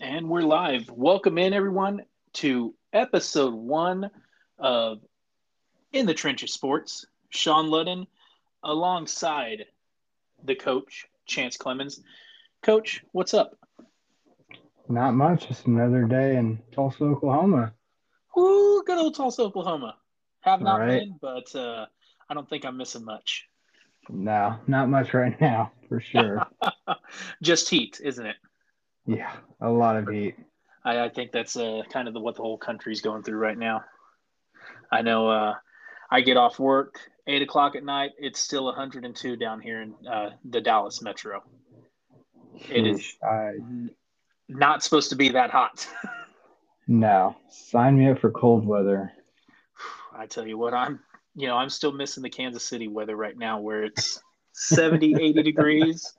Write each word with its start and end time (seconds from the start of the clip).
And 0.00 0.28
we're 0.28 0.42
live. 0.42 0.90
Welcome 0.90 1.38
in, 1.38 1.54
everyone, 1.54 2.02
to 2.34 2.74
episode 2.92 3.54
one 3.54 4.10
of 4.58 4.98
In 5.90 6.04
the 6.04 6.12
Trenches 6.12 6.52
Sports. 6.52 7.06
Sean 7.30 7.68
Ludden 7.68 8.06
alongside 8.62 9.64
the 10.44 10.54
coach, 10.54 11.06
Chance 11.24 11.56
Clemens. 11.56 12.02
Coach, 12.62 13.02
what's 13.12 13.32
up? 13.32 13.56
Not 14.86 15.14
much. 15.14 15.48
Just 15.48 15.66
another 15.66 16.04
day 16.04 16.36
in 16.36 16.58
Tulsa, 16.72 17.02
Oklahoma. 17.04 17.72
Ooh, 18.38 18.82
good 18.86 18.98
old 18.98 19.14
Tulsa, 19.14 19.44
Oklahoma. 19.44 19.96
Have 20.40 20.60
not 20.60 20.80
right. 20.80 21.00
been, 21.00 21.16
but 21.22 21.56
uh, 21.56 21.86
I 22.28 22.34
don't 22.34 22.48
think 22.50 22.66
I'm 22.66 22.76
missing 22.76 23.06
much. 23.06 23.48
No, 24.10 24.58
not 24.66 24.90
much 24.90 25.14
right 25.14 25.40
now, 25.40 25.72
for 25.88 26.00
sure. 26.00 26.46
Just 27.42 27.70
heat, 27.70 27.98
isn't 28.04 28.26
it? 28.26 28.36
Yeah, 29.06 29.32
a 29.60 29.70
lot 29.70 29.96
of 29.96 30.08
heat. 30.08 30.36
I, 30.84 31.04
I 31.04 31.08
think 31.08 31.32
that's 31.32 31.56
uh, 31.56 31.82
kind 31.90 32.08
of 32.08 32.14
the, 32.14 32.20
what 32.20 32.36
the 32.36 32.42
whole 32.42 32.58
country's 32.58 33.00
going 33.00 33.22
through 33.22 33.38
right 33.38 33.58
now. 33.58 33.84
I 34.90 35.02
know 35.02 35.28
uh, 35.28 35.54
I 36.10 36.20
get 36.20 36.36
off 36.36 36.58
work 36.58 36.98
eight 37.26 37.42
o'clock 37.42 37.76
at 37.76 37.84
night. 37.84 38.12
It's 38.18 38.40
still 38.40 38.64
102 38.64 39.36
down 39.36 39.60
here 39.60 39.82
in 39.82 39.94
uh, 40.06 40.30
the 40.48 40.60
Dallas 40.60 41.02
metro. 41.02 41.42
It 42.70 42.86
is 42.86 43.00
Sheesh. 43.00 43.14
I, 43.22 43.48
n- 43.56 43.90
not 44.48 44.82
supposed 44.82 45.10
to 45.10 45.16
be 45.16 45.30
that 45.30 45.50
hot. 45.50 45.86
no, 46.88 47.36
sign 47.48 47.98
me 47.98 48.08
up 48.08 48.20
for 48.20 48.30
cold 48.30 48.66
weather. 48.66 49.12
I 50.16 50.26
tell 50.26 50.46
you 50.46 50.56
what, 50.56 50.72
I'm 50.72 51.00
you 51.34 51.48
know 51.48 51.56
I'm 51.56 51.68
still 51.68 51.92
missing 51.92 52.22
the 52.22 52.30
Kansas 52.30 52.64
City 52.64 52.88
weather 52.88 53.16
right 53.16 53.36
now, 53.36 53.60
where 53.60 53.84
it's 53.84 54.22
70, 54.52 55.14
80 55.20 55.42
degrees. 55.42 56.14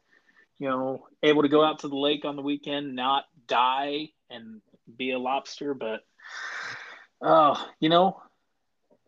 You 0.60 0.70
know, 0.70 1.08
able 1.22 1.44
to 1.44 1.50
go 1.50 1.64
out 1.64 1.80
to 1.80 1.88
the 1.88 1.96
lake 1.96 2.26
on 2.26 2.36
the 2.36 2.42
weekend, 2.42 2.96
not 2.96 3.26
die 3.48 4.10
and 4.30 4.62
be 4.98 5.12
a 5.12 5.20
lobster, 5.20 5.74
but 5.74 6.02
oh, 7.22 7.70
you 7.80 7.90
know, 7.90 8.22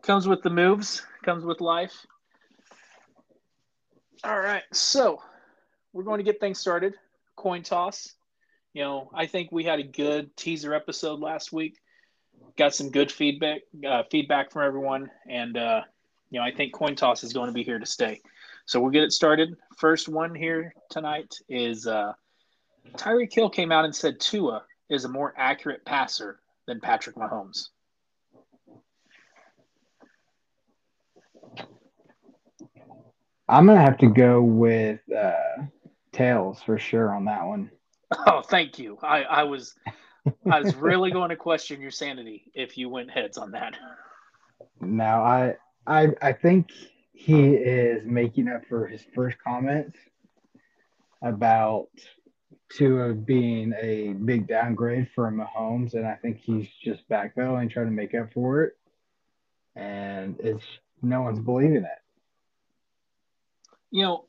comes 0.02 0.28
with 0.28 0.42
the 0.42 0.50
moves, 0.50 1.02
comes 1.24 1.44
with 1.44 1.60
life. 1.60 2.06
All 4.22 4.38
right, 4.38 4.62
so 4.72 5.22
we're 5.92 6.04
going 6.04 6.18
to 6.18 6.24
get 6.24 6.40
things 6.40 6.58
started. 6.58 6.94
Coin 7.36 7.62
toss. 7.62 8.14
You 8.74 8.82
know, 8.82 9.10
I 9.14 9.26
think 9.26 9.50
we 9.50 9.64
had 9.64 9.80
a 9.80 9.84
good 9.84 10.36
teaser 10.36 10.74
episode 10.74 11.20
last 11.20 11.52
week. 11.52 11.78
Got 12.56 12.74
some 12.74 12.90
good 12.90 13.10
feedback, 13.10 13.62
uh, 13.86 14.04
feedback 14.10 14.52
from 14.52 14.66
everyone, 14.66 15.10
and 15.28 15.56
uh, 15.56 15.80
you 16.30 16.38
know, 16.38 16.44
I 16.44 16.52
think 16.52 16.72
coin 16.72 16.94
toss 16.94 17.24
is 17.24 17.32
going 17.32 17.48
to 17.48 17.52
be 17.52 17.64
here 17.64 17.78
to 17.78 17.86
stay. 17.86 18.20
So 18.70 18.78
we'll 18.78 18.92
get 18.92 19.02
it 19.02 19.12
started. 19.12 19.56
First 19.78 20.08
one 20.08 20.32
here 20.32 20.72
tonight 20.90 21.34
is 21.48 21.88
uh, 21.88 22.12
Tyreek 22.92 23.32
Hill 23.32 23.50
came 23.50 23.72
out 23.72 23.84
and 23.84 23.92
said 23.92 24.20
Tua 24.20 24.62
is 24.88 25.04
a 25.04 25.08
more 25.08 25.34
accurate 25.36 25.84
passer 25.84 26.38
than 26.68 26.78
Patrick 26.78 27.16
Mahomes. 27.16 27.70
I'm 33.48 33.66
gonna 33.66 33.80
have 33.80 33.98
to 33.98 34.06
go 34.06 34.40
with 34.40 35.00
uh, 35.10 35.64
tails 36.12 36.62
for 36.62 36.78
sure 36.78 37.12
on 37.12 37.24
that 37.24 37.44
one. 37.44 37.72
Oh, 38.26 38.40
thank 38.40 38.78
you. 38.78 38.98
I, 39.02 39.22
I 39.22 39.42
was 39.42 39.74
I 40.48 40.60
was 40.60 40.76
really 40.76 41.10
going 41.12 41.30
to 41.30 41.36
question 41.36 41.80
your 41.80 41.90
sanity 41.90 42.44
if 42.54 42.78
you 42.78 42.88
went 42.88 43.10
heads 43.10 43.36
on 43.36 43.50
that. 43.50 43.74
No, 44.80 45.04
I, 45.04 45.56
I, 45.86 46.08
I 46.22 46.32
think 46.32 46.70
he 47.20 47.48
is 47.48 48.06
making 48.06 48.48
up 48.48 48.62
for 48.66 48.86
his 48.86 49.04
first 49.14 49.36
comments 49.38 49.98
about 51.22 51.88
Tua 52.70 53.12
being 53.12 53.74
a 53.78 54.14
big 54.14 54.48
downgrade 54.48 55.08
for 55.14 55.30
Mahomes, 55.30 55.92
and 55.92 56.06
I 56.06 56.14
think 56.14 56.38
he's 56.38 56.66
just 56.82 57.06
backpedaling, 57.10 57.70
trying 57.70 57.86
to 57.86 57.92
make 57.92 58.14
up 58.14 58.32
for 58.32 58.64
it, 58.64 58.78
and 59.76 60.36
it's 60.40 60.64
no 61.02 61.20
one's 61.20 61.40
believing 61.40 61.84
it. 61.84 61.98
you 63.90 64.02
know, 64.02 64.24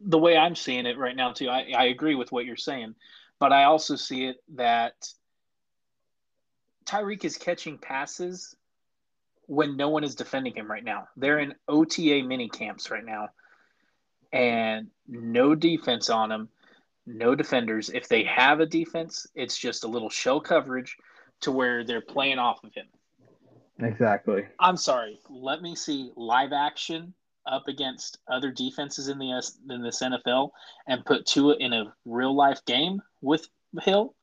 the 0.00 0.18
way 0.18 0.36
I'm 0.36 0.54
seeing 0.54 0.86
it 0.86 0.98
right 0.98 1.16
now, 1.16 1.32
too, 1.32 1.48
I, 1.48 1.72
I 1.76 1.84
agree 1.86 2.14
with 2.14 2.30
what 2.30 2.44
you're 2.44 2.56
saying, 2.56 2.94
but 3.40 3.52
I 3.52 3.64
also 3.64 3.96
see 3.96 4.26
it 4.26 4.36
that 4.54 5.12
Tyreek 6.84 7.24
is 7.24 7.36
catching 7.36 7.78
passes 7.78 8.54
when 9.48 9.76
no 9.76 9.88
one 9.88 10.04
is 10.04 10.14
defending 10.14 10.54
him 10.54 10.70
right 10.70 10.84
now. 10.84 11.08
They're 11.16 11.40
in 11.40 11.54
OTA 11.66 12.22
mini 12.22 12.48
camps 12.48 12.90
right 12.90 13.04
now, 13.04 13.30
and 14.32 14.88
no 15.08 15.54
defense 15.54 16.10
on 16.10 16.30
him, 16.30 16.48
no 17.06 17.34
defenders. 17.34 17.88
If 17.88 18.08
they 18.08 18.24
have 18.24 18.60
a 18.60 18.66
defense, 18.66 19.26
it's 19.34 19.58
just 19.58 19.84
a 19.84 19.88
little 19.88 20.10
shell 20.10 20.40
coverage 20.40 20.96
to 21.40 21.50
where 21.50 21.82
they're 21.82 22.02
playing 22.02 22.38
off 22.38 22.62
of 22.62 22.74
him. 22.74 22.86
Exactly. 23.80 24.44
I'm 24.60 24.76
sorry. 24.76 25.18
Let 25.30 25.62
me 25.62 25.74
see 25.74 26.12
live 26.14 26.52
action 26.52 27.14
up 27.46 27.68
against 27.68 28.18
other 28.30 28.50
defenses 28.50 29.08
in 29.08 29.18
the 29.18 29.32
S- 29.32 29.58
in 29.70 29.82
this 29.82 30.02
NFL 30.02 30.50
and 30.86 31.06
put 31.06 31.24
Tua 31.24 31.54
in 31.54 31.72
a 31.72 31.94
real 32.04 32.36
life 32.36 32.62
game 32.66 33.00
with 33.22 33.48
Hill, 33.80 34.14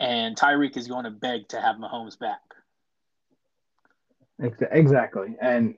and 0.00 0.36
Tyreek 0.36 0.76
is 0.76 0.88
going 0.88 1.04
to 1.04 1.10
beg 1.10 1.46
to 1.48 1.60
have 1.60 1.76
Mahomes 1.76 2.18
back. 2.18 2.40
Ex- 4.42 4.62
Exactly. 4.70 5.36
And 5.40 5.76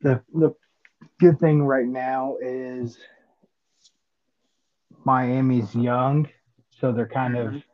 the 0.00 0.22
the 0.32 0.54
good 1.18 1.38
thing 1.38 1.62
right 1.62 1.86
now 1.86 2.36
is 2.40 2.98
Miami's 5.04 5.74
young, 5.74 6.28
so 6.70 6.92
they're 6.92 7.06
kind 7.06 7.36
of 7.36 7.52
Mhm. 7.52 7.64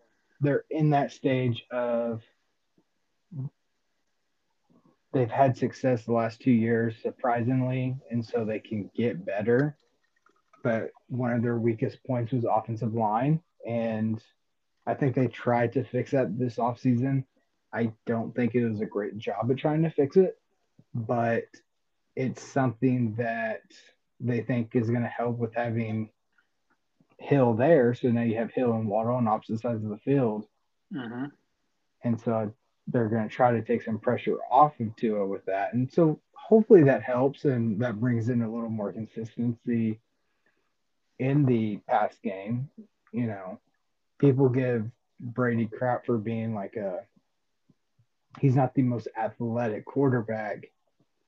they're 0.41 0.65
in 0.71 0.91
that 0.91 1.13
stage 1.13 1.65
of 1.71 2.23
they've 5.13 5.31
had 5.31 5.57
success 5.57 6.05
the 6.05 6.13
last 6.13 6.41
two 6.41 6.53
years 6.53 6.97
surprisingly, 7.03 7.97
and 8.11 8.25
so 8.25 8.45
they 8.45 8.61
can 8.61 8.89
get 8.95 9.25
better. 9.25 9.77
But 10.63 10.91
one 11.09 11.33
of 11.33 11.43
their 11.43 11.59
weakest 11.59 12.03
points 12.05 12.33
was 12.33 12.45
offensive 12.45 12.95
line, 12.95 13.43
and 13.67 14.23
I 14.87 14.95
think 14.95 15.15
they 15.15 15.27
tried 15.27 15.73
to 15.73 15.85
fix 15.85 16.13
that 16.13 16.39
this 16.39 16.57
offseason. 16.57 17.25
I 17.73 17.93
don't 18.07 18.35
think 18.35 18.55
it 18.55 18.69
was 18.69 18.81
a 18.81 18.87
great 18.87 19.19
job 19.19 19.51
at 19.51 19.57
trying 19.57 19.83
to 19.83 19.91
fix 19.91 20.17
it, 20.17 20.39
but 20.95 21.45
it's 22.17 22.43
something 22.43 23.15
that 23.17 23.63
they 24.19 24.41
think 24.43 24.75
is 24.75 24.91
going 24.91 25.03
to 25.03 25.09
help 25.09 25.39
with 25.39 25.55
having 25.55 26.11
Hill 27.19 27.55
there. 27.55 27.95
So 27.95 28.09
now 28.09 28.23
you 28.23 28.37
have 28.37 28.51
Hill 28.51 28.73
and 28.73 28.89
Waddle 28.89 29.15
on 29.15 29.29
opposite 29.29 29.61
sides 29.61 29.85
of 29.85 29.91
the 29.91 29.99
field. 29.99 30.47
Mm-hmm. 30.93 31.27
And 32.03 32.21
so 32.21 32.53
they're 32.89 33.09
going 33.09 33.29
to 33.29 33.35
try 33.35 33.53
to 33.53 33.63
take 33.63 33.83
some 33.83 33.99
pressure 33.99 34.39
off 34.51 34.79
of 34.81 34.95
Tua 34.97 35.27
with 35.27 35.45
that. 35.47 35.75
And 35.75 35.91
so 35.93 36.21
hopefully 36.35 36.83
that 36.85 37.03
helps 37.03 37.45
and 37.45 37.81
that 37.81 38.01
brings 38.01 38.29
in 38.29 38.43
a 38.43 38.51
little 38.51 38.71
more 38.71 38.93
consistency 38.93 40.01
in 41.19 41.45
the 41.45 41.79
pass 41.89 42.17
game. 42.25 42.69
You 43.13 43.27
know, 43.27 43.61
people 44.19 44.49
give 44.49 44.91
Brady 45.21 45.67
crap 45.67 46.07
for 46.07 46.19
being 46.19 46.55
like 46.55 46.77
a 46.77 47.01
he's 48.39 48.55
not 48.55 48.75
the 48.75 48.83
most 48.83 49.09
athletic 49.19 49.85
quarterback, 49.85 50.71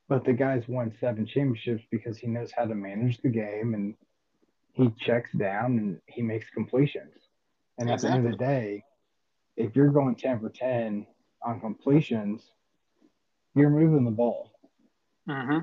but 0.09 0.25
the 0.25 0.33
guy's 0.33 0.69
won 0.69 0.95
seven 1.01 1.27
championships 1.27 1.85
because 1.91 2.19
he 2.19 2.27
knows 2.27 2.53
how 2.57 2.65
to 2.65 2.75
manage 2.75 3.19
the 3.19 3.29
game 3.29 3.75
and 3.75 3.95
he 4.73 4.91
checks 4.99 5.31
down 5.33 5.79
and 5.79 6.01
he 6.07 6.23
makes 6.23 6.49
completions. 6.51 7.15
And 7.79 7.91
at 7.91 8.01
the 8.01 8.11
end 8.11 8.27
of 8.27 8.33
the 8.33 8.39
day, 8.39 8.85
if 9.57 9.75
you're 9.75 9.91
going 9.91 10.15
10 10.15 10.41
for 10.41 10.49
10 10.49 11.07
on 11.43 11.61
completions, 11.61 12.43
you're 13.55 13.71
moving 13.71 14.05
the 14.05 14.11
ball. 14.11 14.51
Mm-hmm. 15.29 15.59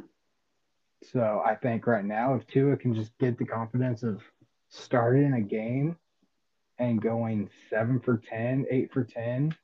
So 1.03 1.41
I 1.45 1.55
think 1.55 1.87
right 1.87 2.03
now, 2.03 2.35
if 2.35 2.45
Tua 2.47 2.75
can 2.77 2.93
just 2.93 3.17
get 3.19 3.37
the 3.37 3.45
confidence 3.45 4.03
of 4.03 4.21
starting 4.69 5.33
a 5.33 5.41
game 5.41 5.95
and 6.77 7.01
going 7.01 7.49
seven 7.69 7.99
for 7.99 8.21
10, 8.29 8.65
eight 8.69 8.91
for 8.93 9.03
10 9.03 9.55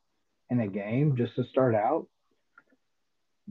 in 0.50 0.59
a 0.59 0.68
game 0.68 1.15
just 1.15 1.36
to 1.36 1.44
start 1.44 1.75
out, 1.75 2.07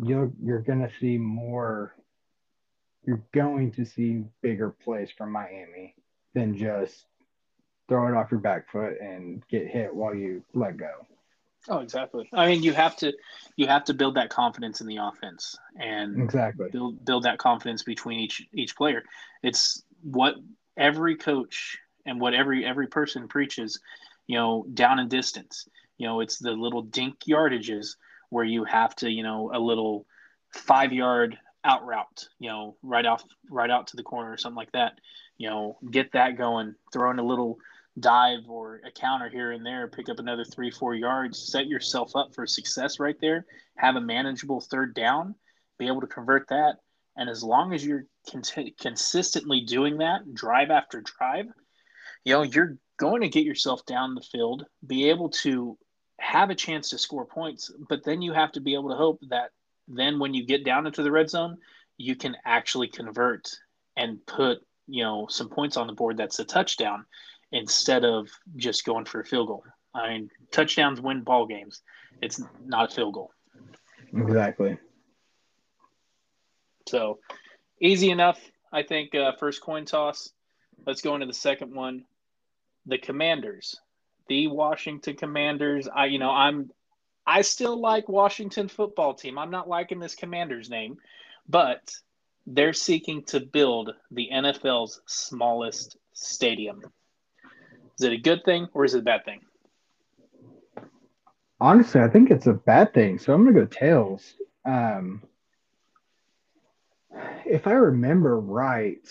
you're, 0.03 0.31
you're 0.43 0.61
going 0.61 0.81
to 0.81 0.91
see 1.01 1.19
more, 1.19 1.95
you're 3.05 3.23
going 3.33 3.73
to 3.73 3.85
see 3.85 4.25
bigger 4.43 4.71
plays 4.71 5.11
from 5.17 5.33
Miami 5.33 5.95
than 6.35 6.57
just 6.57 7.07
throw 7.89 8.09
it 8.09 8.15
off 8.15 8.31
your 8.31 8.41
back 8.41 8.71
foot 8.71 8.95
and 9.01 9.43
get 9.49 9.67
hit 9.69 9.95
while 9.95 10.15
you 10.15 10.43
let 10.55 10.77
go. 10.77 11.07
Oh, 11.69 11.79
exactly. 11.79 12.29
I 12.33 12.47
mean, 12.47 12.63
you 12.63 12.75
have 12.75 12.97
to 12.99 13.13
you 13.57 13.67
have 13.69 13.85
to 13.85 13.95
build 13.95 14.17
that 14.17 14.29
confidence 14.29 14.81
in 14.81 14.87
the 14.87 14.99
offense 14.99 15.57
and 15.81 16.21
Exactly. 16.21 16.69
build 16.71 17.03
build 17.05 17.23
that 17.23 17.39
confidence 17.39 17.83
between 17.83 18.21
each 18.21 18.47
each 18.53 18.77
player. 18.77 19.03
It's 19.43 19.83
what 20.03 20.35
every 20.77 21.17
coach 21.17 21.79
and 22.05 22.21
what 22.21 22.35
every 22.35 22.67
every 22.67 22.87
person 22.89 23.29
preaches, 23.29 23.81
you 24.27 24.37
know, 24.37 24.67
down 24.75 24.99
and 24.99 25.09
distance. 25.09 25.67
You 25.99 26.07
know, 26.07 26.21
it's 26.21 26.39
the 26.39 26.53
little 26.53 26.83
dink 26.83 27.21
yardages 27.29 27.97
where 28.31 28.45
you 28.45 28.65
have 28.65 28.95
to, 28.97 29.11
you 29.11 29.23
know, 29.23 29.51
a 29.55 29.59
little 29.59 30.07
five 30.53 30.93
yard 30.93 31.39
out 31.65 31.85
route, 31.85 32.29
you 32.39 32.49
know, 32.49 32.77
right 32.83 33.07
off 33.07 33.25
right 33.51 33.71
out 33.71 33.89
to 33.89 33.97
the 33.97 34.03
corner 34.03 34.33
or 34.33 34.37
something 34.37 34.57
like 34.57 34.73
that. 34.73 34.99
You 35.39 35.51
know, 35.51 35.79
get 35.91 36.13
that 36.13 36.37
going, 36.37 36.75
throw 36.93 37.11
in 37.11 37.19
a 37.19 37.25
little 37.25 37.59
dive 37.99 38.49
or 38.49 38.81
a 38.87 38.91
counter 38.91 39.29
here 39.29 39.53
and 39.53 39.65
there, 39.65 39.89
pick 39.89 40.09
up 40.09 40.19
another 40.19 40.45
three, 40.45 40.71
four 40.71 40.95
yards, 40.95 41.51
set 41.51 41.67
yourself 41.67 42.17
up 42.17 42.35
for 42.35 42.47
success 42.47 42.99
right 42.99 43.17
there. 43.21 43.47
Have 43.77 43.97
a 43.97 44.01
manageable 44.01 44.61
third 44.61 44.95
down, 44.95 45.35
be 45.79 45.87
able 45.87 46.01
to 46.01 46.07
convert 46.07 46.49
that. 46.49 46.77
And 47.17 47.31
as 47.31 47.43
long 47.45 47.73
as 47.73 47.85
you're 47.87 48.07
consistently 48.81 49.61
doing 49.61 49.99
that, 49.99 50.35
drive 50.35 50.71
after 50.71 51.01
drive, 51.01 51.47
you 52.25 52.35
know, 52.35 52.43
you're 52.43 52.77
going 52.97 53.23
to 53.23 53.29
get 53.29 53.45
yourself 53.45 53.85
down 53.87 54.15
the 54.15 54.21
field, 54.21 54.65
be 54.85 55.11
able 55.11 55.29
to 55.29 55.79
have 56.25 56.51
a 56.51 56.55
chance 56.55 56.91
to 56.91 56.99
score 56.99 57.27
points. 57.27 57.71
But 57.89 58.03
then 58.03 58.23
you 58.23 58.33
have 58.33 58.53
to 58.53 58.61
be 58.61 58.75
able 58.75 58.89
to 58.89 58.97
hope 58.97 59.21
that 59.29 59.51
then 59.87 60.19
when 60.19 60.33
you 60.33 60.45
get 60.45 60.65
down 60.65 60.87
into 60.87 61.03
the 61.03 61.11
red 61.11 61.29
zone, 61.29 61.59
you 61.99 62.17
can 62.17 62.35
actually 62.45 62.89
convert 62.89 63.49
and 63.97 64.25
put, 64.27 64.59
you 64.89 65.05
know, 65.05 65.27
some 65.29 65.51
points 65.51 65.77
on 65.77 65.87
the 65.87 65.93
board 65.93 66.17
that's 66.17 66.39
a 66.39 66.45
touchdown 66.45 67.05
instead 67.53 68.05
of 68.05 68.29
just 68.57 68.85
going 68.85 69.05
for 69.05 69.21
a 69.21 69.25
field 69.25 69.49
goal. 69.49 69.65
I 69.95 70.09
mean, 70.09 70.31
touchdowns 70.51 71.01
win 71.01 71.23
ball 71.23 71.47
games. 71.47 71.83
It's 72.23 72.43
not 72.65 72.91
a 72.91 72.95
field 72.95 73.15
goal. 73.15 73.31
Exactly. 74.13 74.79
So 76.89 77.19
easy 77.81 78.11
enough. 78.11 78.41
I 78.73 78.83
think 78.83 79.15
uh, 79.15 79.33
first 79.39 79.61
coin 79.61 79.85
toss. 79.85 80.31
Let's 80.87 81.03
go 81.03 81.15
into 81.15 81.27
the 81.27 81.35
second 81.35 81.75
one. 81.75 82.05
The 82.87 82.99
Commanders, 82.99 83.79
the 84.29 84.49
Washington 84.49 85.17
Commanders. 85.17 85.89
I, 85.89 86.07
you 86.07 86.19
know, 86.19 86.31
I'm, 86.31 86.71
I 87.27 87.43
still 87.43 87.81
like 87.81 88.09
Washington 88.09 88.69
football 88.69 89.15
team. 89.15 89.39
I'm 89.39 89.51
not 89.51 89.69
liking 89.69 89.99
this 89.99 90.15
Commanders 90.15 90.69
name, 90.69 90.97
but 91.49 91.95
they're 92.47 92.73
seeking 92.73 93.25
to 93.25 93.41
build 93.41 93.95
the 94.11 94.29
NFL's 94.33 95.01
smallest 95.07 95.97
stadium. 96.13 96.83
Is 97.99 98.05
it 98.05 98.13
a 98.13 98.19
good 98.19 98.45
thing 98.45 98.69
or 98.75 98.85
is 98.85 98.95
it 98.95 99.01
a 99.01 99.03
bad 99.03 99.25
thing? 99.25 99.41
Honestly, 101.61 102.01
I 102.01 102.09
think 102.09 102.31
it's 102.31 102.47
a 102.47 102.53
bad 102.53 102.93
thing. 102.93 103.19
So 103.19 103.33
I'm 103.33 103.47
to 103.47 103.53
go 103.53 103.67
tails. 103.67 104.35
Um, 104.67 105.23
if 107.47 107.67
I 107.67 107.73
remember 107.73 108.39
right, 108.39 109.07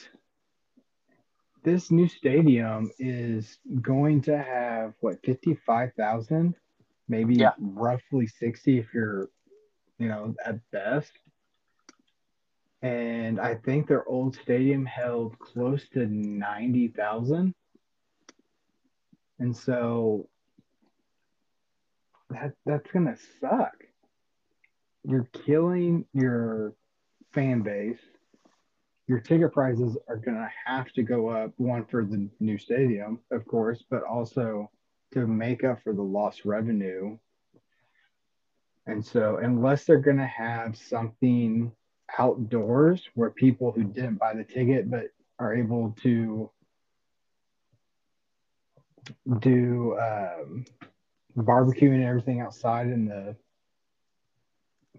this 1.64 1.92
new 1.92 2.08
stadium 2.08 2.92
is 3.00 3.58
going 3.82 4.22
to 4.22 4.38
have 4.38 4.94
what 5.00 5.24
55,000, 5.26 6.56
maybe 7.08 7.36
yeah. 7.36 7.52
roughly 7.60 8.28
60 8.28 8.80
if 8.80 8.94
you're, 8.94 9.30
you 9.98 10.08
know, 10.08 10.36
at 10.46 10.60
best. 10.72 11.12
And 12.82 13.40
I 13.40 13.56
think 13.56 13.88
their 13.88 14.08
old 14.08 14.36
stadium 14.36 14.86
held 14.86 15.40
close 15.40 15.88
to 15.94 16.06
90,000. 16.06 17.54
And 19.40 19.56
so 19.56 20.28
that 22.30 22.54
that's 22.66 22.92
going 22.92 23.06
to 23.06 23.18
suck. 23.40 23.74
You're 25.06 25.28
killing 25.46 26.06
your 26.14 26.74
fan 27.32 27.62
base. 27.62 28.00
Your 29.08 29.20
ticket 29.20 29.52
prices 29.52 29.98
are 30.08 30.18
going 30.18 30.38
to 30.38 30.50
have 30.66 30.92
to 30.94 31.04
go 31.04 31.28
up, 31.28 31.52
one 31.58 31.86
for 31.86 32.06
the 32.06 32.30
new 32.40 32.58
stadium, 32.58 33.20
of 33.32 33.46
course, 33.46 33.84
but 33.90 34.04
also 34.04 34.70
to 35.14 35.28
make 35.28 35.64
up 35.64 35.84
for 35.84 35.94
the 35.94 36.02
lost 36.02 36.46
revenue. 36.46 37.18
And 38.86 39.06
so, 39.06 39.38
unless 39.38 39.84
they're 39.84 40.00
going 40.00 40.18
to 40.18 40.26
have 40.26 40.78
something 40.78 41.72
outdoors 42.18 43.04
where 43.16 43.30
people 43.30 43.72
who 43.72 43.84
didn't 43.84 44.16
buy 44.16 44.34
the 44.34 44.44
ticket 44.44 44.90
but 44.90 45.08
are 45.40 45.54
able 45.54 45.96
to 46.04 46.50
do 49.40 49.98
um, 50.00 50.66
barbecue 51.36 51.92
and 51.92 52.04
everything 52.04 52.42
outside 52.42 52.88
in 52.88 53.06
the 53.06 53.36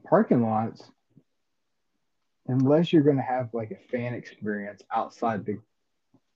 parking 0.09 0.43
lots, 0.43 0.91
unless 2.47 2.93
you're 2.93 3.03
going 3.03 3.17
to 3.17 3.23
have 3.23 3.53
like 3.53 3.71
a 3.71 3.89
fan 3.91 4.15
experience 4.15 4.83
outside 4.95 5.45
the 5.45 5.59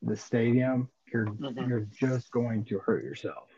the 0.02 0.16
stadium, 0.16 0.88
you're 1.12 1.26
mm-hmm. 1.26 1.68
you're 1.68 1.86
just 1.92 2.30
going 2.30 2.64
to 2.66 2.78
hurt 2.78 3.04
yourself. 3.04 3.48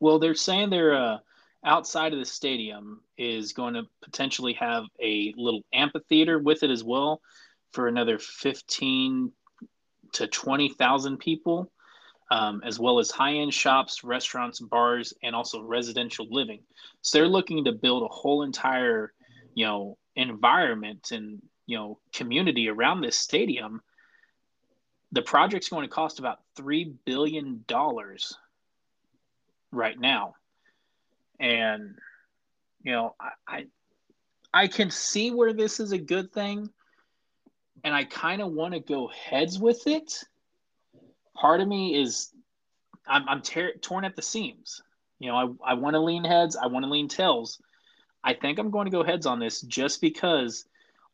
Well, 0.00 0.18
they're 0.18 0.34
saying 0.34 0.70
they're 0.70 0.94
uh, 0.94 1.18
outside 1.64 2.12
of 2.12 2.18
the 2.18 2.26
stadium 2.26 3.00
is 3.16 3.52
going 3.52 3.74
to 3.74 3.84
potentially 4.02 4.52
have 4.54 4.84
a 5.02 5.32
little 5.36 5.62
amphitheater 5.72 6.38
with 6.38 6.62
it 6.62 6.70
as 6.70 6.84
well 6.84 7.20
for 7.72 7.88
another 7.88 8.18
fifteen 8.18 9.32
to 10.12 10.26
twenty 10.26 10.68
thousand 10.68 11.18
people 11.18 11.70
um, 12.30 12.62
as 12.64 12.78
well 12.78 12.98
as 12.98 13.10
high 13.10 13.34
end 13.34 13.52
shops, 13.52 14.02
restaurants, 14.02 14.60
bars, 14.60 15.14
and 15.22 15.34
also 15.34 15.62
residential 15.62 16.26
living. 16.30 16.60
So 17.02 17.18
they're 17.18 17.28
looking 17.28 17.64
to 17.64 17.72
build 17.72 18.02
a 18.02 18.08
whole 18.08 18.42
entire, 18.42 19.12
you 19.54 19.66
know, 19.66 19.98
environment 20.16 21.10
and 21.12 21.42
you 21.66 21.76
know 21.76 21.98
community 22.12 22.68
around 22.68 23.00
this 23.00 23.18
stadium. 23.18 23.82
The 25.12 25.22
project's 25.22 25.68
going 25.68 25.84
to 25.86 25.94
cost 25.94 26.18
about 26.18 26.40
three 26.56 26.92
billion 27.04 27.64
dollars 27.66 28.36
right 29.70 29.98
now, 29.98 30.34
and 31.38 31.96
you 32.82 32.92
know, 32.92 33.14
I, 33.20 33.30
I 33.46 33.66
I 34.52 34.66
can 34.68 34.90
see 34.90 35.30
where 35.30 35.52
this 35.52 35.80
is 35.80 35.92
a 35.92 35.98
good 35.98 36.32
thing, 36.32 36.68
and 37.82 37.94
I 37.94 38.04
kind 38.04 38.42
of 38.42 38.52
want 38.52 38.74
to 38.74 38.80
go 38.80 39.08
heads 39.08 39.58
with 39.58 39.86
it 39.86 40.24
part 41.34 41.60
of 41.60 41.68
me 41.68 42.00
is 42.00 42.30
I'm, 43.06 43.28
I'm 43.28 43.42
ter- 43.42 43.76
torn 43.76 44.04
at 44.04 44.16
the 44.16 44.22
seams. 44.22 44.82
You 45.18 45.28
know, 45.30 45.56
I, 45.64 45.72
I 45.72 45.74
want 45.74 45.94
to 45.94 46.00
lean 46.00 46.24
heads, 46.24 46.56
I 46.56 46.66
want 46.66 46.84
to 46.84 46.90
lean 46.90 47.08
tails. 47.08 47.60
I 48.22 48.32
think 48.32 48.58
I'm 48.58 48.70
going 48.70 48.86
to 48.86 48.90
go 48.90 49.04
heads 49.04 49.26
on 49.26 49.38
this 49.38 49.60
just 49.62 50.00
because 50.00 50.66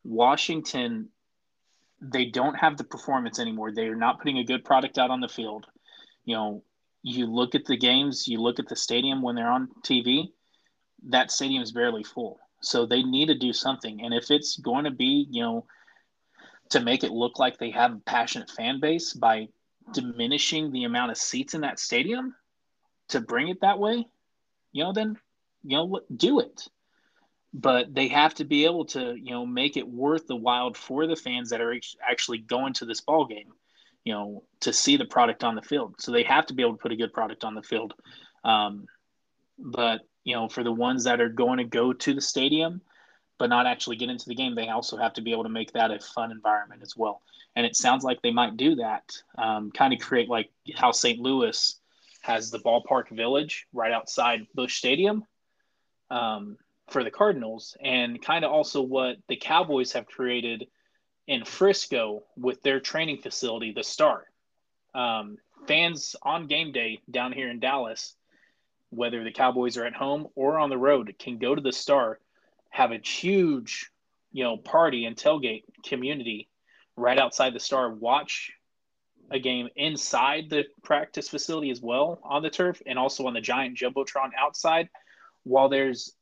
Washington, 0.03 1.09
they 2.01 2.25
don't 2.25 2.55
have 2.55 2.77
the 2.77 2.83
performance 2.83 3.39
anymore. 3.39 3.71
They 3.71 3.87
are 3.87 3.95
not 3.95 4.19
putting 4.19 4.39
a 4.39 4.43
good 4.43 4.65
product 4.65 4.97
out 4.97 5.11
on 5.11 5.21
the 5.21 5.27
field. 5.27 5.67
You 6.25 6.35
know, 6.35 6.63
you 7.03 7.25
look 7.25 7.55
at 7.55 7.65
the 7.65 7.77
games, 7.77 8.27
you 8.27 8.39
look 8.39 8.59
at 8.59 8.67
the 8.67 8.75
stadium 8.75 9.21
when 9.21 9.35
they're 9.35 9.51
on 9.51 9.69
TV, 9.83 10.31
that 11.09 11.31
stadium 11.31 11.63
is 11.63 11.71
barely 11.71 12.03
full. 12.03 12.39
So 12.61 12.85
they 12.85 13.03
need 13.03 13.27
to 13.27 13.37
do 13.37 13.53
something. 13.53 14.03
And 14.03 14.13
if 14.13 14.29
it's 14.29 14.57
going 14.57 14.85
to 14.85 14.91
be, 14.91 15.27
you 15.29 15.41
know, 15.41 15.65
to 16.69 16.79
make 16.79 17.03
it 17.03 17.11
look 17.11 17.39
like 17.39 17.57
they 17.57 17.71
have 17.71 17.93
a 17.93 18.01
passionate 18.05 18.49
fan 18.49 18.79
base 18.79 19.13
by 19.13 19.47
diminishing 19.93 20.71
the 20.71 20.83
amount 20.83 21.11
of 21.11 21.17
seats 21.17 21.53
in 21.53 21.61
that 21.61 21.79
stadium 21.79 22.35
to 23.09 23.19
bring 23.19 23.49
it 23.49 23.61
that 23.61 23.79
way, 23.79 24.05
you 24.71 24.83
know, 24.83 24.93
then 24.93 25.17
you 25.63 25.75
know 25.75 25.99
do 26.15 26.39
it. 26.39 26.67
But 27.53 27.93
they 27.93 28.07
have 28.07 28.33
to 28.35 28.45
be 28.45 28.65
able 28.65 28.85
to, 28.85 29.15
you 29.15 29.31
know, 29.31 29.45
make 29.45 29.75
it 29.75 29.87
worth 29.87 30.27
the 30.27 30.35
wild 30.35 30.77
for 30.77 31.05
the 31.05 31.15
fans 31.17 31.49
that 31.49 31.59
are 31.59 31.75
actually 32.09 32.37
going 32.37 32.73
to 32.75 32.85
this 32.85 33.01
ball 33.01 33.25
game, 33.25 33.51
you 34.05 34.13
know, 34.13 34.43
to 34.61 34.71
see 34.71 34.95
the 34.95 35.05
product 35.05 35.43
on 35.43 35.55
the 35.55 35.61
field. 35.61 35.95
So 35.99 36.11
they 36.11 36.23
have 36.23 36.45
to 36.47 36.53
be 36.53 36.63
able 36.63 36.73
to 36.73 36.81
put 36.81 36.93
a 36.93 36.95
good 36.95 37.11
product 37.11 37.43
on 37.43 37.55
the 37.55 37.61
field. 37.61 37.93
Um, 38.45 38.85
but 39.57 40.01
you 40.23 40.35
know, 40.35 40.47
for 40.47 40.63
the 40.63 40.71
ones 40.71 41.03
that 41.03 41.19
are 41.19 41.29
going 41.29 41.57
to 41.57 41.63
go 41.63 41.93
to 41.93 42.13
the 42.13 42.21
stadium, 42.21 42.81
but 43.37 43.49
not 43.49 43.65
actually 43.65 43.95
get 43.95 44.09
into 44.09 44.29
the 44.29 44.35
game, 44.35 44.55
they 44.55 44.69
also 44.69 44.97
have 44.97 45.13
to 45.13 45.21
be 45.21 45.31
able 45.31 45.43
to 45.43 45.49
make 45.49 45.73
that 45.73 45.91
a 45.91 45.99
fun 45.99 46.31
environment 46.31 46.81
as 46.83 46.95
well. 46.95 47.21
And 47.55 47.65
it 47.65 47.75
sounds 47.75 48.03
like 48.03 48.21
they 48.21 48.31
might 48.31 48.55
do 48.55 48.75
that, 48.75 49.11
um, 49.37 49.71
kind 49.71 49.93
of 49.93 49.99
create 49.99 50.29
like 50.29 50.51
how 50.75 50.91
St. 50.91 51.19
Louis 51.19 51.79
has 52.21 52.51
the 52.51 52.59
ballpark 52.59 53.09
village 53.09 53.65
right 53.73 53.91
outside 53.91 54.45
Busch 54.53 54.77
Stadium 54.77 55.25
um, 56.11 56.57
for 56.91 57.03
the 57.03 57.11
Cardinals, 57.11 57.75
and 57.83 58.21
kind 58.21 58.45
of 58.45 58.51
also 58.51 58.81
what 58.81 59.17
the 59.27 59.37
Cowboys 59.37 59.93
have 59.93 60.05
created 60.05 60.67
in 61.27 61.45
Frisco 61.45 62.23
with 62.35 62.61
their 62.61 62.79
training 62.79 63.21
facility, 63.21 63.71
the 63.73 63.83
Star. 63.83 64.25
Um, 64.93 65.37
fans 65.67 66.15
on 66.21 66.47
game 66.47 66.71
day 66.71 66.99
down 67.09 67.31
here 67.31 67.49
in 67.49 67.59
Dallas, 67.59 68.15
whether 68.89 69.23
the 69.23 69.31
Cowboys 69.31 69.77
are 69.77 69.85
at 69.85 69.93
home 69.93 70.27
or 70.35 70.59
on 70.59 70.69
the 70.69 70.77
road, 70.77 71.15
can 71.17 71.37
go 71.37 71.55
to 71.55 71.61
the 71.61 71.71
Star 71.71 72.19
have 72.71 72.91
a 72.91 72.97
huge, 72.97 73.91
you 74.31 74.43
know, 74.43 74.57
party 74.57 75.05
and 75.05 75.15
tailgate 75.15 75.63
community 75.85 76.49
right 76.95 77.19
outside 77.19 77.53
the 77.53 77.59
star, 77.59 77.93
watch 77.93 78.51
a 79.29 79.39
game 79.39 79.69
inside 79.75 80.49
the 80.49 80.65
practice 80.83 81.29
facility 81.29 81.69
as 81.69 81.81
well 81.81 82.19
on 82.23 82.41
the 82.41 82.49
turf 82.49 82.81
and 82.85 82.97
also 82.97 83.27
on 83.27 83.33
the 83.33 83.41
giant 83.41 83.77
jumbotron 83.77 84.31
outside 84.37 84.89
while 85.43 85.69
there's 85.69 86.13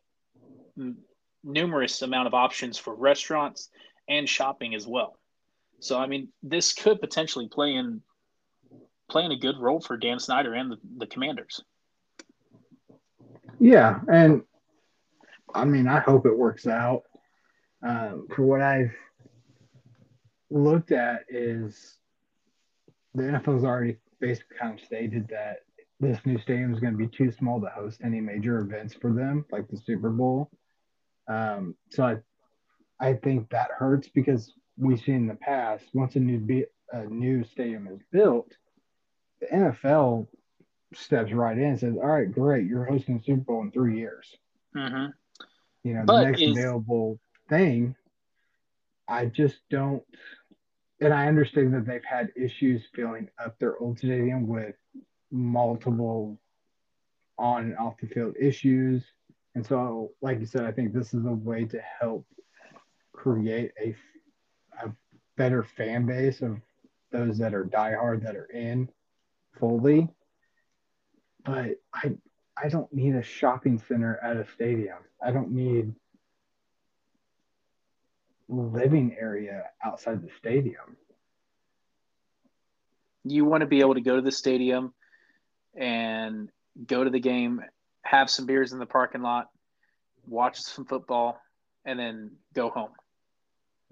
numerous 1.43 2.01
amount 2.01 2.27
of 2.27 2.33
options 2.33 2.77
for 2.77 2.93
restaurants 2.95 3.69
and 4.07 4.27
shopping 4.27 4.75
as 4.75 4.87
well 4.87 5.17
so 5.79 5.97
i 5.97 6.05
mean 6.07 6.29
this 6.43 6.73
could 6.73 6.99
potentially 6.99 7.47
play 7.47 7.75
in 7.75 8.01
playing 9.09 9.31
a 9.31 9.37
good 9.37 9.57
role 9.57 9.79
for 9.79 9.97
dan 9.97 10.19
snyder 10.19 10.53
and 10.53 10.71
the, 10.71 10.77
the 10.97 11.07
commanders 11.07 11.63
yeah 13.59 13.99
and 14.11 14.43
I 15.53 15.65
mean, 15.65 15.87
I 15.87 15.99
hope 15.99 16.25
it 16.25 16.37
works 16.37 16.67
out. 16.67 17.03
Um, 17.81 18.27
for 18.35 18.43
what 18.43 18.61
I've 18.61 18.93
looked 20.49 20.91
at 20.91 21.21
is 21.29 21.97
the 23.13 23.23
NFL's 23.23 23.63
already 23.63 23.97
basically 24.19 24.57
kind 24.57 24.77
of 24.77 24.85
stated 24.85 25.27
that 25.29 25.59
this 25.99 26.19
new 26.25 26.37
stadium 26.39 26.73
is 26.73 26.79
going 26.79 26.93
to 26.93 26.97
be 26.97 27.07
too 27.07 27.31
small 27.31 27.59
to 27.61 27.67
host 27.67 28.01
any 28.03 28.21
major 28.21 28.59
events 28.59 28.93
for 28.93 29.11
them, 29.11 29.45
like 29.51 29.67
the 29.67 29.77
Super 29.77 30.09
Bowl. 30.09 30.49
Um, 31.29 31.75
so 31.89 32.03
I, 32.03 32.17
I 32.99 33.13
think 33.13 33.49
that 33.51 33.69
hurts 33.71 34.09
because 34.09 34.51
we've 34.77 34.99
seen 34.99 35.15
in 35.15 35.27
the 35.27 35.35
past 35.35 35.85
once 35.93 36.15
a 36.15 36.19
new 36.19 36.39
be- 36.39 36.65
a 36.91 37.05
new 37.05 37.43
stadium 37.43 37.87
is 37.87 37.99
built, 38.11 38.51
the 39.39 39.45
NFL 39.47 40.27
steps 40.93 41.31
right 41.31 41.57
in 41.57 41.63
and 41.63 41.79
says, 41.79 41.95
"All 41.95 42.07
right, 42.07 42.31
great, 42.31 42.65
you're 42.65 42.85
hosting 42.85 43.19
the 43.19 43.23
Super 43.23 43.41
Bowl 43.41 43.61
in 43.61 43.71
three 43.71 43.97
years." 43.99 44.35
Mm-hmm. 44.75 45.11
You 45.83 45.93
know, 45.93 46.03
But 46.05 46.19
the 46.19 46.25
next 46.25 46.41
is- 46.41 46.57
available 46.57 47.19
thing. 47.47 47.95
I 49.07 49.25
just 49.25 49.57
don't, 49.71 50.03
and 51.01 51.13
I 51.13 51.27
understand 51.27 51.73
that 51.73 51.85
they've 51.85 52.03
had 52.03 52.31
issues 52.35 52.83
filling 52.93 53.29
up 53.43 53.57
their 53.57 53.77
old 53.79 53.97
stadium 53.97 54.47
with 54.47 54.75
multiple 55.31 56.37
on 57.37 57.63
and 57.65 57.77
off 57.77 57.95
the 58.01 58.07
field 58.07 58.35
issues. 58.39 59.03
And 59.55 59.65
so, 59.65 60.11
like 60.21 60.39
you 60.39 60.45
said, 60.45 60.63
I 60.63 60.71
think 60.71 60.93
this 60.93 61.13
is 61.13 61.25
a 61.25 61.31
way 61.31 61.65
to 61.65 61.81
help 61.99 62.25
create 63.13 63.71
a, 63.81 63.95
a 64.83 64.91
better 65.37 65.63
fan 65.63 66.05
base 66.05 66.41
of 66.41 66.59
those 67.11 67.37
that 67.39 67.53
are 67.53 67.65
diehard 67.65 68.23
that 68.23 68.35
are 68.35 68.45
in 68.45 68.89
fully. 69.59 70.07
But 71.43 71.75
I 71.93 72.15
I 72.61 72.69
don't 72.69 72.91
need 72.93 73.15
a 73.15 73.23
shopping 73.23 73.79
center 73.87 74.19
at 74.21 74.37
a 74.37 74.45
stadium. 74.53 74.97
I 75.23 75.31
don't 75.31 75.51
need 75.51 75.93
living 78.49 79.15
area 79.19 79.63
outside 79.83 80.21
the 80.21 80.29
stadium. 80.37 80.97
You 83.23 83.45
want 83.45 83.61
to 83.61 83.67
be 83.67 83.81
able 83.81 83.93
to 83.93 84.01
go 84.01 84.15
to 84.15 84.21
the 84.21 84.31
stadium 84.31 84.93
and 85.75 86.49
go 86.85 87.03
to 87.03 87.09
the 87.09 87.19
game, 87.19 87.61
have 88.03 88.29
some 88.29 88.45
beers 88.45 88.73
in 88.73 88.79
the 88.79 88.85
parking 88.85 89.21
lot, 89.21 89.49
watch 90.27 90.59
some 90.59 90.85
football, 90.85 91.39
and 91.85 91.99
then 91.99 92.31
go 92.53 92.69
home. 92.69 92.91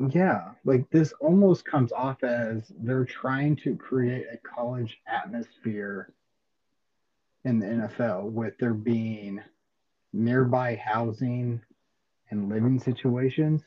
Yeah, 0.10 0.52
like 0.64 0.90
this 0.92 1.12
almost 1.20 1.66
comes 1.66 1.92
off 1.92 2.24
as 2.24 2.72
they're 2.80 3.06
trying 3.06 3.56
to 3.58 3.76
create 3.76 4.26
a 4.32 4.38
college 4.38 5.00
atmosphere 5.08 6.14
in 7.44 7.60
the 7.60 7.66
NFL 7.66 8.32
with 8.32 8.58
there 8.60 8.76
being 8.76 9.42
nearby 10.14 10.76
housing 10.76 11.62
and 12.30 12.50
living 12.50 12.80
situations 12.80 13.64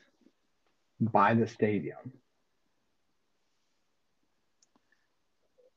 by 0.99 1.33
the 1.33 1.47
stadium. 1.47 2.13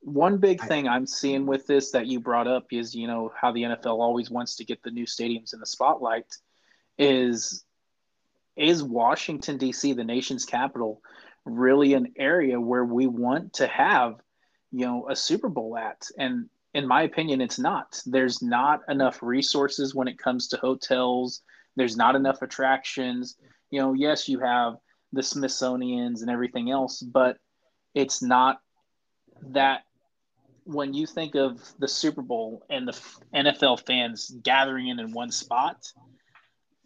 One 0.04 0.36
big 0.36 0.60
thing 0.60 0.86
I'm 0.86 1.06
seeing 1.06 1.40
mm-hmm. 1.40 1.48
with 1.48 1.66
this 1.66 1.90
that 1.92 2.06
you 2.06 2.20
brought 2.20 2.46
up 2.46 2.66
is, 2.72 2.94
you 2.94 3.06
know, 3.06 3.32
how 3.38 3.52
the 3.52 3.62
NFL 3.62 3.98
always 3.98 4.30
wants 4.30 4.56
to 4.56 4.64
get 4.64 4.82
the 4.82 4.90
new 4.90 5.06
stadiums 5.06 5.54
in 5.54 5.60
the 5.60 5.66
spotlight 5.66 6.36
is 6.98 7.64
is 8.56 8.84
Washington 8.84 9.56
D.C. 9.56 9.94
the 9.94 10.04
nation's 10.04 10.44
capital 10.44 11.00
really 11.44 11.94
an 11.94 12.12
area 12.16 12.60
where 12.60 12.84
we 12.84 13.06
want 13.06 13.52
to 13.54 13.66
have, 13.66 14.16
you 14.72 14.86
know, 14.86 15.08
a 15.08 15.16
Super 15.16 15.48
Bowl 15.48 15.76
at? 15.76 16.08
And 16.18 16.48
in 16.72 16.86
my 16.86 17.02
opinion, 17.02 17.40
it's 17.40 17.58
not. 17.58 18.00
There's 18.06 18.42
not 18.42 18.80
enough 18.88 19.22
resources 19.22 19.94
when 19.94 20.08
it 20.08 20.18
comes 20.18 20.48
to 20.48 20.56
hotels. 20.56 21.42
There's 21.76 21.96
not 21.96 22.16
enough 22.16 22.42
attractions. 22.42 23.36
You 23.70 23.80
know, 23.80 23.92
yes, 23.92 24.28
you 24.28 24.40
have 24.40 24.76
the 25.12 25.22
Smithsonian's 25.22 26.22
and 26.22 26.30
everything 26.30 26.70
else, 26.70 27.00
but 27.00 27.38
it's 27.94 28.22
not 28.22 28.60
that 29.50 29.82
when 30.64 30.94
you 30.94 31.06
think 31.06 31.34
of 31.34 31.60
the 31.78 31.88
Super 31.88 32.22
Bowl 32.22 32.64
and 32.70 32.88
the 32.88 32.98
NFL 33.34 33.86
fans 33.86 34.34
gathering 34.42 34.88
in 34.88 34.98
in 34.98 35.12
one 35.12 35.30
spot, 35.30 35.92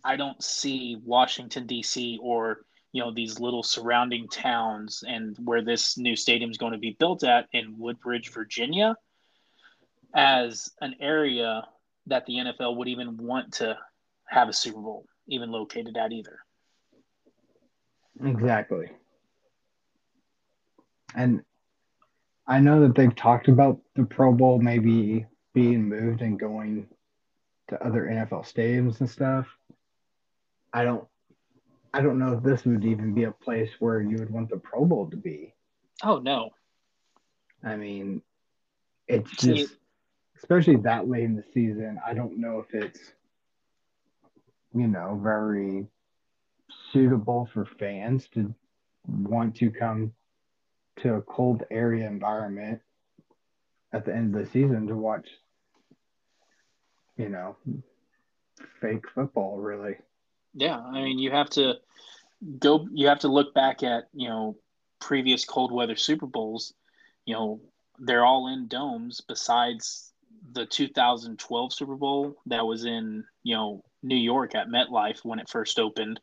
I 0.05 0.17
don't 0.17 0.43
see 0.43 1.01
Washington 1.05 1.67
D.C. 1.67 2.19
or 2.23 2.63
you 2.93 3.03
know 3.03 3.13
these 3.13 3.39
little 3.39 3.63
surrounding 3.63 4.29
towns 4.29 5.05
and 5.07 5.37
where 5.45 5.63
this 5.63 5.97
new 5.97 6.17
stadium 6.17 6.51
is 6.51 6.59
going 6.59 6.73
to 6.73 6.79
be 6.79 6.97
built 6.99 7.25
at 7.25 7.47
in 7.53 7.79
Woodbridge, 7.79 8.33
Virginia, 8.33 8.97
as 10.15 10.71
an 10.81 10.95
area 11.01 11.67
that 12.07 12.27
the 12.27 12.35
NFL 12.35 12.77
would 12.77 12.89
even 12.89 13.17
want 13.17 13.53
to 13.55 13.77
have 14.27 14.49
a 14.49 14.53
Super 14.53 14.81
Bowl 14.81 15.07
even 15.29 15.51
located 15.51 15.97
at 15.97 16.13
either. 16.13 16.39
Exactly. 18.25 18.91
And 21.15 21.43
I 22.49 22.61
know 22.61 22.81
that 22.81 22.95
they've 22.95 23.15
talked 23.15 23.49
about 23.49 23.79
the 23.95 24.05
Pro 24.05 24.33
Bowl 24.33 24.59
maybe 24.59 25.27
being 25.55 25.89
moved 25.89 26.23
and 26.23 26.41
going 26.41 26.89
to 27.69 27.85
other 27.85 28.07
NFL 28.07 28.51
stadiums 28.51 29.01
and 29.01 29.09
stuff. 29.09 29.47
I 30.73 30.85
don't 30.85 31.07
I 31.93 32.01
don't 32.01 32.19
know 32.19 32.35
if 32.35 32.43
this 32.43 32.65
would 32.65 32.85
even 32.85 33.15
be 33.15 33.25
a 33.25 33.33
place 33.33 33.71
where 33.79 34.01
you 34.01 34.17
would 34.19 34.31
want 34.31 34.51
the 34.51 34.57
Pro 34.57 34.85
Bowl 34.85 35.09
to 35.11 35.17
be. 35.17 35.55
Oh 36.03 36.19
no, 36.19 36.51
I 37.63 37.77
mean, 37.77 38.23
it's 39.07 39.31
just 39.37 39.75
especially 40.37 40.77
that 40.77 41.09
late 41.09 41.25
in 41.25 41.37
the 41.37 41.45
season, 41.53 41.99
I 42.07 42.15
don't 42.15 42.39
know 42.39 42.61
if 42.61 42.75
it's 42.75 43.13
you 44.75 44.87
know, 44.87 45.19
very 45.23 45.87
suitable 46.93 47.49
for 47.53 47.65
fans 47.79 48.29
to 48.35 48.55
want 49.07 49.57
to 49.57 49.71
come 49.71 50.13
to 50.99 51.15
a 51.15 51.23
cold 51.23 51.65
area 51.71 52.07
environment 52.07 52.81
at 53.93 54.05
the 54.05 54.15
end 54.15 54.35
of 54.35 54.41
the 54.41 54.51
season 54.51 54.87
to 54.87 54.95
watch 54.95 55.27
you 57.17 57.29
know 57.29 57.57
fake 58.81 59.05
football 59.15 59.59
really 59.59 59.97
Yeah, 60.55 60.79
I 60.79 61.03
mean, 61.03 61.19
you 61.19 61.31
have 61.31 61.51
to 61.51 61.75
go. 62.59 62.87
You 62.93 63.09
have 63.09 63.21
to 63.21 63.29
look 63.29 63.55
back 63.55 63.83
at 63.83 64.05
you 64.13 64.29
know 64.29 64.57
previous 65.01 65.45
cold 65.45 65.73
weather 65.73 65.97
Super 65.97 66.27
Bowls. 66.27 66.75
You 67.25 67.35
know, 67.35 67.61
they're 67.99 68.25
all 68.25 68.49
in 68.49 68.69
domes. 68.69 69.21
Besides 69.21 70.13
the 70.53 70.67
2012 70.67 71.73
Super 71.73 71.97
Bowl 71.97 72.37
that 72.47 72.67
was 72.67 72.85
in 72.85 73.25
you 73.43 73.55
know 73.55 73.85
New 74.03 74.17
York 74.17 74.55
at 74.55 74.69
MetLife 74.69 75.25
when 75.25 75.39
it 75.39 75.49
first 75.49 75.79
opened, 75.79 76.21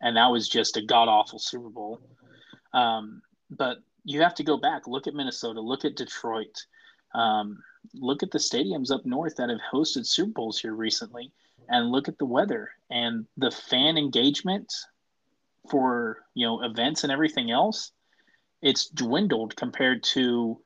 and 0.00 0.16
that 0.16 0.28
was 0.30 0.48
just 0.48 0.76
a 0.76 0.82
god 0.82 1.08
awful 1.08 1.38
Super 1.38 1.70
Bowl. 1.70 2.00
Um, 2.72 3.22
but 3.50 3.78
you 4.10 4.22
have 4.22 4.34
to 4.34 4.44
go 4.44 4.56
back. 4.56 4.86
Look 4.86 5.06
at 5.06 5.14
Minnesota. 5.14 5.60
Look 5.60 5.84
at 5.84 5.96
Detroit. 5.96 6.66
Um, 7.14 7.62
look 7.94 8.22
at 8.22 8.30
the 8.30 8.38
stadiums 8.38 8.90
up 8.90 9.06
north 9.06 9.36
that 9.36 9.48
have 9.48 9.60
hosted 9.72 10.06
Super 10.06 10.32
Bowls 10.32 10.60
here 10.60 10.74
recently 10.74 11.32
and 11.68 11.90
look 11.90 12.08
at 12.08 12.18
the 12.18 12.24
weather 12.24 12.70
and 12.90 13.26
the 13.36 13.50
fan 13.50 13.96
engagement 13.96 14.72
for 15.70 16.24
you 16.34 16.46
know 16.46 16.62
events 16.62 17.04
and 17.04 17.12
everything 17.12 17.50
else 17.50 17.92
it's 18.62 18.88
dwindled 18.88 19.54
compared 19.56 20.02
to 20.02 20.60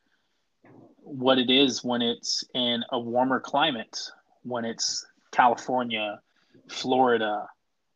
what 0.99 1.39
it 1.39 1.51
is 1.51 1.85
when 1.85 2.01
it's 2.01 2.45
in 2.55 2.83
a 2.93 2.99
warmer 2.99 3.41
climate 3.41 3.99
when 4.43 4.65
it's 4.65 5.05
california 5.33 6.21
florida 6.69 7.47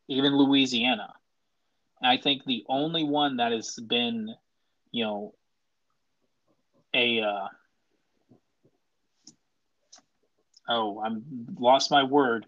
even 0.08 0.36
louisiana 0.36 1.12
i 2.02 2.16
think 2.16 2.44
the 2.44 2.64
only 2.68 3.04
one 3.04 3.36
that 3.36 3.52
has 3.52 3.78
been 3.88 4.34
you 4.90 5.04
know 5.04 5.32
a 6.94 7.20
uh, 7.20 7.48
oh 10.68 11.00
i'm 11.02 11.22
lost 11.58 11.90
my 11.90 12.02
word 12.02 12.46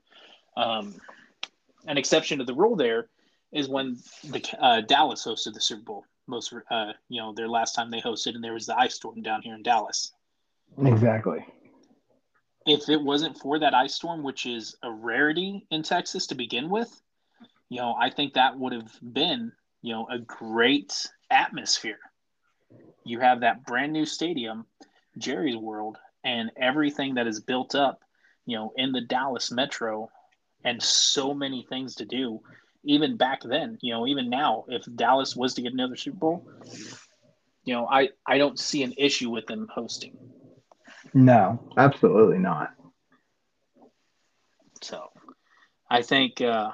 um, 0.57 0.95
an 1.87 1.97
exception 1.97 2.39
to 2.39 2.45
the 2.45 2.55
rule 2.55 2.77
there 2.77 3.09
is 3.53 3.69
when 3.69 3.97
the 4.25 4.43
uh, 4.61 4.81
Dallas 4.83 5.25
hosted 5.25 5.55
the 5.55 5.61
Super 5.61 5.83
Bowl. 5.83 6.05
Most, 6.27 6.55
uh, 6.71 6.93
you 7.09 7.21
know, 7.21 7.33
their 7.33 7.49
last 7.49 7.75
time 7.75 7.91
they 7.91 8.01
hosted, 8.01 8.35
and 8.35 8.45
there 8.45 8.53
was 8.53 8.67
the 8.67 8.79
ice 8.79 8.95
storm 8.95 9.23
down 9.23 9.43
here 9.43 9.55
in 9.55 9.63
Dallas. 9.63 10.13
exactly 10.85 11.45
If 12.67 12.89
it 12.89 13.01
wasn't 13.01 13.37
for 13.39 13.59
that 13.59 13.75
ice 13.75 13.95
storm, 13.95 14.23
which 14.23 14.47
is 14.47 14.77
a 14.83 14.91
rarity 14.91 15.67
in 15.71 15.83
Texas 15.83 16.27
to 16.29 16.35
begin 16.37 16.69
with, 16.69 17.03
you 17.69 17.79
know, 17.79 17.97
I 17.99 18.11
think 18.11 18.35
that 18.35 18.57
would 18.57 18.73
have 18.73 18.93
been, 19.03 19.51
you 19.83 19.93
know, 19.93 20.07
a 20.09 20.19
great 20.19 21.09
atmosphere. 21.31 21.99
You 23.05 23.21
have 23.21 23.41
that 23.41 23.65
brand 23.65 23.93
new 23.93 24.05
stadium, 24.07 24.67
Jerry's 25.19 25.57
World, 25.57 25.97
and 26.25 26.51
everything 26.57 27.15
that 27.15 27.27
is 27.27 27.41
built 27.41 27.75
up, 27.75 28.03
you 28.47 28.57
know, 28.57 28.73
in 28.77 28.93
the 28.93 29.01
Dallas 29.01 29.51
metro 29.51 30.11
and 30.65 30.83
so 30.83 31.35
many 31.35 31.67
things 31.69 31.97
to 31.97 32.05
do. 32.05 32.41
Even 32.85 33.17
back 33.17 33.43
then, 33.43 33.79
you 33.83 33.93
know, 33.93 34.07
even 34.07 34.29
now, 34.31 34.65
if 34.69 34.85
Dallas 34.97 35.37
was 35.37 35.55
to 35.55 35.63
get 35.63 35.73
another 35.73 35.97
Super 35.97 36.17
Bowl, 36.19 36.49
you 37.65 37.75
know, 37.75 37.87
I, 37.87 38.11
I 38.27 38.39
don't 38.39 38.59
see 38.59 38.83
an 38.83 38.95
issue 38.97 39.31
with 39.31 39.47
them 39.47 39.69
hosting. 39.73 40.17
no 41.15 41.59
absolutely 41.77 42.39
not 42.39 42.75
So 44.83 45.11
I 45.91 46.03
think, 46.03 46.41
uh, 46.41 46.71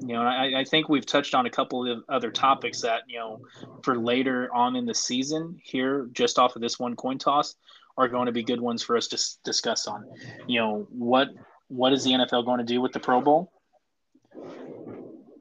you 0.00 0.14
know, 0.14 0.22
I, 0.22 0.60
I 0.60 0.64
think 0.64 0.88
we've 0.88 1.06
touched 1.06 1.34
on 1.34 1.46
a 1.46 1.50
couple 1.50 1.90
of 1.90 2.04
other 2.08 2.30
topics 2.30 2.82
that, 2.82 3.02
you 3.08 3.18
know, 3.18 3.40
for 3.82 3.96
later 3.96 4.52
on 4.54 4.76
in 4.76 4.84
the 4.84 4.94
season 4.94 5.58
here, 5.62 6.08
just 6.12 6.38
off 6.38 6.56
of 6.56 6.62
this 6.62 6.78
one 6.78 6.96
coin 6.96 7.18
toss, 7.18 7.54
are 7.96 8.08
going 8.08 8.26
to 8.26 8.32
be 8.32 8.42
good 8.42 8.60
ones 8.60 8.82
for 8.82 8.96
us 8.96 9.08
to 9.08 9.18
discuss 9.44 9.86
on. 9.86 10.04
You 10.46 10.60
know, 10.60 10.86
what 10.90 11.28
what 11.68 11.92
is 11.92 12.04
the 12.04 12.12
NFL 12.12 12.44
going 12.44 12.58
to 12.58 12.64
do 12.64 12.80
with 12.80 12.92
the 12.92 13.00
Pro 13.00 13.20
Bowl? 13.20 13.52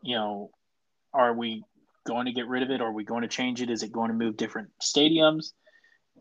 You 0.02 0.16
know, 0.16 0.52
are 1.14 1.34
we 1.34 1.64
going 2.06 2.26
to 2.26 2.32
get 2.32 2.48
rid 2.48 2.64
of 2.64 2.70
it? 2.70 2.82
Are 2.82 2.92
we 2.92 3.04
going 3.04 3.24
to 3.24 3.28
change 3.28 3.62
it? 3.62 3.70
Is 3.70 3.84
it 3.84 3.92
going 3.92 4.10
to 4.10 4.14
move 4.14 4.38
different 4.38 4.70
stadiums? 4.82 5.52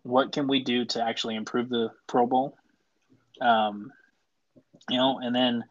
What 0.02 0.32
can 0.32 0.48
we 0.48 0.62
do 0.62 0.84
to 0.86 1.02
actually 1.02 1.36
improve 1.36 1.68
the 1.68 1.90
Pro 2.06 2.26
Bowl? 2.26 2.58
Um, 3.40 3.92
you 4.90 4.98
know, 4.98 5.20
and 5.20 5.34
then 5.34 5.64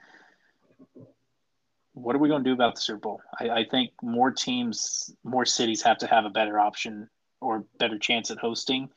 what 1.93 2.15
are 2.15 2.19
we 2.19 2.27
going 2.27 2.43
to 2.43 2.49
do 2.49 2.53
about 2.53 2.75
the 2.75 2.81
Super 2.81 2.99
Bowl? 2.99 3.21
I, 3.39 3.49
I, 3.49 3.65
think 3.65 3.91
more 4.01 4.31
teams, 4.31 5.13
more 5.23 5.45
cities 5.45 5.83
have 5.83 5.99
to 5.99 6.07
have 6.07 6.25
a 6.25 6.29
better 6.29 6.59
option 6.59 7.09
or 7.39 7.65
better 7.77 7.99
chance 7.99 8.31
at 8.31 8.39
hosting. 8.39 8.89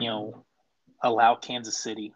You 0.00 0.08
know, 0.08 0.44
allow 1.02 1.34
Kansas 1.34 1.76
City, 1.76 2.12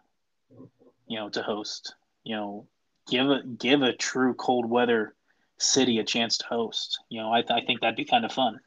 you 1.07 1.19
know, 1.19 1.29
to 1.29 1.43
host. 1.43 1.93
You 2.23 2.35
know, 2.35 2.67
give 3.07 3.29
a 3.29 3.43
give 3.43 3.83
a 3.83 3.93
true 3.93 4.33
cold 4.33 4.67
weather 4.69 5.13
city 5.59 5.99
a 5.99 6.03
chance 6.03 6.39
to 6.39 6.45
host. 6.45 6.99
You 7.09 7.21
know, 7.21 7.31
I, 7.31 7.41
th- 7.41 7.61
I 7.61 7.65
think 7.65 7.81
that'd 7.81 7.95
be 7.95 8.05
kind 8.05 8.25
of 8.25 8.31
fun. 8.31 8.59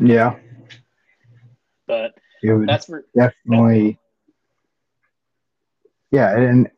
Yeah, 0.00 0.36
but 1.86 2.14
that's 2.42 2.86
for, 2.86 3.04
definitely. 3.14 3.98
Yeah, 6.10 6.36
and 6.36 6.70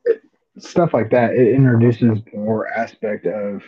stuff 0.59 0.93
like 0.93 1.11
that 1.11 1.35
it 1.35 1.55
introduces 1.55 2.19
more 2.35 2.69
aspect 2.69 3.27
of 3.27 3.63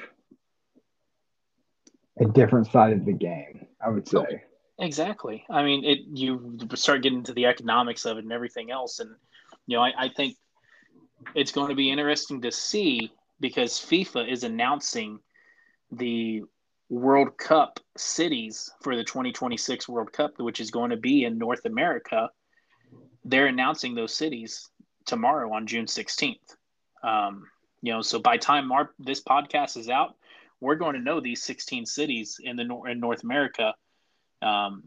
a 2.20 2.26
different 2.26 2.66
side 2.66 2.92
of 2.92 3.04
the 3.04 3.12
game. 3.12 3.66
I 3.84 3.90
would 3.90 4.08
say. 4.08 4.44
Exactly. 4.78 5.44
I 5.50 5.62
mean, 5.62 5.84
it 5.84 6.00
you 6.12 6.58
start 6.74 7.02
getting 7.02 7.18
into 7.18 7.32
the 7.32 7.46
economics 7.46 8.06
of 8.06 8.16
it 8.16 8.24
and 8.24 8.32
everything 8.32 8.70
else, 8.70 8.98
and 8.98 9.10
you 9.66 9.76
know, 9.76 9.82
I, 9.82 9.92
I 9.98 10.08
think 10.08 10.36
it's 11.34 11.52
going 11.52 11.68
to 11.68 11.74
be 11.74 11.90
interesting 11.90 12.40
to 12.42 12.50
see 12.50 13.12
because 13.40 13.72
FIFA 13.74 14.30
is 14.30 14.44
announcing 14.44 15.20
the 15.92 16.42
World 16.88 17.36
Cup 17.38 17.80
cities 17.96 18.70
for 18.82 18.96
the 18.96 19.04
2026 19.04 19.88
World 19.88 20.12
Cup, 20.12 20.32
which 20.38 20.60
is 20.60 20.70
going 20.70 20.90
to 20.90 20.96
be 20.96 21.24
in 21.24 21.38
North 21.38 21.64
America. 21.64 22.28
They're 23.24 23.46
announcing 23.46 23.94
those 23.94 24.14
cities 24.14 24.70
tomorrow 25.06 25.52
on 25.52 25.66
June 25.66 25.86
16th. 25.86 26.56
Um, 27.04 27.46
you 27.82 27.92
know, 27.92 28.00
so 28.00 28.18
by 28.18 28.38
time 28.38 28.72
our, 28.72 28.90
this 28.98 29.22
podcast 29.22 29.76
is 29.76 29.90
out, 29.90 30.16
we're 30.60 30.74
going 30.74 30.94
to 30.94 31.00
know 31.00 31.20
these 31.20 31.42
16 31.42 31.84
cities 31.84 32.40
in 32.42 32.56
the 32.56 32.62
in 32.88 32.98
North 32.98 33.22
America 33.22 33.74
um, 34.40 34.84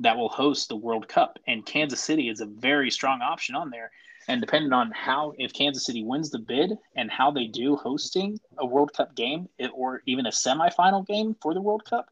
that 0.00 0.16
will 0.16 0.30
host 0.30 0.68
the 0.68 0.76
World 0.76 1.06
Cup, 1.06 1.38
and 1.46 1.64
Kansas 1.64 2.00
City 2.00 2.28
is 2.28 2.40
a 2.40 2.46
very 2.46 2.90
strong 2.90 3.20
option 3.20 3.54
on 3.54 3.70
there. 3.70 3.90
And 4.26 4.40
depending 4.40 4.72
on 4.72 4.90
how, 4.92 5.34
if 5.36 5.52
Kansas 5.52 5.84
City 5.84 6.02
wins 6.02 6.30
the 6.30 6.38
bid 6.38 6.72
and 6.96 7.10
how 7.10 7.30
they 7.30 7.46
do 7.46 7.76
hosting 7.76 8.40
a 8.56 8.64
World 8.64 8.92
Cup 8.94 9.14
game 9.14 9.48
or 9.74 10.02
even 10.06 10.24
a 10.24 10.30
semifinal 10.30 11.06
game 11.06 11.36
for 11.42 11.52
the 11.52 11.60
World 11.60 11.84
Cup, 11.84 12.08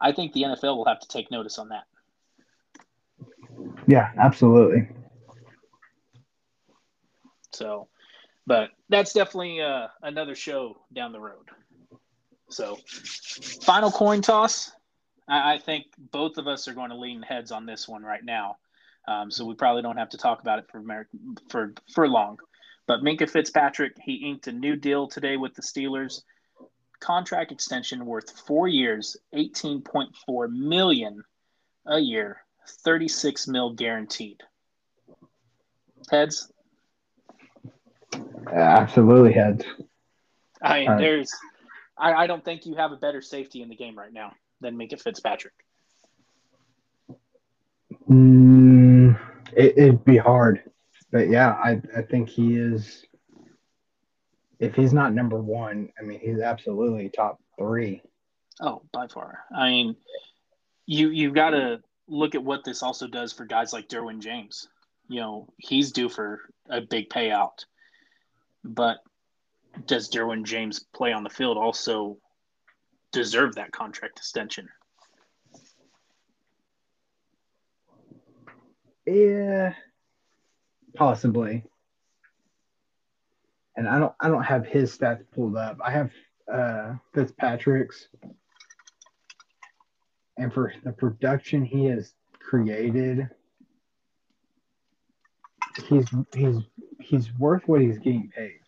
I 0.00 0.12
think 0.12 0.32
the 0.32 0.44
NFL 0.44 0.76
will 0.76 0.86
have 0.86 1.00
to 1.00 1.08
take 1.08 1.30
notice 1.30 1.58
on 1.58 1.68
that. 1.68 1.84
Yeah, 3.86 4.10
absolutely. 4.16 4.88
So, 7.52 7.88
but 8.48 8.70
that's 8.88 9.12
definitely 9.12 9.60
uh, 9.60 9.88
another 10.02 10.34
show 10.34 10.78
down 10.94 11.12
the 11.12 11.20
road. 11.20 11.46
So, 12.48 12.78
final 13.62 13.90
coin 13.92 14.22
toss. 14.22 14.72
I, 15.28 15.54
I 15.54 15.58
think 15.58 15.84
both 15.98 16.38
of 16.38 16.48
us 16.48 16.66
are 16.66 16.72
going 16.72 16.88
to 16.88 16.96
lean 16.96 17.20
heads 17.20 17.52
on 17.52 17.66
this 17.66 17.86
one 17.86 18.02
right 18.02 18.24
now. 18.24 18.56
Um, 19.06 19.30
so 19.30 19.44
we 19.44 19.54
probably 19.54 19.82
don't 19.82 19.98
have 19.98 20.08
to 20.10 20.18
talk 20.18 20.40
about 20.40 20.58
it 20.58 20.64
for 20.72 21.06
for 21.50 21.74
for 21.94 22.08
long. 22.08 22.38
But 22.86 23.00
Minkah 23.00 23.28
Fitzpatrick, 23.28 23.92
he 24.02 24.14
inked 24.14 24.46
a 24.46 24.52
new 24.52 24.76
deal 24.76 25.08
today 25.08 25.36
with 25.36 25.54
the 25.54 25.62
Steelers. 25.62 26.22
Contract 27.00 27.52
extension 27.52 28.06
worth 28.06 28.30
four 28.46 28.66
years, 28.66 29.16
eighteen 29.34 29.82
point 29.82 30.16
four 30.26 30.48
million 30.48 31.22
a 31.86 31.98
year, 31.98 32.42
thirty 32.82 33.08
six 33.08 33.46
mil 33.46 33.74
guaranteed. 33.74 34.40
Heads. 36.10 36.50
Absolutely 38.52 39.32
heads. 39.32 39.64
I 40.62 40.80
mean, 40.80 40.96
there's. 40.96 41.30
I, 41.96 42.12
I 42.12 42.26
don't 42.26 42.44
think 42.44 42.66
you 42.66 42.76
have 42.76 42.92
a 42.92 42.96
better 42.96 43.20
safety 43.20 43.62
in 43.62 43.68
the 43.68 43.76
game 43.76 43.98
right 43.98 44.12
now 44.12 44.32
than 44.60 44.76
Minkah 44.76 45.00
Fitzpatrick. 45.00 45.54
Mm, 48.08 49.18
it, 49.52 49.76
would 49.76 50.04
be 50.04 50.16
hard, 50.16 50.62
but 51.10 51.28
yeah, 51.28 51.50
I 51.52 51.80
I 51.96 52.02
think 52.02 52.28
he 52.28 52.56
is. 52.56 53.04
If 54.58 54.74
he's 54.74 54.92
not 54.92 55.14
number 55.14 55.40
one, 55.40 55.90
I 56.00 56.04
mean, 56.04 56.18
he's 56.18 56.40
absolutely 56.40 57.10
top 57.10 57.38
three. 57.58 58.02
Oh, 58.60 58.82
by 58.92 59.06
far. 59.06 59.40
I 59.54 59.68
mean, 59.68 59.96
you 60.86 61.10
you've 61.10 61.34
got 61.34 61.50
to 61.50 61.80
look 62.08 62.34
at 62.34 62.42
what 62.42 62.64
this 62.64 62.82
also 62.82 63.06
does 63.06 63.32
for 63.32 63.44
guys 63.44 63.72
like 63.72 63.88
Derwin 63.88 64.20
James. 64.20 64.68
You 65.08 65.20
know, 65.20 65.48
he's 65.58 65.92
due 65.92 66.08
for 66.08 66.40
a 66.68 66.80
big 66.80 67.08
payout, 67.08 67.64
but 68.64 68.98
does 69.86 70.10
Derwin 70.10 70.44
James 70.44 70.84
play 70.94 71.12
on 71.12 71.22
the 71.22 71.30
field 71.30 71.56
also 71.56 72.18
deserve 73.12 73.54
that 73.54 73.72
contract 73.72 74.18
extension? 74.18 74.68
Yeah, 79.06 79.74
possibly. 80.94 81.64
And 83.76 83.88
I 83.88 83.98
don't 83.98 84.12
I 84.20 84.28
don't 84.28 84.42
have 84.42 84.66
his 84.66 84.96
stats 84.96 85.24
pulled 85.34 85.56
up. 85.56 85.78
I 85.82 85.90
have 85.90 86.10
uh 86.52 86.94
Fitzpatrick's 87.14 88.08
and 90.36 90.52
for 90.52 90.72
the 90.84 90.92
production 90.92 91.64
he 91.64 91.86
has 91.86 92.12
created 92.38 93.28
he's 95.88 96.06
he's 96.34 96.56
he's 97.00 97.32
worth 97.38 97.62
what 97.66 97.80
he's 97.80 97.98
getting 97.98 98.30
paid. 98.34 98.60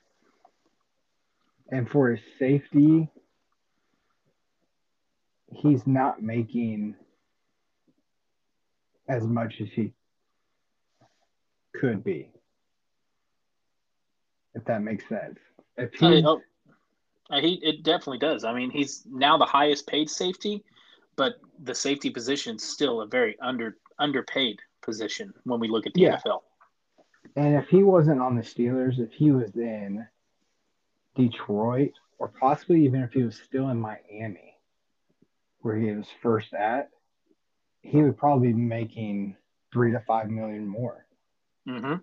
And 1.71 1.89
for 1.89 2.11
his 2.11 2.21
safety, 2.39 3.09
he's 5.53 5.87
not 5.87 6.23
making 6.23 6.97
as 9.09 9.25
much 9.25 9.61
as 9.61 9.69
he 9.75 9.93
could 11.75 12.03
be. 12.03 12.31
If 14.55 14.65
that 14.65 14.83
makes 14.83 15.09
sense. 15.09 15.39
If 15.77 15.95
he, 15.95 16.07
I, 16.07 16.23
oh, 16.27 16.41
uh, 17.31 17.41
he 17.41 17.61
it 17.63 17.85
definitely 17.85 18.19
does. 18.19 18.45
I 18.45 18.53
mean, 18.53 18.71
he's 18.71 19.05
now 19.09 19.39
the 19.39 19.45
highest 19.45 19.87
paid 19.87 20.11
safety, 20.11 20.65
but 21.17 21.35
the 21.63 21.75
safety 21.75 22.11
position 22.11 22.57
is 22.57 22.65
still 22.65 23.01
a 23.03 23.07
very 23.07 23.39
under 23.41 23.77
underpaid 23.99 24.59
position 24.83 25.33
when 25.45 25.61
we 25.61 25.69
look 25.69 25.87
at 25.87 25.95
the 25.95 26.01
yeah. 26.01 26.17
NFL. 26.17 26.41
And 27.37 27.55
if 27.55 27.69
he 27.69 27.83
wasn't 27.83 28.21
on 28.21 28.37
the 28.37 28.43
Steelers, 28.43 28.99
if 28.99 29.13
he 29.13 29.31
was 29.31 29.55
in 29.57 30.07
Detroit, 31.15 31.93
or 32.19 32.29
possibly 32.29 32.85
even 32.85 33.03
if 33.03 33.13
he 33.13 33.23
was 33.23 33.37
still 33.37 33.69
in 33.69 33.81
Miami, 33.81 34.57
where 35.61 35.77
he 35.77 35.93
was 35.93 36.07
first 36.23 36.53
at, 36.55 36.91
he 37.83 38.03
would 38.03 38.17
probably 38.17 38.53
be 38.53 38.61
making 38.61 39.37
three 39.73 39.93
to 39.93 40.01
five 40.01 40.29
million 40.29 40.67
more. 40.67 41.07
Mm-hmm. 41.69 41.95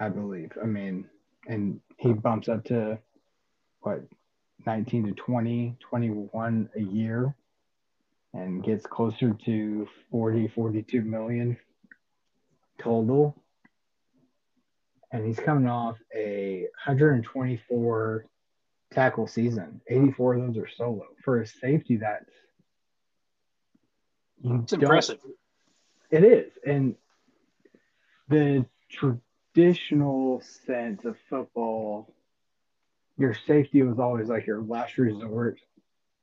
I 0.00 0.08
believe. 0.08 0.52
I 0.60 0.66
mean, 0.66 1.06
and 1.46 1.80
he 1.96 2.12
bumps 2.12 2.48
up 2.48 2.64
to 2.64 2.98
what 3.80 4.02
19 4.66 5.06
to 5.06 5.12
20, 5.12 5.76
21 5.80 6.68
a 6.76 6.80
year 6.80 7.34
and 8.34 8.64
gets 8.64 8.86
closer 8.86 9.32
to 9.44 9.88
40, 10.10 10.48
42 10.48 11.02
million 11.02 11.56
total. 12.78 13.36
And 15.12 15.26
he's 15.26 15.38
coming 15.38 15.68
off 15.68 15.98
a 16.16 16.62
124 16.86 18.26
tackle 18.92 19.26
season. 19.26 19.80
84 19.86 20.34
of 20.34 20.54
those 20.54 20.62
are 20.64 20.68
solo. 20.68 21.06
For 21.22 21.42
a 21.42 21.46
safety, 21.46 21.96
that's 21.96 22.30
it's 24.44 24.72
impressive. 24.72 25.18
It 26.10 26.24
is. 26.24 26.52
And 26.66 26.96
the 28.28 28.66
traditional 28.90 30.42
sense 30.66 31.04
of 31.04 31.16
football, 31.28 32.12
your 33.18 33.34
safety 33.46 33.82
was 33.82 33.98
always 33.98 34.28
like 34.28 34.46
your 34.46 34.62
last 34.62 34.98
resort. 34.98 35.58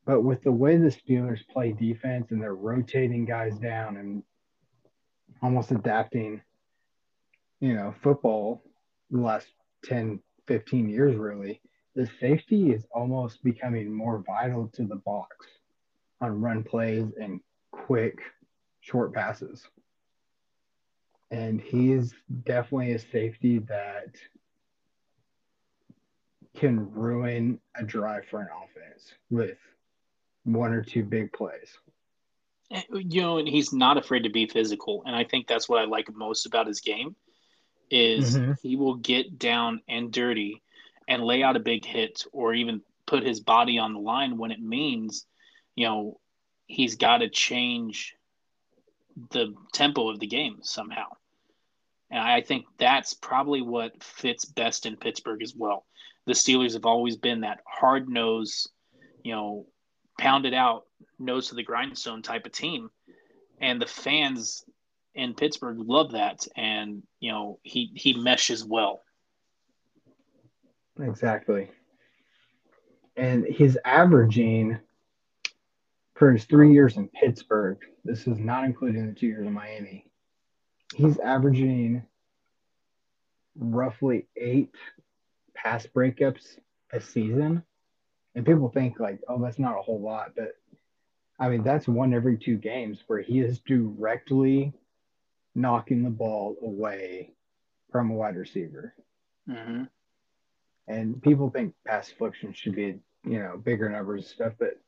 But 0.06 0.22
with 0.22 0.42
the 0.44 0.52
way 0.52 0.78
the 0.78 0.88
Steelers 0.88 1.48
play 1.48 1.72
defense 1.72 2.32
and 2.32 2.42
they're 2.42 2.56
rotating 2.56 3.26
guys 3.26 3.58
down 3.60 3.98
and 3.98 4.24
almost 5.42 5.72
adapting, 5.72 6.42
you 7.60 7.74
know, 7.74 7.94
football 8.02 8.64
the 9.12 9.20
last 9.20 9.48
10, 9.86 10.20
15 10.48 10.90
years, 10.90 11.16
really, 11.16 11.62
the 11.96 12.10
safety 12.20 12.72
is 12.72 12.86
almost 12.92 13.44
becoming 13.44 13.92
more 13.92 14.24
vital 14.26 14.68
to 14.74 14.84
the 14.84 14.96
box 14.96 15.48
on 16.22 16.42
run 16.42 16.64
plays 16.64 17.12
and 17.20 17.40
quick 17.72 18.20
short 18.82 19.14
passes. 19.14 19.68
And 21.32 21.62
he's 21.62 22.14
definitely 22.46 22.94
a 22.94 23.00
safety 23.00 23.60
that 23.60 24.16
can 26.56 26.92
ruin 26.92 27.60
a 27.76 27.84
drive 27.84 28.26
for 28.30 28.42
an 28.42 28.48
offense 28.64 29.14
with 29.30 29.58
one 30.44 30.74
or 30.74 30.84
two 30.84 31.04
big 31.04 31.32
plays. 31.32 31.78
You 32.92 33.22
know, 33.22 33.38
and 33.38 33.48
he's 33.48 33.74
not 33.74 33.98
afraid 33.98 34.24
to 34.24 34.30
be 34.30 34.46
physical, 34.46 35.04
and 35.06 35.16
I 35.16 35.24
think 35.24 35.48
that's 35.48 35.68
what 35.68 35.82
I 35.82 35.86
like 35.86 36.14
most 36.14 36.46
about 36.46 36.68
his 36.68 36.82
game 36.82 37.16
is 37.90 38.38
mm-hmm. 38.38 38.54
he 38.62 38.76
will 38.76 38.96
get 38.96 39.40
down 39.40 39.82
and 39.88 40.12
dirty 40.12 40.62
and 41.08 41.24
lay 41.24 41.44
out 41.44 41.56
a 41.56 41.60
big 41.60 41.86
hit 41.86 42.24
or 42.32 42.54
even 42.54 42.82
put 43.06 43.24
his 43.24 43.40
body 43.40 43.80
on 43.80 43.94
the 43.94 44.00
line 44.00 44.38
when 44.38 44.52
it 44.52 44.62
means, 44.62 45.26
you 45.76 45.86
know, 45.86 46.20
he's 46.68 46.96
got 46.96 47.18
to 47.18 47.30
change 47.30 48.16
the 49.32 49.54
tempo 49.74 50.10
of 50.10 50.20
the 50.20 50.28
game 50.28 50.60
somehow. 50.62 51.08
And 52.12 52.20
I 52.20 52.42
think 52.42 52.66
that's 52.78 53.14
probably 53.14 53.62
what 53.62 54.04
fits 54.04 54.46
best 54.46 54.86
in 54.86 54.98
Pittsburgh 54.98 55.42
as 55.44 55.56
well. 55.56 55.86
The 56.26 56.34
Steelers 56.34 56.74
have 56.74 56.86
always 56.86 57.18
been 57.18 57.42
that 57.42 57.62
hard 57.66 58.10
nose, 58.10 58.68
you 59.24 59.34
know, 59.34 59.66
pounded 60.20 60.54
out, 60.54 60.86
nose 61.18 61.50
to 61.50 61.56
the 61.56 61.64
grindstone 61.64 62.22
type 62.22 62.46
of 62.46 62.52
team. 62.52 62.90
And 63.62 63.82
the 63.82 63.88
fans 63.88 64.64
in 65.20 65.34
Pittsburgh 65.34 65.78
love 65.80 66.14
that. 66.14 66.48
And, 66.56 67.04
you 67.20 67.32
know, 67.32 67.60
he, 67.64 67.92
he 67.94 68.14
meshes 68.14 68.64
well. 68.64 69.02
Exactly. 71.00 71.70
And 73.16 73.46
he's 73.46 73.78
averaging 73.84 74.80
for 76.16 76.32
his 76.32 76.46
three 76.46 76.74
years 76.74 76.98
in 76.98 77.08
Pittsburgh, 77.10 77.78
this 78.04 78.28
is 78.28 78.40
not 78.40 78.64
including 78.64 79.08
the 79.08 79.14
two 79.14 79.28
years 79.28 79.46
in 79.46 79.54
Miami, 79.54 80.06
he's 80.96 81.18
averaging 81.20 82.04
roughly 83.58 84.28
eight 84.36 84.74
pass 85.54 85.86
breakups 85.86 86.60
a 86.92 87.00
season. 87.00 87.64
And 88.36 88.46
people 88.46 88.70
think 88.70 89.00
like, 89.00 89.20
oh, 89.28 89.42
that's 89.42 89.60
not 89.60 89.78
a 89.78 89.82
whole 89.82 90.00
lot, 90.00 90.32
but 90.36 90.56
I 91.40 91.50
mean 91.50 91.64
that's 91.64 91.88
one 91.88 92.14
every 92.14 92.38
two 92.38 92.58
games 92.58 93.00
where 93.08 93.22
he 93.22 93.40
is 93.40 93.60
directly 93.60 94.74
knocking 95.60 96.04
the 96.04 96.10
ball 96.10 96.56
away 96.64 97.32
from 97.92 98.12
a 98.12 98.14
wide 98.14 98.38
receiver. 98.38 98.94
Mm-hmm. 99.50 99.84
And 100.88 101.22
people 101.22 101.50
think 101.50 101.74
pass 101.86 102.10
deflection 102.10 102.54
should 102.54 102.76
be, 102.76 103.00
you 103.26 103.40
know, 103.40 103.58
bigger 103.58 103.90
numbers 103.90 104.24
and 104.24 104.32
stuff, 104.32 104.54
but 104.58 104.80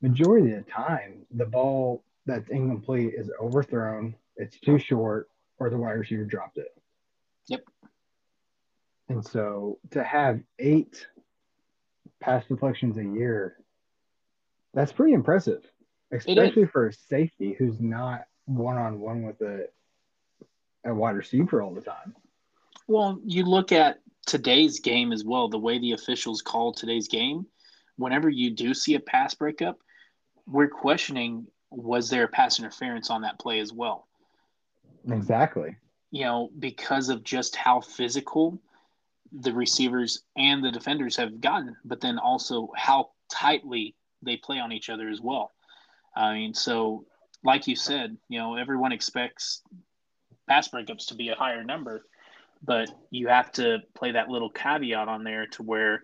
majority 0.00 0.52
of 0.52 0.64
the 0.64 0.70
time, 0.70 1.22
the 1.34 1.46
ball 1.46 2.04
that's 2.26 2.50
incomplete 2.50 3.14
is 3.16 3.30
overthrown, 3.40 4.14
it's 4.36 4.60
too 4.60 4.78
short, 4.78 5.28
or 5.58 5.70
the 5.70 5.76
wide 5.76 5.92
receiver 5.92 6.24
dropped 6.24 6.58
it. 6.58 6.74
Yep. 7.48 7.64
And 9.08 9.24
so 9.24 9.78
to 9.92 10.02
have 10.04 10.40
eight 10.58 11.06
pass 12.20 12.44
deflections 12.46 12.98
a 12.98 13.04
year, 13.04 13.56
that's 14.74 14.92
pretty 14.92 15.14
impressive, 15.14 15.62
especially 16.12 16.66
for 16.66 16.88
a 16.88 16.92
safety 16.92 17.54
who's 17.58 17.80
not 17.80 18.24
one 18.44 18.76
on 18.76 19.00
one 19.00 19.22
with 19.22 19.40
a, 19.40 19.66
a 20.84 20.94
wide 20.94 21.16
receiver 21.16 21.62
all 21.62 21.74
the 21.74 21.80
time. 21.80 22.14
Well, 22.88 23.20
you 23.24 23.44
look 23.44 23.72
at 23.72 24.00
today's 24.26 24.80
game 24.80 25.12
as 25.12 25.24
well, 25.24 25.48
the 25.48 25.58
way 25.58 25.78
the 25.78 25.92
officials 25.92 26.42
call 26.42 26.72
today's 26.72 27.08
game. 27.08 27.46
Whenever 27.96 28.28
you 28.28 28.50
do 28.50 28.74
see 28.74 28.94
a 28.94 29.00
pass 29.00 29.34
breakup, 29.34 29.78
we're 30.46 30.68
questioning 30.68 31.46
was 31.70 32.10
there 32.10 32.24
a 32.24 32.28
pass 32.28 32.58
interference 32.58 33.10
on 33.10 33.22
that 33.22 33.38
play 33.38 33.58
as 33.58 33.72
well? 33.72 34.06
Exactly. 35.10 35.76
You 36.10 36.24
know, 36.24 36.50
because 36.58 37.08
of 37.08 37.24
just 37.24 37.56
how 37.56 37.80
physical 37.80 38.60
the 39.32 39.52
receivers 39.52 40.22
and 40.36 40.62
the 40.62 40.70
defenders 40.70 41.16
have 41.16 41.40
gotten, 41.40 41.74
but 41.84 42.00
then 42.00 42.18
also 42.18 42.68
how 42.76 43.10
tightly 43.30 43.94
they 44.20 44.36
play 44.36 44.58
on 44.58 44.72
each 44.72 44.90
other 44.90 45.08
as 45.08 45.20
well. 45.20 45.52
I 46.14 46.34
mean, 46.34 46.52
so 46.52 47.06
like 47.42 47.66
you 47.66 47.74
said, 47.74 48.16
you 48.28 48.38
know, 48.38 48.56
everyone 48.56 48.92
expects 48.92 49.62
pass 50.48 50.68
breakups 50.68 51.06
to 51.06 51.14
be 51.14 51.28
a 51.28 51.34
higher 51.34 51.64
number, 51.64 52.04
but 52.62 52.90
you 53.10 53.28
have 53.28 53.50
to 53.52 53.78
play 53.94 54.12
that 54.12 54.28
little 54.28 54.50
caveat 54.50 55.08
on 55.08 55.24
there 55.24 55.46
to 55.46 55.62
where, 55.62 56.02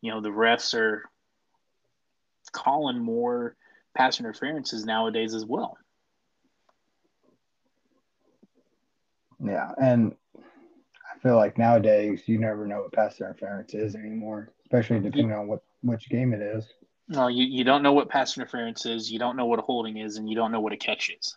you 0.00 0.10
know, 0.10 0.20
the 0.20 0.28
refs 0.28 0.74
are 0.74 1.04
calling 2.52 2.98
more 2.98 3.56
pass 3.96 4.20
interferences 4.20 4.84
nowadays 4.84 5.34
as 5.34 5.44
well. 5.44 5.76
Yeah, 9.42 9.70
and 9.80 10.14
I 10.34 11.18
feel 11.20 11.36
like 11.36 11.58
nowadays 11.58 12.22
you 12.26 12.38
never 12.38 12.66
know 12.66 12.82
what 12.82 12.92
pass 12.92 13.20
interference 13.20 13.74
is 13.74 13.94
anymore, 13.94 14.52
especially 14.64 15.00
depending 15.00 15.32
on 15.32 15.46
what 15.48 15.62
which 15.82 16.08
game 16.10 16.34
it 16.34 16.42
is. 16.42 16.66
No, 17.08 17.28
you, 17.28 17.44
you 17.44 17.64
don't 17.64 17.82
know 17.82 17.92
what 17.92 18.08
pass 18.08 18.36
interference 18.36 18.86
is, 18.86 19.10
you 19.10 19.18
don't 19.18 19.36
know 19.36 19.46
what 19.46 19.58
a 19.58 19.62
holding 19.62 19.96
is, 19.96 20.16
and 20.16 20.28
you 20.28 20.36
don't 20.36 20.52
know 20.52 20.60
what 20.60 20.72
a 20.72 20.76
catch 20.76 21.10
is. 21.10 21.36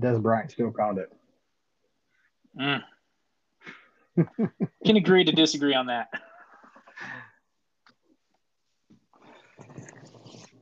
Dez 0.00 0.20
Bryant 0.20 0.50
still 0.50 0.70
called 0.70 0.98
it. 0.98 1.12
Mm. 2.58 2.82
Can 4.84 4.96
agree 4.96 5.24
to 5.24 5.32
disagree 5.32 5.74
on 5.74 5.86
that. 5.86 6.08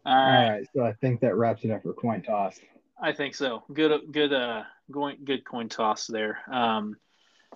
All 0.05 0.15
right. 0.15 0.45
All 0.45 0.51
right. 0.51 0.67
So 0.75 0.85
I 0.85 0.93
think 0.95 1.21
that 1.21 1.37
wraps 1.37 1.65
it 1.65 1.71
up 1.71 1.83
for 1.83 1.93
coin 1.93 2.23
toss. 2.23 2.59
I 3.01 3.13
think 3.13 3.35
so. 3.35 3.63
Good, 3.73 4.01
good, 4.11 4.33
uh, 4.33 4.63
going, 4.91 5.19
good 5.25 5.45
coin 5.45 5.69
toss 5.69 6.07
there. 6.07 6.39
Um, 6.51 6.97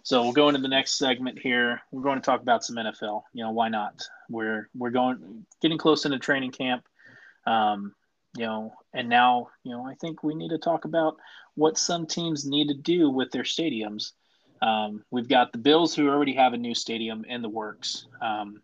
so 0.04 0.22
we'll 0.22 0.32
go 0.32 0.48
into 0.48 0.60
the 0.60 0.68
next 0.68 0.98
segment 0.98 1.38
here. 1.38 1.80
We're 1.90 2.02
going 2.02 2.20
to 2.20 2.24
talk 2.24 2.42
about 2.42 2.64
some 2.64 2.76
NFL. 2.76 3.22
You 3.32 3.44
know, 3.44 3.50
why 3.52 3.68
not? 3.68 4.02
We're 4.28 4.68
we're 4.74 4.90
going 4.90 5.46
getting 5.60 5.78
close 5.78 6.04
into 6.04 6.18
training 6.18 6.50
camp. 6.50 6.84
Um, 7.46 7.94
you 8.36 8.46
know, 8.46 8.72
and 8.92 9.08
now 9.08 9.48
you 9.62 9.72
know 9.72 9.86
I 9.86 9.94
think 9.94 10.22
we 10.22 10.34
need 10.34 10.50
to 10.50 10.58
talk 10.58 10.84
about 10.84 11.16
what 11.54 11.78
some 11.78 12.06
teams 12.06 12.46
need 12.46 12.68
to 12.68 12.74
do 12.74 13.10
with 13.10 13.30
their 13.30 13.42
stadiums. 13.42 14.12
Um, 14.62 15.04
we've 15.10 15.28
got 15.28 15.52
the 15.52 15.58
Bills 15.58 15.94
who 15.94 16.08
already 16.08 16.34
have 16.34 16.52
a 16.52 16.58
new 16.58 16.74
stadium 16.74 17.24
in 17.24 17.42
the 17.42 17.48
works. 17.48 18.06
Um, 18.20 18.62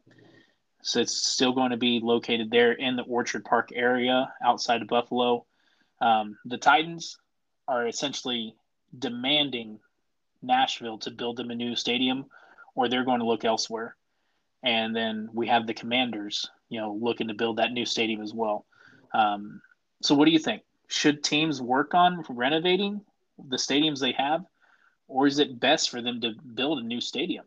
so 0.83 1.00
it's 1.00 1.26
still 1.26 1.52
going 1.52 1.72
to 1.72 1.76
be 1.76 2.00
located 2.02 2.50
there 2.50 2.72
in 2.72 2.96
the 2.96 3.02
Orchard 3.02 3.44
Park 3.44 3.70
area 3.74 4.33
outside 4.42 4.81
of 4.81 4.88
Buffalo. 4.88 5.44
Um, 6.00 6.38
the 6.44 6.57
Titans 6.57 7.18
are 7.66 7.87
essentially 7.87 8.54
demanding 8.96 9.81
Nashville 10.40 10.98
to 10.98 11.11
build 11.11 11.37
them 11.37 11.50
a 11.50 11.54
new 11.54 11.74
stadium, 11.74 12.26
or 12.74 12.88
they're 12.88 13.04
going 13.04 13.18
to 13.18 13.26
look 13.26 13.44
elsewhere. 13.44 13.96
And 14.62 14.94
then 14.94 15.28
we 15.33 15.48
have 15.48 15.66
the 15.66 15.74
Commanders, 15.74 16.48
you 16.68 16.81
know, 16.81 16.96
looking 17.00 17.28
to 17.28 17.35
build 17.35 17.59
that 17.59 17.72
new 17.72 17.85
stadium 17.85 18.22
as 18.22 18.33
well. 18.33 18.64
Um, 19.12 19.61
so, 20.03 20.14
what 20.14 20.27
do 20.27 20.31
you 20.31 20.38
think? 20.38 20.62
Should 20.88 21.23
teams 21.23 21.61
work 21.61 21.94
on 21.94 22.25
renovating 22.29 23.01
the 23.49 23.57
stadiums 23.57 24.01
they 24.01 24.12
have, 24.12 24.44
or 25.07 25.27
is 25.27 25.38
it 25.38 25.61
best 25.61 25.90
for 25.90 26.01
them 26.01 26.21
to 26.23 26.35
build 26.55 26.79
a 26.79 26.83
new 26.83 27.01
stadium? 27.01 27.44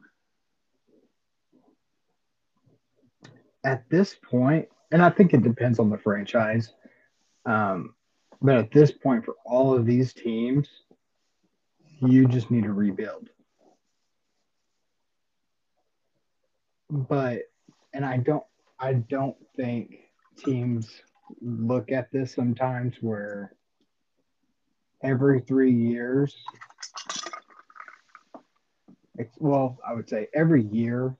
at 3.63 3.89
this 3.89 4.15
point, 4.15 4.67
and 4.91 5.01
I 5.01 5.09
think 5.09 5.33
it 5.33 5.43
depends 5.43 5.79
on 5.79 5.89
the 5.89 5.97
franchise, 5.97 6.73
um, 7.45 7.95
but 8.41 8.55
at 8.55 8.71
this 8.71 8.91
point, 8.91 9.25
for 9.25 9.35
all 9.45 9.73
of 9.73 9.85
these 9.85 10.13
teams, 10.13 10.67
you 12.01 12.27
just 12.27 12.49
need 12.49 12.63
to 12.63 12.73
rebuild. 12.73 13.29
But, 16.89 17.43
and 17.93 18.03
I 18.03 18.17
don't, 18.17 18.43
I 18.79 18.93
don't 18.93 19.37
think 19.55 19.99
teams 20.37 20.89
look 21.41 21.91
at 21.91 22.11
this 22.11 22.33
sometimes 22.33 22.95
where 23.01 23.53
every 25.03 25.41
three 25.41 25.73
years, 25.73 26.35
well, 29.39 29.77
I 29.87 29.93
would 29.93 30.09
say 30.09 30.27
every 30.33 30.63
year 30.63 31.15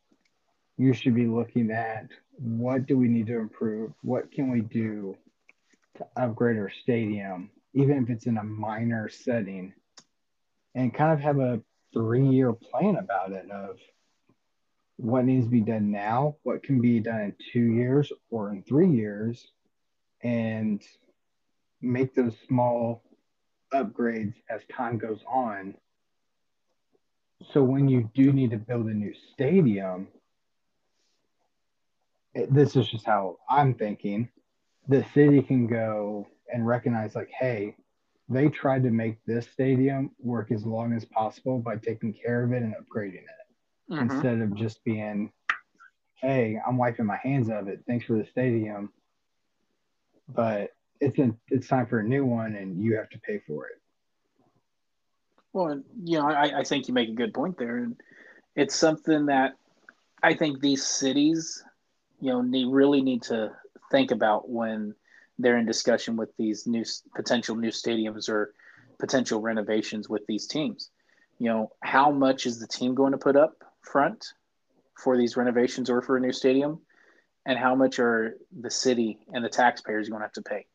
you 0.78 0.94
should 0.94 1.16
be 1.16 1.28
looking 1.28 1.72
at 1.72 2.08
what 2.38 2.88
do 2.88 2.98
we 2.98 3.08
need 3.08 3.28
to 3.28 3.38
improve? 3.38 3.94
What 4.02 4.32
can 4.32 4.52
we 4.52 4.62
do 4.62 5.16
to 5.98 6.08
upgrade 6.16 6.58
our 6.58 6.72
stadium, 6.72 7.52
even 7.74 8.04
if 8.04 8.10
it's 8.10 8.26
in 8.26 8.38
a 8.38 8.44
minor 8.44 9.10
setting, 9.10 9.74
and 10.74 10.94
kind 10.94 11.14
of 11.14 11.20
have 11.20 11.40
a 11.40 11.62
three 11.94 12.28
year 12.28 12.54
plan 12.54 12.96
about 12.96 13.32
it 13.32 13.50
of 13.52 13.78
what 14.98 15.26
needs 15.26 15.46
to 15.46 15.52
be 15.52 15.62
done 15.62 15.92
now, 15.92 16.36
what 16.44 16.64
can 16.64 16.80
be 16.80 17.00
done 17.00 17.22
in 17.22 17.36
two 17.52 17.74
years 17.74 18.12
or 18.30 18.52
in 18.52 18.64
three 18.64 18.90
years, 18.90 19.52
and 20.24 20.82
make 21.82 22.14
those 22.14 22.36
small 22.48 23.04
upgrades 23.74 24.36
as 24.50 24.62
time 24.76 24.98
goes 24.98 25.22
on. 25.28 25.76
So 27.54 27.64
when 27.64 27.88
you 27.88 28.10
do 28.14 28.32
need 28.32 28.52
to 28.52 28.58
build 28.58 28.86
a 28.88 28.94
new 28.94 29.14
stadium, 29.34 30.08
this 32.50 32.76
is 32.76 32.88
just 32.88 33.06
how 33.06 33.38
I'm 33.50 33.74
thinking. 33.74 34.30
The 34.88 35.06
city 35.14 35.42
can 35.42 35.68
go 35.68 36.28
and 36.54 36.68
recognize, 36.68 37.16
like, 37.16 37.30
hey, 37.30 37.76
they 38.30 38.48
tried 38.50 38.84
to 38.84 38.92
make 38.92 39.18
this 39.26 39.48
stadium 39.52 40.12
work 40.20 40.52
as 40.52 40.66
long 40.66 40.94
as 40.94 41.04
possible 41.06 41.60
by 41.60 41.78
taking 41.78 42.14
care 42.14 42.44
of 42.44 42.54
it 42.54 42.64
and 42.64 42.76
upgrading 42.76 43.24
it 43.24 43.92
mm-hmm. 43.92 44.10
instead 44.10 44.40
of 44.40 44.56
just 44.56 44.84
being, 44.84 45.32
hey, 46.16 46.60
I'm 46.66 46.78
wiping 46.78 47.06
my 47.06 47.18
hands 47.18 47.50
of 47.50 47.68
it. 47.68 47.82
Thanks 47.88 48.06
for 48.06 48.18
the 48.18 48.26
stadium. 48.26 48.92
But 50.34 50.72
it's 51.00 51.18
in, 51.18 51.38
it's 51.50 51.68
time 51.68 51.88
for 51.88 52.00
a 52.00 52.04
new 52.04 52.26
one 52.26 52.56
and 52.56 52.82
you 52.82 52.96
have 52.98 53.10
to 53.10 53.20
pay 53.20 53.40
for 53.40 53.68
it. 53.68 53.82
Well, 55.54 55.82
you 56.04 56.18
know, 56.18 56.30
I, 56.30 56.60
I 56.60 56.64
think 56.64 56.88
you 56.88 56.94
make 56.94 57.10
a 57.10 57.14
good 57.14 57.34
point 57.34 57.58
there. 57.58 57.78
And 57.78 58.00
it's 58.56 58.76
something 58.76 59.26
that 59.26 59.56
I 60.24 60.34
think 60.34 60.60
these 60.60 60.86
cities, 60.86 61.64
you 62.22 62.32
know, 62.32 62.42
need 62.42 62.68
really 62.72 63.02
need 63.02 63.24
to 63.24 63.52
think 63.92 64.12
about 64.12 64.50
when 64.50 64.96
they're 65.40 65.58
in 65.58 65.66
discussion 65.66 66.16
with 66.16 66.30
these 66.38 66.68
new 66.68 66.86
potential 67.16 67.56
new 67.56 67.72
stadiums 67.72 68.30
or 68.30 68.54
potential 69.00 69.42
renovations 69.42 70.08
with 70.08 70.26
these 70.28 70.48
teams. 70.48 70.92
You 71.40 71.50
know, 71.50 71.72
how 71.82 72.12
much 72.12 72.46
is 72.46 72.60
the 72.60 72.68
team 72.68 72.94
going 72.94 73.12
to 73.12 73.18
put 73.18 73.36
up 73.36 73.64
front 73.82 74.34
for 74.96 75.18
these 75.18 75.36
renovations 75.36 75.90
or 75.90 76.02
for 76.02 76.16
a 76.18 76.22
new 76.22 76.32
stadium? 76.32 76.80
And 77.46 77.58
how 77.58 77.76
much 77.76 78.00
are 78.00 78.38
the 78.58 78.70
city 78.70 79.20
and 79.34 79.44
the 79.44 79.50
taxpayers 79.50 80.10
going 80.10 80.20
to 80.20 80.26
have 80.26 80.34
to 80.34 80.42
pay? 80.42 80.66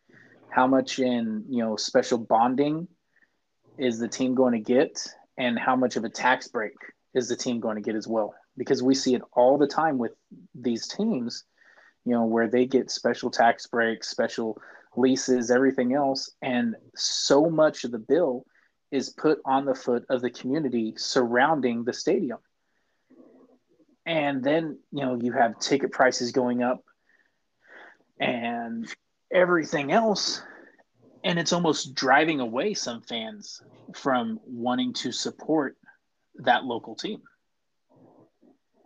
How 0.50 0.66
much 0.66 0.98
in, 0.98 1.44
you 1.48 1.62
know, 1.62 1.76
special 1.76 2.18
bonding 2.18 2.88
is 3.78 3.98
the 3.98 4.08
team 4.08 4.34
going 4.34 4.52
to 4.52 4.58
get? 4.58 5.06
And 5.38 5.58
how 5.58 5.76
much 5.76 5.96
of 5.96 6.04
a 6.04 6.08
tax 6.08 6.48
break 6.48 6.74
is 7.14 7.28
the 7.28 7.36
team 7.36 7.60
going 7.60 7.76
to 7.76 7.82
get 7.82 7.94
as 7.94 8.08
well? 8.08 8.34
Because 8.56 8.82
we 8.82 8.94
see 8.94 9.14
it 9.14 9.22
all 9.32 9.58
the 9.58 9.66
time 9.66 9.98
with 9.98 10.12
these 10.54 10.86
teams– 10.86 11.44
you 12.06 12.12
know, 12.12 12.24
where 12.24 12.48
they 12.48 12.64
get 12.64 12.90
special 12.90 13.30
tax 13.30 13.66
breaks, 13.66 14.08
special 14.08 14.56
leases, 14.96 15.50
everything 15.50 15.92
else. 15.92 16.30
And 16.40 16.76
so 16.94 17.50
much 17.50 17.82
of 17.82 17.90
the 17.90 17.98
bill 17.98 18.46
is 18.92 19.10
put 19.10 19.40
on 19.44 19.64
the 19.64 19.74
foot 19.74 20.04
of 20.08 20.22
the 20.22 20.30
community 20.30 20.94
surrounding 20.96 21.82
the 21.82 21.92
stadium. 21.92 22.38
And 24.06 24.42
then, 24.42 24.78
you 24.92 25.04
know, 25.04 25.18
you 25.20 25.32
have 25.32 25.58
ticket 25.58 25.90
prices 25.90 26.30
going 26.30 26.62
up 26.62 26.84
and 28.20 28.86
everything 29.32 29.90
else. 29.90 30.42
And 31.24 31.38
it's 31.40 31.52
almost 31.52 31.94
driving 31.94 32.38
away 32.38 32.74
some 32.74 33.02
fans 33.02 33.60
from 33.94 34.38
wanting 34.46 34.92
to 34.94 35.10
support 35.10 35.76
that 36.36 36.64
local 36.64 36.94
team. 36.94 37.20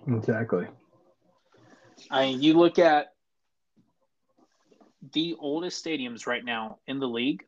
Exactly. 0.08 0.66
I 2.10 2.26
mean, 2.26 2.42
you 2.42 2.54
look 2.54 2.78
at 2.78 3.12
the 5.12 5.36
oldest 5.38 5.84
stadiums 5.84 6.26
right 6.26 6.44
now 6.44 6.78
in 6.86 6.98
the 6.98 7.08
league. 7.08 7.44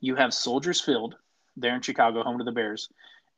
You 0.00 0.14
have 0.14 0.32
Soldiers 0.32 0.80
Field 0.80 1.16
there 1.56 1.74
in 1.74 1.82
Chicago, 1.82 2.22
home 2.22 2.38
to 2.38 2.44
the 2.44 2.52
Bears, 2.52 2.88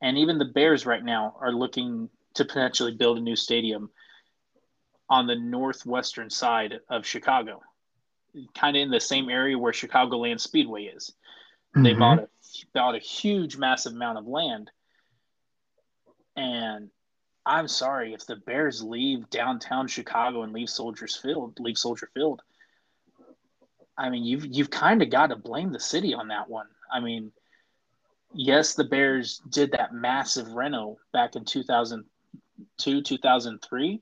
and 0.03 0.19
even 0.19 0.39
the 0.39 0.45
Bears 0.45 0.85
right 0.85 1.03
now 1.03 1.37
are 1.41 1.53
looking 1.53 2.11
to 2.35 2.45
potentially 2.45 2.93
build 2.93 3.19
a 3.19 3.21
new 3.21 3.37
stadium 3.37 3.91
on 5.09 5.27
the 5.27 5.37
northwestern 5.37 6.31
side 6.31 6.81
of 6.89 7.07
Chicago, 7.07 7.61
kind 8.55 8.77
of 8.77 8.83
in 8.83 8.91
the 8.91 9.01
same 9.01 9.29
area 9.29 9.59
where 9.59 9.73
Chicagoland 9.73 10.41
Speedway 10.41 10.85
is. 10.85 11.13
Mm-hmm. 11.75 11.83
They 11.83 11.93
bought 11.95 12.19
a 12.19 12.29
bought 12.75 12.95
a 12.95 12.99
huge, 12.99 13.57
massive 13.57 13.93
amount 13.93 14.19
of 14.19 14.27
land, 14.27 14.71
and 16.37 16.91
I'm 17.45 17.69
sorry 17.69 18.15
if 18.15 18.27
the 18.27 18.37
Bears 18.37 18.83
leave 18.83 19.29
downtown 19.31 19.89
Chicago 19.89 20.43
and 20.43 20.53
leave 20.53 20.71
Soldiers 20.71 21.17
Field, 21.17 21.59
leave 21.59 21.79
Soldier 21.79 22.09
Field. 22.15 22.43
I 23.99 24.11
mean, 24.11 24.25
you've 24.25 24.47
you've 24.47 24.71
kind 24.71 25.03
of 25.03 25.11
got 25.11 25.29
to 25.29 25.37
blame 25.37 25.73
the 25.73 25.81
city 25.81 26.15
on 26.15 26.29
that 26.29 26.49
one. 26.49 26.69
I 26.93 27.01
mean, 27.01 27.33
yes, 28.33 28.75
the 28.75 28.85
Bears 28.85 29.41
did 29.51 29.73
that 29.73 29.93
massive 29.93 30.53
reno 30.53 30.99
back 31.13 31.37
in 31.37 31.45
2002, 32.79 33.03
2003. 33.03 34.01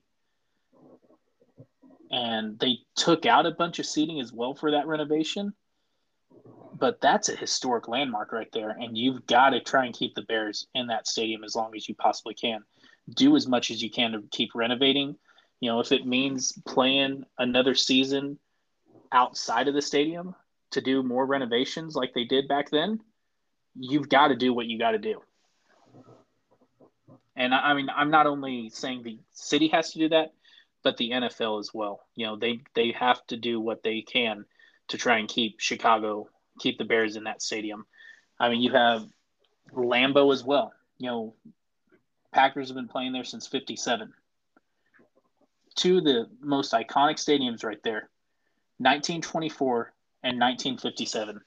And 2.11 2.59
they 2.59 2.79
took 2.95 3.25
out 3.25 3.45
a 3.45 3.51
bunch 3.51 3.79
of 3.79 3.85
seating 3.85 4.19
as 4.19 4.33
well 4.33 4.53
for 4.53 4.71
that 4.71 4.87
renovation. 4.87 5.53
But 6.77 6.99
that's 6.99 7.29
a 7.29 7.35
historic 7.35 7.87
landmark 7.87 8.31
right 8.31 8.51
there. 8.51 8.71
And 8.71 8.97
you've 8.97 9.25
got 9.27 9.51
to 9.51 9.61
try 9.61 9.85
and 9.85 9.93
keep 9.93 10.15
the 10.15 10.23
Bears 10.23 10.67
in 10.73 10.87
that 10.87 11.07
stadium 11.07 11.43
as 11.43 11.55
long 11.55 11.75
as 11.75 11.87
you 11.87 11.95
possibly 11.95 12.33
can 12.33 12.63
do 13.15 13.35
as 13.35 13.47
much 13.47 13.71
as 13.71 13.81
you 13.81 13.89
can 13.89 14.11
to 14.11 14.23
keep 14.31 14.51
renovating. 14.55 15.15
You 15.59 15.69
know, 15.69 15.79
if 15.79 15.91
it 15.91 16.05
means 16.05 16.53
playing 16.65 17.23
another 17.37 17.75
season 17.75 18.39
outside 19.11 19.67
of 19.67 19.73
the 19.73 19.81
stadium 19.81 20.35
to 20.71 20.81
do 20.81 21.03
more 21.03 21.25
renovations 21.25 21.95
like 21.95 22.13
they 22.13 22.23
did 22.23 22.47
back 22.47 22.69
then, 22.71 22.99
you've 23.75 24.09
got 24.09 24.29
to 24.29 24.35
do 24.35 24.53
what 24.53 24.65
you 24.65 24.79
got 24.79 24.91
to 24.91 24.97
do. 24.97 25.21
And 27.41 27.55
I, 27.55 27.71
I 27.71 27.73
mean, 27.73 27.87
I'm 27.89 28.11
not 28.11 28.27
only 28.27 28.69
saying 28.69 29.01
the 29.01 29.17
city 29.31 29.67
has 29.69 29.91
to 29.93 29.99
do 29.99 30.09
that, 30.09 30.31
but 30.83 30.97
the 30.97 31.09
NFL 31.09 31.59
as 31.59 31.73
well. 31.73 32.01
You 32.15 32.27
know, 32.27 32.35
they 32.35 32.61
they 32.75 32.91
have 32.91 33.25
to 33.27 33.37
do 33.37 33.59
what 33.59 33.81
they 33.81 34.03
can 34.03 34.45
to 34.89 34.97
try 34.97 35.17
and 35.17 35.27
keep 35.27 35.59
Chicago, 35.59 36.29
keep 36.59 36.77
the 36.77 36.85
Bears 36.85 37.15
in 37.15 37.23
that 37.23 37.41
stadium. 37.41 37.87
I 38.39 38.49
mean, 38.49 38.61
you 38.61 38.71
have 38.73 39.07
Lambeau 39.73 40.31
as 40.31 40.43
well. 40.43 40.71
You 40.99 41.09
know, 41.09 41.35
Packers 42.31 42.67
have 42.67 42.75
been 42.75 42.87
playing 42.87 43.11
there 43.11 43.23
since 43.23 43.47
57. 43.47 44.13
Two 45.73 45.97
of 45.97 46.03
the 46.03 46.27
most 46.41 46.73
iconic 46.73 47.15
stadiums 47.15 47.63
right 47.63 47.81
there 47.83 48.11
1924 48.77 49.93
and 50.21 50.39
1957. 50.39 51.41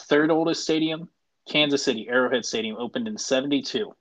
Third 0.00 0.32
oldest 0.32 0.64
stadium, 0.64 1.08
Kansas 1.48 1.84
City 1.84 2.08
Arrowhead 2.08 2.44
Stadium 2.44 2.76
opened 2.76 3.06
in 3.06 3.16
72. 3.16 3.94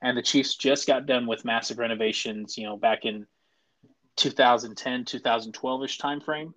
And 0.00 0.16
the 0.16 0.22
Chiefs 0.22 0.54
just 0.54 0.86
got 0.86 1.06
done 1.06 1.26
with 1.26 1.44
massive 1.44 1.78
renovations, 1.78 2.56
you 2.56 2.64
know, 2.64 2.76
back 2.76 3.04
in 3.04 3.26
2010, 4.16 5.04
2012-ish 5.04 5.98
timeframe. 5.98 6.52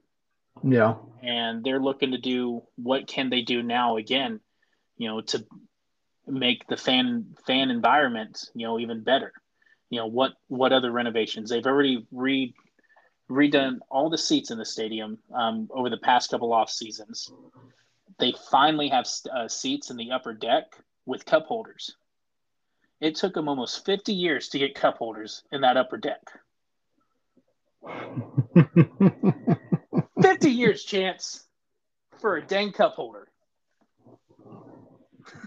Yeah. 0.64 0.96
And 1.24 1.64
they're 1.64 1.80
looking 1.80 2.12
to 2.12 2.18
do 2.18 2.64
what 2.76 3.08
can 3.08 3.30
they 3.30 3.42
do 3.42 3.64
now 3.64 3.98
again, 3.98 4.40
you 4.98 5.08
know, 5.08 5.22
to 5.22 5.46
make 6.28 6.66
the 6.68 6.78
fan 6.78 7.26
fan 7.46 7.70
environment 7.70 8.50
you 8.54 8.66
know 8.66 8.80
even 8.80 9.04
better 9.04 9.34
you 9.90 10.00
know 10.00 10.06
what 10.06 10.34
what 10.48 10.72
other 10.72 10.92
renovations 10.92 11.50
they've 11.50 11.66
already 11.66 12.06
re 12.12 12.54
redone 13.30 13.80
all 13.90 14.10
the 14.10 14.18
seats 14.18 14.52
in 14.52 14.58
the 14.58 14.66
stadium 14.66 15.18
um, 15.34 15.70
over 15.74 15.90
the 15.90 15.98
past 15.98 16.30
couple 16.30 16.54
off 16.54 16.70
seasons 16.70 17.32
they 18.20 18.34
finally 18.52 18.90
have 18.90 19.08
uh, 19.36 19.48
seats 19.48 19.90
in 19.90 19.98
the 19.98 20.12
upper 20.12 20.34
deck 20.34 20.66
with 21.06 21.26
cup 21.26 21.46
holders 21.46 21.96
it 23.02 23.16
took 23.16 23.34
them 23.34 23.50
almost 23.50 23.86
50 23.86 24.14
years 24.14 24.48
to 24.50 24.60
get 24.60 24.76
cup 24.76 24.98
holders 24.98 25.44
in 25.52 25.62
that 25.62 25.76
upper 25.78 25.98
deck 25.98 26.22
50 30.22 30.50
years 30.50 30.84
chance 30.84 31.46
for 32.20 32.38
a 32.38 32.42
dang 32.46 32.72
cup 32.72 32.94
holder 32.94 33.28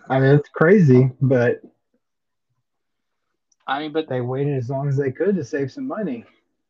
I 0.08 0.20
mean, 0.20 0.34
it's 0.34 0.48
crazy, 0.48 1.10
but 1.20 1.62
I 3.66 3.80
mean, 3.80 3.92
but 3.92 4.08
they 4.08 4.20
waited 4.20 4.56
as 4.56 4.68
long 4.68 4.88
as 4.88 4.96
they 4.96 5.10
could 5.10 5.36
to 5.36 5.44
save 5.44 5.72
some 5.72 5.86
money. 5.86 6.24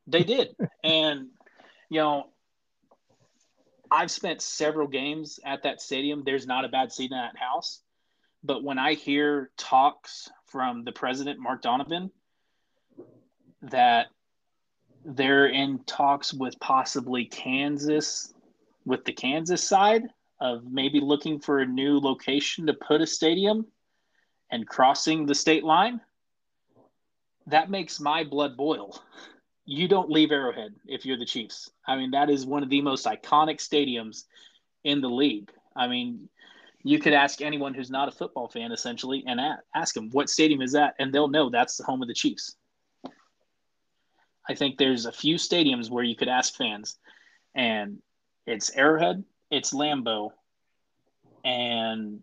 They 0.06 0.22
did, 0.22 0.54
and 0.82 1.28
you 1.88 2.00
know, 2.00 2.28
I've 3.90 4.10
spent 4.10 4.42
several 4.42 4.86
games 4.86 5.40
at 5.44 5.64
that 5.64 5.80
stadium. 5.80 6.22
There's 6.24 6.46
not 6.46 6.64
a 6.64 6.68
bad 6.68 6.92
seat 6.92 7.10
in 7.10 7.16
that 7.16 7.36
house, 7.36 7.80
but 8.42 8.62
when 8.62 8.78
I 8.78 8.94
hear 8.94 9.50
talks 9.56 10.30
from 10.54 10.84
the 10.84 10.92
president, 10.92 11.40
Mark 11.40 11.62
Donovan, 11.62 12.12
that 13.60 14.06
they're 15.04 15.48
in 15.48 15.80
talks 15.80 16.32
with 16.32 16.54
possibly 16.60 17.24
Kansas, 17.24 18.32
with 18.84 19.04
the 19.04 19.12
Kansas 19.12 19.64
side 19.64 20.04
of 20.40 20.62
maybe 20.70 21.00
looking 21.00 21.40
for 21.40 21.58
a 21.58 21.66
new 21.66 21.98
location 21.98 22.68
to 22.68 22.72
put 22.72 23.00
a 23.00 23.06
stadium 23.06 23.66
and 24.52 24.64
crossing 24.64 25.26
the 25.26 25.34
state 25.34 25.64
line, 25.64 26.00
that 27.48 27.68
makes 27.68 27.98
my 27.98 28.22
blood 28.22 28.56
boil. 28.56 29.02
You 29.64 29.88
don't 29.88 30.08
leave 30.08 30.30
Arrowhead 30.30 30.72
if 30.86 31.04
you're 31.04 31.18
the 31.18 31.26
Chiefs. 31.26 31.68
I 31.84 31.96
mean, 31.96 32.12
that 32.12 32.30
is 32.30 32.46
one 32.46 32.62
of 32.62 32.70
the 32.70 32.80
most 32.80 33.06
iconic 33.06 33.56
stadiums 33.56 34.26
in 34.84 35.00
the 35.00 35.10
league. 35.10 35.50
I 35.74 35.88
mean, 35.88 36.28
you 36.84 36.98
could 36.98 37.14
ask 37.14 37.40
anyone 37.40 37.74
who's 37.74 37.90
not 37.90 38.08
a 38.08 38.12
football 38.12 38.48
fan 38.48 38.70
essentially 38.70 39.24
and 39.26 39.40
ask 39.74 39.94
them 39.94 40.10
what 40.12 40.28
stadium 40.28 40.62
is 40.62 40.72
that? 40.72 40.94
And 40.98 41.12
they'll 41.12 41.28
know 41.28 41.50
that's 41.50 41.76
the 41.76 41.84
home 41.84 42.02
of 42.02 42.08
the 42.08 42.14
chiefs. 42.14 42.56
I 44.48 44.54
think 44.54 44.76
there's 44.76 45.06
a 45.06 45.12
few 45.12 45.36
stadiums 45.36 45.90
where 45.90 46.04
you 46.04 46.14
could 46.14 46.28
ask 46.28 46.54
fans 46.54 46.98
and 47.54 47.98
it's 48.46 48.70
arrowhead 48.76 49.24
it's 49.54 49.72
Lambeau, 49.72 50.30
and 51.44 52.20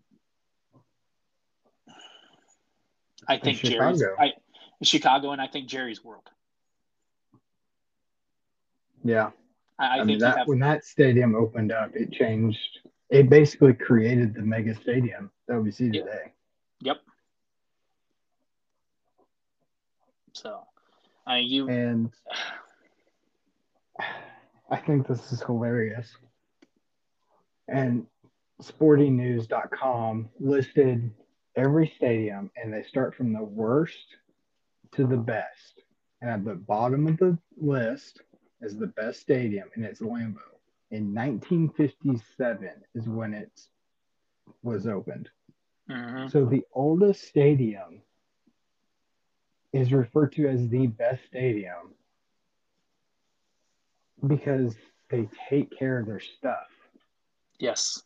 I 3.28 3.38
think 3.38 3.58
Jerry's 3.58 4.02
I, 4.18 4.32
Chicago, 4.82 5.30
and 5.30 5.40
I 5.40 5.46
think 5.46 5.68
Jerry's 5.68 6.04
World. 6.04 6.28
Yeah, 9.04 9.30
I, 9.78 9.98
I, 9.98 10.00
I 10.00 10.04
mean 10.04 10.18
that 10.18 10.38
have, 10.38 10.48
when 10.48 10.58
that 10.60 10.84
stadium 10.84 11.34
opened 11.34 11.72
up, 11.72 11.94
it 11.94 12.12
changed 12.12 12.80
it 13.12 13.28
basically 13.28 13.74
created 13.74 14.34
the 14.34 14.40
mega 14.40 14.74
stadium 14.74 15.30
that 15.46 15.60
we 15.60 15.70
see 15.70 15.90
Yep. 15.92 16.04
today. 16.04 16.32
Yep. 16.80 17.00
So, 20.32 20.66
I 21.26 21.40
mean, 21.40 21.50
you 21.50 21.68
And 21.68 22.10
I 24.70 24.78
think 24.78 25.06
this 25.06 25.30
is 25.30 25.42
hilarious. 25.42 26.16
And 27.68 28.06
sportingnews.com 28.62 30.30
listed 30.40 31.10
every 31.54 31.92
stadium 31.96 32.50
and 32.56 32.72
they 32.72 32.82
start 32.82 33.14
from 33.14 33.34
the 33.34 33.44
worst 33.44 34.16
to 34.92 35.06
the 35.06 35.18
best. 35.18 35.82
And 36.22 36.30
at 36.30 36.44
the 36.46 36.54
bottom 36.54 37.06
of 37.08 37.18
the 37.18 37.36
list 37.58 38.22
is 38.62 38.78
the 38.78 38.86
best 38.86 39.20
stadium 39.20 39.68
and 39.74 39.84
it's 39.84 40.00
Lambeau. 40.00 40.51
In 40.92 41.14
1957 41.14 42.68
is 42.94 43.08
when 43.08 43.32
it 43.32 43.50
was 44.62 44.86
opened. 44.86 45.30
Mhm. 45.88 46.30
So 46.30 46.44
the 46.44 46.64
oldest 46.72 47.22
stadium 47.24 48.02
is 49.72 49.90
referred 49.90 50.32
to 50.32 50.46
as 50.48 50.68
the 50.68 50.86
best 50.88 51.24
stadium 51.24 51.94
because 54.26 54.76
they 55.08 55.30
take 55.48 55.70
care 55.70 55.98
of 55.98 56.06
their 56.06 56.20
stuff. 56.20 56.68
yes, 57.58 58.02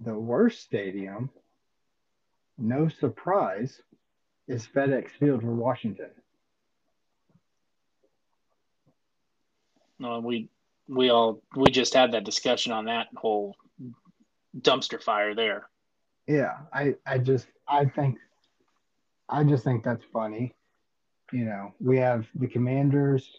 The 0.00 0.18
worst 0.18 0.60
stadium, 0.62 1.30
no 2.58 2.88
surprise, 2.88 3.80
is 4.48 4.66
FedEx 4.66 5.12
Field 5.12 5.40
for 5.42 5.54
Washington. 5.54 6.10
no, 9.98 10.18
we 10.20 10.48
we 10.90 11.08
all 11.08 11.40
we 11.56 11.70
just 11.70 11.94
had 11.94 12.12
that 12.12 12.24
discussion 12.24 12.72
on 12.72 12.86
that 12.86 13.06
whole 13.16 13.54
dumpster 14.58 15.02
fire 15.02 15.34
there. 15.34 15.68
Yeah, 16.26 16.58
I, 16.72 16.96
I 17.06 17.18
just 17.18 17.46
I 17.68 17.84
think 17.84 18.18
I 19.28 19.44
just 19.44 19.64
think 19.64 19.84
that's 19.84 20.04
funny. 20.12 20.54
You 21.32 21.44
know, 21.44 21.74
we 21.80 21.98
have 21.98 22.26
the 22.34 22.48
Commanders, 22.48 23.30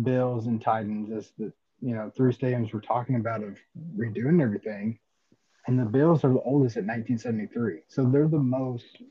Bills, 0.00 0.46
and 0.46 0.62
Titans 0.62 1.10
as 1.10 1.32
the 1.38 1.52
you 1.80 1.94
know 1.94 2.10
three 2.16 2.32
stadiums 2.32 2.72
we're 2.72 2.80
talking 2.80 3.16
about 3.16 3.42
of 3.42 3.58
redoing 3.96 4.40
everything, 4.40 4.98
and 5.66 5.78
the 5.78 5.84
Bills 5.84 6.24
are 6.24 6.32
the 6.32 6.40
oldest 6.40 6.76
at 6.76 6.84
1973, 6.84 7.80
so 7.88 8.04
they're 8.04 8.28
the 8.28 8.38
most 8.38 9.02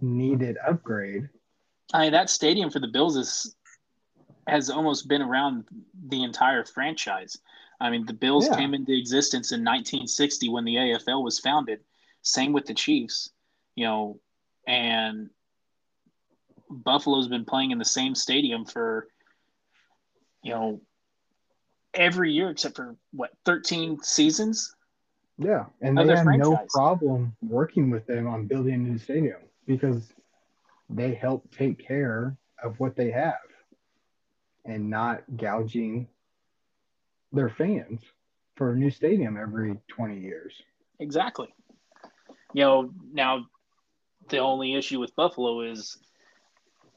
needed 0.00 0.56
upgrade. 0.66 1.28
I 1.92 2.02
mean, 2.02 2.12
that 2.12 2.30
stadium 2.30 2.70
for 2.70 2.80
the 2.80 2.88
Bills 2.88 3.16
is 3.16 3.55
has 4.46 4.70
almost 4.70 5.08
been 5.08 5.22
around 5.22 5.64
the 6.08 6.22
entire 6.22 6.64
franchise. 6.64 7.38
I 7.80 7.90
mean, 7.90 8.06
the 8.06 8.14
Bills 8.14 8.48
Yeah. 8.48 8.56
came 8.56 8.74
into 8.74 8.96
existence 8.96 9.52
in 9.52 9.64
1960 9.64 10.48
when 10.48 10.64
the 10.64 10.76
AFL 10.76 11.22
was 11.22 11.38
founded. 11.38 11.84
Same 12.22 12.52
with 12.52 12.66
the 12.66 12.74
Chiefs, 12.74 13.30
you 13.74 13.84
know, 13.84 14.20
and 14.66 15.30
Buffalo's 16.70 17.28
been 17.28 17.44
playing 17.44 17.70
in 17.70 17.78
the 17.78 17.84
same 17.84 18.14
stadium 18.14 18.64
for, 18.64 19.08
you 20.42 20.52
know, 20.52 20.80
every 21.94 22.32
year 22.32 22.50
except 22.50 22.76
for 22.76 22.96
what 23.12 23.30
13 23.44 24.00
seasons. 24.02 24.74
Yeah, 25.38 25.66
and 25.80 25.98
they 25.98 26.06
had 26.06 26.26
no 26.26 26.56
problem 26.70 27.36
working 27.42 27.90
with 27.90 28.06
them 28.06 28.26
on 28.26 28.46
building 28.46 28.74
a 28.74 28.78
new 28.78 28.98
stadium 28.98 29.40
because 29.66 30.12
they 30.88 31.14
help 31.14 31.50
take 31.50 31.78
care 31.78 32.36
of 32.62 32.80
what 32.80 32.96
they 32.96 33.10
have 33.10 33.38
and 34.66 34.90
not 34.90 35.22
gouging 35.36 36.08
their 37.32 37.48
fans 37.48 38.00
for 38.56 38.72
a 38.72 38.76
new 38.76 38.90
stadium 38.90 39.36
every 39.36 39.78
20 39.88 40.18
years. 40.18 40.54
Exactly. 40.98 41.48
You 42.52 42.62
know, 42.62 42.90
now 43.12 43.46
the 44.28 44.38
only 44.38 44.74
issue 44.74 44.98
with 44.98 45.14
Buffalo 45.14 45.60
is 45.60 45.98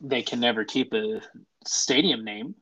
they 0.02 0.22
can 0.22 0.40
never 0.40 0.64
keep 0.64 0.94
a 0.94 1.22
stadium 1.66 2.24
name. 2.24 2.56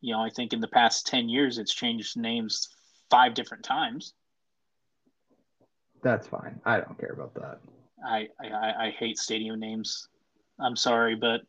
You 0.00 0.14
know, 0.14 0.20
I 0.20 0.30
think 0.30 0.52
in 0.52 0.60
the 0.60 0.68
past 0.68 1.06
10 1.06 1.28
years 1.28 1.58
it's 1.58 1.72
changed 1.72 2.16
names 2.16 2.68
five 3.10 3.34
different 3.34 3.62
times. 3.62 4.14
That's 6.02 6.26
fine. 6.26 6.60
I 6.64 6.80
don't 6.80 6.98
care 6.98 7.12
about 7.12 7.34
that. 7.34 7.60
I 8.04 8.28
I, 8.40 8.86
I 8.86 8.90
hate 8.90 9.18
stadium 9.18 9.60
names. 9.60 10.08
I'm 10.58 10.74
sorry, 10.74 11.14
but 11.14 11.42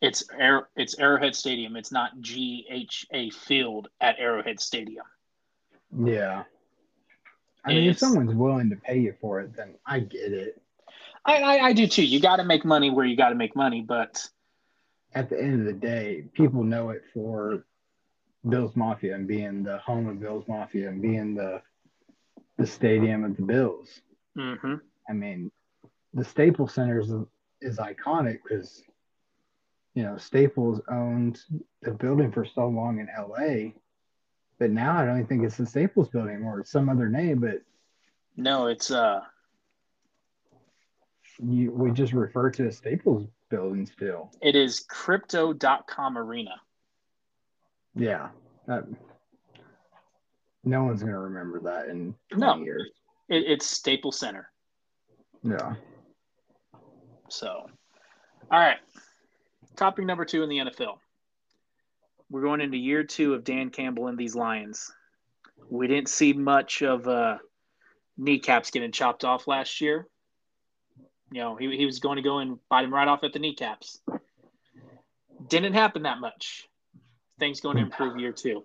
it's 0.00 0.24
Air, 0.38 0.68
it's 0.76 0.98
Arrowhead 0.98 1.34
Stadium. 1.34 1.76
It's 1.76 1.92
not 1.92 2.18
GEHA 2.20 3.32
Field 3.32 3.88
at 4.00 4.16
Arrowhead 4.18 4.60
Stadium. 4.60 5.04
Yeah. 6.04 6.44
I 7.64 7.70
mean, 7.70 7.90
if 7.90 7.98
someone's 7.98 8.34
willing 8.34 8.70
to 8.70 8.76
pay 8.76 8.98
you 8.98 9.14
for 9.20 9.40
it, 9.40 9.56
then 9.56 9.74
I 9.84 10.00
get 10.00 10.32
it. 10.32 10.60
I, 11.24 11.42
I, 11.42 11.64
I 11.66 11.72
do 11.72 11.86
too. 11.88 12.04
You 12.04 12.20
got 12.20 12.36
to 12.36 12.44
make 12.44 12.64
money 12.64 12.90
where 12.90 13.04
you 13.04 13.16
got 13.16 13.30
to 13.30 13.34
make 13.34 13.56
money, 13.56 13.82
but 13.82 14.28
At 15.14 15.28
the 15.28 15.40
end 15.40 15.60
of 15.60 15.66
the 15.66 15.72
day, 15.72 16.24
people 16.34 16.62
know 16.62 16.90
it 16.90 17.02
for 17.12 17.64
Bills 18.48 18.76
Mafia 18.76 19.14
and 19.16 19.26
being 19.26 19.64
the 19.64 19.78
home 19.78 20.06
of 20.06 20.20
Bills 20.20 20.44
Mafia 20.46 20.88
and 20.88 21.02
being 21.02 21.34
the 21.34 21.60
the 22.58 22.66
stadium 22.66 23.24
of 23.24 23.36
the 23.36 23.42
Bills. 23.42 24.00
mhm. 24.36 24.80
I 25.08 25.12
mean, 25.12 25.50
the 26.14 26.24
Staples 26.24 26.72
Center 26.72 27.00
is, 27.00 27.12
is 27.60 27.78
iconic 27.78 28.38
because, 28.42 28.82
you 29.96 30.02
know, 30.02 30.16
Staples 30.18 30.80
owned 30.90 31.40
the 31.80 31.90
building 31.90 32.30
for 32.30 32.44
so 32.44 32.68
long 32.68 33.00
in 33.00 33.08
LA, 33.18 33.70
but 34.58 34.70
now 34.70 34.94
I 34.98 35.06
don't 35.06 35.16
even 35.16 35.26
think 35.26 35.42
it's 35.42 35.56
the 35.56 35.64
Staples 35.66 36.10
building 36.10 36.34
anymore. 36.34 36.60
It's 36.60 36.70
some 36.70 36.90
other 36.90 37.08
name, 37.08 37.40
but 37.40 37.62
no, 38.36 38.66
it's 38.66 38.90
uh 38.90 39.20
you, 41.42 41.70
we 41.72 41.90
just 41.92 42.12
refer 42.12 42.50
to 42.50 42.64
the 42.64 42.72
Staples 42.72 43.26
building 43.48 43.86
still. 43.86 44.30
It 44.42 44.54
is 44.54 44.80
crypto.com 44.80 46.18
arena. 46.18 46.60
Yeah. 47.94 48.28
That, 48.66 48.84
no 50.64 50.84
one's 50.84 51.00
going 51.00 51.12
to 51.12 51.18
remember 51.20 51.60
that 51.60 51.88
in 51.88 52.14
20 52.32 52.40
No. 52.60 52.64
years. 52.64 52.90
It, 53.28 53.44
it's 53.46 53.66
Staples 53.66 54.18
Center. 54.18 54.50
Yeah. 55.42 55.74
So, 57.28 57.66
all 58.50 58.58
right. 58.60 58.78
Topic 59.76 60.06
number 60.06 60.24
two 60.24 60.42
in 60.42 60.48
the 60.48 60.58
NFL. 60.58 60.98
We're 62.30 62.40
going 62.40 62.62
into 62.62 62.78
year 62.78 63.04
two 63.04 63.34
of 63.34 63.44
Dan 63.44 63.68
Campbell 63.68 64.08
and 64.08 64.16
these 64.16 64.34
Lions. 64.34 64.90
We 65.68 65.86
didn't 65.86 66.08
see 66.08 66.32
much 66.32 66.82
of 66.82 67.06
uh, 67.06 67.36
kneecaps 68.16 68.70
getting 68.70 68.90
chopped 68.90 69.24
off 69.24 69.46
last 69.46 69.82
year. 69.82 70.08
You 71.30 71.40
know, 71.40 71.56
he, 71.56 71.76
he 71.76 71.84
was 71.84 71.98
going 71.98 72.16
to 72.16 72.22
go 72.22 72.38
and 72.38 72.58
bite 72.70 72.84
him 72.84 72.94
right 72.94 73.06
off 73.06 73.22
at 73.22 73.34
the 73.34 73.38
kneecaps. 73.38 74.00
Didn't 75.48 75.74
happen 75.74 76.04
that 76.04 76.20
much. 76.20 76.68
Things 77.38 77.60
going 77.60 77.76
to 77.76 77.82
improve 77.82 78.18
year 78.18 78.32
two. 78.32 78.64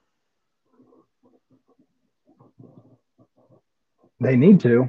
They 4.22 4.38
need 4.38 4.62
to. 4.62 4.88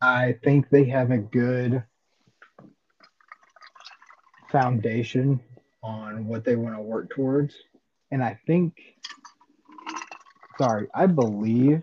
I 0.00 0.36
think 0.42 0.70
they 0.70 0.86
have 0.86 1.10
a 1.10 1.18
good 1.18 1.84
foundation 4.50 5.40
on 5.82 6.26
what 6.26 6.44
they 6.44 6.56
want 6.56 6.76
to 6.76 6.82
work 6.82 7.10
towards. 7.10 7.54
And 8.10 8.22
I 8.22 8.38
think, 8.46 8.74
sorry, 10.58 10.88
I 10.94 11.06
believe 11.06 11.82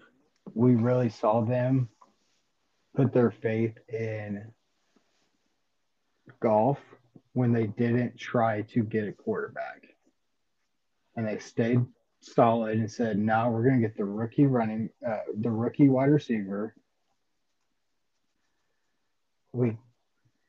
we 0.54 0.76
really 0.76 1.10
saw 1.10 1.42
them 1.42 1.90
put 2.96 3.14
their 3.14 3.32
faith 3.32 3.78
in 3.90 4.52
Goff 6.40 6.80
when 7.34 7.54
they 7.54 7.68
didn't 7.68 8.18
try 8.18 8.64
to 8.64 8.84
get 8.84 9.08
a 9.08 9.12
quarterback. 9.12 9.84
And 11.16 11.28
they 11.28 11.40
stayed 11.40 11.86
solid 12.22 12.78
and 12.78 12.92
said, 12.92 13.18
"No, 13.18 13.50
we're 13.50 13.64
going 13.64 13.82
to 13.82 13.88
get 13.88 13.98
the 13.98 14.06
rookie 14.06 14.46
running, 14.46 14.90
uh, 15.06 15.20
the 15.40 15.50
rookie 15.50 15.90
wide 15.90 16.10
receiver. 16.10 16.76
We 19.54 19.78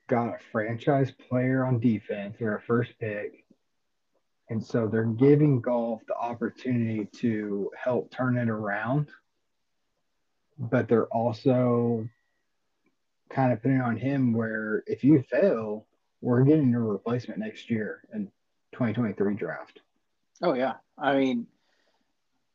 got 0.09 0.29
a 0.29 0.39
franchise 0.51 1.13
player 1.29 1.65
on 1.65 1.79
defense. 1.79 2.37
They're 2.39 2.57
a 2.57 2.63
first 2.63 2.93
pick, 2.99 3.45
and 4.51 4.65
so 4.65 4.89
they're 4.89 5.05
giving 5.05 5.61
Goff 5.61 6.01
the 6.09 6.17
opportunity 6.17 7.07
to 7.21 7.71
help 7.77 8.11
turn 8.11 8.37
it 8.37 8.49
around. 8.49 9.09
But 10.59 10.89
they're 10.89 11.07
also 11.07 12.09
kind 13.31 13.53
of 13.53 13.63
putting 13.63 13.81
on 13.81 13.97
him 13.97 14.33
where 14.33 14.83
if 14.87 15.05
you 15.05 15.23
fail, 15.31 15.87
we're 16.21 16.43
getting 16.43 16.75
a 16.75 16.81
replacement 16.81 17.39
next 17.39 17.71
year 17.71 18.03
in 18.13 18.27
2023 18.73 19.35
draft. 19.35 19.81
Oh 20.43 20.55
yeah. 20.55 20.75
I 20.97 21.17
mean, 21.17 21.47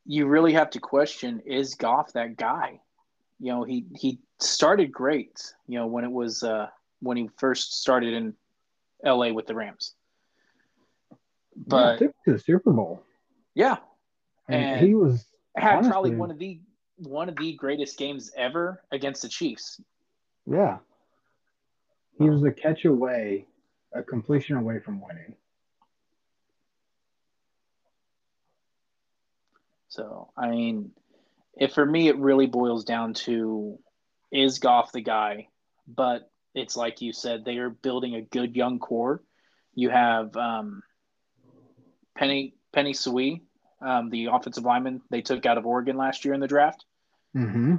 you 0.06 0.28
really 0.28 0.54
have 0.54 0.72
to 0.72 0.80
question 0.80 1.41
is 1.45 1.76
Goff 1.76 2.14
that 2.14 2.36
guy? 2.36 2.82
You 3.39 3.51
know, 3.51 3.64
he 3.64 3.86
he 3.95 4.20
started 4.39 4.91
great, 4.91 5.54
you 5.68 5.80
know, 5.80 5.88
when 5.88 6.04
it 6.04 6.12
was 6.12 6.43
uh 6.43 6.68
when 7.04 7.18
he 7.18 7.30
first 7.38 7.82
started 7.82 8.14
in 8.14 8.34
LA 9.04 9.32
with 9.32 9.45
the 9.45 9.54
Rams. 9.54 9.93
But 11.56 11.99
to 11.99 12.14
the 12.26 12.39
Super 12.39 12.72
Bowl. 12.72 13.04
Yeah, 13.54 13.78
and, 14.47 14.64
And 14.64 14.88
he 14.88 14.95
was 14.95 15.26
had 15.56 15.74
honestly, 15.74 15.91
probably 15.91 16.16
one 16.16 16.32
of 16.32 16.39
the 16.39 16.60
one 16.97 17.30
of 17.30 17.36
the 17.36 17.54
greatest 17.54 17.97
games 17.97 18.32
ever 18.36 18.82
against 18.91 19.22
the 19.22 19.30
Chiefs. 19.30 19.80
Yeah. 20.45 20.78
He 22.18 22.30
was 22.30 22.43
a 22.43 22.51
catch 22.51 22.86
away, 22.86 23.45
a 23.93 24.04
completion 24.04 24.58
away 24.58 24.80
from 24.80 25.01
winning. 25.01 25.36
So 29.89 30.32
I 30.36 30.49
mean, 30.49 30.91
if 31.56 31.74
for 31.74 31.86
me 31.86 32.08
it 32.08 32.18
really 32.18 32.47
boils 32.47 32.84
down 32.84 33.14
to 33.14 33.78
is 34.32 34.58
Goff 34.58 34.91
the 34.91 35.01
guy, 35.01 35.49
but 35.88 36.32
it's 36.54 36.76
like 36.76 37.01
you 37.01 37.14
said, 37.14 37.45
they 37.45 37.58
are 37.58 37.70
building 37.70 38.16
a 38.16 38.22
good 38.22 38.56
young 38.56 38.80
core. 38.80 39.22
You 39.74 39.89
have 39.89 40.36
um, 40.38 40.84
Penei 42.18 42.54
Penei 42.76 42.95
Sewell, 42.95 43.39
um, 43.82 44.10
the 44.10 44.28
offensive 44.28 44.64
lineman 44.64 45.01
they 45.10 45.22
took 45.22 45.45
out 45.45 45.58
of 45.58 45.66
Oregon 45.66 45.97
last 45.97 46.26
year 46.26 46.34
in 46.34 46.39
the 46.39 46.47
draft. 46.47 46.86
Mm-hmm. 47.36 47.76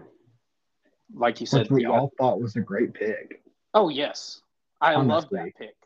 Like 1.15 1.41
you 1.41 1.47
said, 1.47 1.63
Which 1.63 1.71
we 1.71 1.87
all 1.87 2.13
thought 2.19 2.41
was 2.41 2.57
a 2.57 2.61
great 2.61 2.95
pick. 2.95 3.43
Oh 3.73 3.89
yes, 3.89 4.41
I 4.81 4.97
loved 4.97 5.29
that 5.31 5.53
pick. 5.57 5.77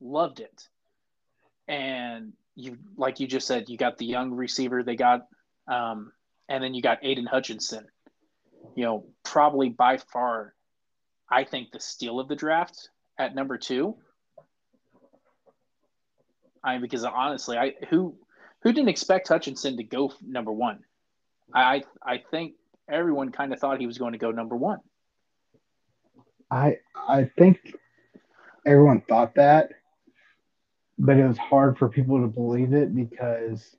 Loved 0.00 0.40
it. 0.40 0.68
And 1.68 2.32
you, 2.54 2.78
like 2.96 3.20
you 3.20 3.26
just 3.26 3.46
said, 3.46 3.68
you 3.68 3.76
got 3.76 3.98
the 3.98 4.06
young 4.06 4.32
receiver 4.32 4.82
they 4.82 4.96
got, 4.96 5.26
um, 5.68 6.12
and 6.48 6.62
then 6.62 6.74
you 6.74 6.82
got 6.82 7.02
Aiden 7.02 7.26
Hutchinson. 7.26 7.86
You 8.74 8.84
know, 8.84 9.06
probably 9.22 9.68
by 9.68 9.98
far, 9.98 10.54
I 11.30 11.44
think 11.44 11.72
the 11.72 11.80
steal 11.80 12.20
of 12.20 12.28
the 12.28 12.36
draft 12.36 12.90
at 13.18 13.34
number 13.34 13.58
two. 13.58 13.96
I 16.62 16.72
mean, 16.72 16.82
because 16.82 17.04
honestly, 17.04 17.56
I 17.56 17.74
who 17.90 18.16
who 18.62 18.72
didn't 18.72 18.88
expect 18.88 19.28
Hutchinson 19.28 19.76
to 19.76 19.84
go 19.84 20.12
number 20.26 20.52
one? 20.52 20.80
I 21.54 21.84
I 22.02 22.22
think 22.30 22.54
everyone 22.88 23.32
kind 23.32 23.52
of 23.52 23.58
thought 23.58 23.80
he 23.80 23.86
was 23.86 23.98
going 23.98 24.12
to 24.12 24.18
go 24.18 24.30
number 24.30 24.56
one. 24.56 24.80
I 26.50 26.78
I 26.96 27.30
think 27.38 27.74
everyone 28.64 29.02
thought 29.02 29.34
that, 29.36 29.70
but 30.98 31.16
it 31.16 31.26
was 31.26 31.38
hard 31.38 31.78
for 31.78 31.88
people 31.88 32.20
to 32.20 32.26
believe 32.26 32.72
it 32.72 32.94
because 32.94 33.76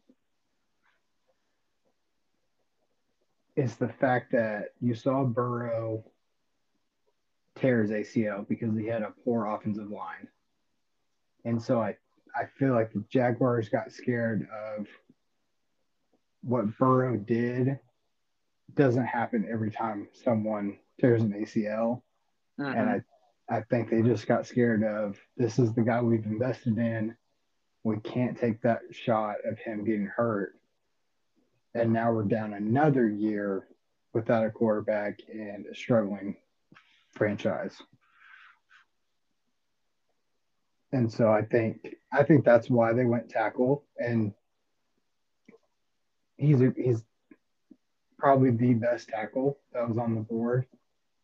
it's 3.55 3.75
the 3.75 3.89
fact 3.89 4.31
that 4.33 4.69
you 4.81 4.93
saw 4.93 5.23
Burrow 5.23 6.03
tear 7.59 7.81
his 7.81 7.91
ACL 7.91 8.47
because 8.47 8.77
he 8.77 8.85
had 8.85 9.01
a 9.01 9.13
poor 9.23 9.45
offensive 9.45 9.89
line. 9.89 10.27
And 11.45 11.61
so 11.61 11.81
I, 11.81 11.95
I 12.35 12.45
feel 12.57 12.73
like 12.73 12.93
the 12.93 13.03
Jaguars 13.09 13.69
got 13.69 13.91
scared 13.91 14.47
of 14.77 14.87
what 16.43 16.77
Burrow 16.77 17.17
did 17.17 17.79
doesn't 18.75 19.05
happen 19.05 19.47
every 19.51 19.71
time 19.71 20.07
someone 20.13 20.77
tears 20.99 21.21
an 21.23 21.33
ACL 21.33 22.01
and 22.57 22.75
mm-hmm. 22.75 23.53
I, 23.53 23.57
I 23.57 23.61
think 23.61 23.89
they 23.89 24.01
just 24.01 24.27
got 24.27 24.47
scared 24.47 24.83
of 24.83 25.17
this 25.35 25.59
is 25.59 25.73
the 25.73 25.81
guy 25.81 26.01
we've 26.01 26.25
invested 26.25 26.77
in. 26.77 27.15
We 27.83 27.97
can't 27.99 28.37
take 28.37 28.61
that 28.61 28.81
shot 28.91 29.35
of 29.45 29.57
him 29.59 29.85
getting 29.85 30.07
hurt. 30.07 30.55
And 31.73 31.93
now 31.93 32.11
we're 32.11 32.23
down 32.23 32.53
another 32.53 33.07
year 33.07 33.67
without 34.13 34.45
a 34.45 34.49
quarterback 34.49 35.19
and 35.31 35.65
a 35.67 35.75
struggling 35.75 36.35
franchise. 37.17 37.75
And 40.93 41.11
so 41.11 41.29
I 41.31 41.41
think 41.41 41.95
I 42.13 42.23
think 42.23 42.45
that's 42.45 42.69
why 42.69 42.93
they 42.93 43.03
went 43.05 43.29
tackle 43.29 43.83
and 43.97 44.33
he's 46.37 46.61
a, 46.61 46.71
he's 46.77 47.03
probably 48.17 48.51
the 48.51 48.73
best 48.73 49.09
tackle 49.09 49.59
that 49.73 49.87
was 49.87 49.97
on 49.97 50.15
the 50.15 50.21
board. 50.21 50.65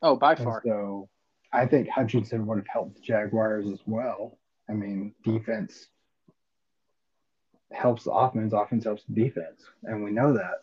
oh, 0.01 0.15
by 0.15 0.33
And 0.33 0.43
far. 0.43 0.61
so 0.65 1.09
I 1.53 1.65
think 1.65 1.87
Hutchinson 1.87 2.45
would 2.47 2.57
have 2.57 2.67
helped 2.67 2.95
the 2.95 3.01
Jaguars 3.01 3.67
as 3.67 3.79
well. 3.85 4.37
I 4.69 4.73
mean, 4.73 5.13
defense 5.23 5.87
helps 7.71 8.03
the 8.03 8.11
offense, 8.11 8.53
offense 8.53 8.83
helps 8.83 9.03
the 9.05 9.13
defense, 9.15 9.63
and 9.83 10.03
we 10.03 10.11
know 10.11 10.33
that. 10.33 10.61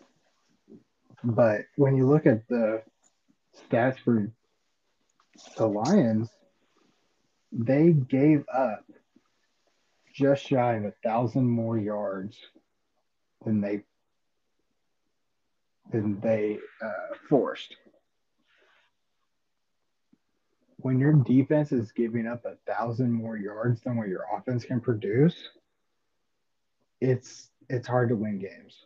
But 1.25 1.63
when 1.77 1.97
you 1.97 2.07
look 2.07 2.27
at 2.27 2.47
the 2.49 2.83
stats 3.71 3.99
for 3.99 4.31
the 5.57 5.67
Lions, 5.67 6.29
they 7.53 7.93
gave 7.93 8.45
up 8.53 8.85
just 10.15 10.47
shy 10.47 10.75
of 10.75 10.85
a 10.85 10.93
thousand 11.05 11.47
more 11.47 11.79
yards 11.79 12.37
than 13.45 13.61
they 13.61 13.83
than 15.91 16.21
they 16.21 16.59
uh, 16.83 17.17
forced 17.29 17.75
when 20.83 20.99
your 20.99 21.13
defense 21.13 21.73
is 21.73 21.93
giving 21.93 22.27
up 22.27 22.45
a 22.45 22.57
thousand 22.71 23.13
more 23.13 23.37
yards 23.37 23.81
than 23.83 23.97
what 23.97 24.09
your 24.09 24.25
offense 24.37 24.65
can 24.65 24.81
produce, 24.81 25.37
it's 27.01 27.51
it's 27.69 27.87
hard 27.87 28.09
to 28.09 28.17
win 28.17 28.39
games. 28.39 28.85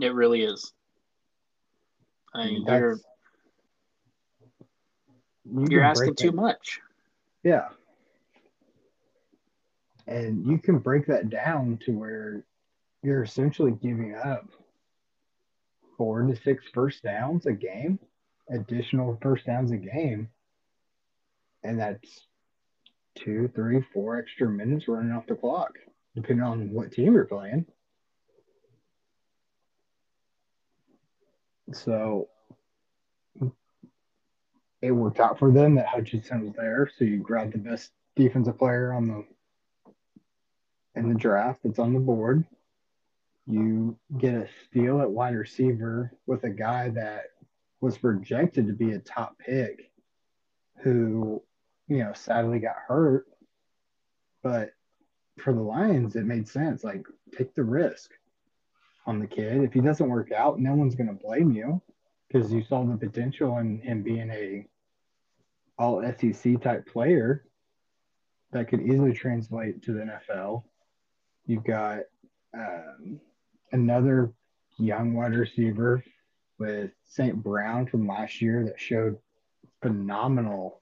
It 0.00 0.14
really 0.14 0.42
is. 0.42 0.72
I 2.34 2.46
mean, 2.46 2.64
That's- 2.64 2.80
you're 2.80 2.98
You 5.52 5.66
you're 5.70 5.84
asking 5.84 6.14
too 6.14 6.30
that- 6.30 6.36
much. 6.36 6.80
Yeah. 7.42 7.68
And 10.06 10.46
you 10.46 10.58
can 10.58 10.78
break 10.78 11.06
that 11.06 11.28
down 11.28 11.78
to 11.84 11.92
where 11.92 12.44
you're 13.02 13.22
essentially 13.22 13.72
giving 13.72 14.14
up 14.14 14.48
four 15.96 16.22
to 16.22 16.34
six 16.36 16.64
first 16.72 17.02
downs 17.02 17.46
a 17.46 17.52
game, 17.52 17.98
additional 18.48 19.18
first 19.20 19.46
downs 19.46 19.70
a 19.70 19.76
game. 19.76 20.30
And 21.62 21.78
that's 21.78 22.26
two, 23.16 23.50
three, 23.54 23.82
four 23.92 24.18
extra 24.18 24.48
minutes 24.48 24.88
running 24.88 25.12
off 25.12 25.26
the 25.26 25.34
clock, 25.34 25.78
depending 26.14 26.44
on 26.44 26.72
what 26.72 26.92
team 26.92 27.14
you're 27.14 27.24
playing. 27.24 27.66
So 31.72 32.28
it 34.80 34.92
worked 34.92 35.20
out 35.20 35.38
for 35.38 35.50
them 35.50 35.74
that 35.74 35.86
Hutchinson 35.86 36.46
was 36.46 36.54
there. 36.54 36.90
So 36.96 37.04
you 37.04 37.18
grab 37.18 37.52
the 37.52 37.58
best 37.58 37.90
defensive 38.16 38.58
player 38.58 38.92
on 38.92 39.08
the 39.08 39.24
in 40.94 41.08
the 41.08 41.14
draft 41.14 41.60
that's 41.62 41.78
on 41.78 41.94
the 41.94 42.00
board. 42.00 42.44
You 43.46 43.96
get 44.18 44.34
a 44.34 44.48
steal 44.64 45.00
at 45.00 45.10
wide 45.10 45.34
receiver 45.34 46.12
with 46.26 46.44
a 46.44 46.50
guy 46.50 46.90
that 46.90 47.30
was 47.80 47.96
projected 47.96 48.66
to 48.66 48.72
be 48.72 48.92
a 48.92 48.98
top 48.98 49.38
pick 49.38 49.90
who, 50.82 51.42
you 51.86 51.98
know, 51.98 52.12
sadly 52.14 52.58
got 52.58 52.76
hurt. 52.86 53.26
But 54.42 54.72
for 55.38 55.52
the 55.52 55.60
Lions, 55.60 56.16
it 56.16 56.24
made 56.24 56.48
sense. 56.48 56.84
Like, 56.84 57.06
take 57.36 57.54
the 57.54 57.64
risk 57.64 58.10
on 59.06 59.20
the 59.20 59.26
kid. 59.26 59.62
If 59.62 59.72
he 59.72 59.80
doesn't 59.80 60.08
work 60.08 60.32
out, 60.32 60.60
no 60.60 60.74
one's 60.74 60.94
going 60.94 61.08
to 61.08 61.24
blame 61.24 61.52
you 61.52 61.80
because 62.28 62.52
you 62.52 62.62
saw 62.62 62.84
the 62.84 62.96
potential 62.96 63.58
in 63.58 63.80
him 63.80 64.02
being 64.02 64.30
a 64.30 64.66
all 65.78 66.02
SEC 66.18 66.60
type 66.60 66.86
player 66.86 67.44
that 68.52 68.68
could 68.68 68.80
easily 68.80 69.12
translate 69.12 69.82
to 69.82 69.92
the 69.92 70.00
NFL. 70.00 70.64
You've 71.46 71.64
got 71.64 72.00
um, 72.54 73.20
another 73.72 74.32
young 74.78 75.14
wide 75.14 75.34
receiver 75.34 76.02
with 76.58 76.90
St. 77.06 77.36
Brown 77.36 77.86
from 77.86 78.06
last 78.06 78.40
year 78.40 78.64
that 78.64 78.80
showed 78.80 79.18
phenomenal. 79.82 80.80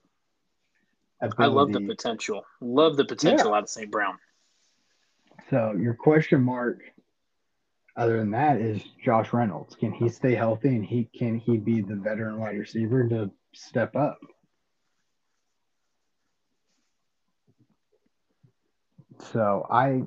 I 1.21 1.45
love 1.45 1.71
the 1.71 1.81
potential. 1.81 2.43
Love 2.61 2.97
the 2.97 3.05
potential 3.05 3.53
out 3.53 3.63
of 3.63 3.69
St. 3.69 3.91
Brown. 3.91 4.17
So 5.49 5.75
your 5.79 5.93
question 5.93 6.43
mark, 6.43 6.81
other 7.97 8.17
than 8.17 8.31
that, 8.31 8.61
is 8.61 8.81
Josh 9.03 9.33
Reynolds. 9.33 9.75
Can 9.75 9.91
he 9.91 10.07
stay 10.07 10.35
healthy 10.35 10.69
and 10.69 10.85
he 10.85 11.09
can 11.17 11.39
he 11.39 11.57
be 11.57 11.81
the 11.81 11.95
veteran 11.95 12.39
wide 12.39 12.57
receiver 12.57 13.07
to 13.09 13.31
step 13.53 13.95
up? 13.95 14.19
So 19.33 19.65
I, 19.69 20.03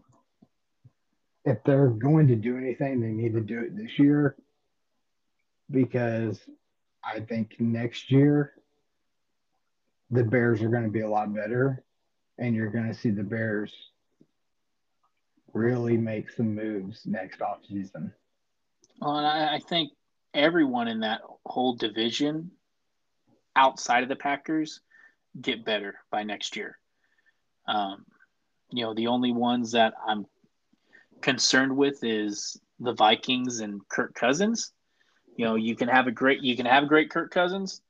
if 1.44 1.58
they're 1.64 1.88
going 1.88 2.28
to 2.28 2.36
do 2.36 2.56
anything, 2.56 3.00
they 3.00 3.08
need 3.08 3.34
to 3.34 3.40
do 3.40 3.60
it 3.60 3.76
this 3.76 3.98
year 3.98 4.36
because 5.68 6.40
I 7.04 7.20
think 7.20 7.56
next 7.58 8.12
year 8.12 8.52
the 10.12 10.22
Bears 10.24 10.62
are 10.62 10.68
going 10.68 10.84
to 10.84 10.90
be 10.90 11.00
a 11.00 11.08
lot 11.08 11.34
better, 11.34 11.82
and 12.38 12.54
you're 12.54 12.70
going 12.70 12.88
to 12.88 12.94
see 12.94 13.10
the 13.10 13.22
Bears 13.24 13.72
really 15.52 15.96
make 15.96 16.30
some 16.30 16.54
moves 16.54 17.02
next 17.06 17.40
offseason. 17.40 18.12
Well, 19.00 19.16
and 19.16 19.26
I, 19.26 19.56
I 19.56 19.58
think 19.60 19.92
everyone 20.34 20.88
in 20.88 21.00
that 21.00 21.20
whole 21.46 21.74
division 21.74 22.50
outside 23.56 24.02
of 24.02 24.08
the 24.08 24.16
Packers 24.16 24.80
get 25.40 25.64
better 25.64 25.96
by 26.10 26.22
next 26.22 26.56
year. 26.56 26.78
Um, 27.66 28.04
you 28.70 28.84
know, 28.84 28.94
the 28.94 29.08
only 29.08 29.32
ones 29.32 29.72
that 29.72 29.94
I'm 30.06 30.26
concerned 31.20 31.76
with 31.76 32.02
is 32.02 32.60
the 32.78 32.92
Vikings 32.92 33.60
and 33.60 33.86
Kirk 33.88 34.14
Cousins. 34.14 34.72
You 35.36 35.44
know, 35.44 35.54
you 35.54 35.76
can 35.76 35.88
have 35.88 36.06
a 36.06 36.12
great 36.12 36.42
you 36.42 36.56
can 36.56 36.66
have 36.66 36.88
great 36.88 37.10
Kirk 37.10 37.30
Cousins, 37.30 37.80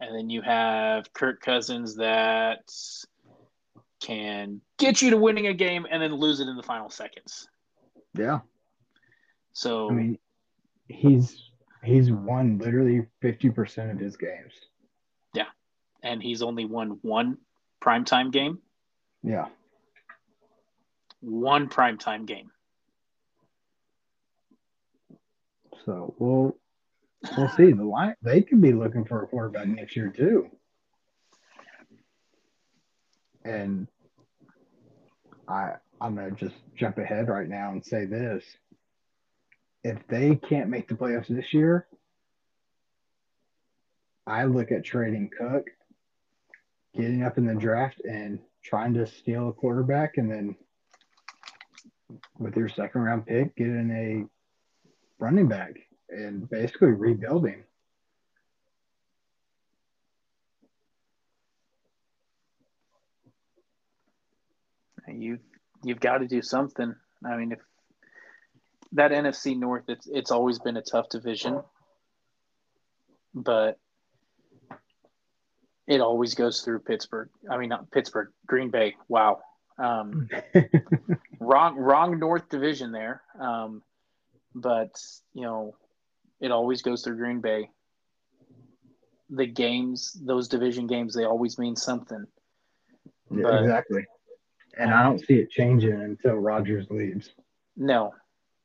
and 0.00 0.14
then 0.14 0.30
you 0.30 0.42
have 0.42 1.12
Kirk 1.12 1.40
Cousins 1.40 1.96
that 1.96 2.64
can 4.00 4.60
get 4.78 5.02
you 5.02 5.10
to 5.10 5.16
winning 5.16 5.46
a 5.46 5.54
game 5.54 5.86
and 5.90 6.02
then 6.02 6.14
lose 6.14 6.40
it 6.40 6.48
in 6.48 6.56
the 6.56 6.62
final 6.62 6.90
seconds. 6.90 7.48
Yeah. 8.14 8.40
So 9.52 9.90
I 9.90 9.92
mean, 9.92 10.18
he's 10.88 11.50
he's 11.84 12.10
won 12.10 12.58
literally 12.58 13.06
fifty 13.20 13.50
percent 13.50 13.90
of 13.90 13.98
his 13.98 14.16
games. 14.16 14.52
Yeah, 15.34 15.46
and 16.02 16.22
he's 16.22 16.42
only 16.42 16.64
won 16.64 16.98
one 17.02 17.38
primetime 17.82 18.30
game. 18.30 18.58
Yeah. 19.22 19.46
One 21.20 21.68
primetime 21.68 22.26
game. 22.26 22.50
So 25.84 26.14
we'll 26.18 26.56
we'll 27.36 27.48
see. 27.50 27.72
The 27.72 27.84
line 27.84 28.14
they 28.22 28.42
could 28.42 28.60
be 28.60 28.72
looking 28.72 29.04
for 29.04 29.22
a 29.22 29.26
quarterback 29.26 29.68
next 29.68 29.96
year 29.96 30.08
too. 30.08 30.50
And 33.44 33.86
I 35.48 35.72
I'm 36.00 36.14
gonna 36.14 36.30
just 36.32 36.56
jump 36.74 36.98
ahead 36.98 37.28
right 37.28 37.48
now 37.48 37.72
and 37.72 37.84
say 37.84 38.06
this. 38.06 38.44
If 39.82 40.06
they 40.08 40.36
can't 40.36 40.70
make 40.70 40.88
the 40.88 40.94
playoffs 40.94 41.28
this 41.28 41.52
year, 41.52 41.86
I 44.26 44.44
look 44.44 44.70
at 44.72 44.84
trading 44.84 45.30
Cook, 45.36 45.66
getting 46.94 47.22
up 47.22 47.38
in 47.38 47.46
the 47.46 47.54
draft 47.54 48.00
and 48.04 48.38
trying 48.62 48.94
to 48.94 49.06
steal 49.06 49.48
a 49.48 49.52
quarterback 49.52 50.18
and 50.18 50.30
then 50.30 50.56
with 52.38 52.56
your 52.56 52.68
second 52.68 53.02
round 53.02 53.26
pick, 53.26 53.56
getting 53.56 53.90
a 53.90 55.22
running 55.22 55.48
back 55.48 55.78
and 56.08 56.48
basically 56.48 56.88
rebuilding. 56.88 57.64
You 65.18 65.38
you've 65.82 66.00
got 66.00 66.18
to 66.18 66.26
do 66.26 66.42
something. 66.42 66.94
I 67.24 67.36
mean, 67.36 67.52
if 67.52 67.58
that 68.92 69.10
NFC 69.10 69.58
North, 69.58 69.84
it's 69.88 70.06
it's 70.06 70.30
always 70.30 70.58
been 70.58 70.76
a 70.76 70.82
tough 70.82 71.08
division, 71.08 71.62
but 73.34 73.78
it 75.86 76.00
always 76.00 76.34
goes 76.34 76.60
through 76.62 76.80
Pittsburgh. 76.80 77.28
I 77.50 77.56
mean, 77.58 77.68
not 77.68 77.90
Pittsburgh, 77.90 78.28
Green 78.46 78.70
Bay. 78.70 78.96
Wow, 79.08 79.40
um, 79.78 80.28
wrong 81.40 81.76
wrong 81.76 82.18
North 82.18 82.48
division 82.48 82.92
there. 82.92 83.22
Um, 83.38 83.82
but 84.54 84.90
you 85.34 85.42
know, 85.42 85.74
it 86.40 86.50
always 86.50 86.82
goes 86.82 87.02
through 87.02 87.16
Green 87.16 87.40
Bay. 87.40 87.70
The 89.30 89.46
games, 89.46 90.16
those 90.20 90.48
division 90.48 90.88
games, 90.88 91.14
they 91.14 91.24
always 91.24 91.58
mean 91.58 91.76
something. 91.76 92.26
Yeah, 93.30 93.42
but, 93.42 93.62
exactly. 93.62 94.06
And 94.78 94.92
I 94.92 95.02
don't 95.02 95.18
see 95.18 95.34
it 95.34 95.50
changing 95.50 95.92
until 95.92 96.34
Rodgers 96.34 96.86
leaves. 96.90 97.30
No. 97.76 98.12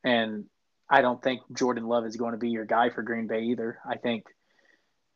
And 0.03 0.45
I 0.89 1.01
don't 1.01 1.21
think 1.21 1.41
Jordan 1.53 1.87
Love 1.87 2.05
is 2.05 2.15
going 2.15 2.33
to 2.33 2.37
be 2.37 2.49
your 2.49 2.65
guy 2.65 2.89
for 2.89 3.01
Green 3.01 3.27
Bay 3.27 3.43
either. 3.45 3.79
I 3.89 3.97
think 3.97 4.25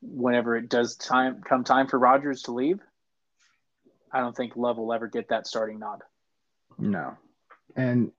whenever 0.02 0.56
it 0.56 0.70
does 0.70 0.96
time 0.96 1.42
come 1.48 1.64
time 1.64 1.88
for 1.88 2.00
Rodgers 2.00 2.44
to 2.44 2.52
leave, 2.52 2.80
I 4.12 4.20
don't 4.20 4.36
think 4.36 4.56
Love 4.56 4.78
will 4.78 4.94
ever 4.94 5.08
get 5.08 5.30
that 5.30 5.46
starting 5.46 5.80
nod. 5.80 6.02
No. 6.78 7.18
And 7.76 8.12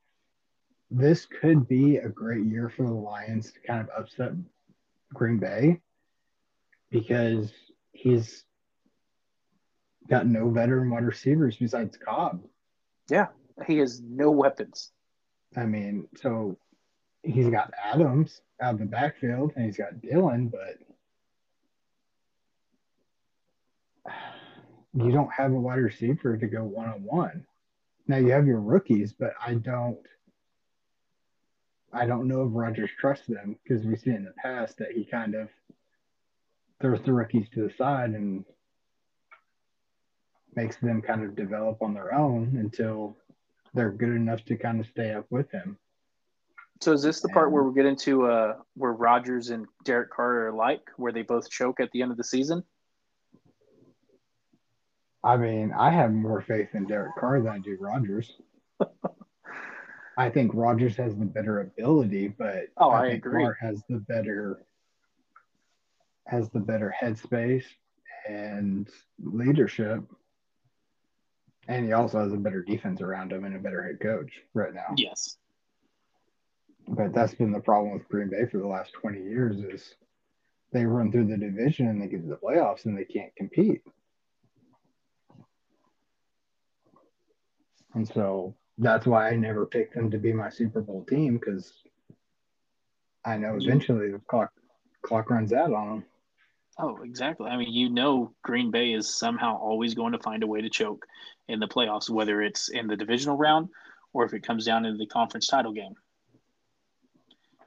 this 0.90 1.26
could 1.26 1.66
be 1.66 1.96
a 1.96 2.08
great 2.08 2.44
year 2.46 2.68
for 2.68 2.84
the 2.84 2.94
Lions 2.94 3.52
to 3.52 3.60
kind 3.60 3.80
of 3.80 3.88
upset 3.96 4.32
Green 5.12 5.38
Bay 5.38 5.80
because 6.90 7.52
he's 7.92 8.44
got 10.08 10.26
no 10.26 10.50
veteran 10.50 10.90
wide 10.90 11.04
receivers 11.04 11.56
besides 11.56 11.96
Cobb. 11.96 12.42
Yeah, 13.10 13.26
he 13.66 13.78
has 13.78 14.00
no 14.00 14.30
weapons. 14.30 14.92
I 15.56 15.66
mean, 15.66 16.06
so 16.16 16.56
he's 17.22 17.48
got 17.48 17.72
Adams 17.82 18.40
out 18.60 18.74
of 18.74 18.80
the 18.80 18.86
backfield 18.86 19.52
and 19.56 19.64
he's 19.64 19.76
got 19.76 20.00
Dillon, 20.00 20.48
but 20.48 20.78
you 24.94 25.10
don't 25.10 25.32
have 25.32 25.52
a 25.52 25.60
wide 25.60 25.80
receiver 25.80 26.36
to 26.36 26.46
go 26.46 26.62
one 26.62 26.88
on 26.88 27.02
one. 27.02 27.46
Now 28.06 28.16
you 28.16 28.30
have 28.30 28.46
your 28.46 28.60
rookies, 28.60 29.12
but 29.12 29.34
I 29.44 29.54
don't 29.54 29.98
I 31.92 32.06
don't 32.06 32.28
know 32.28 32.44
if 32.44 32.50
Rodgers 32.52 32.90
trusts 33.00 33.26
them 33.26 33.56
because 33.62 33.84
we've 33.84 33.98
seen 33.98 34.14
in 34.14 34.24
the 34.24 34.34
past 34.40 34.78
that 34.78 34.92
he 34.92 35.04
kind 35.04 35.34
of 35.34 35.48
throws 36.80 37.02
the 37.02 37.12
rookies 37.12 37.48
to 37.50 37.66
the 37.66 37.74
side 37.76 38.10
and 38.10 38.44
makes 40.56 40.76
them 40.76 41.00
kind 41.00 41.22
of 41.22 41.36
develop 41.36 41.80
on 41.82 41.94
their 41.94 42.14
own 42.14 42.56
until 42.58 43.16
they're 43.74 43.90
good 43.90 44.10
enough 44.10 44.44
to 44.46 44.56
kind 44.56 44.80
of 44.80 44.86
stay 44.86 45.12
up 45.12 45.26
with 45.30 45.50
him. 45.50 45.78
So 46.80 46.92
is 46.92 47.02
this 47.02 47.20
the 47.20 47.28
part 47.28 47.52
where 47.52 47.62
we 47.62 47.74
get 47.74 47.84
into 47.84 48.26
uh, 48.26 48.56
where 48.74 48.92
Rodgers 48.92 49.50
and 49.50 49.66
Derek 49.84 50.10
Carr 50.10 50.48
are 50.48 50.52
like, 50.52 50.80
where 50.96 51.12
they 51.12 51.22
both 51.22 51.50
choke 51.50 51.78
at 51.78 51.90
the 51.92 52.00
end 52.00 52.10
of 52.10 52.16
the 52.16 52.24
season? 52.24 52.64
I 55.22 55.36
mean, 55.36 55.72
I 55.76 55.90
have 55.90 56.12
more 56.12 56.40
faith 56.40 56.70
in 56.72 56.86
Derek 56.86 57.14
Carr 57.18 57.40
than 57.40 57.52
I 57.52 57.58
do 57.58 57.76
Rodgers. 57.78 58.32
I 60.16 60.30
think 60.30 60.52
Rodgers 60.54 60.96
has 60.96 61.14
the 61.16 61.26
better 61.26 61.60
ability, 61.60 62.28
but 62.28 62.68
oh, 62.78 62.90
I, 62.90 63.04
I 63.04 63.10
think 63.10 63.26
agree. 63.26 63.44
Carr 63.44 63.56
has 63.60 63.82
the 63.88 63.98
better 63.98 64.64
has 66.26 66.48
the 66.50 66.60
better 66.60 66.94
headspace 66.98 67.64
and 68.28 68.88
leadership. 69.22 70.02
And 71.68 71.86
he 71.86 71.92
also 71.92 72.20
has 72.20 72.32
a 72.32 72.36
better 72.36 72.62
defense 72.62 73.00
around 73.00 73.32
him 73.32 73.44
and 73.44 73.54
a 73.54 73.58
better 73.58 73.82
head 73.82 74.00
coach 74.00 74.32
right 74.54 74.74
now. 74.74 74.94
Yes. 74.96 75.36
But 76.88 77.12
that's 77.12 77.34
been 77.34 77.52
the 77.52 77.60
problem 77.60 77.92
with 77.92 78.08
Green 78.08 78.28
Bay 78.28 78.46
for 78.50 78.58
the 78.58 78.66
last 78.66 78.92
20 78.94 79.22
years 79.22 79.58
is 79.58 79.94
they 80.72 80.84
run 80.84 81.12
through 81.12 81.26
the 81.26 81.36
division 81.36 81.88
and 81.88 82.00
they 82.00 82.06
get 82.06 82.22
to 82.22 82.28
the 82.28 82.36
playoffs 82.36 82.84
and 82.86 82.96
they 82.96 83.04
can't 83.04 83.34
compete. 83.36 83.82
And 87.94 88.06
so 88.06 88.54
that's 88.78 89.06
why 89.06 89.28
I 89.28 89.36
never 89.36 89.66
picked 89.66 89.94
them 89.94 90.10
to 90.10 90.18
be 90.18 90.32
my 90.32 90.48
Super 90.48 90.80
Bowl 90.80 91.04
team 91.04 91.38
because 91.38 91.72
I 93.24 93.36
know 93.36 93.56
eventually 93.60 94.10
the 94.10 94.20
clock 94.20 94.52
clock 95.02 95.30
runs 95.30 95.52
out 95.52 95.72
on 95.72 95.88
them. 95.88 96.04
Oh, 96.82 96.98
exactly. 97.02 97.50
I 97.50 97.56
mean, 97.56 97.72
you 97.72 97.90
know, 97.90 98.32
Green 98.42 98.70
Bay 98.70 98.92
is 98.92 99.14
somehow 99.14 99.58
always 99.58 99.94
going 99.94 100.12
to 100.12 100.18
find 100.18 100.42
a 100.42 100.46
way 100.46 100.62
to 100.62 100.70
choke 100.70 101.06
in 101.48 101.60
the 101.60 101.68
playoffs, 101.68 102.08
whether 102.08 102.40
it's 102.40 102.70
in 102.70 102.86
the 102.86 102.96
divisional 102.96 103.36
round 103.36 103.68
or 104.12 104.24
if 104.24 104.32
it 104.32 104.42
comes 104.42 104.64
down 104.64 104.84
to 104.84 104.96
the 104.96 105.06
conference 105.06 105.46
title 105.46 105.72
game. 105.72 105.94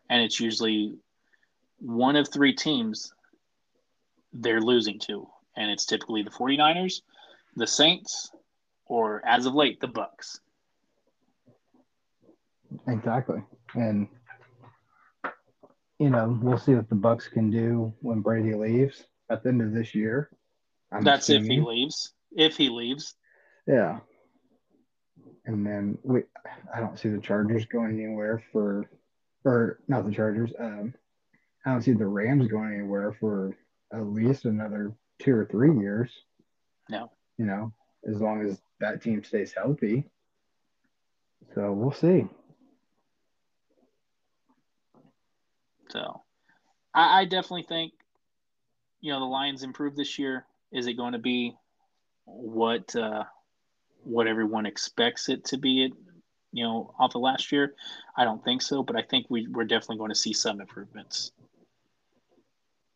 And 0.09 0.21
it's 0.21 0.39
usually 0.39 0.95
one 1.79 2.15
of 2.15 2.27
three 2.27 2.53
teams 2.53 3.13
they're 4.33 4.61
losing 4.61 4.99
to, 4.99 5.27
and 5.55 5.69
it's 5.69 5.85
typically 5.85 6.23
the 6.23 6.31
49ers, 6.31 7.01
the 7.55 7.67
Saints, 7.67 8.31
or 8.87 9.21
as 9.25 9.45
of 9.45 9.53
late, 9.53 9.79
the 9.79 9.87
Bucs. 9.87 10.39
Exactly. 12.87 13.43
And 13.75 14.07
you 15.99 16.09
know, 16.09 16.37
we'll 16.41 16.57
see 16.57 16.73
what 16.73 16.89
the 16.89 16.95
Bucs 16.95 17.29
can 17.29 17.49
do 17.49 17.93
when 18.01 18.21
Brady 18.21 18.53
leaves 18.53 19.05
at 19.29 19.43
the 19.43 19.49
end 19.49 19.61
of 19.61 19.73
this 19.73 19.93
year. 19.95 20.29
I'm 20.91 21.03
That's 21.03 21.29
assuming. 21.29 21.51
if 21.51 21.57
he 21.57 21.61
leaves. 21.61 22.13
If 22.35 22.57
he 22.57 22.69
leaves. 22.69 23.15
Yeah. 23.67 23.99
And 25.45 25.65
then 25.65 25.97
we 26.03 26.23
I 26.73 26.79
don't 26.79 26.97
see 26.97 27.09
the 27.09 27.19
Chargers 27.19 27.65
going 27.65 27.99
anywhere 27.99 28.43
for 28.51 28.89
or 29.43 29.79
not 29.87 30.05
the 30.05 30.13
Chargers. 30.13 30.51
Um 30.59 30.93
I 31.65 31.71
don't 31.71 31.81
see 31.81 31.93
the 31.93 32.05
Rams 32.05 32.47
going 32.47 32.73
anywhere 32.73 33.15
for 33.19 33.55
at 33.93 34.05
least 34.05 34.45
another 34.45 34.93
two 35.19 35.35
or 35.35 35.45
three 35.45 35.77
years. 35.79 36.11
No. 36.89 37.11
You 37.37 37.45
know, 37.45 37.73
as 38.07 38.21
long 38.21 38.45
as 38.45 38.61
that 38.79 39.01
team 39.01 39.23
stays 39.23 39.53
healthy. 39.53 40.05
So 41.55 41.71
we'll 41.71 41.91
see. 41.91 42.27
So 45.93 46.23
I, 46.93 47.21
I 47.21 47.25
definitely 47.25 47.63
think, 47.63 47.93
you 48.99 49.13
know, 49.13 49.19
the 49.19 49.25
Lions 49.25 49.61
improved 49.61 49.95
this 49.95 50.17
year. 50.17 50.45
Is 50.71 50.87
it 50.87 50.93
going 50.93 51.13
to 51.13 51.19
be 51.19 51.55
what 52.25 52.95
uh, 52.95 53.25
what 54.03 54.27
everyone 54.27 54.65
expects 54.65 55.29
it 55.29 55.45
to 55.45 55.57
be? 55.57 55.85
It 55.85 55.93
you 56.51 56.63
know 56.63 56.93
off 56.99 57.13
of 57.15 57.21
last 57.21 57.51
year. 57.51 57.75
I 58.17 58.23
don't 58.23 58.43
think 58.43 58.63
so, 58.63 58.81
but 58.81 58.95
I 58.95 59.03
think 59.03 59.27
we 59.29 59.47
we're 59.47 59.65
definitely 59.65 59.97
going 59.97 60.09
to 60.09 60.15
see 60.15 60.33
some 60.33 60.59
improvements. 60.59 61.31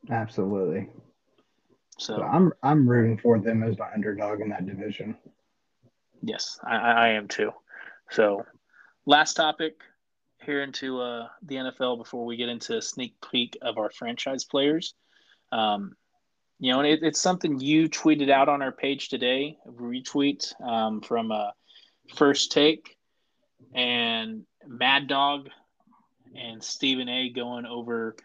Absolutely. 0.09 0.89
So, 1.99 2.15
so 2.15 2.23
I'm 2.23 2.51
I'm 2.63 2.89
rooting 2.89 3.19
for 3.19 3.37
them 3.39 3.61
as 3.61 3.77
the 3.77 3.85
underdog 3.93 4.41
in 4.41 4.49
that 4.49 4.65
division. 4.65 5.15
Yes, 6.23 6.59
I, 6.63 6.77
I 6.77 7.07
am 7.09 7.27
too. 7.27 7.51
So, 8.09 8.43
last 9.05 9.35
topic: 9.35 9.75
here 10.47 10.63
into 10.63 11.01
uh, 11.01 11.27
the 11.43 11.55
NFL 11.55 11.97
before 11.97 12.25
we 12.25 12.37
get 12.37 12.49
into 12.49 12.77
a 12.77 12.81
sneak 12.81 13.13
peek 13.29 13.57
of 13.61 13.77
our 13.77 13.91
franchise 13.91 14.45
players. 14.45 14.95
Um, 15.51 15.95
you 16.57 16.73
know, 16.73 16.79
it, 16.79 17.01
it's 17.03 17.19
something 17.19 17.59
you 17.59 17.89
tweeted 17.89 18.31
out 18.31 18.49
on 18.49 18.61
our 18.63 18.71
page 18.71 19.09
today, 19.09 19.57
retweet 19.69 20.59
um, 20.61 21.01
from 21.01 21.31
uh, 21.31 21.51
First 22.15 22.51
Take, 22.53 22.97
and 23.75 24.43
Mad 24.65 25.07
Dog 25.07 25.49
and 26.35 26.63
Stephen 26.63 27.09
A. 27.09 27.29
going 27.29 27.65
over 27.65 28.15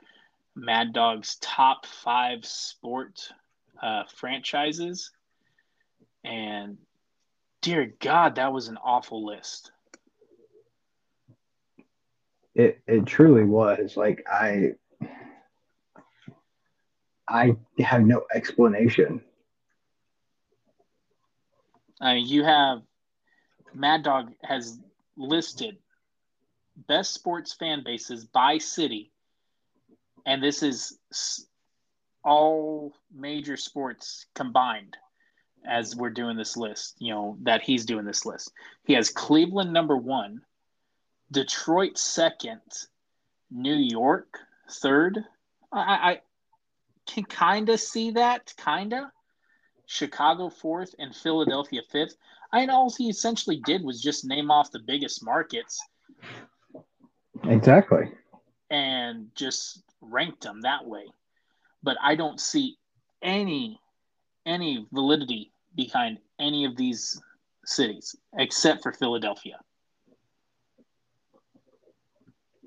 Mad 0.54 0.92
Dog's 0.92 1.36
top 1.40 1.86
five 1.86 2.44
sport 2.44 3.28
uh, 3.82 4.04
franchises. 4.14 5.10
And 6.22 6.78
dear 7.62 7.92
God, 8.00 8.36
that 8.36 8.52
was 8.52 8.68
an 8.68 8.78
awful 8.82 9.26
list. 9.26 9.72
It 12.54 12.80
it 12.86 13.06
truly 13.06 13.44
was. 13.44 13.96
Like 13.96 14.24
I 14.30 14.72
I 17.28 17.56
have 17.78 18.02
no 18.02 18.24
explanation. 18.34 19.22
I 22.00 22.14
mean, 22.14 22.26
you 22.26 22.44
have 22.44 22.82
Mad 23.74 24.02
Dog 24.02 24.32
has 24.42 24.78
listed 25.16 25.78
best 26.88 27.14
sports 27.14 27.52
fan 27.52 27.82
bases 27.84 28.24
by 28.24 28.58
city, 28.58 29.12
and 30.26 30.42
this 30.42 30.62
is 30.62 30.98
all 32.24 32.92
major 33.14 33.56
sports 33.56 34.26
combined 34.34 34.96
as 35.66 35.94
we're 35.94 36.10
doing 36.10 36.36
this 36.36 36.56
list, 36.56 36.96
you 36.98 37.12
know, 37.12 37.36
that 37.42 37.62
he's 37.62 37.84
doing 37.84 38.04
this 38.04 38.26
list. 38.26 38.52
He 38.84 38.94
has 38.94 39.10
Cleveland 39.10 39.72
number 39.72 39.96
one, 39.96 40.42
Detroit 41.32 41.98
second, 41.98 42.60
New 43.50 43.74
York 43.74 44.38
third. 44.70 45.18
I, 45.72 45.80
I 45.80 46.20
can 47.06 47.24
kind 47.24 47.68
of 47.68 47.80
see 47.80 48.12
that, 48.12 48.54
kind 48.56 48.92
of. 48.92 49.04
Chicago 49.86 50.48
fourth 50.48 50.94
and 50.98 51.14
Philadelphia 51.14 51.80
fifth. 51.90 52.16
I 52.52 52.66
know 52.66 52.74
all 52.74 52.94
he 52.96 53.08
essentially 53.08 53.60
did 53.64 53.82
was 53.82 54.00
just 54.00 54.26
name 54.26 54.50
off 54.50 54.70
the 54.70 54.78
biggest 54.78 55.24
markets. 55.24 55.80
Exactly. 57.44 58.12
And 58.70 59.28
just 59.34 59.82
ranked 60.00 60.42
them 60.42 60.60
that 60.62 60.86
way. 60.86 61.06
But 61.82 61.96
I 62.02 62.14
don't 62.14 62.40
see 62.40 62.76
any 63.22 63.80
any 64.44 64.86
validity 64.92 65.52
behind 65.74 66.18
any 66.38 66.64
of 66.64 66.76
these 66.76 67.20
cities 67.64 68.16
except 68.36 68.82
for 68.82 68.92
Philadelphia. 68.92 69.58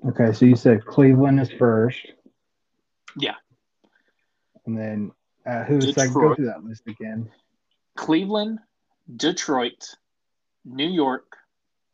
Okay, 0.04 0.32
so 0.32 0.44
you 0.44 0.56
said 0.56 0.84
Cleveland 0.84 1.40
is 1.40 1.50
first. 1.50 1.98
Yeah. 3.16 3.34
And 4.66 4.76
then 4.76 5.12
uh, 5.46 5.64
who's 5.64 5.94
second? 5.94 6.14
Go 6.14 6.34
through 6.34 6.46
that 6.46 6.64
list 6.64 6.82
again. 6.86 7.30
Cleveland, 7.96 8.58
Detroit, 9.16 9.94
New 10.64 10.88
York, 10.88 11.36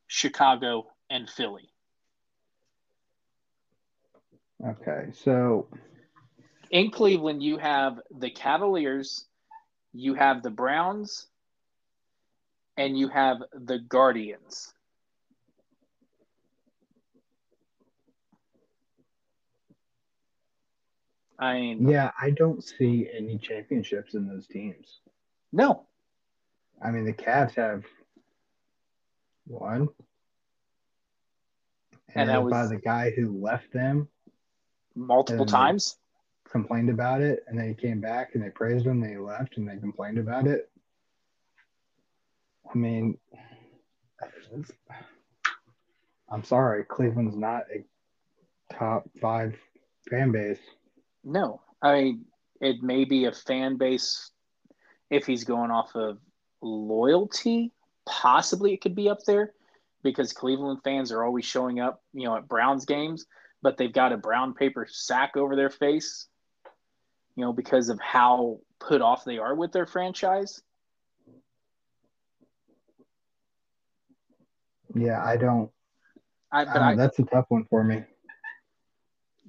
Chicago, 0.09 0.87
and 1.11 1.29
Philly. 1.29 1.69
Okay, 4.65 5.11
so 5.13 5.69
in 6.71 6.91
Cleveland, 6.91 7.43
you 7.43 7.59
have 7.59 8.01
the 8.19 8.31
Cavaliers, 8.31 9.27
you 9.93 10.15
have 10.15 10.43
the 10.43 10.51
Browns, 10.51 11.27
and 12.77 12.99
you 12.99 13.09
have 13.09 13.39
the 13.53 13.79
Guardians. 13.79 14.73
I 21.43 21.55
mean, 21.61 21.89
yeah, 21.89 22.13
I 22.21 22.31
don't 22.31 22.63
see 22.63 23.09
any 23.13 23.37
championships 23.37 24.15
in 24.15 24.29
those 24.29 24.47
teams. 24.47 25.01
No. 25.53 25.87
I 26.81 26.93
mean, 26.93 27.05
the 27.05 27.13
Cavs 27.13 27.57
have 27.57 27.83
one, 29.49 29.89
and, 32.15 32.29
and 32.29 32.31
that 32.31 32.45
was 32.45 32.53
by 32.53 32.67
the 32.69 32.77
guy 32.81 33.11
who 33.11 33.41
left 33.43 33.73
them 33.73 34.07
multiple 34.95 35.45
times. 35.45 35.97
Complained 36.49 36.91
about 36.91 37.23
it, 37.23 37.45
and 37.49 37.59
then 37.59 37.67
he 37.67 37.75
came 37.75 38.01
back 38.01 38.35
and 38.35 38.45
they 38.45 38.51
praised 38.51 38.87
him. 38.87 39.01
They 39.01 39.17
left 39.17 39.57
and 39.57 39.69
they 39.69 39.79
complained 39.79 40.19
about 40.19 40.47
it. 40.47 40.71
I 42.73 42.79
mean, 42.79 43.19
I'm 46.31 46.45
sorry, 46.45 46.85
Cleveland's 46.85 47.37
not 47.37 47.65
a 47.75 47.83
top 48.73 49.09
five 49.21 49.57
fan 50.09 50.31
base. 50.31 50.61
No, 51.25 51.61
I 51.81 51.95
mean 51.95 52.25
it 52.61 52.83
may 52.83 53.05
be 53.05 53.25
a 53.25 53.33
fan 53.33 53.77
base 53.77 54.31
if 55.11 55.27
he's 55.27 55.45
going 55.45 55.71
off 55.71 55.95
of 55.95 56.19
loyalty. 56.61 57.73
Possibly 58.07 58.73
it 58.73 58.81
could 58.81 58.95
be 58.95 59.09
up 59.09 59.19
there 59.27 59.53
because 60.03 60.33
Cleveland 60.33 60.81
fans 60.83 61.13
are 61.13 61.25
always 61.25 61.45
showing 61.45 61.81
up, 61.81 62.03
you 62.13 62.25
know, 62.25 62.37
at 62.37 62.49
Browns 62.49 62.85
games, 62.85 63.27
but 63.63 63.77
they've 63.77 63.93
got 63.93 64.13
a 64.13 64.17
brown 64.17 64.55
paper 64.55 64.87
sack 64.89 65.37
over 65.37 65.55
their 65.57 65.71
face, 65.71 66.27
you 67.37 67.45
know, 67.45 67.53
because 67.53 67.89
of 67.89 68.01
how 68.01 68.59
put 68.81 69.01
off 69.01 69.25
they 69.25 69.39
are 69.39 69.55
with 69.55 69.73
their 69.73 69.87
franchise. 69.87 70.63
Yeah, 74.95 75.25
I 75.25 75.37
don't. 75.37 75.71
I, 76.51 76.65
but 76.65 76.83
I, 76.83 76.95
that's 76.95 77.19
a 77.19 77.25
tough 77.25 77.47
one 77.49 77.65
for 77.71 77.83
me. 77.83 78.05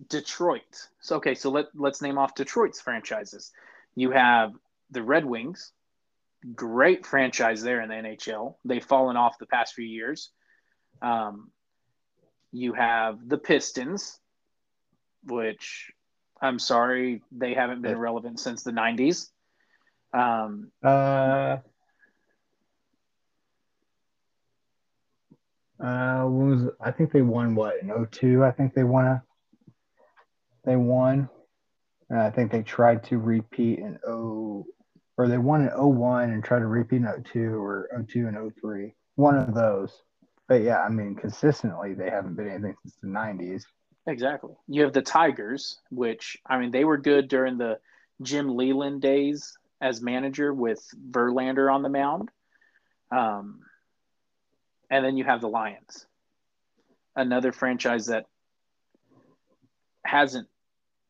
Detroit. 0.10 0.88
So 1.00 1.18
okay, 1.18 1.36
so 1.36 1.50
let 1.50 1.68
let's 1.76 2.02
name 2.02 2.18
off 2.18 2.36
Detroit's 2.36 2.82
franchises. 2.82 3.52
You 3.96 4.12
have 4.12 4.54
the 4.92 5.04
Red 5.04 5.26
Wings, 5.26 5.72
great 6.56 7.06
franchise 7.06 7.62
there 7.62 7.82
in 7.82 7.90
the 7.90 7.96
NHL. 7.96 8.56
They've 8.66 8.84
fallen 8.84 9.18
off 9.18 9.38
the 9.38 9.46
past 9.46 9.74
few 9.74 9.86
years. 9.86 10.32
Um, 11.02 11.52
you 12.52 12.74
have 12.74 13.18
the 13.28 13.38
Pistons, 13.38 14.20
which 15.26 15.92
I'm 16.42 16.60
sorry 16.60 17.22
they 17.32 17.54
haven't 17.54 17.82
been 17.82 17.98
relevant 17.98 18.40
since 18.40 18.64
the 18.64 18.72
'90s. 18.72 19.30
Um, 20.14 20.72
uh, 20.84 21.58
uh, 25.80 26.26
was 26.28 26.70
I 26.80 26.92
think 26.92 27.12
they 27.12 27.24
won 27.24 27.56
what 27.56 27.82
in 27.82 27.90
02? 28.12 28.44
I 28.44 28.52
think 28.52 28.74
they 28.74 28.84
won 28.84 29.06
a 29.06 29.24
they 30.66 30.76
won. 30.76 31.30
And 32.10 32.20
I 32.20 32.30
think 32.30 32.52
they 32.52 32.64
tried 32.64 33.04
to 33.06 33.18
repeat 33.18 33.80
in 33.80 33.98
0 34.06 34.66
or 35.18 35.28
they 35.28 35.38
won 35.38 35.62
in 35.62 35.70
01 35.70 36.32
and 36.32 36.44
tried 36.44 36.60
to 36.60 36.68
repeat 36.68 36.98
in 36.98 37.24
02 37.24 37.64
or 37.64 37.90
02 38.08 38.28
and 38.28 38.54
03. 38.62 38.94
One 39.16 39.38
of 39.38 39.54
those. 39.54 40.02
But 40.48 40.62
yeah, 40.62 40.82
I 40.82 40.90
mean, 40.90 41.16
consistently, 41.16 41.94
they 41.94 42.10
haven't 42.10 42.36
been 42.36 42.50
anything 42.50 42.76
since 42.84 42.96
the 43.02 43.08
90s. 43.08 43.64
Exactly. 44.08 44.54
You 44.68 44.84
have 44.84 44.94
the 44.94 45.02
Tigers, 45.02 45.80
which, 45.90 46.38
I 46.46 46.58
mean, 46.58 46.72
they 46.72 46.84
were 46.84 46.98
good 46.98 47.28
during 47.30 47.58
the 47.58 47.80
Jim 48.22 48.50
Leyland 48.50 49.02
days 49.02 49.58
as 49.80 50.02
manager 50.02 50.54
with 50.54 50.86
Verlander 51.10 51.74
on 51.74 51.84
the 51.84 51.90
mound. 51.90 52.30
Um, 53.12 53.60
and 54.90 55.06
then 55.06 55.18
you 55.18 55.24
have 55.24 55.42
the 55.42 55.48
Lions, 55.48 56.06
another 57.16 57.52
franchise 57.52 58.08
that 58.08 58.26
hasn't 60.06 60.48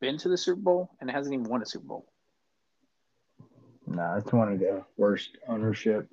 been 0.04 0.18
to 0.18 0.28
the 0.28 0.38
Super 0.38 0.60
Bowl 0.60 0.90
and 1.00 1.10
hasn't 1.10 1.34
even 1.34 1.46
won 1.46 1.62
a 1.62 1.66
Super 1.66 1.86
Bowl. 1.86 2.06
No, 3.88 4.16
it's 4.18 4.34
one 4.34 4.52
of 4.52 4.60
the 4.60 4.84
worst 4.98 5.38
ownership. 5.48 6.10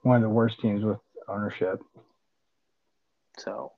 One 0.00 0.16
of 0.16 0.22
the 0.22 0.30
worst 0.30 0.60
teams 0.60 0.82
with 0.82 0.96
ownership. 1.28 1.82
So, 3.36 3.72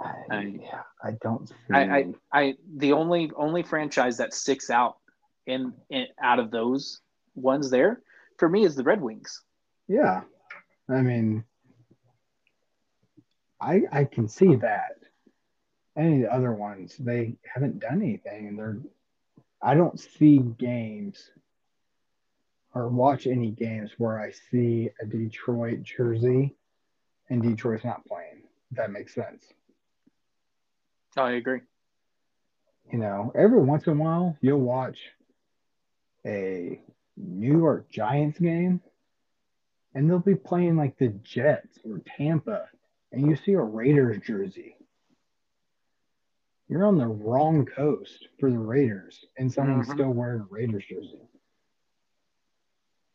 I, 0.00 0.14
I, 0.30 0.40
yeah, 0.40 0.82
I 1.02 1.10
don't. 1.20 1.48
See... 1.48 1.54
I, 1.72 1.82
I, 1.82 2.06
I, 2.32 2.54
the 2.76 2.92
only 2.92 3.32
only 3.36 3.64
franchise 3.64 4.18
that 4.18 4.32
sticks 4.32 4.70
out 4.70 4.98
in, 5.48 5.72
in 5.90 6.06
out 6.22 6.38
of 6.38 6.52
those 6.52 7.00
ones 7.34 7.70
there 7.70 8.02
for 8.38 8.48
me 8.48 8.64
is 8.64 8.76
the 8.76 8.84
Red 8.84 9.00
Wings. 9.00 9.42
Yeah, 9.88 10.20
I 10.88 11.02
mean, 11.02 11.42
I 13.60 13.82
I 13.90 14.04
can 14.04 14.28
see 14.28 14.54
that 14.54 15.01
any 15.96 16.16
of 16.16 16.22
the 16.22 16.34
other 16.34 16.52
ones, 16.52 16.96
they 16.98 17.34
haven't 17.42 17.80
done 17.80 18.02
anything, 18.02 18.48
and 18.48 18.58
they're. 18.58 18.78
I 19.60 19.74
don't 19.74 19.98
see 20.00 20.38
games 20.38 21.30
or 22.74 22.88
watch 22.88 23.26
any 23.26 23.50
games 23.50 23.92
where 23.98 24.18
I 24.18 24.32
see 24.50 24.90
a 25.00 25.06
Detroit 25.06 25.82
jersey 25.82 26.54
and 27.28 27.42
Detroit's 27.42 27.84
not 27.84 28.06
playing. 28.06 28.42
That 28.72 28.90
makes 28.90 29.14
sense. 29.14 29.44
I 31.16 31.32
agree. 31.32 31.60
You 32.90 32.98
know, 32.98 33.32
every 33.34 33.60
once 33.60 33.86
in 33.86 33.98
a 33.98 34.02
while 34.02 34.36
you'll 34.40 34.60
watch 34.60 34.98
a 36.26 36.80
New 37.16 37.58
York 37.58 37.90
Giants 37.90 38.38
game 38.38 38.80
and 39.94 40.08
they'll 40.08 40.18
be 40.18 40.34
playing 40.34 40.76
like 40.76 40.98
the 40.98 41.08
Jets 41.08 41.78
or 41.84 42.00
Tampa 42.16 42.68
and 43.12 43.28
you 43.28 43.36
see 43.36 43.52
a 43.52 43.60
Raiders 43.60 44.18
jersey 44.26 44.76
you're 46.72 46.86
on 46.86 46.96
the 46.96 47.06
wrong 47.06 47.66
coast 47.66 48.28
for 48.40 48.50
the 48.50 48.58
Raiders, 48.58 49.26
and 49.36 49.52
someone's 49.52 49.88
Mhm. 49.88 49.92
still 49.92 50.10
wearing 50.10 50.40
a 50.40 50.44
Raiders 50.44 50.86
jersey. 50.86 51.20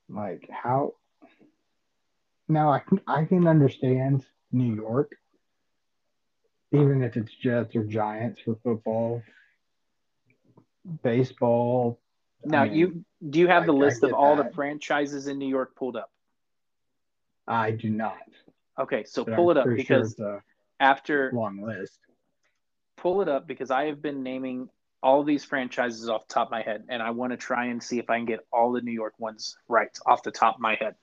Like 0.07 0.47
how? 0.47 0.93
Now 2.47 2.71
I 2.71 2.79
can 2.79 3.01
I 3.07 3.25
can 3.25 3.47
understand 3.47 4.23
New 4.51 4.75
York, 4.75 5.17
even 6.71 7.01
if 7.01 7.17
it's 7.17 7.33
Jets 7.33 7.75
or 7.75 7.83
Giants 7.83 8.41
for 8.41 8.55
football, 8.57 9.23
baseball. 11.01 11.99
I 12.45 12.47
Now, 12.47 12.63
mean, 12.65 12.73
you 12.75 13.05
do 13.27 13.39
you 13.39 13.47
have 13.47 13.65
the 13.65 13.73
I- 13.73 13.75
I 13.75 13.79
list 13.79 14.03
of 14.03 14.13
all 14.13 14.35
the 14.35 14.51
franchises 14.51 15.27
in 15.27 15.39
New 15.39 15.49
York 15.49 15.75
pulled 15.75 15.95
up? 15.95 16.11
I 17.47 17.71
do 17.71 17.89
not. 17.89 18.21
Okay, 18.77 19.03
so 19.03 19.25
but 19.25 19.35
pull 19.35 19.49
I'm 19.49 19.57
it 19.57 19.59
up 19.61 19.65
sure 19.65 19.75
because 19.75 20.19
a 20.19 20.43
after 20.79 21.31
long 21.31 21.59
list. 21.59 22.06
Pull 22.97 23.21
it 23.21 23.29
up 23.29 23.47
because 23.47 23.71
I 23.71 23.85
have 23.85 24.01
been 24.01 24.23
naming 24.23 24.69
all 25.01 25.23
these 25.23 25.45
franchises 25.45 26.09
off 26.09 26.27
the 26.27 26.33
top 26.33 26.47
of 26.47 26.51
my 26.51 26.61
head, 26.63 26.83
and 26.89 27.01
I 27.01 27.11
want 27.11 27.31
to 27.31 27.37
try 27.37 27.65
and 27.65 27.81
see 27.81 27.99
if 27.99 28.09
I 28.09 28.17
can 28.17 28.25
get 28.25 28.39
all 28.51 28.71
the 28.71 28.81
New 28.81 28.91
York 28.91 29.13
ones 29.19 29.57
right 29.69 29.89
off 30.05 30.23
the 30.23 30.31
top 30.31 30.55
of 30.55 30.61
my 30.61 30.75
head. 30.75 30.95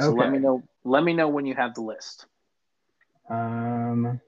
So 0.00 0.12
let 0.12 0.30
me 0.30 0.38
know. 0.38 0.62
Let 0.84 1.04
me 1.04 1.12
know 1.12 1.28
when 1.28 1.46
you 1.46 1.54
have 1.54 1.74
the 1.74 1.82
list. 1.82 2.26
Um. 3.30 4.20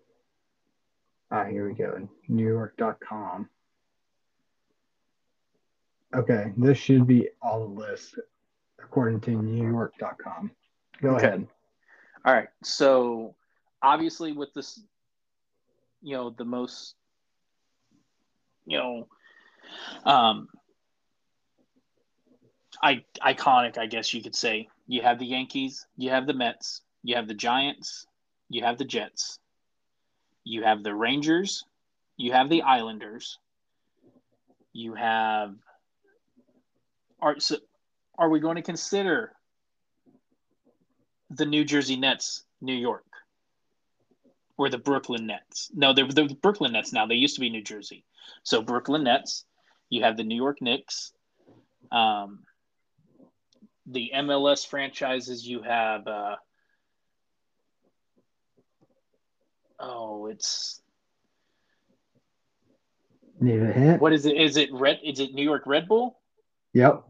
Ah, 1.30 1.44
here 1.46 1.66
we 1.66 1.74
go. 1.74 2.08
NewYork.com. 2.30 3.48
Okay, 6.14 6.52
this 6.56 6.78
should 6.78 7.06
be 7.08 7.28
all 7.42 7.66
the 7.66 7.80
lists 7.80 8.14
according 8.80 9.20
to 9.22 9.30
NewYork.com. 9.32 10.50
Go 11.02 11.16
Okay. 11.16 11.26
ahead. 11.26 11.48
All 12.24 12.34
right. 12.34 12.48
So 12.62 13.34
obviously, 13.82 14.30
with 14.32 14.54
this, 14.54 14.80
you 16.04 16.14
know, 16.14 16.28
the 16.28 16.44
most, 16.44 16.94
you 18.66 18.76
know, 18.76 19.08
um, 20.04 20.48
I 22.82 23.04
iconic, 23.22 23.78
I 23.78 23.86
guess 23.86 24.12
you 24.12 24.22
could 24.22 24.34
say. 24.34 24.68
You 24.86 25.00
have 25.00 25.18
the 25.18 25.24
Yankees, 25.24 25.86
you 25.96 26.10
have 26.10 26.26
the 26.26 26.34
Mets, 26.34 26.82
you 27.02 27.16
have 27.16 27.26
the 27.26 27.34
Giants, 27.34 28.06
you 28.50 28.62
have 28.62 28.76
the 28.76 28.84
Jets, 28.84 29.38
you 30.44 30.62
have 30.62 30.82
the 30.82 30.94
Rangers, 30.94 31.64
you 32.18 32.32
have 32.32 32.50
the 32.50 32.60
Islanders, 32.60 33.38
you 34.74 34.92
have. 34.94 35.54
Are 37.22 37.40
so, 37.40 37.56
are 38.18 38.28
we 38.28 38.40
going 38.40 38.56
to 38.56 38.62
consider 38.62 39.32
the 41.30 41.46
New 41.46 41.64
Jersey 41.64 41.96
Nets, 41.96 42.44
New 42.60 42.74
York, 42.74 43.03
or 44.56 44.68
the 44.68 44.78
Brooklyn 44.78 45.26
Nets. 45.26 45.70
No, 45.74 45.92
they're 45.92 46.06
the 46.06 46.36
Brooklyn 46.40 46.72
Nets 46.72 46.92
now. 46.92 47.06
They 47.06 47.14
used 47.14 47.34
to 47.34 47.40
be 47.40 47.50
New 47.50 47.62
Jersey. 47.62 48.04
So 48.42 48.62
Brooklyn 48.62 49.04
Nets. 49.04 49.44
You 49.90 50.02
have 50.02 50.16
the 50.16 50.24
New 50.24 50.36
York 50.36 50.60
Knicks. 50.60 51.12
Um, 51.92 52.40
the 53.86 54.12
MLS 54.16 54.66
franchises. 54.66 55.46
You 55.46 55.62
have. 55.62 56.06
Uh, 56.06 56.36
oh, 59.78 60.26
it's 60.26 60.80
Need 63.40 63.62
a 63.62 63.72
hint? 63.72 64.00
what 64.00 64.12
is 64.12 64.26
it? 64.26 64.36
Is 64.36 64.56
it 64.56 64.72
Red? 64.72 65.00
Is 65.02 65.20
it 65.20 65.34
New 65.34 65.42
York 65.42 65.64
Red 65.66 65.88
Bull? 65.88 66.18
Yep. 66.72 67.04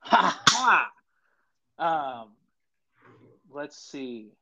Ha 0.00 0.42
ha. 0.48 0.90
Um, 1.78 2.28
let's 3.50 3.76
see. 3.76 4.32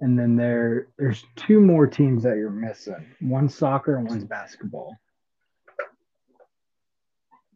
And 0.00 0.18
then 0.18 0.36
there, 0.36 0.88
there's 0.96 1.24
two 1.34 1.60
more 1.60 1.86
teams 1.86 2.22
that 2.22 2.36
you're 2.36 2.50
missing. 2.50 3.04
One's 3.20 3.54
soccer 3.54 3.96
and 3.96 4.08
one's 4.08 4.24
basketball. 4.24 4.96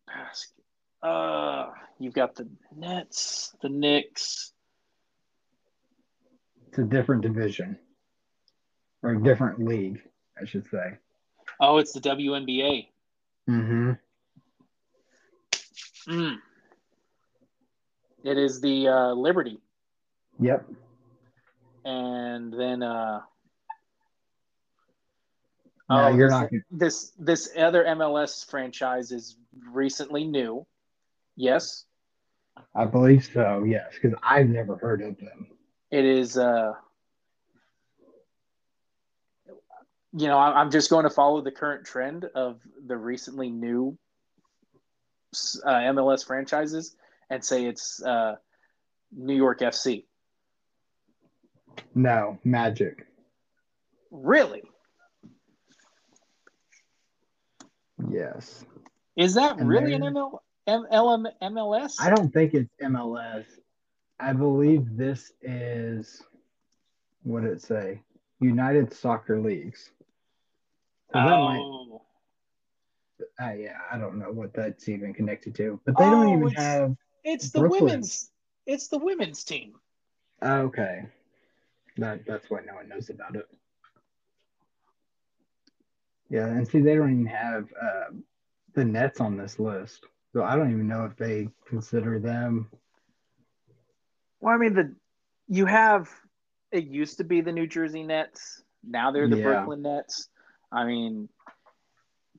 Basket. 0.07 0.62
Uh, 1.03 1.70
you've 1.99 2.14
got 2.14 2.34
the 2.34 2.49
Nets, 2.76 3.55
the 3.62 3.68
Knicks. 3.68 4.53
It's 6.68 6.78
a 6.78 6.84
different 6.84 7.22
division 7.22 7.78
or 9.03 9.11
a 9.11 9.22
different 9.22 9.64
league, 9.64 10.03
I 10.40 10.45
should 10.45 10.66
say. 10.68 10.99
Oh, 11.61 11.78
it's 11.78 11.93
the 11.93 12.01
WNBA. 12.01 12.88
Mm-hmm. 13.49 13.93
Mm. 16.09 16.36
It 18.24 18.38
is 18.38 18.61
the 18.61 18.88
uh, 18.88 19.12
Liberty, 19.12 19.61
Yep. 20.40 20.66
And 21.85 22.53
then 22.53 22.83
uh, 22.83 23.20
No, 25.91 26.05
oh, 26.07 26.09
you're 26.14 26.28
this, 26.28 26.41
not. 26.41 26.51
this 26.70 27.12
this 27.18 27.51
other 27.57 27.85
MLS 27.85 28.49
franchise 28.49 29.12
is 29.12 29.37
recently 29.70 30.24
new. 30.24 30.66
Yes, 31.37 31.85
I 32.74 32.85
believe 32.85 33.24
so. 33.33 33.64
Yes, 33.64 33.93
because 33.95 34.16
I've 34.22 34.49
never 34.49 34.76
heard 34.76 35.03
of 35.03 35.18
them. 35.18 35.49
it 35.91 36.05
is. 36.05 36.37
Uh, 36.39 36.72
you 40.14 40.26
know, 40.28 40.39
I- 40.39 40.61
I'm 40.61 40.70
just 40.70 40.91
going 40.91 41.05
to 41.05 41.11
follow 41.11 41.41
the 41.41 41.51
current 41.51 41.87
trend 41.87 42.26
of 42.35 42.61
the 42.87 42.97
recently 42.97 43.49
new 43.49 43.97
uh, 45.64 45.70
MLS 45.70 46.26
franchises 46.26 46.95
and 47.30 47.43
say 47.43 47.64
it's 47.64 48.03
uh, 48.03 48.37
New 49.11 49.35
York 49.35 49.61
FC. 49.61 50.05
No, 51.94 52.38
Magic. 52.44 53.06
Really? 54.10 54.62
Yes. 58.10 58.64
Is 59.16 59.34
that 59.34 59.58
And 59.58 59.68
really 59.68 59.94
an 59.94 60.00
they're- 60.02 60.12
ML, 60.68 61.26
MLS? 61.42 61.94
I 62.00 62.08
don't 62.10 62.32
think 62.32 62.54
it's 62.54 62.70
MLS. 62.80 63.44
I 64.20 64.32
believe 64.32 64.96
this 64.96 65.32
is 65.42 66.22
what 67.24 67.42
did 67.42 67.52
it 67.52 67.62
say? 67.62 68.00
United 68.40 68.92
Soccer 68.92 69.40
Leagues. 69.40 69.90
So 71.12 71.18
that 71.18 71.24
might, 71.24 71.58
Oh, 71.60 72.02
uh, 73.40 73.50
yeah, 73.52 73.78
I 73.90 73.98
don't 73.98 74.18
know 74.18 74.30
what 74.32 74.54
that's 74.54 74.88
even 74.88 75.12
connected 75.12 75.54
to, 75.56 75.80
but 75.84 75.96
they 75.98 76.04
don't 76.04 76.26
Oh, 76.26 76.32
even 76.36 76.48
it's- 76.48 76.62
have. 76.64 76.96
it's 77.24 77.50
the 77.50 77.60
Brooklyn. 77.60 77.84
women's. 77.84 78.30
It's 78.66 78.88
the 78.88 78.98
women's 78.98 79.44
team. 79.44 79.74
Okay, 80.42 81.06
that 81.99 82.24
that's 82.26 82.51
why 82.51 82.61
no 82.66 82.74
one 82.74 82.88
knows 82.88 83.11
about 83.11 83.36
it. 83.36 83.47
Yeah, 86.30 86.47
and 86.47 86.66
see, 86.66 86.80
they 86.80 86.95
don't 86.95 87.12
even 87.12 87.26
have 87.26 87.68
uh, 87.80 88.14
the 88.74 88.84
Nets 88.84 89.20
on 89.20 89.36
this 89.36 89.59
list, 89.59 90.07
so 90.32 90.43
I 90.43 90.57
don't 90.57 90.70
even 90.70 90.88
know 90.88 91.05
if 91.05 91.16
they 91.16 91.49
consider 91.68 92.18
them. 92.18 92.70
Well, 94.40 94.55
I 94.55 94.59
mean, 94.59 94.74
the 94.74 94.95
you 95.49 95.66
have 95.66 96.09
it 96.70 96.84
used 96.84 97.18
to 97.18 97.24
be 97.24 97.43
the 97.43 97.53
New 97.53 97.66
Jersey 97.66 98.03
Nets. 98.03 98.62
Now 98.82 99.11
they're 99.11 99.28
the 99.28 99.36
Yeah. 99.36 99.43
Brooklyn 99.43 99.82
Nets. 99.82 100.28
I 100.72 100.86
mean, 100.86 101.28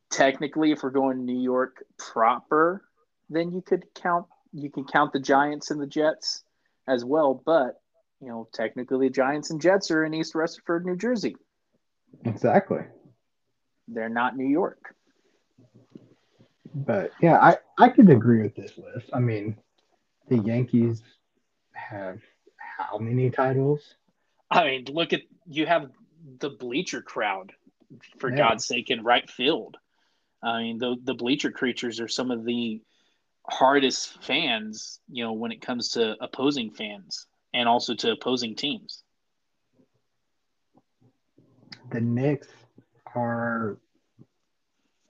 technically, 0.09 0.71
if 0.71 0.81
we're 0.81 0.89
going 0.89 1.25
New 1.25 1.39
York 1.39 1.83
proper, 1.99 2.83
then 3.29 3.51
you 3.51 3.61
could 3.61 3.85
count 3.93 4.25
you 4.51 4.71
can 4.71 4.85
count 4.85 5.13
the 5.13 5.19
Giants 5.19 5.69
and 5.71 5.79
the 5.79 5.87
Jets 5.87 6.43
as 6.87 7.05
well. 7.05 7.41
But 7.45 7.79
you 8.23 8.29
know, 8.29 8.47
technically, 8.53 9.09
Giants 9.09 9.49
and 9.49 9.59
Jets 9.59 9.91
are 9.91 10.05
in 10.05 10.13
East 10.13 10.33
Rutherford, 10.33 10.85
New 10.85 10.95
Jersey. 10.95 11.35
Exactly. 12.23 12.79
They're 13.89 14.07
not 14.07 14.37
New 14.37 14.47
York. 14.47 14.95
But 16.73 17.11
yeah, 17.21 17.37
I, 17.37 17.57
I 17.77 17.89
could 17.89 18.09
agree 18.09 18.41
with 18.41 18.55
this 18.55 18.77
list. 18.77 19.09
I 19.13 19.19
mean, 19.19 19.57
the 20.29 20.37
Yankees 20.37 21.03
have 21.73 22.21
how 22.57 22.97
many 22.97 23.29
titles? 23.29 23.95
I 24.49 24.63
mean, 24.63 24.85
look 24.87 25.11
at 25.11 25.21
you 25.45 25.65
have 25.65 25.91
the 26.39 26.49
bleacher 26.49 27.01
crowd, 27.01 27.51
for 28.19 28.29
Yeah. 28.29 28.37
God's 28.37 28.65
sake, 28.65 28.89
in 28.89 29.03
right 29.03 29.29
field. 29.29 29.75
I 30.41 30.61
mean, 30.61 30.77
the 30.77 30.95
the 31.03 31.13
bleacher 31.13 31.51
creatures 31.51 31.99
are 31.99 32.07
some 32.07 32.31
of 32.31 32.45
the 32.45 32.81
hardest 33.49 34.23
fans, 34.23 35.01
you 35.09 35.25
know, 35.25 35.33
when 35.33 35.51
it 35.51 35.61
comes 35.61 35.89
to 35.89 36.15
opposing 36.21 36.71
fans 36.71 37.27
and 37.53 37.67
also 37.69 37.93
to 37.95 38.11
opposing 38.11 38.55
teams. 38.55 39.03
The 41.91 42.01
Knicks 42.01 42.47
are 43.15 43.77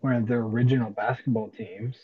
one 0.01 0.15
of 0.15 0.27
the 0.27 0.33
original 0.35 0.91
basketball 0.91 1.49
teams. 1.49 1.95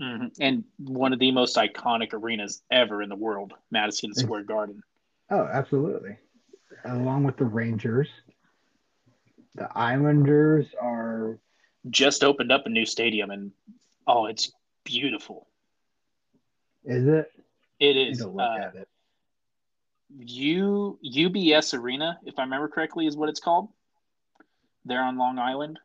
hmm 0.00 0.26
And 0.40 0.64
one 0.78 1.12
of 1.12 1.18
the 1.20 1.30
most 1.30 1.56
iconic 1.56 2.12
arenas 2.12 2.62
ever 2.70 3.02
in 3.02 3.08
the 3.08 3.14
world, 3.16 3.52
Madison 3.70 4.12
Square 4.14 4.44
Garden. 4.44 4.82
Oh, 5.30 5.44
absolutely. 5.52 6.16
Along 6.84 7.22
with 7.24 7.36
the 7.36 7.44
Rangers. 7.44 8.08
The 9.54 9.68
Islanders 9.78 10.66
are 10.80 11.38
Just 11.90 12.24
opened 12.24 12.50
up 12.50 12.66
a 12.66 12.68
new 12.68 12.84
stadium, 12.84 13.30
and 13.30 13.52
oh, 14.08 14.26
it's 14.26 14.50
beautiful. 14.84 15.46
is 16.84 17.06
it? 17.06 17.30
It 17.78 17.96
is. 17.96 18.20
I 18.20 18.24
need 18.24 18.30
is. 18.30 18.34
look 18.34 18.40
Uh, 18.40 18.58
at 18.60 18.74
it. 18.74 18.88
U 20.18 20.98
UBS 21.04 21.78
Arena, 21.78 22.18
if 22.24 22.38
I 22.38 22.42
remember 22.42 22.68
correctly, 22.68 23.06
is 23.06 23.16
what 23.16 23.28
it's 23.28 23.40
called. 23.40 23.68
They're 24.84 25.02
on 25.02 25.16
Long 25.16 25.38
Island, 25.38 25.78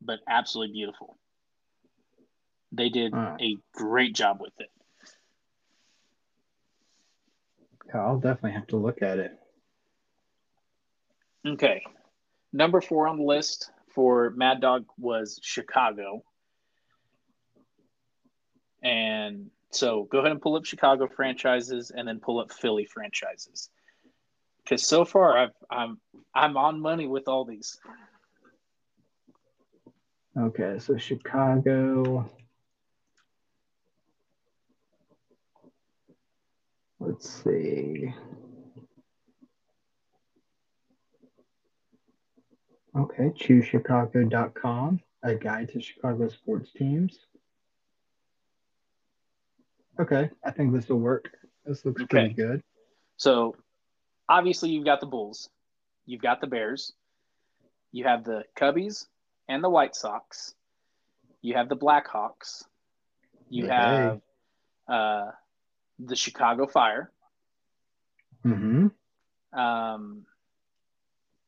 but 0.00 0.20
absolutely 0.28 0.72
beautiful. 0.72 1.16
They 2.72 2.88
did 2.88 3.12
Wow. 3.12 3.36
a 3.40 3.58
great 3.72 4.14
job 4.14 4.40
with 4.40 4.58
it. 4.60 4.70
I'll 7.94 8.18
definitely 8.18 8.52
have 8.52 8.66
to 8.68 8.76
look 8.76 9.02
at 9.02 9.18
it. 9.18 9.38
Okay. 11.46 11.84
Number 12.52 12.80
four 12.80 13.06
on 13.06 13.18
the 13.18 13.24
list 13.24 13.70
for 13.88 14.30
Mad 14.30 14.60
Dog 14.60 14.86
was 14.96 15.38
Chicago. 15.42 16.24
And 18.82 19.50
so 19.72 20.04
go 20.10 20.18
ahead 20.18 20.32
and 20.32 20.40
pull 20.40 20.56
up 20.56 20.64
Chicago 20.64 21.08
franchises 21.08 21.90
and 21.94 22.06
then 22.06 22.20
pull 22.20 22.40
up 22.40 22.52
Philly 22.52 22.84
franchises. 22.84 23.70
Because 24.62 24.86
so 24.86 25.04
far 25.04 25.36
I've, 25.36 25.50
I'm 25.70 25.98
I'm 26.34 26.56
on 26.56 26.80
money 26.80 27.06
with 27.08 27.26
all 27.26 27.44
these. 27.44 27.78
Okay, 30.38 30.78
so 30.78 30.96
Chicago. 30.96 32.30
Let's 37.00 37.28
see. 37.42 38.14
Okay, 42.94 43.30
choosechicago.com, 43.30 45.00
a 45.22 45.34
guide 45.34 45.70
to 45.70 45.80
Chicago 45.80 46.28
sports 46.28 46.70
teams. 46.72 47.18
Okay, 50.02 50.30
I 50.44 50.50
think 50.50 50.72
this 50.72 50.88
will 50.88 50.98
work. 50.98 51.30
This 51.64 51.84
looks 51.84 52.02
pretty 52.10 52.26
Okay. 52.26 52.34
good. 52.34 52.62
So 53.16 53.54
obviously 54.28 54.70
you've 54.70 54.84
got 54.84 54.98
the 55.00 55.06
Bulls, 55.06 55.48
you've 56.06 56.20
got 56.22 56.40
the 56.40 56.48
Bears, 56.48 56.92
you 57.92 58.02
have 58.04 58.24
the 58.24 58.42
Cubbies 58.56 59.06
and 59.48 59.62
the 59.62 59.70
White 59.70 59.94
Sox, 59.94 60.56
you 61.40 61.54
have 61.54 61.68
the 61.68 61.76
Blackhawks, 61.76 62.64
you 63.48 63.68
have 63.68 64.20
uh, 64.88 65.30
the 66.00 66.16
Chicago 66.16 66.66
Fire, 66.66 67.10
Mm-hmm. 68.44 68.88
um, 69.56 70.26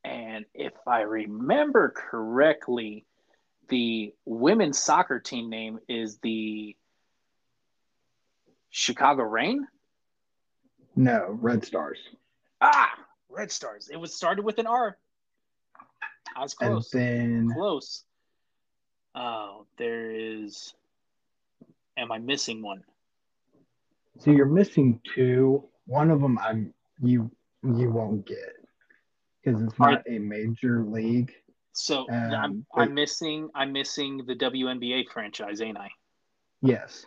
and 0.05 0.45
if 0.53 0.71
I 0.87 1.01
remember 1.01 1.93
correctly, 1.93 3.05
the 3.67 4.13
women's 4.23 4.79
soccer 4.79 5.19
team 5.19 5.49
name 5.49 5.79
is 5.89 6.19
the 6.19 6.77
Chicago 8.75 9.23
Rain. 9.23 9.65
No, 10.97 11.37
Red 11.39 11.63
Stars. 11.63 11.97
Ah, 12.59 12.91
Red 13.29 13.49
Stars. 13.49 13.87
It 13.89 13.95
was 13.95 14.13
started 14.13 14.43
with 14.43 14.59
an 14.59 14.67
R. 14.67 14.97
I 16.35 16.41
was 16.41 16.53
close. 16.53 16.93
And 16.93 17.01
then 17.49 17.55
Close. 17.55 18.03
Oh, 19.15 19.65
there 19.77 20.11
is. 20.11 20.73
Am 21.95 22.11
I 22.11 22.17
missing 22.17 22.61
one? 22.61 22.83
So 24.19 24.31
you're 24.31 24.45
missing 24.45 24.99
two. 25.15 25.63
One 25.85 26.11
of 26.11 26.19
them 26.19 26.37
I'm 26.37 26.73
you 27.01 27.31
you 27.63 27.89
won't 27.91 28.27
get 28.27 28.55
because 29.41 29.61
it's 29.61 29.79
not 29.79 30.03
a 30.05 30.19
major 30.19 30.83
league. 30.83 31.33
So 31.71 32.09
Um, 32.09 32.33
I'm 32.33 32.65
but- 32.75 32.81
I'm 32.81 32.93
missing 32.93 33.49
I'm 33.55 33.71
missing 33.71 34.25
the 34.25 34.35
WNBA 34.35 35.07
franchise, 35.13 35.61
ain't 35.61 35.77
I? 35.77 35.89
Yes, 36.61 37.05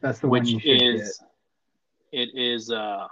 that's 0.00 0.18
the 0.20 0.28
one 0.28 0.40
Which 0.40 0.48
should 0.48 0.62
is 0.64 1.20
it 2.12 2.30
is 2.34 2.70
uh 2.70 3.06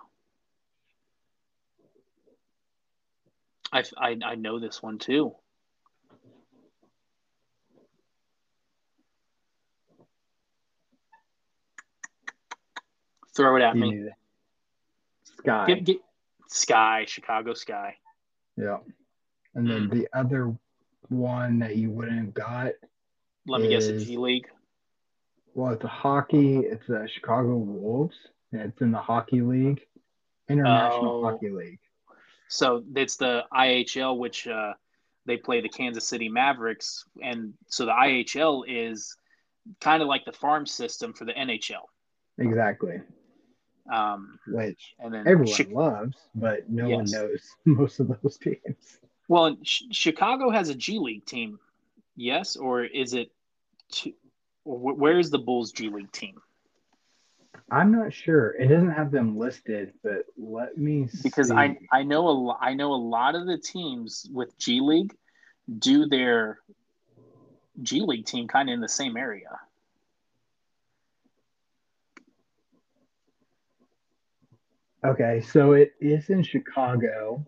I, 3.72 3.84
I 3.98 4.16
I 4.24 4.34
know 4.34 4.58
this 4.58 4.82
one 4.82 4.98
too. 4.98 5.34
Throw 13.36 13.56
it 13.56 13.62
at 13.62 13.76
You 13.76 13.80
me. 13.80 14.08
Sky. 15.22 15.66
Get, 15.66 15.84
get, 15.84 15.96
Sky, 16.48 17.04
Chicago 17.06 17.54
Sky. 17.54 17.96
yeah. 18.56 18.78
And 19.54 19.68
then 19.68 19.88
the 19.88 20.08
other 20.12 20.56
one 21.08 21.58
that 21.60 21.76
you 21.76 21.90
wouldn't 21.90 22.18
have 22.18 22.34
got, 22.34 22.72
Let 23.46 23.60
me 23.60 23.68
guess, 23.68 23.86
a 23.86 23.98
G 23.98 24.16
League. 24.16 24.48
Well, 25.58 25.72
it's 25.72 25.82
a 25.82 25.88
hockey. 25.88 26.58
It's 26.58 26.86
the 26.86 27.08
Chicago 27.12 27.56
Wolves, 27.56 28.14
it's 28.52 28.80
in 28.80 28.92
the 28.92 28.98
hockey 28.98 29.40
league, 29.40 29.80
International 30.48 31.16
Oh. 31.16 31.22
Hockey 31.24 31.50
League. 31.50 31.80
So 32.46 32.84
it's 32.94 33.16
the 33.16 33.42
IHL, 33.52 34.18
which 34.18 34.46
uh, 34.46 34.74
they 35.26 35.36
play 35.36 35.60
the 35.60 35.68
Kansas 35.68 36.06
City 36.06 36.28
Mavericks, 36.28 37.04
and 37.20 37.54
so 37.66 37.84
the 37.86 37.92
IHL 37.92 38.62
is 38.68 39.16
kind 39.80 40.00
of 40.00 40.06
like 40.08 40.24
the 40.24 40.32
farm 40.32 40.64
system 40.64 41.12
for 41.12 41.24
the 41.24 41.32
NHL. 41.32 41.82
Exactly, 42.38 43.00
Um, 43.92 44.38
which 44.46 44.94
and 45.00 45.12
then 45.12 45.26
everyone 45.26 45.72
loves, 45.72 46.16
but 46.36 46.70
no 46.70 46.88
one 46.88 47.04
knows 47.10 47.42
most 47.64 47.98
of 47.98 48.06
those 48.22 48.38
teams. 48.38 49.00
well, 49.26 49.46
and 49.46 49.64
Ch- 49.64 49.86
Chicago 49.90 50.50
has 50.50 50.68
a 50.68 50.74
G 50.76 51.00
League 51.00 51.26
team, 51.26 51.58
yes, 52.14 52.54
or 52.54 52.84
is 52.84 53.12
it? 53.12 53.32
T- 53.90 54.14
or 54.14 54.14
wh- 54.14 54.27
where 54.64 55.18
is 55.18 55.30
the 55.30 55.38
Bulls 55.38 55.72
G 55.72 55.88
League 55.88 56.12
team? 56.12 56.34
I'm 57.70 57.92
not 57.92 58.12
sure. 58.12 58.50
It 58.52 58.68
doesn't 58.68 58.92
have 58.92 59.10
them 59.10 59.38
listed, 59.38 59.92
but 60.02 60.24
let 60.36 60.78
me 60.78 61.08
Because 61.22 61.48
see. 61.48 61.54
I 61.54 61.78
I 61.92 62.02
know 62.02 62.28
a 62.28 62.56
I 62.60 62.74
know 62.74 62.92
a 62.92 62.96
lot 62.96 63.34
of 63.34 63.46
the 63.46 63.58
teams 63.58 64.26
with 64.32 64.56
G 64.58 64.80
League 64.80 65.14
do 65.78 66.06
their 66.06 66.60
G 67.82 68.00
League 68.00 68.26
team 68.26 68.48
kind 68.48 68.68
of 68.70 68.74
in 68.74 68.80
the 68.80 68.88
same 68.88 69.16
area. 69.16 69.60
Okay, 75.04 75.40
so 75.40 75.72
it 75.72 75.92
is 76.00 76.28
in 76.28 76.42
Chicago. 76.42 77.44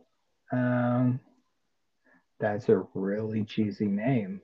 Um, 0.52 1.18
that's 2.38 2.68
a 2.68 2.84
really 2.94 3.44
cheesy 3.44 3.86
name. 3.86 4.40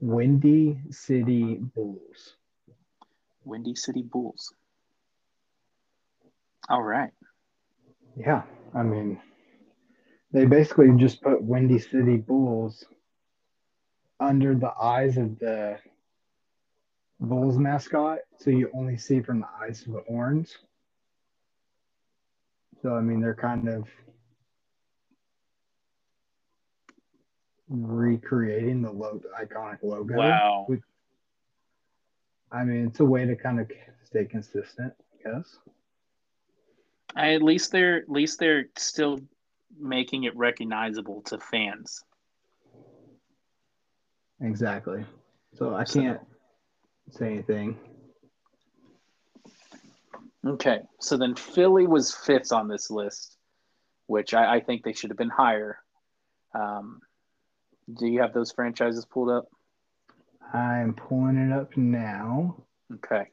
Windy 0.00 0.78
City 0.90 1.56
Bulls. 1.74 2.36
Windy 3.44 3.74
City 3.74 4.02
Bulls. 4.02 4.52
All 6.68 6.82
right. 6.82 7.10
Yeah, 8.16 8.42
I 8.74 8.82
mean, 8.82 9.20
they 10.32 10.44
basically 10.44 10.90
just 10.96 11.22
put 11.22 11.42
Windy 11.42 11.78
City 11.78 12.16
Bulls 12.16 12.84
under 14.18 14.54
the 14.54 14.72
eyes 14.80 15.16
of 15.16 15.38
the 15.38 15.78
Bulls 17.20 17.56
mascot, 17.56 18.18
so 18.38 18.50
you 18.50 18.70
only 18.74 18.96
see 18.96 19.20
from 19.20 19.40
the 19.40 19.48
eyes 19.62 19.86
of 19.86 19.92
the 19.92 20.02
horns. 20.08 20.58
So 22.82 22.94
I 22.94 23.00
mean, 23.00 23.20
they're 23.20 23.34
kind 23.34 23.68
of 23.68 23.88
recreating 27.68 28.82
the 28.82 28.90
logo, 28.90 29.28
iconic 29.40 29.82
logo. 29.82 30.16
Wow. 30.16 30.66
With- 30.68 30.82
I 32.52 32.64
mean, 32.64 32.86
it's 32.86 33.00
a 33.00 33.04
way 33.04 33.24
to 33.24 33.34
kind 33.34 33.60
of 33.60 33.70
stay 34.04 34.24
consistent, 34.24 34.94
I 35.12 35.30
guess. 35.30 35.58
I, 37.14 37.34
at 37.34 37.42
least 37.42 37.72
they're 37.72 37.96
at 37.98 38.10
least 38.10 38.38
they're 38.38 38.66
still 38.76 39.20
making 39.78 40.24
it 40.24 40.36
recognizable 40.36 41.22
to 41.22 41.38
fans. 41.38 42.04
Exactly. 44.40 45.04
So 45.54 45.74
I 45.74 45.84
can't 45.84 46.20
say 47.10 47.32
anything. 47.32 47.78
Okay, 50.46 50.80
so 51.00 51.16
then 51.16 51.34
Philly 51.34 51.86
was 51.86 52.14
fifth 52.14 52.52
on 52.52 52.68
this 52.68 52.90
list, 52.90 53.36
which 54.06 54.32
I, 54.32 54.56
I 54.56 54.60
think 54.60 54.84
they 54.84 54.92
should 54.92 55.10
have 55.10 55.18
been 55.18 55.30
higher. 55.30 55.78
Um, 56.54 57.00
do 57.92 58.06
you 58.06 58.20
have 58.20 58.32
those 58.32 58.52
franchises 58.52 59.04
pulled 59.04 59.30
up? 59.30 59.46
I'm 60.52 60.94
pulling 60.94 61.36
it 61.36 61.52
up 61.52 61.76
now. 61.76 62.56
Okay. 62.94 63.26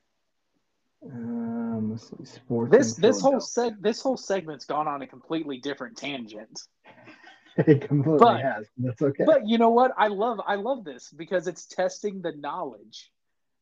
Um, 1.06 1.92
let's 1.92 2.10
see, 2.10 2.26
sports. 2.26 2.72
This 2.72 2.96
this 2.96 3.22
whole 3.22 3.40
seg 3.40 3.82
this 3.82 4.02
whole 4.02 4.18
segment's 4.18 4.66
gone 4.66 4.88
on 4.88 5.02
a 5.02 5.08
completely 5.08 5.58
different 5.58 5.98
tangent. 5.98 6.62
it 7.58 7.82
completely 7.88 8.20
but- 8.20 8.42
has. 8.42 8.68
That's 8.78 9.02
okay. 9.02 9.26
But 9.26 9.48
you 9.48 9.58
know 9.58 9.70
what? 9.70 9.92
I 9.98 10.08
love 10.08 10.40
I 10.46 10.56
love 10.56 10.86
this 10.86 11.12
because 11.12 11.48
it's 11.48 11.66
testing 11.66 12.22
the 12.22 12.32
knowledge, 12.32 13.12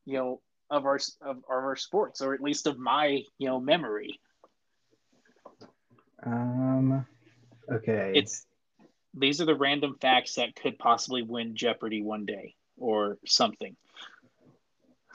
you 0.06 0.18
know, 0.18 0.42
of 0.70 0.86
our 0.86 1.00
of, 1.22 1.38
of 1.38 1.44
our 1.50 1.76
sports, 1.76 2.22
or 2.22 2.34
at 2.34 2.42
least 2.42 2.68
of 2.68 2.78
my 2.78 3.24
you 3.38 3.48
know 3.48 3.60
memory. 3.60 4.20
um, 6.24 7.06
okay. 7.72 8.12
It's 8.14 8.46
these 9.14 9.42
are 9.42 9.46
the 9.46 9.56
random 9.56 9.96
facts 10.00 10.36
that 10.36 10.56
could 10.56 10.78
possibly 10.80 11.24
win 11.24 11.56
Jeopardy 11.56 12.02
one 12.02 12.26
day 12.26 12.56
or 12.78 13.18
something. 13.26 13.76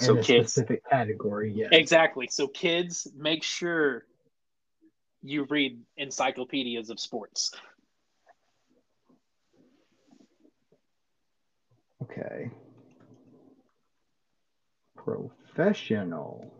in 0.01 0.07
So 0.07 0.16
kids, 0.16 0.53
specific 0.53 0.82
category. 0.88 1.53
Yes. 1.55 1.70
exactly. 1.72 2.28
So 2.30 2.49
kids, 2.49 3.09
make 3.16 3.42
sure 3.42 4.05
you 5.22 5.47
read 5.49 5.80
encyclopedias 5.97 6.90
of 6.90 7.01
sports. 7.01 7.51
Okay. 12.03 12.51
Professional 14.97 16.53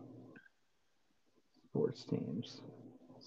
sports 1.69 2.05
teams. 2.05 2.63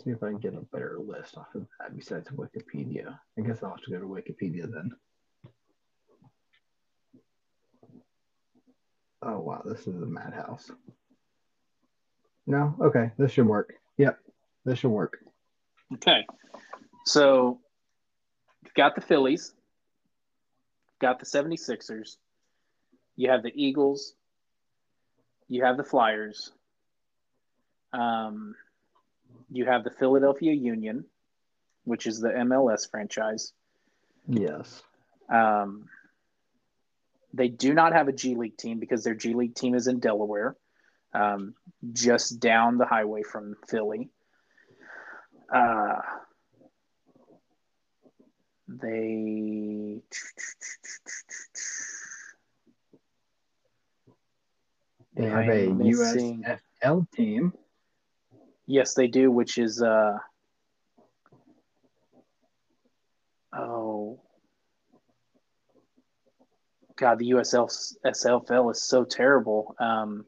See 0.04 0.12
if 0.12 0.24
I 0.24 0.30
can 0.30 0.38
get 0.38 0.54
a 0.54 0.62
better 0.62 0.98
list 1.06 1.38
off 1.38 1.54
of 1.56 1.68
that 1.80 1.96
besides 1.96 2.30
Wikipedia. 2.30 3.20
I 3.38 3.42
guess 3.42 3.62
I'll 3.62 3.72
have 3.72 3.82
to 3.82 3.92
go 3.92 4.00
to 4.00 4.06
Wikipedia 4.06 4.72
then. 4.72 4.92
Oh 9.22 9.40
wow, 9.40 9.62
this 9.66 9.82
is 9.82 10.02
a 10.02 10.06
madhouse. 10.06 10.72
No, 12.48 12.76
okay, 12.80 13.12
this 13.18 13.34
should 13.34 13.46
work. 13.46 13.74
Yep, 13.98 14.18
this 14.64 14.80
should 14.80 14.92
work. 14.92 15.20
Okay. 15.96 16.26
So 17.06 17.60
you've 18.64 18.74
got 18.76 18.96
the 18.96 19.02
Phillies, 19.02 19.54
got 21.02 21.20
the 21.20 21.26
76ers, 21.26 22.16
you 23.18 23.30
have 23.30 23.44
the 23.44 23.52
Eagles, 23.54 24.14
you 25.50 25.66
have 25.66 25.76
the 25.76 25.84
Flyers, 25.84 26.54
um, 27.92 28.56
you 29.52 29.66
have 29.66 29.84
the 29.84 29.92
Philadelphia 29.92 30.54
Union, 30.54 31.06
which 31.84 32.08
is 32.08 32.20
the 32.20 32.30
MLS 32.30 32.90
franchise. 32.90 33.54
Yes. 34.28 34.82
Um, 35.30 35.86
they 37.34 37.48
do 37.48 37.74
not 37.74 37.94
have 37.94 38.08
a 38.08 38.12
G 38.12 38.36
League 38.36 38.58
team 38.58 38.80
because 38.80 39.04
their 39.04 39.16
G 39.16 39.34
League 39.34 39.56
team 39.56 39.76
is 39.76 39.88
in 39.88 40.00
Delaware, 40.00 40.56
um, 41.14 41.54
just 41.92 42.40
down 42.40 42.78
the 42.78 42.86
highway 42.86 43.24
from 43.24 43.56
Philly. 43.68 44.10
Uh, 45.54 46.02
they 48.68 50.02
they 55.16 55.26
have 55.26 55.50
a 55.50 55.68
USFL 55.68 57.12
team. 57.12 57.54
Yes, 58.70 58.94
they 58.94 59.08
do, 59.08 59.32
which 59.32 59.58
is 59.58 59.82
uh 59.82 60.20
oh. 63.52 64.20
God, 66.96 67.18
the 67.18 67.32
USL 67.32 67.68
SFL 68.06 68.72
is 68.72 68.84
so 68.84 69.06
terrible 69.06 69.76
um, 69.80 70.24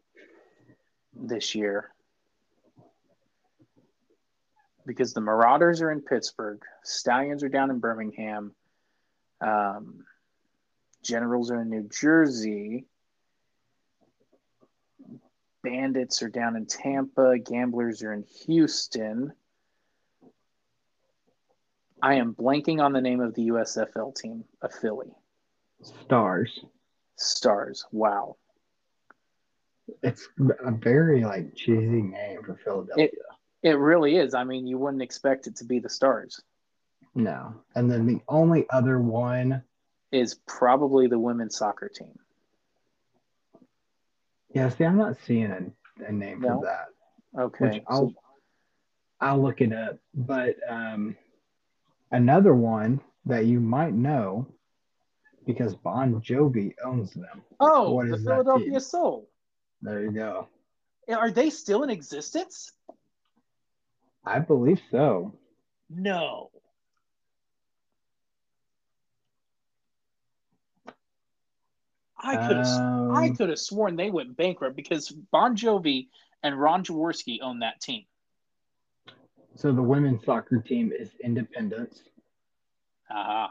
this 1.13 1.53
year. 1.53 1.91
Because 4.87 5.13
the 5.13 5.21
Marauders 5.21 5.83
are 5.83 5.91
in 5.91 6.01
Pittsburgh, 6.01 6.63
Stallions 6.83 7.43
are 7.43 7.49
down 7.49 7.69
in 7.69 7.77
Birmingham, 7.77 8.55
um, 9.39 10.03
Generals 11.03 11.51
are 11.51 11.61
in 11.61 11.69
New 11.69 11.87
Jersey, 11.89 12.87
Bandits 15.63 16.21
are 16.21 16.29
down 16.29 16.55
in 16.55 16.65
Tampa, 16.65 17.37
Gamblers 17.37 18.01
are 18.03 18.13
in 18.13 18.23
Houston. 18.45 19.33
I 22.01 22.15
am 22.15 22.33
blanking 22.33 22.81
on 22.81 22.93
the 22.93 23.01
name 23.01 23.19
of 23.19 23.35
the 23.35 23.49
USFL 23.49 24.15
team 24.15 24.43
a 24.61 24.69
Philly. 24.69 25.11
Stars. 25.83 26.65
Stars. 27.15 27.85
Wow. 27.91 28.37
It's 30.01 30.27
a 30.39 30.71
very 30.71 31.23
like 31.23 31.55
cheesy 31.55 32.01
name 32.01 32.41
for 32.43 32.55
Philadelphia. 32.63 33.05
It, 33.05 33.13
it 33.61 33.77
really 33.77 34.15
is. 34.15 34.33
I 34.33 34.43
mean, 34.43 34.65
you 34.65 34.79
wouldn't 34.79 35.03
expect 35.03 35.45
it 35.45 35.57
to 35.57 35.65
be 35.65 35.79
the 35.79 35.89
Stars. 35.89 36.41
No. 37.13 37.53
And 37.75 37.91
then 37.91 38.07
the 38.07 38.21
only 38.27 38.67
other 38.69 38.99
one 38.99 39.61
is 40.11 40.35
probably 40.47 41.07
the 41.07 41.19
women's 41.19 41.57
soccer 41.57 41.89
team. 41.89 42.17
Yeah, 44.53 44.69
see, 44.69 44.83
I'm 44.83 44.97
not 44.97 45.17
seeing 45.25 45.51
a, 45.51 46.05
a 46.05 46.11
name 46.11 46.41
no? 46.41 46.59
for 46.59 46.65
that. 46.65 47.41
Okay. 47.41 47.83
I'll 47.87 48.09
so, 48.09 48.13
I'll 49.19 49.41
look 49.41 49.61
it 49.61 49.73
up. 49.73 49.97
But 50.13 50.55
um, 50.67 51.15
another 52.11 52.53
one 52.53 52.99
that 53.25 53.45
you 53.45 53.59
might 53.59 53.93
know 53.93 54.47
because 55.45 55.75
Bon 55.75 56.21
Jovi 56.21 56.73
owns 56.83 57.13
them. 57.13 57.43
Oh, 57.59 57.91
what 57.91 58.09
the 58.09 58.17
Philadelphia 58.17 58.79
Soul. 58.79 59.29
There 59.81 60.01
you 60.01 60.11
go. 60.11 60.47
Are 61.09 61.31
they 61.31 61.49
still 61.49 61.83
in 61.83 61.89
existence? 61.89 62.71
I 64.25 64.39
believe 64.39 64.81
so. 64.91 65.33
No. 65.89 66.51
I 72.21 72.47
could 72.47 72.57
have 72.57 72.67
um, 72.67 73.15
I 73.15 73.29
could 73.29 73.49
have 73.49 73.59
sworn 73.59 73.95
they 73.95 74.11
went 74.11 74.37
bankrupt 74.37 74.75
because 74.75 75.09
Bon 75.09 75.55
Jovi 75.55 76.07
and 76.43 76.59
Ron 76.59 76.83
Jaworski 76.83 77.39
own 77.41 77.59
that 77.59 77.81
team. 77.81 78.03
So 79.55 79.71
the 79.71 79.81
women's 79.81 80.23
soccer 80.23 80.59
team 80.59 80.91
is 80.97 81.11
Independence. 81.23 82.03
Uh-huh. 83.09 83.47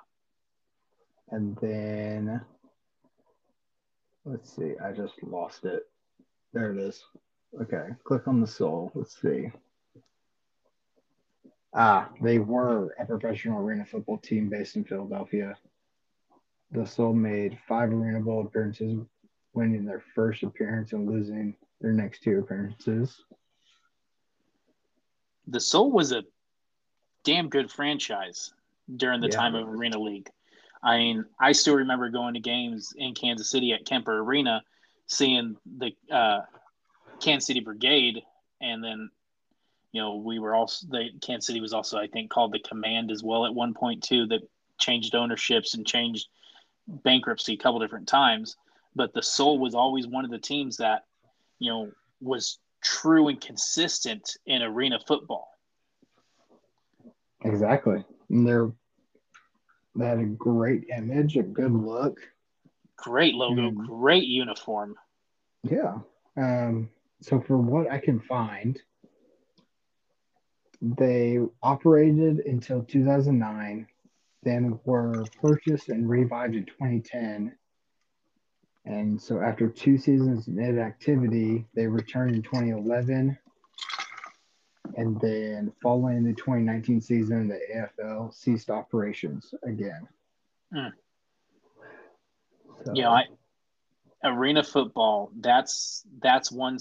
And 1.30 1.56
then 1.60 2.40
let's 4.24 4.54
see, 4.54 4.74
I 4.82 4.92
just 4.92 5.14
lost 5.22 5.64
it. 5.64 5.86
There 6.52 6.72
it 6.72 6.78
is. 6.78 7.04
Okay, 7.60 7.88
click 8.04 8.28
on 8.28 8.40
the 8.40 8.46
soul. 8.46 8.92
Let's 8.94 9.20
see. 9.20 9.50
Ah, 11.74 12.08
they 12.20 12.38
were 12.38 12.94
a 12.98 13.04
professional 13.04 13.60
arena 13.60 13.84
football 13.84 14.18
team 14.18 14.48
based 14.48 14.76
in 14.76 14.84
Philadelphia. 14.84 15.56
The 16.72 16.86
Soul 16.86 17.12
made 17.12 17.58
five 17.66 17.90
Arena 17.90 18.20
Bowl 18.20 18.46
appearances, 18.46 19.00
winning 19.54 19.84
their 19.84 20.02
first 20.14 20.42
appearance 20.42 20.92
and 20.92 21.10
losing 21.10 21.56
their 21.80 21.92
next 21.92 22.22
two 22.22 22.38
appearances. 22.38 23.22
The 25.48 25.60
Soul 25.60 25.90
was 25.90 26.12
a 26.12 26.22
damn 27.24 27.48
good 27.48 27.70
franchise 27.70 28.52
during 28.96 29.20
the 29.20 29.28
yeah. 29.28 29.36
time 29.36 29.54
of 29.54 29.68
Arena 29.68 29.98
League. 29.98 30.30
I 30.82 30.96
mean, 30.98 31.24
I 31.38 31.52
still 31.52 31.74
remember 31.74 32.08
going 32.08 32.34
to 32.34 32.40
games 32.40 32.92
in 32.96 33.14
Kansas 33.14 33.50
City 33.50 33.72
at 33.72 33.84
Kemper 33.84 34.18
Arena, 34.18 34.62
seeing 35.06 35.56
the 35.78 35.92
uh, 36.10 36.40
Kansas 37.20 37.46
City 37.46 37.60
Brigade, 37.60 38.22
and 38.60 38.82
then 38.82 39.10
you 39.92 40.00
know 40.00 40.16
we 40.16 40.38
were 40.38 40.54
also 40.54 40.86
the 40.88 41.08
Kansas 41.20 41.46
City 41.46 41.60
was 41.60 41.74
also 41.74 41.98
I 41.98 42.06
think 42.06 42.30
called 42.30 42.52
the 42.52 42.60
Command 42.60 43.10
as 43.10 43.22
well 43.22 43.44
at 43.44 43.54
one 43.54 43.74
point 43.74 44.02
too 44.02 44.26
that 44.28 44.40
changed 44.78 45.14
ownerships 45.14 45.74
and 45.74 45.86
changed 45.86 46.28
bankruptcy 47.04 47.54
a 47.54 47.56
couple 47.56 47.80
different 47.80 48.08
times, 48.08 48.56
but 48.94 49.12
the 49.14 49.22
Soul 49.22 49.58
was 49.58 49.74
always 49.74 50.06
one 50.06 50.24
of 50.24 50.30
the 50.30 50.38
teams 50.38 50.76
that, 50.78 51.04
you 51.58 51.70
know, 51.70 51.90
was 52.20 52.58
true 52.82 53.28
and 53.28 53.40
consistent 53.40 54.36
in 54.46 54.62
arena 54.62 54.98
football. 55.06 55.48
Exactly. 57.44 58.04
And 58.28 58.46
they're 58.46 58.70
they 59.96 60.06
had 60.06 60.18
a 60.18 60.24
great 60.24 60.86
image, 60.96 61.36
a 61.36 61.42
good 61.42 61.72
look. 61.72 62.20
Great 62.96 63.34
logo, 63.34 63.68
and, 63.68 63.76
great 63.76 64.24
uniform. 64.24 64.94
Yeah. 65.64 65.98
Um, 66.36 66.90
so 67.20 67.40
for 67.40 67.58
what 67.58 67.90
I 67.90 67.98
can 67.98 68.20
find, 68.20 68.80
they 70.80 71.38
operated 71.62 72.40
until 72.46 72.82
2009 72.82 73.86
then 74.42 74.78
were 74.84 75.24
purchased 75.40 75.88
and 75.88 76.08
revived 76.08 76.54
in 76.54 76.64
2010. 76.64 77.54
And 78.86 79.20
so 79.20 79.40
after 79.40 79.68
two 79.68 79.98
seasons 79.98 80.48
of 80.48 80.56
inactivity, 80.56 81.66
they 81.74 81.86
returned 81.86 82.34
in 82.34 82.42
2011. 82.42 83.38
And 84.96 85.20
then 85.20 85.72
following 85.82 86.24
the 86.24 86.32
2019 86.32 87.00
season, 87.00 87.48
the 87.48 87.60
AFL 87.74 88.34
ceased 88.34 88.70
operations 88.70 89.54
again. 89.62 90.08
Mm. 90.74 90.92
So, 92.84 92.92
know, 93.02 93.10
I, 93.10 93.24
arena 94.24 94.64
football, 94.64 95.30
that's 95.38 96.04
that's 96.20 96.50
one, 96.50 96.78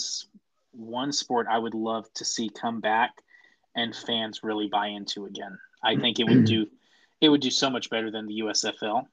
one 0.71 1.11
sport 1.11 1.47
I 1.49 1.57
would 1.57 1.73
love 1.73 2.11
to 2.15 2.25
see 2.25 2.49
come 2.49 2.79
back 2.79 3.11
and 3.75 3.95
fans 3.95 4.43
really 4.43 4.67
buy 4.67 4.87
into 4.87 5.25
again. 5.25 5.57
I 5.83 5.95
think 5.97 6.19
it 6.19 6.25
would 6.25 6.45
do 6.45 6.67
it 7.21 7.29
would 7.29 7.41
do 7.41 7.51
so 7.51 7.69
much 7.69 7.89
better 7.89 8.11
than 8.11 8.25
the 8.27 8.39
USFL. 8.39 9.05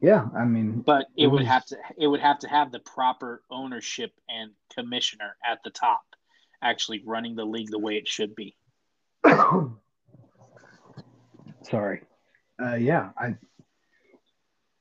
Yeah, 0.00 0.26
I 0.34 0.44
mean, 0.44 0.80
but 0.80 1.06
it, 1.16 1.24
it 1.24 1.26
would 1.26 1.40
was... 1.40 1.48
have 1.48 1.66
to 1.66 1.76
it 1.98 2.06
would 2.06 2.20
have 2.20 2.38
to 2.40 2.48
have 2.48 2.72
the 2.72 2.78
proper 2.78 3.42
ownership 3.50 4.12
and 4.28 4.52
commissioner 4.74 5.36
at 5.44 5.58
the 5.62 5.70
top, 5.70 6.02
actually 6.62 7.02
running 7.04 7.36
the 7.36 7.44
league 7.44 7.70
the 7.70 7.78
way 7.78 7.96
it 7.96 8.08
should 8.08 8.34
be. 8.34 8.56
Sorry. 11.62 12.02
Uh, 12.62 12.76
yeah, 12.76 13.10
I 13.18 13.36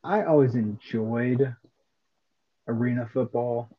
I 0.03 0.23
always 0.23 0.55
enjoyed 0.55 1.53
arena 2.67 3.09
football, 3.11 3.69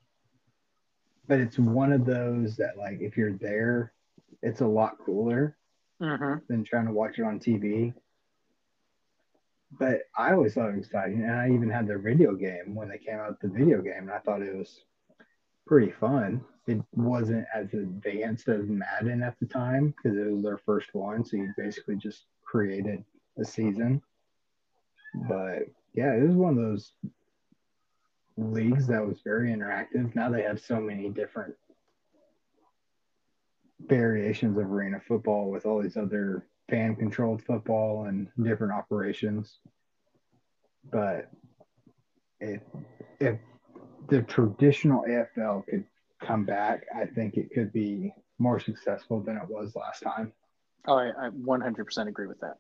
but 1.26 1.40
it's 1.40 1.58
one 1.58 1.92
of 1.92 2.04
those 2.04 2.56
that 2.56 2.76
like 2.76 3.00
if 3.00 3.16
you're 3.16 3.32
there, 3.32 3.94
it's 4.42 4.60
a 4.60 4.66
lot 4.66 4.98
cooler 4.98 5.56
Mm-hmm. 6.00 6.34
than 6.48 6.64
trying 6.64 6.86
to 6.86 6.92
watch 6.92 7.18
it 7.18 7.24
on 7.24 7.38
TV. 7.38 7.92
But 9.78 10.02
I 10.16 10.32
always 10.32 10.54
thought 10.54 10.70
it 10.70 10.76
was 10.76 10.86
exciting, 10.86 11.22
and 11.22 11.32
I 11.32 11.50
even 11.50 11.68
had 11.68 11.86
the 11.86 11.98
video 11.98 12.34
game 12.34 12.74
when 12.74 12.88
they 12.88 12.98
came 12.98 13.18
out 13.18 13.38
the 13.40 13.48
video 13.48 13.82
game, 13.82 13.98
and 13.98 14.10
I 14.10 14.18
thought 14.18 14.42
it 14.42 14.56
was 14.56 14.80
pretty 15.66 15.92
fun. 15.92 16.42
It 16.66 16.80
wasn't 16.94 17.46
as 17.54 17.72
advanced 17.74 18.48
as 18.48 18.66
Madden 18.66 19.22
at 19.22 19.38
the 19.40 19.46
time 19.46 19.94
because 19.96 20.16
it 20.16 20.30
was 20.30 20.42
their 20.42 20.58
first 20.58 20.94
one, 20.94 21.24
so 21.24 21.36
you 21.36 21.52
basically 21.56 21.96
just 21.96 22.24
created 22.44 23.04
a 23.38 23.44
season. 23.44 24.02
But 25.28 25.64
yeah, 25.94 26.14
it 26.14 26.26
was 26.26 26.36
one 26.36 26.56
of 26.56 26.64
those 26.64 26.92
leagues 28.36 28.86
that 28.86 29.06
was 29.06 29.20
very 29.22 29.50
interactive. 29.50 30.14
Now 30.14 30.30
they 30.30 30.42
have 30.42 30.60
so 30.60 30.80
many 30.80 31.10
different 31.10 31.54
variations 33.86 34.56
of 34.56 34.64
arena 34.64 35.00
football 35.00 35.50
with 35.50 35.66
all 35.66 35.82
these 35.82 35.96
other 35.96 36.46
fan 36.68 36.94
controlled 36.96 37.42
football 37.42 38.04
and 38.04 38.28
different 38.42 38.72
operations. 38.72 39.58
But 40.90 41.30
if 42.40 42.62
if 43.18 43.38
the 44.08 44.22
traditional 44.22 45.04
AFL 45.04 45.66
could 45.66 45.84
come 46.20 46.44
back, 46.44 46.84
I 46.94 47.06
think 47.06 47.36
it 47.36 47.50
could 47.52 47.72
be 47.72 48.12
more 48.38 48.58
successful 48.58 49.20
than 49.20 49.36
it 49.36 49.48
was 49.48 49.76
last 49.76 50.02
time. 50.02 50.32
Oh, 50.86 50.96
I, 50.96 51.08
I 51.08 51.28
100% 51.28 52.08
agree 52.08 52.26
with 52.26 52.40
that. 52.40 52.56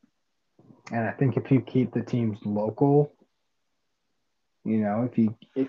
And 0.92 1.08
I 1.08 1.12
think 1.12 1.36
if 1.36 1.50
you 1.50 1.60
keep 1.60 1.92
the 1.92 2.02
teams 2.02 2.38
local, 2.44 3.12
you 4.64 4.78
know, 4.78 5.08
if 5.10 5.16
you 5.16 5.34
if 5.54 5.68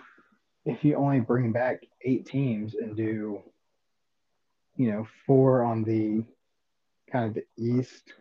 if 0.66 0.84
you 0.84 0.96
only 0.96 1.20
bring 1.22 1.52
back 1.52 1.82
eight 2.04 2.26
teams 2.26 2.76
and 2.76 2.96
do, 2.96 3.42
you 4.76 4.92
know, 4.92 5.08
four 5.26 5.64
on 5.64 5.84
the 5.84 6.24
kind 7.12 7.26
of 7.26 7.34
the 7.34 7.46
east 7.58 8.14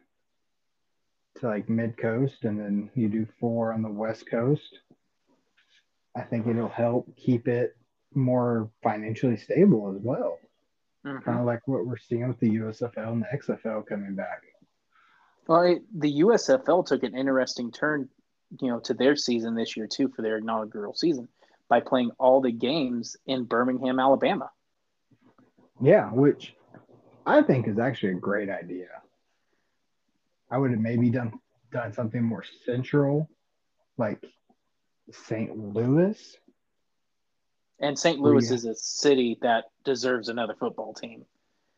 to 1.36 1.46
like 1.46 1.68
mid 1.68 1.96
coast, 1.96 2.44
and 2.44 2.58
then 2.58 2.90
you 2.94 3.08
do 3.08 3.26
four 3.38 3.72
on 3.72 3.82
the 3.82 3.88
west 3.88 4.28
coast, 4.30 4.80
I 6.16 6.22
think 6.22 6.46
it'll 6.46 6.68
help 6.68 7.14
keep 7.16 7.48
it 7.48 7.76
more 8.14 8.70
financially 8.82 9.36
stable 9.36 9.94
as 9.94 10.02
well. 10.02 10.38
Mhm. 11.04 11.22
Kind 11.22 11.38
of 11.38 11.46
like 11.46 11.66
what 11.66 11.86
we're 11.86 11.96
seeing 11.96 12.28
with 12.28 12.40
the 12.40 12.50
USFL 12.50 13.12
and 13.12 13.22
the 13.22 13.32
XFL 13.32 13.82
coming 13.82 14.14
back. 14.14 14.42
Well, 15.46 15.62
it, 15.62 15.82
the 15.98 16.20
USFL 16.20 16.84
took 16.84 17.02
an 17.02 17.16
interesting 17.16 17.72
turn, 17.72 18.08
you 18.60 18.68
know, 18.68 18.80
to 18.80 18.94
their 18.94 19.16
season 19.16 19.54
this 19.54 19.76
year 19.76 19.86
too 19.86 20.08
for 20.08 20.22
their 20.22 20.38
inaugural 20.38 20.94
season 20.94 21.28
by 21.68 21.80
playing 21.80 22.10
all 22.18 22.40
the 22.40 22.52
games 22.52 23.16
in 23.26 23.44
Birmingham, 23.44 23.98
Alabama. 23.98 24.50
Yeah, 25.80 26.10
which 26.10 26.54
I 27.26 27.42
think 27.42 27.68
is 27.68 27.78
actually 27.78 28.12
a 28.12 28.16
great 28.16 28.48
idea. 28.50 28.88
I 30.50 30.58
would 30.58 30.70
have 30.72 30.80
maybe 30.80 31.10
done 31.10 31.32
done 31.72 31.92
something 31.92 32.22
more 32.22 32.42
central, 32.64 33.28
like 33.96 34.20
St. 35.12 35.56
Louis. 35.56 36.36
And 37.78 37.96
St. 37.98 38.18
Louis 38.18 38.48
you- 38.50 38.54
is 38.56 38.64
a 38.64 38.74
city 38.74 39.38
that 39.42 39.66
deserves 39.84 40.28
another 40.28 40.54
football 40.58 40.92
team. 40.92 41.24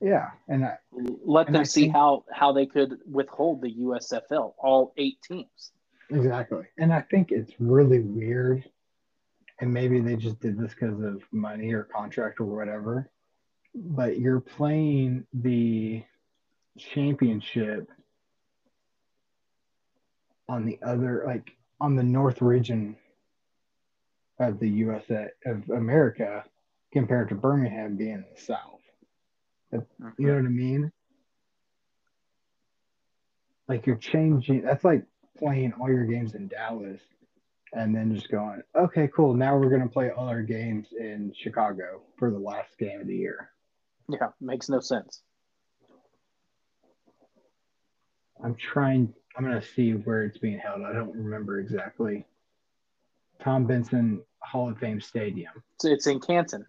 Yeah, 0.01 0.31
and 0.49 0.65
I, 0.65 0.79
Let 0.91 1.47
And 1.47 1.55
them 1.55 1.61
I 1.61 1.65
see 1.65 1.83
think- 1.83 1.93
how 1.95 2.25
how 2.33 2.53
they 2.53 2.67
could 2.67 2.99
withhold 3.07 3.61
the 3.61 3.71
USFL, 3.71 4.55
all 4.59 4.93
eight 4.97 5.21
teams. 5.23 5.73
exactly. 6.11 6.65
And 6.79 6.93
I 6.93 7.03
think 7.03 7.31
it's 7.31 7.53
really 7.61 8.01
weird, 8.01 8.69
and 9.61 9.73
maybe 9.73 10.01
they 10.01 10.17
just 10.17 10.41
did 10.41 10.59
this 10.59 10.75
because 10.75 11.01
of 11.03 11.23
money 11.33 11.73
or 11.73 11.85
contract 11.85 12.41
or 12.41 12.47
whatever. 12.47 13.11
But 13.75 14.19
you're 14.19 14.41
playing 14.41 15.27
the 15.33 16.05
championship 16.79 17.91
on 20.49 20.67
the 20.67 20.79
other, 20.83 21.25
like 21.27 21.57
on 21.81 21.97
the 21.97 22.03
North 22.03 22.43
region 22.43 22.97
of 24.39 24.59
the 24.59 24.69
USA 24.69 25.29
of 25.47 25.71
America, 25.71 26.45
compared 26.93 27.31
to 27.31 27.35
Birmingham 27.35 27.97
being 27.97 28.13
in 28.13 28.25
the 28.35 28.41
South. 28.41 28.81
You 30.19 30.27
know 30.27 30.35
what 30.35 30.45
I 30.45 30.49
mean? 30.49 30.93
Like 33.69 33.87
you're 33.87 33.97
changing. 33.97 34.63
That's 34.63 34.85
like 34.85 35.05
playing 35.39 35.73
all 35.81 35.89
your 35.89 36.05
games 36.05 36.35
in 36.35 36.49
Dallas, 36.49 37.01
and 37.73 37.95
then 37.95 38.15
just 38.15 38.31
going, 38.31 38.63
okay, 38.77 39.09
cool. 39.15 39.33
Now 39.33 39.57
we're 39.57 39.71
gonna 39.71 39.89
play 39.89 40.11
all 40.11 40.29
our 40.29 40.43
games 40.43 40.89
in 40.93 41.33
Chicago 41.35 42.03
for 42.19 42.31
the 42.31 42.39
last 42.39 42.77
game 42.79 43.01
of 43.01 43.07
the 43.07 43.17
year. 43.17 43.52
Yeah, 44.09 44.29
makes 44.41 44.69
no 44.69 44.81
sense. 44.81 45.23
I'm 48.43 48.55
trying. 48.57 49.13
I'm 49.37 49.45
gonna 49.45 49.63
see 49.63 49.93
where 49.93 50.25
it's 50.25 50.39
being 50.39 50.59
held. 50.59 50.83
I 50.83 50.93
don't 50.93 51.15
remember 51.15 51.61
exactly. 51.61 52.27
Tom 53.43 53.67
Benson 53.67 54.23
Hall 54.41 54.69
of 54.69 54.79
Fame 54.79 55.01
Stadium. 55.01 55.53
So 55.81 55.89
it's 55.89 56.07
in 56.07 56.21
Canton. 56.21 56.67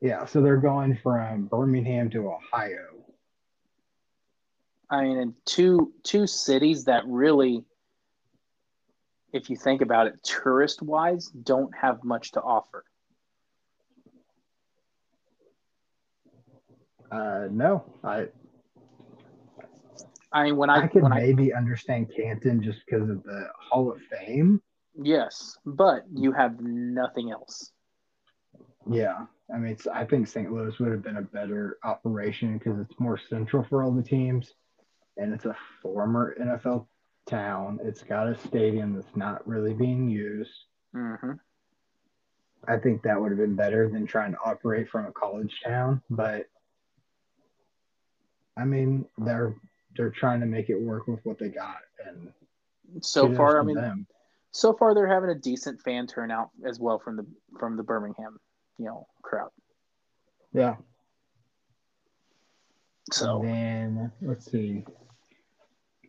Yeah, 0.00 0.24
so 0.24 0.40
they're 0.40 0.56
going 0.56 0.98
from 1.02 1.46
Birmingham 1.46 2.10
to 2.10 2.28
Ohio. 2.28 2.94
I 4.90 5.02
mean, 5.02 5.18
in 5.18 5.34
two 5.44 5.92
two 6.02 6.26
cities 6.26 6.84
that 6.84 7.04
really, 7.06 7.64
if 9.32 9.50
you 9.50 9.56
think 9.56 9.82
about 9.82 10.06
it, 10.06 10.22
tourist 10.22 10.82
wise, 10.82 11.28
don't 11.28 11.74
have 11.76 12.04
much 12.04 12.32
to 12.32 12.40
offer. 12.40 12.84
Uh, 17.10 17.48
no, 17.50 17.84
I 18.02 18.28
I 20.34 20.44
mean, 20.44 20.56
when 20.56 20.68
I, 20.68 20.82
I, 20.82 20.86
could 20.88 21.02
when 21.02 21.12
I 21.12 21.20
maybe 21.20 21.54
understand 21.54 22.10
Canton 22.14 22.60
just 22.60 22.80
because 22.84 23.08
of 23.08 23.22
the 23.22 23.48
Hall 23.56 23.90
of 23.92 24.00
Fame. 24.10 24.60
yes, 25.00 25.56
but 25.64 26.02
you 26.12 26.32
have 26.32 26.60
nothing 26.60 27.30
else. 27.30 27.70
Yeah, 28.90 29.26
I 29.54 29.58
mean, 29.58 29.72
it's, 29.72 29.86
I 29.86 30.04
think 30.04 30.26
St. 30.26 30.52
Louis 30.52 30.78
would 30.80 30.90
have 30.90 31.02
been 31.02 31.18
a 31.18 31.22
better 31.22 31.78
operation 31.84 32.58
because 32.58 32.80
it's 32.80 32.98
more 32.98 33.16
central 33.16 33.64
for 33.64 33.82
all 33.82 33.92
the 33.92 34.02
teams, 34.02 34.52
and 35.16 35.32
it's 35.32 35.44
a 35.44 35.56
former 35.80 36.36
NFL 36.40 36.86
town. 37.26 37.78
It's 37.82 38.02
got 38.02 38.28
a 38.28 38.36
stadium 38.36 38.94
that's 38.94 39.16
not 39.16 39.46
really 39.46 39.72
being 39.72 40.08
used. 40.08 40.50
hmm 40.92 41.32
I 42.66 42.78
think 42.78 43.02
that 43.02 43.20
would 43.20 43.30
have 43.30 43.38
been 43.38 43.56
better 43.56 43.90
than 43.90 44.06
trying 44.06 44.32
to 44.32 44.38
operate 44.42 44.88
from 44.88 45.04
a 45.04 45.12
college 45.12 45.60
town. 45.62 46.00
But 46.08 46.46
I 48.56 48.64
mean, 48.64 49.04
they're 49.18 49.54
they're 49.96 50.10
trying 50.10 50.40
to 50.40 50.46
make 50.46 50.70
it 50.70 50.80
work 50.80 51.06
with 51.06 51.20
what 51.24 51.38
they 51.38 51.48
got, 51.48 51.78
and 52.06 52.32
So 53.00 53.32
far, 53.34 53.60
I 53.60 53.62
mean, 53.62 53.76
them. 53.76 54.06
so 54.52 54.72
far 54.72 54.94
they're 54.94 55.06
having 55.12 55.30
a 55.30 55.34
decent 55.34 55.80
fan 55.82 56.06
turnout 56.06 56.50
as 56.66 56.78
well 56.80 56.98
from 56.98 57.16
the 57.16 57.26
from 57.58 57.76
the 57.76 57.82
Birmingham, 57.82 58.38
you 58.78 58.86
know, 58.86 59.06
crowd. 59.22 59.50
yeah. 60.52 60.76
So 63.12 63.42
And 63.42 63.48
then 63.48 64.12
let's 64.22 64.50
see. 64.50 64.84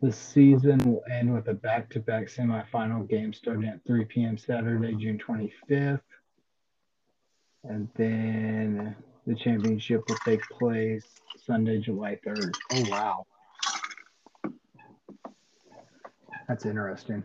The 0.02 0.12
season 0.12 0.78
will 0.78 1.02
end 1.10 1.32
with 1.32 1.48
a 1.48 1.54
back-to-back 1.54 2.26
semifinal 2.26 3.08
game 3.08 3.32
starting 3.32 3.64
at 3.68 3.84
3 3.86 4.04
p.m. 4.04 4.36
Saturday, 4.36 4.94
June 4.94 5.18
25th. 5.18 6.00
And 7.64 7.88
then 7.96 8.94
the 9.26 9.34
championship 9.34 10.02
will 10.08 10.16
take 10.24 10.40
place 10.58 11.04
Sunday, 11.44 11.78
July 11.80 12.18
3rd. 12.26 12.54
Oh 12.72 12.84
wow. 12.90 13.24
That's 16.48 16.64
interesting. 16.64 17.24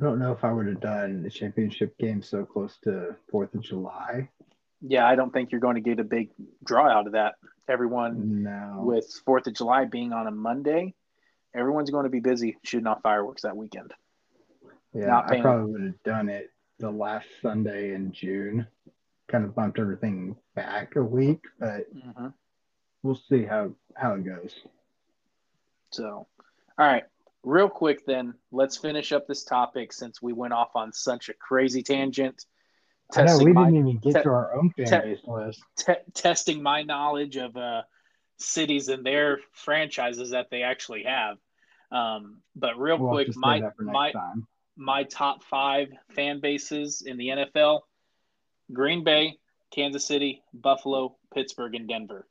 I 0.00 0.02
don't 0.02 0.18
know 0.18 0.32
if 0.32 0.42
I 0.44 0.52
would 0.52 0.66
have 0.66 0.80
done 0.80 1.22
the 1.22 1.30
championship 1.30 1.96
game 1.98 2.20
so 2.22 2.44
close 2.44 2.78
to 2.82 3.14
Fourth 3.30 3.54
of 3.54 3.62
July. 3.62 4.28
yeah, 4.82 5.06
I 5.06 5.14
don't 5.14 5.32
think 5.32 5.52
you're 5.52 5.60
going 5.60 5.76
to 5.76 5.80
get 5.80 6.00
a 6.00 6.04
big 6.04 6.30
draw 6.64 6.88
out 6.90 7.06
of 7.06 7.12
that. 7.12 7.34
Everyone 7.68 8.42
No. 8.42 8.82
with 8.84 9.06
Fourth 9.24 9.46
of 9.46 9.54
July 9.54 9.84
being 9.84 10.12
on 10.12 10.26
a 10.26 10.30
Monday, 10.32 10.94
everyone's 11.54 11.90
going 11.90 12.04
to 12.04 12.10
be 12.10 12.20
busy 12.20 12.56
shooting 12.64 12.88
off 12.88 13.00
fireworks 13.02 13.42
that 13.42 13.56
weekend. 13.56 13.94
Yeah, 14.92 15.20
I 15.26 15.40
probably 15.40 15.72
would 15.72 15.82
have 15.82 16.02
done 16.02 16.28
it 16.28 16.50
the 16.78 16.90
last 16.90 17.26
Sunday 17.42 17.94
in 17.94 18.12
June. 18.12 18.66
Kind 19.28 19.44
of 19.44 19.54
bumped 19.54 19.78
everything 19.78 20.36
back 20.54 20.96
a 20.96 21.02
week, 21.02 21.40
but 21.58 21.86
hmm 21.92 22.28
we'll 23.02 23.14
see 23.28 23.44
how 23.44 23.72
how 23.94 24.14
it 24.14 24.24
goes. 24.24 24.54
So, 25.92 26.26
all 26.78 26.86
right, 26.86 27.04
real 27.42 27.68
quick 27.68 28.04
then, 28.06 28.34
let's 28.50 28.76
finish 28.76 29.12
up 29.12 29.26
this 29.26 29.44
topic 29.44 29.92
since 29.92 30.20
we 30.20 30.32
went 30.32 30.52
off 30.52 30.74
on 30.74 30.92
such 30.92 31.28
a 31.28 31.34
crazy 31.34 31.82
tangent. 31.82 32.44
I 33.16 33.20
know 33.20 33.24
Testing 33.26 33.46
we 33.46 33.52
my 33.52 33.64
didn't 33.66 33.88
even 33.88 33.98
get 33.98 34.16
te- 34.16 34.22
to 34.22 34.28
our 34.30 34.54
own 34.56 34.70
fan 34.70 34.86
te- 34.86 34.98
base 35.00 35.20
list. 35.26 35.62
te- 35.76 36.12
testing 36.14 36.62
my 36.62 36.82
knowledge 36.82 37.36
of 37.36 37.56
uh, 37.56 37.82
cities 38.38 38.88
and 38.88 39.04
their 39.06 39.38
franchises 39.52 40.30
that 40.30 40.50
they 40.50 40.62
actually 40.62 41.04
have. 41.04 41.38
Um, 41.92 42.40
but 42.56 42.78
real 42.78 42.98
We'll 42.98 43.10
quick, 43.10 43.36
my 43.36 43.60
that 43.60 43.76
for 43.76 43.84
next 43.84 43.94
my 43.94 44.12
time. 44.12 44.46
My 44.76 45.04
top 45.04 45.44
five 45.44 45.88
fan 46.10 46.40
bases 46.40 47.02
in 47.02 47.16
the 47.16 47.28
NFL: 47.28 47.80
Green 48.72 49.04
Bay, 49.04 49.38
Kansas 49.70 50.04
City, 50.04 50.42
Buffalo, 50.52 51.16
Pittsburgh, 51.32 51.74
and 51.74 51.88
Denver. 51.88 52.26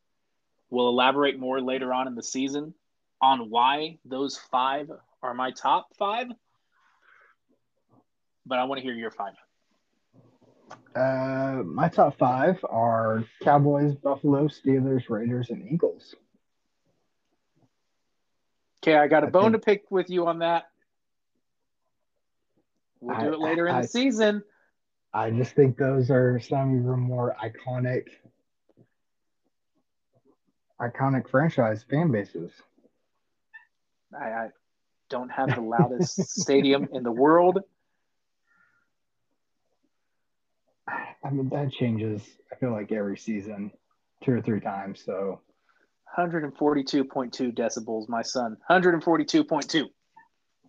We'll 0.69 0.89
elaborate 0.89 1.39
more 1.39 1.61
later 1.61 1.93
on 1.93 2.07
in 2.07 2.15
the 2.15 2.23
season 2.23 2.73
on 3.21 3.49
why 3.49 3.99
those 4.05 4.37
five 4.37 4.89
are 5.21 5.33
my 5.33 5.51
top 5.51 5.87
five. 5.97 6.27
But 8.45 8.59
I 8.59 8.65
want 8.65 8.79
to 8.79 8.83
hear 8.83 8.93
your 8.93 9.11
five. 9.11 9.33
Uh, 10.95 11.63
my 11.63 11.87
top 11.87 12.17
five 12.17 12.63
are 12.69 13.23
Cowboys, 13.41 13.95
Buffalo, 13.95 14.47
Steelers, 14.47 15.09
Raiders, 15.09 15.49
and 15.49 15.71
Eagles. 15.71 16.15
Okay, 18.83 18.95
I 18.95 19.07
got 19.07 19.23
a 19.23 19.27
I 19.27 19.29
bone 19.29 19.51
think, 19.51 19.53
to 19.53 19.59
pick 19.59 19.91
with 19.91 20.09
you 20.09 20.27
on 20.27 20.39
that. 20.39 20.65
We'll 23.03 23.19
do 23.19 23.33
it 23.33 23.39
later 23.39 23.67
I, 23.67 23.75
in 23.75 23.81
the 23.81 23.87
season. 23.87 24.43
I 25.13 25.29
just 25.29 25.55
think 25.55 25.77
those 25.77 26.09
are 26.09 26.39
some 26.39 26.77
of 26.77 26.83
your 26.83 26.95
more 26.95 27.35
iconic, 27.43 28.07
iconic 30.79 31.29
franchise 31.29 31.83
fan 31.89 32.11
bases. 32.11 32.51
I, 34.17 34.25
I 34.25 34.47
don't 35.09 35.29
have 35.29 35.53
the 35.53 35.61
loudest 35.61 36.15
stadium 36.29 36.87
in 36.93 37.03
the 37.03 37.11
world. 37.11 37.59
I 40.87 41.29
mean, 41.29 41.49
that 41.49 41.73
changes. 41.73 42.21
I 42.51 42.55
feel 42.55 42.71
like 42.71 42.93
every 42.93 43.17
season, 43.17 43.71
two 44.23 44.31
or 44.31 44.41
three 44.41 44.61
times. 44.61 45.03
So, 45.05 45.41
142.2 46.17 47.53
decibels, 47.53 48.07
my 48.07 48.21
son. 48.21 48.55
142.2. 48.69 49.87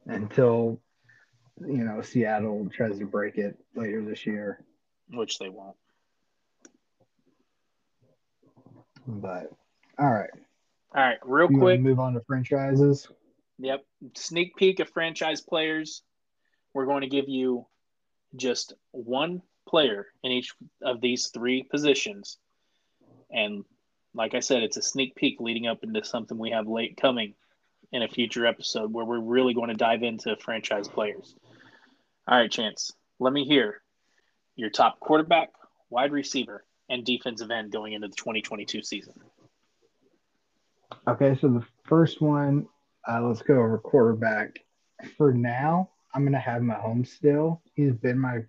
Until, 0.07 0.81
you 1.61 1.85
know, 1.85 2.01
Seattle 2.03 2.69
tries 2.75 2.99
to 2.99 3.07
break 3.07 3.39
it 3.39 3.57
later 3.75 4.03
this 4.03 4.27
year, 4.27 4.61
which 5.11 5.39
they 5.39 5.49
won't. 5.49 5.77
But, 9.07 9.51
all 9.99 10.11
right. 10.11 10.31
All 10.95 11.03
right, 11.03 11.19
real 11.25 11.51
you 11.51 11.59
quick. 11.59 11.81
Move 11.81 11.99
on 11.99 12.15
to 12.15 12.21
franchises. 12.21 13.09
Yep. 13.59 13.85
Sneak 14.15 14.57
peek 14.57 14.81
of 14.81 14.89
franchise 14.91 15.41
players. 15.41 16.03
We're 16.73 16.87
going 16.87 17.03
to 17.03 17.09
give 17.09 17.29
you 17.29 17.67
just 18.37 18.75
one 18.93 19.43
player 19.69 20.07
in 20.23 20.33
each 20.33 20.53
of 20.83 21.01
these 21.01 21.29
three 21.29 21.63
positions. 21.63 22.39
And 23.31 23.65
like 24.15 24.35
I 24.35 24.41
said, 24.41 24.63
it's 24.63 24.77
a 24.77 24.83
sneak 24.83 25.17
peek 25.17 25.41
leading 25.41 25.67
up 25.67 25.83
into 25.83 26.05
something 26.05 26.39
we 26.39 26.51
have 26.51 26.69
late 26.69 26.97
coming 26.97 27.35
in 27.93 28.03
a 28.03 28.09
future 28.09 28.47
episode 28.47 28.93
where 28.93 29.05
we're 29.05 29.21
really 29.21 29.55
going 29.55 29.69
to 29.69 29.75
dive 29.75 30.03
into 30.03 30.37
franchise 30.37 30.89
players. 30.89 31.35
All 32.27 32.39
right, 32.39 32.51
Chance, 32.51 32.93
let 33.19 33.35
me 33.35 33.45
hear 33.45 33.83
your 34.57 34.71
top 34.71 34.99
quarterback, 34.99 35.51
wide 35.91 36.11
receiver, 36.11 36.65
and 36.89 37.05
defensive 37.05 37.51
end 37.51 37.71
going 37.71 37.93
into 37.93 38.09
the 38.09 38.15
2022 38.15 38.83
season. 38.83 39.13
Okay, 41.07 41.37
so 41.39 41.49
the 41.49 41.65
first 41.85 42.23
one, 42.23 42.67
uh, 43.07 43.21
let's 43.21 43.43
go 43.43 43.57
over 43.57 43.77
quarterback. 43.77 44.59
For 45.19 45.35
now, 45.35 45.91
I'm 46.15 46.23
going 46.23 46.33
to 46.33 46.39
have 46.39 46.63
Mahomes 46.63 47.09
still. 47.09 47.61
He's 47.75 47.93
been 47.93 48.19
my 48.19 48.45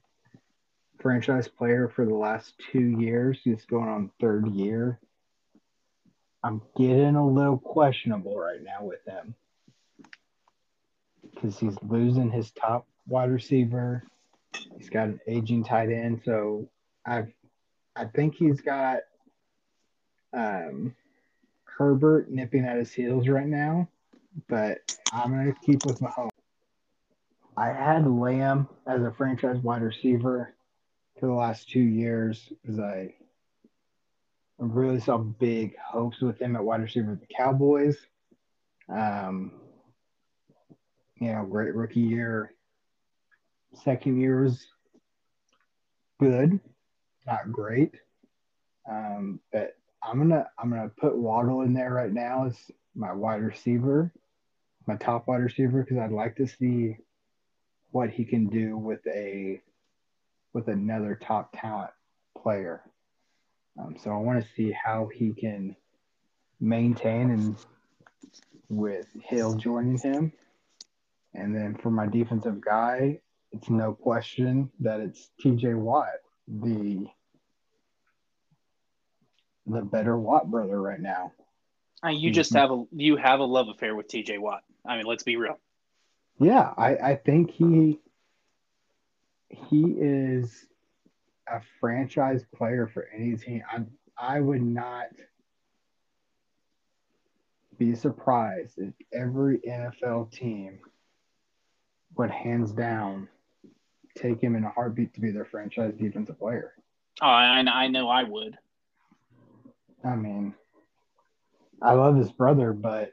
franchise 1.01 1.49
player 1.49 1.91
for 1.93 2.05
the 2.05 2.15
last 2.15 2.53
two 2.71 2.97
years. 2.99 3.39
He's 3.43 3.65
going 3.65 3.89
on 3.89 4.09
third 4.21 4.47
year. 4.47 5.01
I'm 6.45 6.61
getting 6.77 7.15
a 7.15 7.27
little 7.27 7.57
questionable 7.57 8.37
right 8.37 8.63
now 8.63 8.85
with 8.85 9.03
him 9.05 9.35
because 11.33 11.59
he's 11.59 11.75
losing 11.81 12.31
his 12.31 12.51
top 12.51 12.87
wide 13.07 13.31
receiver. 13.31 14.03
He's 14.77 14.89
got 14.89 15.07
an 15.07 15.19
aging 15.27 15.63
tight 15.63 15.89
end, 15.89 16.21
so 16.25 16.69
I 17.05 17.25
I 17.95 18.05
think 18.05 18.35
he's 18.35 18.61
got 18.61 18.99
um, 20.33 20.95
Herbert 21.63 22.29
nipping 22.29 22.65
at 22.65 22.77
his 22.77 22.93
heels 22.93 23.27
right 23.27 23.47
now, 23.47 23.87
but 24.47 24.97
I'm 25.11 25.31
gonna 25.31 25.53
keep 25.65 25.85
with 25.85 25.99
Mahomes. 25.99 26.29
I 27.57 27.67
had 27.67 28.05
Lamb 28.05 28.67
as 28.85 29.01
a 29.01 29.13
franchise 29.17 29.57
wide 29.59 29.81
receiver 29.81 30.53
for 31.19 31.27
the 31.27 31.33
last 31.33 31.69
two 31.69 31.79
years 31.79 32.51
because 32.61 32.79
I 32.79 33.13
really 34.57 34.99
saw 34.99 35.17
big 35.17 35.75
hopes 35.77 36.19
with 36.21 36.41
him 36.41 36.55
at 36.55 36.63
wide 36.63 36.81
receiver 36.81 37.11
with 37.11 37.21
the 37.21 37.33
Cowboys. 37.33 37.97
Um, 38.89 39.53
you 41.15 41.31
know, 41.31 41.45
great 41.45 41.73
rookie 41.73 42.01
year. 42.01 42.54
Second 43.83 44.19
year 44.19 44.43
was 44.43 44.67
good, 46.19 46.59
not 47.27 47.51
great. 47.51 47.95
Um, 48.89 49.39
but 49.51 49.75
I'm 50.03 50.17
gonna 50.17 50.47
I'm 50.57 50.69
gonna 50.69 50.91
put 50.97 51.17
Waddle 51.17 51.61
in 51.61 51.73
there 51.73 51.93
right 51.93 52.11
now 52.13 52.45
as 52.45 52.57
my 52.95 53.11
wide 53.13 53.41
receiver, 53.41 54.11
my 54.87 54.95
top 54.95 55.27
wide 55.27 55.41
receiver, 55.41 55.83
because 55.83 55.97
I'd 55.97 56.11
like 56.11 56.35
to 56.37 56.47
see 56.47 56.97
what 57.91 58.09
he 58.09 58.25
can 58.25 58.47
do 58.47 58.77
with 58.77 59.05
a 59.07 59.61
with 60.53 60.67
another 60.67 61.19
top 61.21 61.51
talent 61.59 61.91
player. 62.37 62.81
Um, 63.77 63.95
so 64.01 64.11
I 64.11 64.17
want 64.17 64.41
to 64.41 64.53
see 64.55 64.71
how 64.71 65.09
he 65.13 65.33
can 65.33 65.75
maintain 66.59 67.31
and 67.31 67.55
with 68.69 69.07
Hill 69.21 69.55
joining 69.55 69.97
him. 69.97 70.31
And 71.33 71.53
then 71.53 71.75
for 71.75 71.91
my 71.91 72.07
defensive 72.07 72.61
guy, 72.61 73.19
it's 73.51 73.69
no 73.69 73.93
question 73.93 74.69
that 74.81 74.99
it's 74.99 75.29
TJ 75.43 75.75
Watt, 75.75 76.07
the 76.47 77.07
the 79.67 79.81
better 79.81 80.17
Watt 80.17 80.49
brother 80.49 80.81
right 80.81 80.99
now. 80.99 81.31
Uh, 82.03 82.09
you 82.09 82.29
just 82.31 82.53
have 82.53 82.71
a 82.71 82.83
you 82.91 83.17
have 83.17 83.39
a 83.39 83.45
love 83.45 83.67
affair 83.69 83.95
with 83.95 84.07
TJ 84.07 84.39
Watt. 84.39 84.63
I 84.85 84.97
mean, 84.97 85.05
let's 85.05 85.23
be 85.23 85.37
real. 85.37 85.59
Yeah, 86.39 86.73
I, 86.77 86.95
I 86.97 87.15
think 87.15 87.51
he 87.51 87.99
he 89.49 89.95
is 89.97 90.67
a 91.47 91.61
franchise 91.79 92.43
player 92.55 92.87
for 92.87 93.07
any 93.15 93.37
team. 93.37 93.63
I 93.71 93.79
I 94.17 94.39
would 94.39 94.61
not 94.61 95.07
be 97.77 97.95
surprised 97.95 98.77
if 98.77 98.93
every 99.13 99.59
NFL 99.59 100.31
team 100.31 100.79
would 102.17 102.31
hands 102.31 102.71
down 102.71 103.27
take 104.15 104.41
him 104.41 104.55
in 104.55 104.63
a 104.63 104.69
heartbeat 104.69 105.13
to 105.13 105.21
be 105.21 105.31
their 105.31 105.45
franchise 105.45 105.93
defensive 105.99 106.39
player. 106.39 106.73
Oh, 107.21 107.27
I, 107.27 107.59
I 107.59 107.87
know 107.87 108.09
I 108.09 108.23
would. 108.23 108.57
I 110.03 110.15
mean, 110.15 110.53
I 111.81 111.93
love 111.93 112.15
his 112.15 112.31
brother, 112.31 112.73
but 112.73 113.11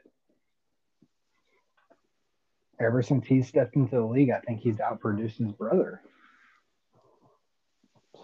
ever 2.79 3.01
since 3.01 3.25
he 3.25 3.41
stepped 3.41 3.75
into 3.75 3.95
the 3.95 4.05
league, 4.05 4.29
I 4.29 4.39
think 4.39 4.59
he's 4.59 4.77
outproduced 4.77 5.37
his 5.37 5.51
brother. 5.51 6.01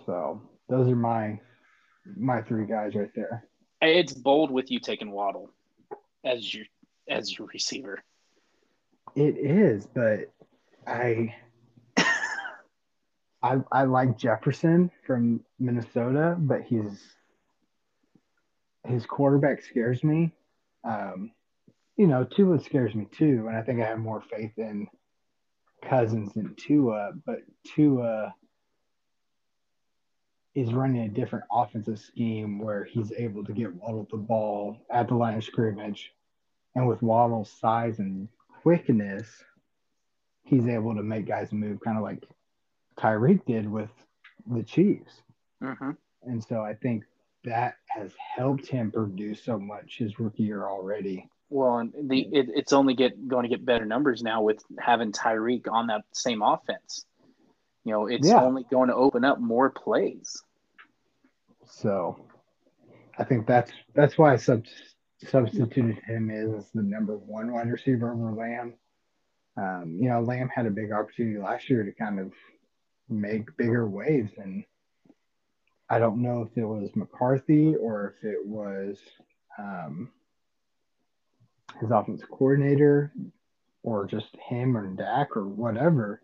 So 0.05 0.41
those 0.67 0.87
are 0.87 0.95
my 0.95 1.39
my 2.17 2.41
three 2.41 2.65
guys 2.65 2.95
right 2.95 3.13
there. 3.15 3.45
It's 3.81 4.13
bold 4.13 4.51
with 4.51 4.71
you 4.71 4.79
taking 4.79 5.11
Waddle 5.11 5.51
as 6.23 6.53
your 6.53 6.65
as 7.07 7.37
your 7.37 7.47
receiver. 7.47 8.03
It 9.15 9.37
is, 9.37 9.87
but 9.87 10.31
I 10.87 11.35
I 13.41 13.57
I 13.71 13.83
like 13.83 14.17
Jefferson 14.17 14.91
from 15.05 15.41
Minnesota, 15.59 16.35
but 16.37 16.63
he's 16.63 17.01
his 18.85 19.05
quarterback 19.05 19.61
scares 19.61 20.03
me. 20.03 20.31
Um, 20.83 21.31
you 21.97 22.07
know, 22.07 22.23
Tua 22.23 22.59
scares 22.59 22.95
me 22.95 23.07
too, 23.11 23.45
and 23.47 23.57
I 23.57 23.61
think 23.61 23.81
I 23.81 23.85
have 23.85 23.99
more 23.99 24.21
faith 24.21 24.57
in 24.57 24.87
Cousins 25.81 26.33
than 26.33 26.55
Tua, 26.55 27.11
but 27.25 27.39
Tua 27.65 28.33
is 30.55 30.73
running 30.73 31.03
a 31.03 31.09
different 31.09 31.45
offensive 31.51 31.99
scheme 31.99 32.59
where 32.59 32.83
he's 32.83 33.11
able 33.17 33.43
to 33.45 33.53
get 33.53 33.73
Waddle 33.75 34.07
the 34.09 34.17
ball 34.17 34.77
at 34.89 35.07
the 35.07 35.15
line 35.15 35.37
of 35.37 35.43
scrimmage. 35.43 36.11
And 36.75 36.87
with 36.87 37.01
Waddle's 37.01 37.51
size 37.51 37.99
and 37.99 38.27
quickness, 38.61 39.27
he's 40.43 40.67
able 40.67 40.95
to 40.95 41.03
make 41.03 41.27
guys 41.27 41.51
move 41.51 41.79
kind 41.81 41.97
of 41.97 42.03
like 42.03 42.23
Tyreek 42.99 43.45
did 43.45 43.69
with 43.69 43.89
the 44.47 44.63
Chiefs. 44.63 45.21
Mm-hmm. 45.63 45.91
And 46.23 46.43
so 46.43 46.61
I 46.61 46.73
think 46.73 47.03
that 47.45 47.75
has 47.87 48.11
helped 48.35 48.67
him 48.67 48.91
produce 48.91 49.43
so 49.43 49.57
much 49.57 49.97
his 49.97 50.19
rookie 50.19 50.43
year 50.43 50.67
already. 50.67 51.29
Well, 51.49 51.77
and 51.77 51.93
the 52.09 52.19
it, 52.19 52.49
it's 52.53 52.73
only 52.73 52.93
get 52.93 53.27
going 53.27 53.43
to 53.43 53.49
get 53.49 53.65
better 53.65 53.85
numbers 53.85 54.21
now 54.21 54.41
with 54.41 54.63
having 54.79 55.11
Tyreek 55.11 55.67
on 55.71 55.87
that 55.87 56.03
same 56.13 56.41
offense. 56.41 57.05
You 57.85 57.93
know, 57.93 58.07
it's 58.07 58.27
yeah. 58.27 58.41
only 58.41 58.65
going 58.69 58.89
to 58.89 58.95
open 58.95 59.23
up 59.25 59.39
more 59.39 59.69
plays. 59.69 60.43
So, 61.65 62.25
I 63.17 63.23
think 63.23 63.47
that's 63.47 63.71
that's 63.95 64.17
why 64.17 64.33
I 64.33 64.35
sub- 64.35 64.65
substituted 65.27 65.97
him 66.05 66.29
as 66.29 66.69
the 66.73 66.83
number 66.83 67.17
one 67.17 67.51
wide 67.51 67.71
receiver 67.71 68.11
over 68.11 68.31
Lamb. 68.31 68.73
Um, 69.57 69.97
you 69.99 70.09
know, 70.09 70.21
Lamb 70.21 70.49
had 70.53 70.67
a 70.67 70.71
big 70.71 70.91
opportunity 70.91 71.39
last 71.39 71.69
year 71.69 71.83
to 71.83 71.91
kind 71.91 72.19
of 72.19 72.31
make 73.09 73.55
bigger 73.57 73.87
waves, 73.87 74.31
and 74.37 74.63
I 75.89 75.99
don't 75.99 76.21
know 76.21 76.41
if 76.43 76.57
it 76.57 76.65
was 76.65 76.95
McCarthy 76.95 77.75
or 77.75 78.15
if 78.17 78.23
it 78.23 78.45
was 78.45 78.99
um, 79.57 80.11
his 81.79 81.91
offense 81.91 82.23
coordinator 82.29 83.11
or 83.83 84.05
just 84.05 84.35
him 84.47 84.77
or 84.77 84.87
Dak 84.87 85.35
or 85.35 85.47
whatever, 85.47 86.21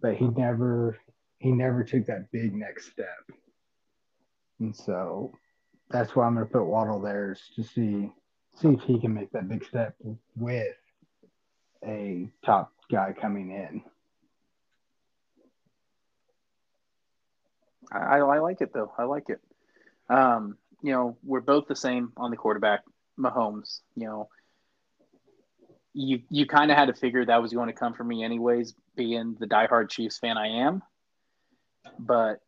but 0.00 0.16
he 0.16 0.28
never 0.28 0.98
he 1.38 1.50
never 1.50 1.82
took 1.82 2.06
that 2.06 2.30
big 2.30 2.54
next 2.54 2.90
step. 2.90 3.36
And 4.60 4.74
so 4.74 5.32
that's 5.90 6.14
why 6.14 6.24
I'm 6.24 6.34
going 6.34 6.46
to 6.46 6.52
put 6.52 6.64
Waddle 6.64 7.00
there 7.00 7.32
is 7.32 7.40
to 7.56 7.64
see 7.64 8.12
see 8.54 8.68
if 8.68 8.80
he 8.82 9.00
can 9.00 9.14
make 9.14 9.30
that 9.32 9.48
big 9.48 9.64
step 9.64 9.94
with 10.36 10.76
a 11.84 12.28
top 12.44 12.72
guy 12.90 13.12
coming 13.18 13.50
in. 13.50 13.82
I, 17.92 18.18
I 18.18 18.38
like 18.38 18.60
it 18.60 18.72
though. 18.72 18.92
I 18.96 19.04
like 19.04 19.28
it. 19.28 19.40
Um, 20.08 20.56
you 20.82 20.92
know, 20.92 21.16
we're 21.22 21.40
both 21.40 21.68
the 21.68 21.76
same 21.76 22.12
on 22.16 22.30
the 22.30 22.36
quarterback, 22.36 22.80
Mahomes. 23.18 23.80
You 23.96 24.06
know, 24.06 24.28
you 25.94 26.22
you 26.28 26.46
kind 26.46 26.70
of 26.70 26.76
had 26.76 26.86
to 26.86 26.94
figure 26.94 27.24
that 27.24 27.42
was 27.42 27.52
going 27.52 27.68
to 27.68 27.74
come 27.74 27.94
for 27.94 28.04
me 28.04 28.24
anyways, 28.24 28.74
being 28.96 29.36
the 29.38 29.46
diehard 29.46 29.90
Chiefs 29.90 30.18
fan 30.18 30.36
I 30.36 30.66
am. 30.66 30.82
But 31.98 32.40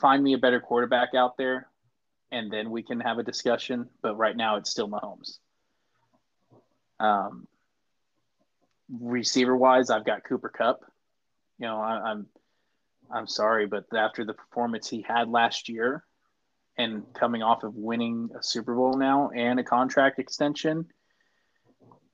find 0.00 0.22
me 0.22 0.34
a 0.34 0.38
better 0.38 0.60
quarterback 0.60 1.14
out 1.14 1.36
there, 1.36 1.68
and 2.30 2.50
then 2.50 2.70
we 2.70 2.82
can 2.82 3.00
have 3.00 3.18
a 3.18 3.22
discussion. 3.22 3.88
But 4.02 4.16
right 4.16 4.36
now, 4.36 4.56
it's 4.56 4.70
still 4.70 4.88
Mahomes. 4.88 5.38
Um, 6.98 7.46
receiver 8.88 9.56
wise, 9.56 9.90
I've 9.90 10.06
got 10.06 10.24
Cooper 10.24 10.48
Kupp. 10.48 10.80
You 11.58 11.66
know, 11.66 11.80
I, 11.80 12.10
I'm 12.10 12.26
I'm 13.10 13.26
sorry, 13.26 13.66
but 13.66 13.84
after 13.94 14.24
the 14.24 14.34
performance 14.34 14.88
he 14.88 15.02
had 15.02 15.28
last 15.28 15.68
year, 15.68 16.04
and 16.78 17.04
coming 17.14 17.42
off 17.42 17.64
of 17.64 17.74
winning 17.74 18.30
a 18.38 18.42
Super 18.42 18.74
Bowl 18.74 18.98
now 18.98 19.30
and 19.34 19.58
a 19.58 19.64
contract 19.64 20.18
extension, 20.18 20.86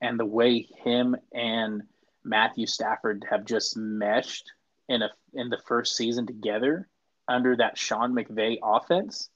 and 0.01 0.19
the 0.19 0.25
way 0.25 0.67
him 0.83 1.15
and 1.33 1.83
Matthew 2.23 2.65
Stafford 2.65 3.25
have 3.29 3.45
just 3.45 3.75
meshed 3.75 4.51
in 4.87 5.01
a 5.01 5.09
in 5.33 5.49
the 5.49 5.61
first 5.65 5.95
season 5.95 6.25
together 6.25 6.87
under 7.27 7.55
that 7.55 7.77
Sean 7.77 8.13
McVay 8.13 8.57
offense, 8.63 9.29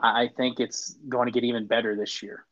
I 0.00 0.28
think 0.36 0.60
it's 0.60 0.96
going 1.08 1.26
to 1.26 1.32
get 1.32 1.44
even 1.44 1.66
better 1.66 1.96
this 1.96 2.22
year. 2.22 2.44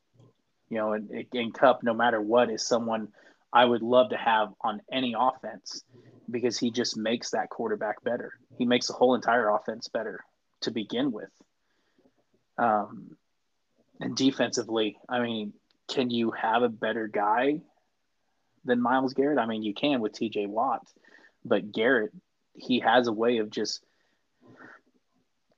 You 0.68 0.78
know, 0.78 0.93
and, 0.94 1.26
and 1.32 1.55
Kupp, 1.55 1.82
no 1.82 1.94
matter 1.94 2.20
what, 2.20 2.51
is 2.51 2.66
someone 2.66 3.09
I 3.52 3.64
would 3.64 3.82
love 3.82 4.10
to 4.10 4.16
have 4.16 4.48
on 4.60 4.81
any 4.93 5.14
offense 5.18 5.82
because 6.31 6.59
he 6.59 6.70
just 6.70 6.97
makes 6.97 7.31
that 7.31 7.51
quarterback 7.51 8.02
better. 8.02 8.32
He 8.59 8.66
makes 8.66 8.86
the 8.86 8.93
whole 8.93 9.14
entire 9.14 9.48
offense 9.48 9.89
better 9.89 10.20
to 10.62 10.70
begin 10.70 11.12
with. 11.12 11.31
Um, 12.59 13.16
and 14.01 14.16
defensively, 14.16 14.98
I 15.09 15.20
mean, 15.20 15.52
can 15.89 16.10
you 16.10 16.32
have 16.32 16.62
a 16.62 16.68
better 16.68 17.06
guy 17.06 17.60
than 18.64 18.82
Myles 18.82 19.14
Garrett? 19.14 19.39
I 19.39 19.47
mean, 19.47 19.62
you 19.62 19.74
can 19.74 20.01
with 20.01 20.12
TJ 20.12 20.48
Watt, 20.48 20.86
but 21.44 21.73
Garrett, 21.73 22.12
he 22.55 22.81
has 22.81 23.06
a 23.06 23.12
way 23.12 23.39
of 23.39 23.51
just 23.51 23.82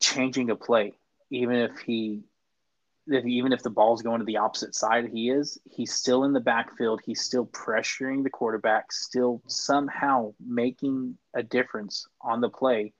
changing 0.01 0.51
a 0.51 0.56
play, 0.56 0.93
even 1.31 1.56
if 1.56 1.78
he 1.78 2.23
if, 3.09 3.24
even 3.24 3.52
if 3.52 3.62
the 3.62 3.70
ball's 3.70 4.02
going 4.02 4.20
to 4.20 4.24
the 4.24 4.36
opposite 4.36 4.74
side 4.74 5.09
he 5.12 5.30
is, 5.30 5.59
he's 5.70 5.93
still 5.93 6.24
in 6.24 6.32
the 6.32 6.40
backfield. 6.40 7.01
He's 7.05 7.22
still 7.22 7.47
pressuring 7.47 8.22
the 8.22 8.30
quarterback, 8.30 8.93
still 8.93 9.43
somehow 9.47 10.35
making 10.44 11.16
a 11.35 11.43
difference 11.43 12.06
on 12.20 12.40
the 12.40 12.48
play, 12.48 12.93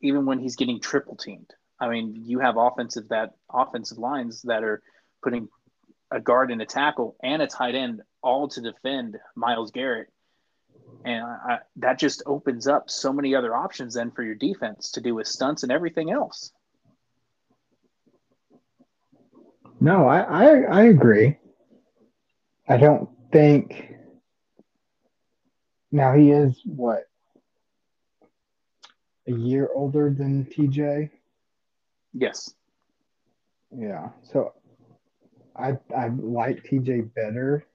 even 0.00 0.26
when 0.26 0.38
he's 0.38 0.56
getting 0.56 0.80
triple 0.80 1.16
teamed. 1.16 1.50
I 1.80 1.88
mean, 1.88 2.14
you 2.24 2.40
have 2.40 2.56
offensive 2.56 3.08
that 3.08 3.34
offensive 3.50 3.98
lines 3.98 4.42
that 4.42 4.64
are 4.64 4.82
putting 5.22 5.48
a 6.10 6.20
guard 6.20 6.50
and 6.50 6.60
a 6.62 6.66
tackle 6.66 7.16
and 7.22 7.42
a 7.42 7.46
tight 7.46 7.74
end 7.74 8.02
all 8.22 8.48
to 8.48 8.60
defend 8.60 9.16
Myles 9.36 9.70
Garrett. 9.70 10.08
And 11.04 11.24
I, 11.24 11.58
that 11.76 11.98
just 11.98 12.22
opens 12.26 12.66
up 12.66 12.90
so 12.90 13.12
many 13.12 13.34
other 13.34 13.54
options 13.54 13.94
then 13.94 14.10
for 14.10 14.22
your 14.22 14.34
defense 14.34 14.92
to 14.92 15.00
do 15.00 15.14
with 15.14 15.26
stunts 15.26 15.62
and 15.62 15.70
everything 15.70 16.10
else. 16.10 16.52
No, 19.80 20.08
I, 20.08 20.20
I, 20.20 20.60
I 20.60 20.82
agree. 20.84 21.36
I 22.68 22.76
don't 22.76 23.08
think. 23.32 23.94
Now 25.90 26.14
he 26.14 26.30
is 26.30 26.60
what 26.64 27.04
a 29.26 29.32
year 29.32 29.68
older 29.74 30.14
than 30.16 30.44
TJ. 30.44 31.10
Yes. 32.12 32.52
Yeah. 33.70 34.08
So 34.22 34.52
I 35.56 35.78
I 35.96 36.08
like 36.08 36.64
TJ 36.64 37.14
better, 37.14 37.66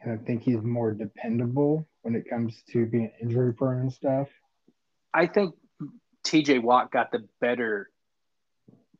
and 0.00 0.12
I 0.12 0.24
think 0.24 0.42
he's 0.42 0.62
more 0.62 0.92
dependable 0.92 1.86
when 2.02 2.14
it 2.14 2.28
comes 2.28 2.62
to 2.72 2.86
being 2.86 3.10
injury 3.20 3.52
prone 3.52 3.80
and 3.80 3.92
stuff. 3.92 4.28
I 5.14 5.26
think 5.26 5.54
TJ 6.24 6.62
Watt 6.62 6.90
got 6.90 7.12
the 7.12 7.26
better 7.40 7.90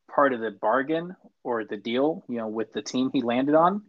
part 0.08 0.32
of 0.32 0.40
the 0.40 0.50
bargain 0.50 1.16
or 1.42 1.64
the 1.64 1.76
deal, 1.76 2.24
you 2.28 2.38
know, 2.38 2.48
with 2.48 2.72
the 2.72 2.82
team 2.82 3.10
he 3.12 3.22
landed 3.22 3.54
on. 3.54 3.82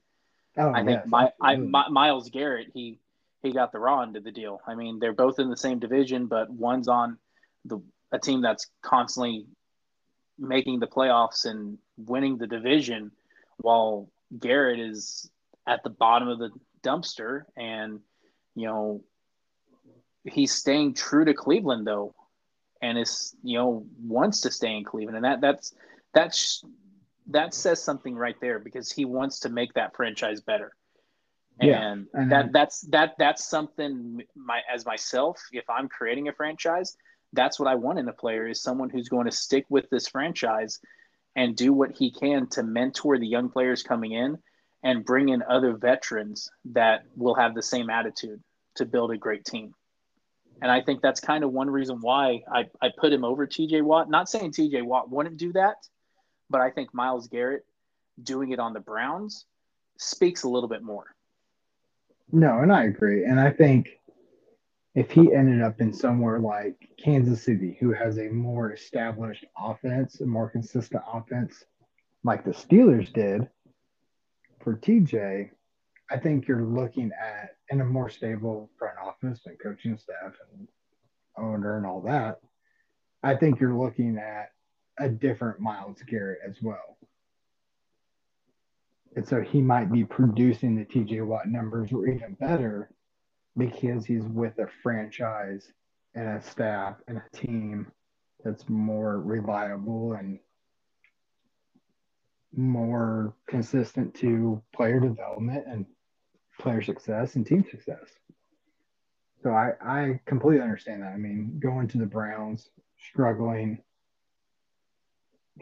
Oh, 0.57 0.73
I 0.73 0.83
think 0.83 1.05
my, 1.05 1.31
I, 1.41 1.55
mm. 1.55 1.69
my, 1.69 1.87
Myles 1.89 2.29
Garrett, 2.29 2.67
he 2.73 2.99
he 3.43 3.53
got 3.53 3.71
the 3.71 3.79
raw 3.79 4.01
end 4.01 4.15
of 4.17 4.23
the 4.23 4.31
deal. 4.31 4.59
I 4.65 4.75
mean, 4.75 4.99
they're 4.99 5.13
both 5.13 5.39
in 5.39 5.49
the 5.49 5.57
same 5.57 5.79
division, 5.79 6.25
but 6.25 6.49
one's 6.49 6.87
on 6.87 7.17
the 7.65 7.79
a 8.11 8.17
team 8.17 8.41
that's 8.41 8.67
constantly 8.81 9.45
making 10.39 10.79
the 10.79 10.87
playoffs 10.87 11.45
and 11.45 11.77
winning 11.97 12.37
the 12.37 12.47
division, 12.47 13.11
while 13.57 14.09
Garrett 14.37 14.79
is 14.79 15.29
at 15.67 15.83
the 15.83 15.89
bottom 15.89 16.27
of 16.27 16.39
the 16.39 16.49
dumpster, 16.83 17.43
and 17.55 17.99
you 18.55 18.67
know 18.67 19.03
he's 20.23 20.53
staying 20.53 20.93
true 20.93 21.25
to 21.25 21.33
Cleveland 21.33 21.85
though, 21.85 22.15
and 22.81 22.97
is 22.97 23.35
you 23.43 23.57
know 23.57 23.85
wants 24.01 24.41
to 24.41 24.51
stay 24.51 24.75
in 24.75 24.83
Cleveland, 24.83 25.17
and 25.17 25.25
that 25.25 25.41
that's 25.41 25.73
that's 26.13 26.63
that 27.27 27.53
says 27.53 27.83
something 27.83 28.15
right 28.15 28.35
there 28.41 28.59
because 28.59 28.91
he 28.91 29.05
wants 29.05 29.39
to 29.41 29.49
make 29.49 29.73
that 29.73 29.95
franchise 29.95 30.41
better. 30.41 30.71
And 31.59 32.07
yeah, 32.13 32.25
that 32.29 32.53
that's 32.53 32.81
that 32.91 33.15
that's 33.17 33.47
something 33.47 34.21
my 34.35 34.61
as 34.71 34.85
myself, 34.85 35.41
if 35.51 35.69
I'm 35.69 35.89
creating 35.89 36.27
a 36.27 36.33
franchise, 36.33 36.95
that's 37.33 37.59
what 37.59 37.67
I 37.67 37.75
want 37.75 37.99
in 37.99 38.07
a 38.07 38.13
player 38.13 38.47
is 38.47 38.61
someone 38.61 38.89
who's 38.89 39.09
going 39.09 39.25
to 39.25 39.35
stick 39.35 39.65
with 39.69 39.89
this 39.89 40.07
franchise 40.07 40.79
and 41.35 41.55
do 41.55 41.73
what 41.73 41.91
he 41.97 42.11
can 42.11 42.47
to 42.49 42.63
mentor 42.63 43.17
the 43.17 43.27
young 43.27 43.49
players 43.49 43.83
coming 43.83 44.11
in 44.11 44.37
and 44.83 45.05
bring 45.05 45.29
in 45.29 45.43
other 45.49 45.75
veterans 45.75 46.49
that 46.65 47.03
will 47.15 47.35
have 47.35 47.55
the 47.55 47.63
same 47.63 47.89
attitude 47.89 48.41
to 48.75 48.85
build 48.85 49.11
a 49.11 49.17
great 49.17 49.43
team. 49.43 49.73
And 50.61 50.71
I 50.71 50.81
think 50.81 51.01
that's 51.01 51.19
kind 51.19 51.43
of 51.43 51.51
one 51.51 51.69
reason 51.69 51.99
why 52.01 52.41
I, 52.51 52.65
I 52.81 52.89
put 52.97 53.13
him 53.13 53.23
over 53.23 53.45
TJ 53.45 53.83
Watt. 53.83 54.09
Not 54.09 54.29
saying 54.29 54.51
TJ 54.51 54.83
Watt 54.83 55.09
wouldn't 55.09 55.37
do 55.37 55.53
that, 55.53 55.75
but 56.49 56.61
I 56.61 56.71
think 56.71 56.93
Myles 56.93 57.27
Garrett 57.27 57.65
doing 58.21 58.51
it 58.51 58.59
on 58.59 58.73
the 58.73 58.79
Browns 58.79 59.45
speaks 59.97 60.43
a 60.43 60.49
little 60.49 60.69
bit 60.69 60.83
more. 60.83 61.05
No, 62.31 62.59
and 62.59 62.71
I 62.71 62.85
agree. 62.85 63.23
And 63.23 63.39
I 63.39 63.51
think 63.51 63.99
if 64.95 65.11
he 65.11 65.33
ended 65.33 65.61
up 65.61 65.79
in 65.79 65.93
somewhere 65.93 66.39
like 66.39 66.89
Kansas 66.97 67.43
City, 67.43 67.77
who 67.79 67.93
has 67.93 68.17
a 68.17 68.29
more 68.29 68.73
established 68.73 69.45
offense, 69.57 70.19
a 70.21 70.25
more 70.25 70.49
consistent 70.49 71.03
offense, 71.11 71.63
like 72.23 72.43
the 72.43 72.51
Steelers 72.51 73.11
did 73.13 73.47
for 74.61 74.75
TJ, 74.75 75.51
I 76.09 76.17
think 76.17 76.47
you're 76.47 76.63
looking 76.63 77.11
at 77.19 77.51
in 77.69 77.81
a 77.81 77.85
more 77.85 78.09
stable 78.09 78.69
front 78.77 78.97
office 78.97 79.41
and 79.45 79.57
coaching 79.59 79.97
staff 79.97 80.33
and 80.53 80.67
owner 81.37 81.77
and 81.77 81.85
all 81.85 82.01
that. 82.01 82.39
I 83.23 83.35
think 83.35 83.59
you're 83.59 83.77
looking 83.77 84.17
at 84.17 84.51
a 84.99 85.09
different 85.09 85.59
Myles 85.59 86.01
Garrett 86.07 86.39
as 86.47 86.61
well. 86.61 86.97
And 89.15 89.27
so 89.27 89.41
he 89.41 89.61
might 89.61 89.91
be 89.91 90.03
producing 90.05 90.75
the 90.75 90.85
TJ 90.85 91.25
Watt 91.25 91.47
numbers 91.47 91.91
or 91.91 92.07
even 92.07 92.33
better 92.33 92.91
because 93.57 94.05
he's 94.05 94.23
with 94.23 94.59
a 94.59 94.67
franchise 94.83 95.71
and 96.13 96.27
a 96.27 96.41
staff 96.41 96.95
and 97.07 97.17
a 97.17 97.37
team 97.37 97.91
that's 98.43 98.69
more 98.69 99.19
reliable 99.19 100.13
and 100.13 100.39
more 102.55 103.33
consistent 103.47 104.13
to 104.15 104.61
player 104.73 104.99
development 104.99 105.65
and 105.67 105.85
player 106.59 106.81
success 106.81 107.35
and 107.35 107.45
team 107.45 107.65
success. 107.69 108.05
So 109.43 109.51
I, 109.51 109.71
I 109.81 110.19
completely 110.25 110.61
understand 110.61 111.03
that. 111.03 111.13
I 111.13 111.17
mean, 111.17 111.59
going 111.59 111.87
to 111.89 111.97
the 111.97 112.05
Browns, 112.05 112.69
struggling, 113.09 113.79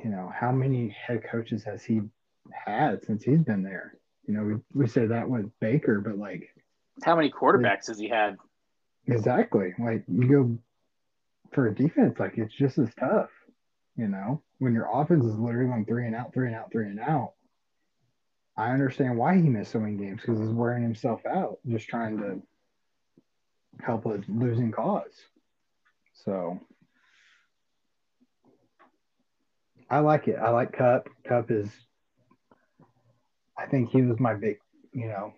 you 0.04 0.10
know, 0.10 0.32
how 0.34 0.52
many 0.52 0.90
head 0.90 1.24
coaches 1.30 1.64
has 1.64 1.84
he 1.84 2.02
had 2.52 3.04
since 3.06 3.24
he's 3.24 3.42
been 3.42 3.64
there? 3.64 3.98
You 4.28 4.34
know, 4.34 4.44
we, 4.44 4.82
we 4.82 4.88
said 4.88 5.10
that 5.10 5.30
with 5.30 5.50
Baker, 5.60 6.02
but 6.02 6.18
like 6.18 6.50
how 7.04 7.16
many 7.16 7.32
quarterbacks 7.32 7.64
like, 7.64 7.88
has 7.88 8.00
he 8.00 8.10
had? 8.10 8.38
Exactly. 9.08 9.74
Like 9.78 10.04
you 10.08 10.28
go 10.28 10.58
for 11.54 11.68
a 11.68 11.76
defense, 11.76 12.20
like 12.20 12.38
it's 12.38 12.54
just 12.54 12.78
as 12.78 12.90
tough. 13.00 13.30
You 13.98 14.08
know, 14.08 14.42
when 14.60 14.74
your 14.74 14.90
offense 14.92 15.24
is 15.26 15.38
literally 15.38 15.70
going 15.70 15.86
three 15.86 16.06
and 16.06 16.16
out, 16.16 16.34
three 16.34 16.48
and 16.48 16.56
out, 16.56 16.72
three 16.72 16.88
and 16.88 17.00
out. 17.00 17.34
I 18.58 18.72
understand 18.72 19.18
why 19.18 19.36
he 19.36 19.50
missed 19.50 19.72
so 19.72 19.80
many 19.80 19.98
games 19.98 20.22
because 20.22 20.40
he's 20.40 20.50
wearing 20.50 20.82
himself 20.82 21.26
out 21.26 21.60
just 21.68 21.90
trying 21.90 22.18
to 22.20 22.42
help 23.84 24.06
a 24.06 24.22
losing 24.30 24.72
cause. 24.72 25.12
So 26.14 26.60
I 29.90 29.99
like 29.99 30.28
it. 30.28 30.38
I 30.41 30.49
like 30.49 30.74
Kupp. 30.74 31.10
Kupp 31.28 31.52
is, 31.52 31.70
I 33.57 33.66
think 33.68 33.91
he 33.91 34.02
was 34.02 34.20
my 34.20 34.34
big, 34.34 34.57
you 34.94 35.07
know, 35.07 35.34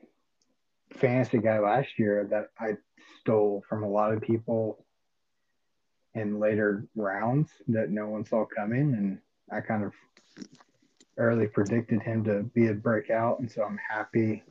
fantasy 0.95 1.39
guy 1.39 1.59
last 1.59 1.89
year 1.97 2.27
that 2.31 2.49
I 2.59 2.77
stole 3.19 3.63
from 3.67 3.83
a 3.83 3.89
lot 3.89 4.13
of 4.13 4.21
people 4.21 4.85
in 6.15 6.39
later 6.39 6.87
rounds 6.95 7.49
that 7.67 7.89
no 7.89 8.07
one 8.07 8.25
saw 8.25 8.45
coming. 8.45 8.93
And 8.93 9.19
I 9.51 9.61
kind 9.61 9.83
of 9.83 9.93
early 11.17 11.47
predicted 11.47 12.01
him 12.01 12.23
to 12.23 12.43
be 12.43 12.67
a 12.67 12.73
breakout. 12.73 13.39
And 13.39 13.51
so 13.51 13.63
I'm 13.63 13.79
happy 13.89 14.43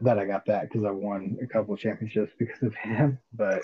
that 0.00 0.18
I 0.18 0.24
got 0.24 0.46
that 0.46 0.70
because 0.70 0.84
I 0.84 0.90
won 0.90 1.38
a 1.42 1.46
couple 1.46 1.76
championships 1.76 2.32
because 2.38 2.62
of 2.62 2.74
him. 2.74 3.18
But 3.32 3.62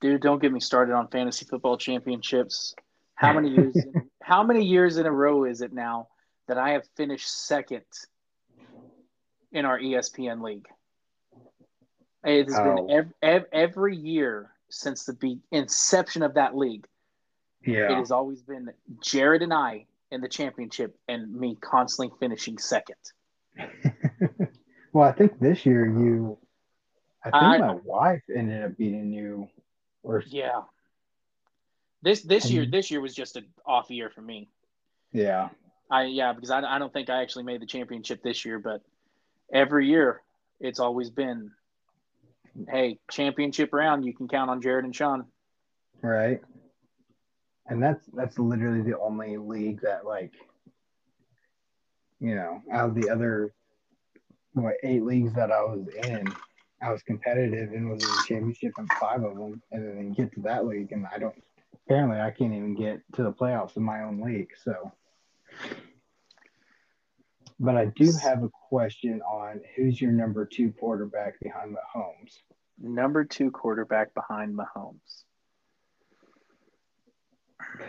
dude, 0.00 0.22
don't 0.22 0.40
get 0.40 0.52
me 0.52 0.60
started 0.60 0.94
on 0.94 1.08
fantasy 1.08 1.46
football 1.46 1.76
championships. 1.76 2.74
How 3.14 3.32
many 3.32 3.50
years? 3.54 3.76
in, 3.76 4.10
how 4.22 4.42
many 4.42 4.64
years 4.64 4.96
in 4.96 5.06
a 5.06 5.12
row 5.12 5.44
is 5.44 5.60
it 5.60 5.72
now 5.72 6.08
that 6.48 6.58
I 6.58 6.70
have 6.70 6.86
finished 6.96 7.28
second 7.28 7.84
in 9.52 9.64
our 9.64 9.78
ESPN 9.78 10.42
league? 10.42 10.66
It 12.24 12.48
has 12.48 12.58
oh. 12.58 12.74
been 12.74 12.90
every, 12.90 13.12
every, 13.22 13.48
every 13.52 13.96
year 13.96 14.50
since 14.70 15.04
the 15.04 15.12
be- 15.12 15.40
inception 15.50 16.22
of 16.22 16.34
that 16.34 16.56
league. 16.56 16.86
Yeah, 17.64 17.92
it 17.92 17.96
has 17.96 18.10
always 18.10 18.42
been 18.42 18.70
Jared 19.00 19.42
and 19.42 19.52
I 19.52 19.86
in 20.10 20.20
the 20.20 20.28
championship, 20.28 20.96
and 21.08 21.34
me 21.34 21.56
constantly 21.60 22.14
finishing 22.20 22.58
second. 22.58 22.96
well, 24.92 25.08
I 25.08 25.12
think 25.12 25.40
this 25.40 25.64
year 25.64 25.86
you, 25.86 26.38
I 27.24 27.30
think 27.30 27.42
I, 27.42 27.58
my 27.58 27.78
wife 27.84 28.22
ended 28.34 28.64
up 28.64 28.76
beating 28.76 29.12
you, 29.12 29.48
or 30.02 30.22
yeah. 30.26 30.62
This 32.04 32.20
this 32.20 32.50
year 32.50 32.66
this 32.66 32.90
year 32.90 33.00
was 33.00 33.14
just 33.14 33.36
an 33.36 33.46
off 33.64 33.90
year 33.90 34.10
for 34.10 34.20
me. 34.20 34.50
Yeah. 35.12 35.48
I 35.90 36.04
yeah 36.04 36.34
because 36.34 36.50
I, 36.50 36.60
I 36.60 36.78
don't 36.78 36.92
think 36.92 37.08
I 37.08 37.22
actually 37.22 37.44
made 37.44 37.62
the 37.62 37.66
championship 37.66 38.22
this 38.22 38.44
year, 38.44 38.58
but 38.58 38.82
every 39.50 39.88
year 39.88 40.20
it's 40.60 40.80
always 40.80 41.08
been, 41.08 41.50
hey, 42.68 42.98
championship 43.10 43.72
round 43.72 44.04
you 44.04 44.12
can 44.12 44.28
count 44.28 44.50
on 44.50 44.60
Jared 44.60 44.84
and 44.84 44.94
Sean. 44.94 45.24
Right. 46.02 46.42
And 47.68 47.82
that's 47.82 48.04
that's 48.12 48.38
literally 48.38 48.82
the 48.82 48.98
only 48.98 49.38
league 49.38 49.80
that 49.80 50.04
like, 50.04 50.34
you 52.20 52.34
know, 52.34 52.60
out 52.70 52.90
of 52.90 52.94
the 52.94 53.08
other 53.08 53.54
what 54.52 54.74
eight 54.82 55.04
leagues 55.04 55.32
that 55.32 55.50
I 55.50 55.62
was 55.62 55.88
in, 56.04 56.26
I 56.82 56.92
was 56.92 57.02
competitive 57.02 57.72
and 57.72 57.88
was 57.88 58.04
in 58.04 58.10
the 58.10 58.24
championship 58.28 58.74
in 58.78 58.86
five 59.00 59.24
of 59.24 59.38
them, 59.38 59.62
and 59.72 59.98
then 59.98 60.12
get 60.12 60.34
to 60.34 60.42
that 60.42 60.66
league, 60.66 60.92
and 60.92 61.06
I 61.10 61.16
don't 61.16 61.34
apparently 61.86 62.20
I 62.20 62.30
can't 62.30 62.54
even 62.54 62.74
get 62.74 63.00
to 63.14 63.22
the 63.22 63.32
playoffs 63.32 63.76
in 63.76 63.82
my 63.82 64.02
own 64.02 64.20
league. 64.20 64.50
So, 64.62 64.92
but 67.60 67.76
I 67.76 67.86
do 67.86 68.12
have 68.22 68.42
a 68.42 68.50
question 68.68 69.20
on 69.22 69.60
who's 69.76 70.00
your 70.00 70.12
number 70.12 70.44
two 70.46 70.72
quarterback 70.72 71.40
behind 71.40 71.74
Mahomes? 71.74 72.38
Number 72.80 73.24
two 73.24 73.50
quarterback 73.50 74.14
behind 74.14 74.56
Mahomes. 74.56 75.24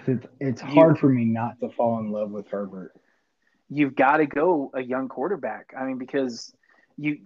It's 0.08 0.26
it's 0.40 0.62
hard 0.62 1.00
for 1.00 1.10
me 1.10 1.26
not 1.26 1.60
to 1.60 1.70
fall 1.70 2.00
in 2.00 2.12
love 2.12 2.32
with 2.32 2.48
Herbert. 2.50 2.94
You've 3.70 3.96
got 3.96 4.18
to 4.18 4.26
go 4.26 4.72
a 4.74 4.82
young 4.82 5.10
quarterback. 5.10 5.74
I 5.78 5.86
mean, 5.86 5.98
because 5.98 6.54
you, 6.98 7.18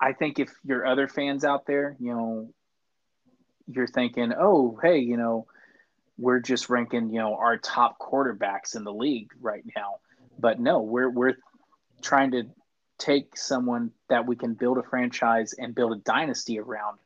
I 0.00 0.12
think 0.12 0.38
if 0.38 0.50
your 0.64 0.86
other 0.86 1.08
fans 1.08 1.44
out 1.44 1.66
there, 1.66 1.96
you 1.98 2.14
know, 2.14 2.50
you're 3.66 3.88
thinking, 3.88 4.32
oh, 4.38 4.78
hey, 4.82 4.98
you 4.98 5.16
know, 5.16 5.46
we're 6.16 6.40
just 6.40 6.70
ranking, 6.70 7.10
you 7.10 7.18
know, 7.18 7.36
our 7.36 7.58
top 7.58 7.98
quarterbacks 7.98 8.76
in 8.76 8.84
the 8.84 8.92
league 8.92 9.30
right 9.40 9.64
now. 9.76 9.96
But 10.38 10.60
no, 10.60 10.80
we're 10.80 11.10
we're 11.10 11.34
trying 12.02 12.32
to 12.32 12.44
take 12.98 13.36
someone 13.36 13.90
that 14.08 14.26
we 14.26 14.36
can 14.36 14.54
build 14.54 14.78
a 14.78 14.82
franchise 14.82 15.54
and 15.58 15.74
build 15.74 15.92
a 15.92 16.00
dynasty 16.00 16.58
around 16.58 16.98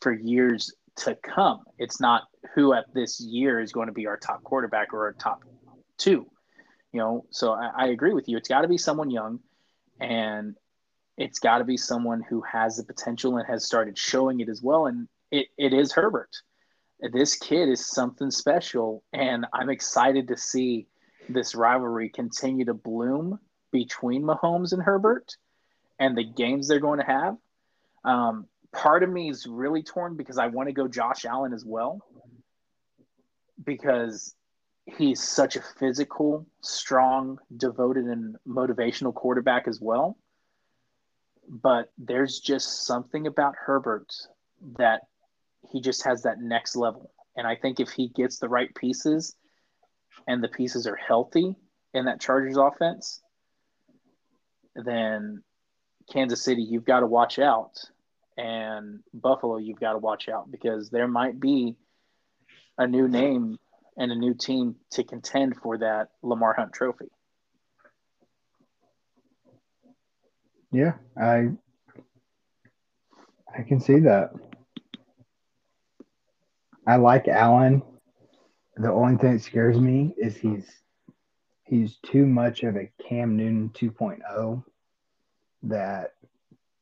for 0.00 0.12
years 0.12 0.74
to 0.96 1.14
come. 1.16 1.64
It's 1.78 2.00
not 2.00 2.22
who 2.54 2.72
at 2.72 2.84
this 2.94 3.20
year 3.20 3.60
is 3.60 3.72
going 3.72 3.88
to 3.88 3.92
be 3.92 4.06
our 4.06 4.16
top 4.16 4.42
quarterback 4.44 4.94
or 4.94 5.06
our 5.06 5.12
top 5.12 5.44
two. 5.98 6.26
You 6.92 7.00
know, 7.00 7.26
so 7.30 7.52
I, 7.52 7.70
I 7.76 7.86
agree 7.88 8.14
with 8.14 8.28
you. 8.28 8.36
It's 8.36 8.48
got 8.48 8.62
to 8.62 8.68
be 8.68 8.78
someone 8.78 9.10
young, 9.10 9.40
and 10.00 10.54
it's 11.16 11.40
got 11.40 11.58
to 11.58 11.64
be 11.64 11.76
someone 11.76 12.22
who 12.28 12.40
has 12.42 12.76
the 12.76 12.84
potential 12.84 13.36
and 13.36 13.46
has 13.46 13.64
started 13.64 13.98
showing 13.98 14.40
it 14.40 14.48
as 14.48 14.62
well. 14.62 14.86
And 14.86 15.08
it, 15.30 15.48
it 15.58 15.72
is 15.72 15.92
Herbert 15.92 16.30
this 17.00 17.36
kid 17.36 17.68
is 17.68 17.86
something 17.86 18.30
special, 18.30 19.02
and 19.12 19.46
I'm 19.52 19.70
excited 19.70 20.28
to 20.28 20.36
see 20.36 20.86
this 21.28 21.54
rivalry 21.54 22.08
continue 22.08 22.64
to 22.66 22.74
bloom 22.74 23.38
between 23.70 24.22
Mahomes 24.22 24.72
and 24.72 24.82
Herbert 24.82 25.36
and 25.98 26.16
the 26.16 26.24
games 26.24 26.68
they're 26.68 26.80
going 26.80 27.00
to 27.00 27.06
have. 27.06 27.36
Um, 28.04 28.46
part 28.72 29.02
of 29.02 29.10
me 29.10 29.30
is 29.30 29.46
really 29.46 29.82
torn 29.82 30.16
because 30.16 30.38
I 30.38 30.48
want 30.48 30.68
to 30.68 30.72
go 30.72 30.86
Josh 30.86 31.24
Allen 31.24 31.52
as 31.52 31.64
well 31.64 32.00
because 33.64 34.34
he's 34.86 35.22
such 35.22 35.56
a 35.56 35.62
physical, 35.62 36.46
strong, 36.60 37.38
devoted, 37.56 38.04
and 38.04 38.36
motivational 38.46 39.14
quarterback 39.14 39.66
as 39.66 39.80
well. 39.80 40.18
But 41.48 41.90
there's 41.98 42.40
just 42.40 42.84
something 42.86 43.26
about 43.26 43.54
Herbert 43.56 44.12
that 44.78 45.02
he 45.70 45.80
just 45.80 46.04
has 46.04 46.22
that 46.22 46.40
next 46.40 46.76
level. 46.76 47.10
And 47.36 47.46
I 47.46 47.56
think 47.56 47.80
if 47.80 47.90
he 47.90 48.08
gets 48.08 48.38
the 48.38 48.48
right 48.48 48.74
pieces 48.74 49.34
and 50.26 50.42
the 50.42 50.48
pieces 50.48 50.86
are 50.86 50.96
healthy 50.96 51.54
in 51.92 52.04
that 52.06 52.20
Chargers 52.20 52.56
offense, 52.56 53.22
then 54.74 55.42
Kansas 56.12 56.42
City, 56.42 56.62
you've 56.62 56.84
got 56.84 57.00
to 57.00 57.06
watch 57.06 57.38
out. 57.38 57.72
And 58.36 59.00
Buffalo, 59.12 59.58
you've 59.58 59.80
got 59.80 59.92
to 59.92 59.98
watch 59.98 60.28
out 60.28 60.50
because 60.50 60.90
there 60.90 61.06
might 61.06 61.38
be 61.38 61.76
a 62.78 62.86
new 62.86 63.06
name 63.08 63.58
and 63.96 64.10
a 64.10 64.16
new 64.16 64.34
team 64.34 64.76
to 64.92 65.04
contend 65.04 65.56
for 65.56 65.78
that 65.78 66.08
Lamar 66.22 66.54
Hunt 66.54 66.72
trophy. 66.72 67.06
Yeah, 70.72 70.94
I 71.16 71.50
I 73.56 73.62
can 73.62 73.78
see 73.78 74.00
that. 74.00 74.32
I 76.86 76.96
like 76.96 77.28
Allen. 77.28 77.82
The 78.76 78.90
only 78.90 79.16
thing 79.16 79.34
that 79.34 79.42
scares 79.42 79.78
me 79.78 80.14
is 80.18 80.36
he's 80.36 80.68
he's 81.64 81.96
too 82.04 82.26
much 82.26 82.62
of 82.62 82.76
a 82.76 82.90
Cam 83.08 83.36
Newton 83.36 83.70
2.0 83.70 84.62
that 85.62 86.14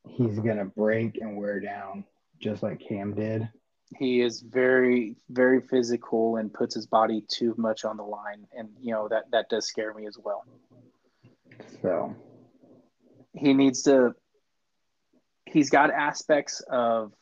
he's 0.09 0.39
gonna 0.41 0.65
break 0.65 1.19
and 1.21 1.37
wear 1.37 1.61
down 1.61 2.05
just 2.41 2.63
like 2.63 2.81
Cam 2.81 3.15
did. 3.15 3.49
He 3.97 4.23
is 4.23 4.41
very, 4.41 5.17
very 5.31 5.61
physical 5.61 6.37
and 6.37 6.53
puts 6.53 6.75
his 6.75 6.87
body 6.87 7.25
too 7.29 7.55
much 7.57 7.85
on 7.85 7.97
the 7.97 8.03
line, 8.03 8.47
and 8.57 8.71
you 8.81 8.93
know 8.93 9.07
that 9.09 9.31
that 9.31 9.49
does 9.51 9.67
scare 9.67 9.95
me 9.95 10.07
as 10.07 10.19
well. 10.19 10.45
So 11.83 12.17
he 13.35 13.53
needs 13.53 13.83
to. 13.83 14.15
He's 15.45 15.71
got 15.71 15.91
aspects 15.91 16.63
of 16.71 17.13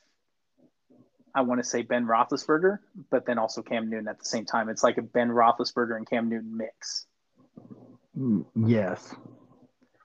I 1.34 1.42
want 1.42 1.60
to 1.60 1.68
say 1.68 1.82
Ben 1.82 2.06
Roethlisberger, 2.06 2.78
but 3.10 3.26
then 3.26 3.38
also 3.38 3.62
Cam 3.62 3.88
Newton 3.88 4.08
at 4.08 4.18
the 4.18 4.24
same 4.24 4.44
time. 4.44 4.68
It's 4.68 4.82
like 4.82 4.98
a 4.98 5.02
Ben 5.02 5.28
Roethlisberger 5.28 5.96
and 5.96 6.08
Cam 6.08 6.28
Newton 6.28 6.56
mix. 6.56 7.06
Mm, 8.18 8.44
yes. 8.54 9.14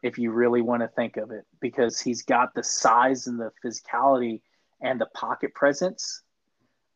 If 0.03 0.19
you 0.19 0.31
really 0.31 0.61
want 0.61 0.84
to 0.84 0.88
think 0.88 1.18
of 1.18 1.31
it, 1.31 1.45
because 1.60 1.99
he's 1.99 2.22
got 2.22 2.53
the 2.53 2.64
size 2.64 3.27
and 3.27 3.39
the 3.39 3.52
physicality 3.64 4.41
and 4.81 5.02
the 5.02 5.07
pocket 5.07 5.53
presence 5.56 6.22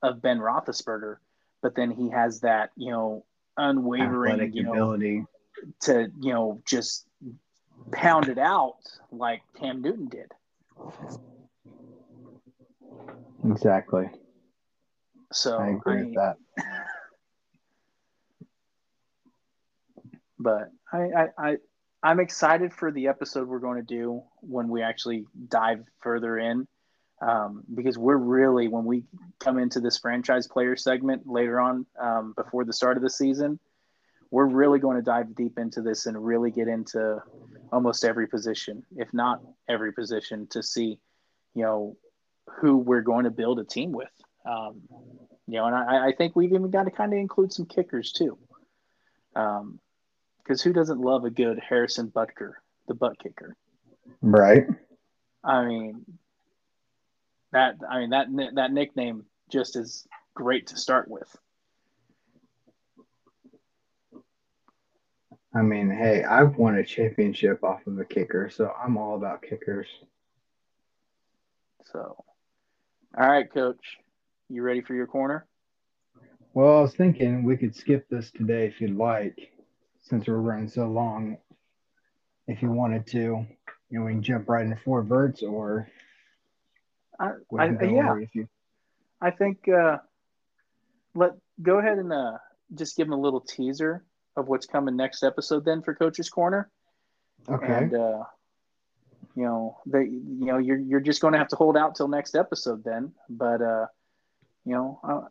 of 0.03 0.21
Ben 0.21 0.39
Roethlisberger, 0.39 1.17
but 1.61 1.75
then 1.75 1.91
he 1.91 2.09
has 2.09 2.41
that, 2.41 2.71
you 2.75 2.91
know, 2.91 3.25
unwavering 3.57 4.33
Athletic 4.33 4.55
you 4.55 4.63
know, 4.63 4.71
ability 4.71 5.25
to, 5.81 6.11
you 6.21 6.33
know, 6.33 6.61
just 6.65 7.05
pound 7.91 8.29
it 8.29 8.37
out 8.37 8.77
like 9.11 9.41
Cam 9.59 9.81
Newton 9.81 10.07
did. 10.07 10.31
Exactly. 13.45 14.09
So 15.31 15.57
I 15.57 15.67
agree 15.69 15.99
I, 15.99 16.03
with 16.03 16.15
that. 16.15 16.37
But 20.39 20.71
I, 20.91 20.97
I, 20.97 21.27
I 21.37 21.57
I'm 22.01 22.19
excited 22.19 22.73
for 22.73 22.91
the 22.91 23.07
episode 23.07 23.47
we're 23.47 23.59
going 23.59 23.77
to 23.77 23.95
do 23.95 24.23
when 24.41 24.69
we 24.69 24.81
actually 24.81 25.25
dive 25.49 25.83
further 26.01 26.37
in. 26.37 26.67
um, 27.21 27.63
because 27.73 27.97
we're 27.97 28.17
really 28.17 28.67
when 28.67 28.85
we 28.85 29.03
come 29.39 29.59
into 29.59 29.79
this 29.79 29.97
franchise 29.97 30.47
player 30.47 30.75
segment 30.75 31.23
later 31.27 31.59
on 31.59 31.85
um, 31.99 32.33
before 32.37 32.63
the 32.63 32.73
start 32.73 32.97
of 32.97 33.03
the 33.03 33.09
season, 33.09 33.59
we're 34.31 34.45
really 34.45 34.79
going 34.79 34.95
to 34.95 35.01
dive 35.03 35.35
deep 35.35 35.57
into 35.57 35.81
this 35.81 36.05
and 36.05 36.23
really 36.23 36.51
get 36.51 36.67
into 36.67 37.21
almost 37.71 38.05
every 38.05 38.27
position, 38.27 38.83
if 38.95 39.13
not 39.13 39.41
every 39.67 39.91
position, 39.91 40.47
to 40.51 40.63
see, 40.63 40.99
you 41.55 41.63
know, 41.63 41.97
who 42.57 42.77
we're 42.77 43.01
going 43.01 43.25
to 43.25 43.31
build 43.31 43.59
a 43.59 43.63
team 43.63 43.91
with. 43.91 44.09
Um, 44.45 44.81
you 45.47 45.55
know, 45.55 45.65
and 45.65 45.75
I, 45.75 46.07
I, 46.07 46.13
think 46.17 46.35
we've 46.35 46.53
even 46.53 46.69
got 46.69 46.83
to 46.83 46.91
kind 46.91 47.11
of 47.11 47.19
include 47.19 47.51
some 47.51 47.65
kickers 47.65 48.11
too. 48.11 48.37
Because 49.33 49.61
um, 49.61 49.79
who 50.63 50.73
doesn't 50.73 50.99
love 50.99 51.25
a 51.25 51.29
good 51.29 51.59
Harrison 51.59 52.09
Butker, 52.09 52.53
the 52.87 52.93
butt 52.93 53.19
kicker? 53.19 53.55
Right. 54.21 54.65
I 55.43 55.65
mean, 55.65 56.05
that 57.51 57.75
I 57.89 57.99
mean 57.99 58.11
that 58.11 58.27
that 58.55 58.71
nickname 58.71 59.25
just 59.49 59.75
is 59.75 60.07
great 60.35 60.67
to 60.67 60.77
start 60.77 61.09
with. 61.09 61.35
I 65.53 65.63
mean, 65.63 65.89
hey, 65.89 66.23
I've 66.23 66.57
won 66.57 66.75
a 66.75 66.85
championship 66.85 67.63
off 67.63 67.87
of 67.87 67.97
a 67.97 68.05
kicker, 68.05 68.49
so 68.51 68.71
I'm 68.81 68.97
all 68.97 69.15
about 69.15 69.41
kickers. 69.41 69.87
So, 71.91 72.23
all 73.17 73.29
right, 73.29 73.51
coach, 73.51 73.97
you 74.49 74.61
ready 74.61 74.81
for 74.81 74.93
your 74.93 75.07
corner? 75.07 75.45
Well, 76.53 76.77
I 76.77 76.81
was 76.81 76.95
thinking 76.95 77.43
we 77.43 77.57
could 77.57 77.75
skip 77.75 78.07
this 78.09 78.31
today 78.31 78.67
if 78.67 78.81
you'd 78.81 78.95
like, 78.97 79.51
since 80.01 80.27
we're 80.27 80.37
running 80.37 80.67
so 80.67 80.87
long. 80.87 81.37
If 82.47 82.61
you 82.61 82.71
wanted 82.71 83.05
to, 83.07 83.17
you 83.17 83.99
know, 83.99 84.05
we 84.05 84.13
can 84.13 84.23
jump 84.23 84.49
right 84.49 84.65
into 84.65 84.77
four 84.83 85.03
verts, 85.03 85.43
or 85.43 85.87
I, 87.19 87.31
I 87.57 87.65
yeah, 87.83 88.15
you... 88.33 88.47
I 89.21 89.31
think 89.31 89.67
uh, 89.67 89.97
let 91.13 91.33
go 91.61 91.79
ahead 91.79 91.97
and 91.99 92.11
uh, 92.11 92.37
just 92.73 92.97
give 92.97 93.07
them 93.07 93.13
a 93.13 93.21
little 93.21 93.41
teaser 93.41 94.03
of 94.35 94.47
what's 94.47 94.65
coming 94.65 94.95
next 94.95 95.23
episode 95.23 95.65
then 95.65 95.81
for 95.81 95.93
Coach's 95.93 96.29
Corner. 96.29 96.69
Okay. 97.47 97.73
And 97.73 97.93
uh, 97.93 98.23
you 99.35 99.43
know, 99.43 99.77
they 99.85 100.03
you 100.03 100.45
know, 100.45 100.57
you're 100.57 100.77
you're 100.77 100.99
just 100.99 101.21
going 101.21 101.33
to 101.33 101.37
have 101.37 101.49
to 101.49 101.55
hold 101.55 101.77
out 101.77 101.95
till 101.95 102.07
next 102.07 102.35
episode 102.35 102.83
then. 102.83 103.13
But 103.29 103.61
uh, 103.61 103.85
you 104.65 104.73
know, 104.73 104.99
uh, 105.03 105.21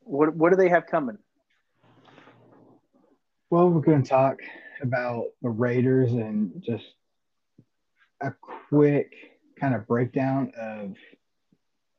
what 0.00 0.34
what 0.34 0.50
do 0.50 0.56
they 0.56 0.68
have 0.68 0.86
coming? 0.86 1.18
Well, 3.50 3.68
we're 3.68 3.80
going 3.80 4.02
to 4.02 4.08
talk 4.08 4.36
about 4.82 5.26
the 5.42 5.50
Raiders 5.50 6.12
and 6.12 6.62
just 6.62 6.84
a 8.20 8.32
quick 8.68 9.12
kind 9.58 9.74
of 9.74 9.86
breakdown 9.86 10.52
of 10.58 10.94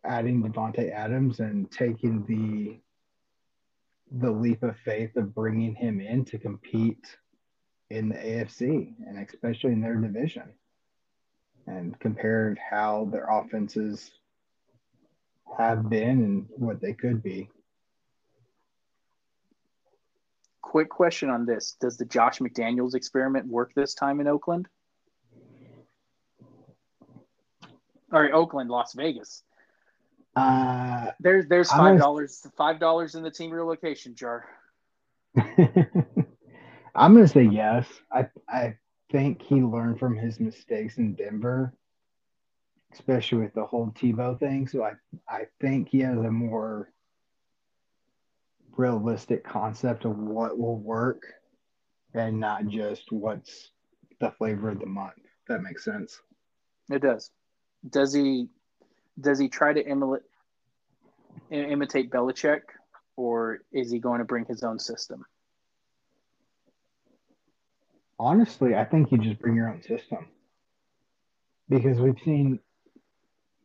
adding 0.03 0.43
Davante 0.43 0.91
Adams 0.91 1.39
and 1.39 1.69
taking 1.71 2.25
the 2.25 2.79
the 4.19 4.31
leap 4.31 4.61
of 4.63 4.75
faith 4.77 5.15
of 5.15 5.33
bringing 5.33 5.73
him 5.73 6.01
in 6.01 6.25
to 6.25 6.37
compete 6.37 7.05
in 7.89 8.09
the 8.09 8.15
AFC 8.15 8.93
and 9.07 9.17
especially 9.17 9.71
in 9.71 9.81
their 9.81 9.95
division 9.95 10.43
and 11.67 11.99
compared 11.99 12.59
how 12.59 13.07
their 13.11 13.27
offenses 13.29 14.11
have 15.57 15.89
been 15.89 16.23
and 16.23 16.45
what 16.57 16.81
they 16.81 16.93
could 16.93 17.21
be. 17.21 17.49
Quick 20.61 20.89
question 20.89 21.29
on 21.29 21.45
this. 21.45 21.75
Does 21.81 21.97
the 21.97 22.05
Josh 22.05 22.39
McDaniels 22.39 22.95
experiment 22.95 23.47
work 23.47 23.73
this 23.75 23.93
time 23.93 24.21
in 24.21 24.27
Oakland? 24.27 24.67
Or 28.11 28.33
Oakland, 28.33 28.69
Las 28.69 28.93
Vegas. 28.93 29.43
Uh, 30.35 31.11
there's 31.19 31.47
there's 31.47 31.69
five 31.69 31.99
dollars 31.99 32.45
five 32.55 32.79
dollars 32.79 33.15
in 33.15 33.23
the 33.23 33.31
team 33.31 33.51
relocation 33.51 34.15
jar. 34.15 34.45
I'm 36.95 37.13
gonna 37.13 37.27
say 37.27 37.43
yes. 37.43 37.85
I 38.11 38.27
I 38.47 38.75
think 39.11 39.41
he 39.41 39.55
learned 39.55 39.99
from 39.99 40.15
his 40.15 40.39
mistakes 40.39 40.97
in 40.97 41.13
Denver, 41.15 41.73
especially 42.93 43.39
with 43.39 43.53
the 43.53 43.65
whole 43.65 43.91
Tebow 43.91 44.39
thing. 44.39 44.67
So 44.67 44.83
I 44.83 44.93
I 45.27 45.45
think 45.59 45.89
he 45.89 45.99
has 45.99 46.17
a 46.17 46.31
more 46.31 46.91
realistic 48.77 49.43
concept 49.43 50.05
of 50.05 50.17
what 50.17 50.57
will 50.57 50.77
work 50.77 51.23
and 52.13 52.39
not 52.39 52.67
just 52.67 53.11
what's 53.11 53.71
the 54.19 54.31
flavor 54.31 54.69
of 54.69 54.79
the 54.79 54.85
month. 54.85 55.13
that 55.47 55.61
makes 55.61 55.83
sense. 55.83 56.19
It 56.89 57.01
does. 57.01 57.31
Does 57.89 58.13
he 58.13 58.47
does 59.19 59.39
he 59.39 59.49
try 59.49 59.73
to 59.73 59.85
imitate 59.85 60.23
imitate 61.49 62.09
Belichick, 62.11 62.61
or 63.15 63.59
is 63.71 63.91
he 63.91 63.99
going 63.99 64.19
to 64.19 64.25
bring 64.25 64.45
his 64.45 64.63
own 64.63 64.79
system? 64.79 65.25
Honestly, 68.23 68.75
I 68.75 68.85
think 68.85 69.11
you 69.11 69.17
just 69.17 69.39
bring 69.39 69.55
your 69.55 69.67
own 69.67 69.81
system. 69.81 70.27
Because 71.69 71.99
we've 71.99 72.19
seen 72.23 72.59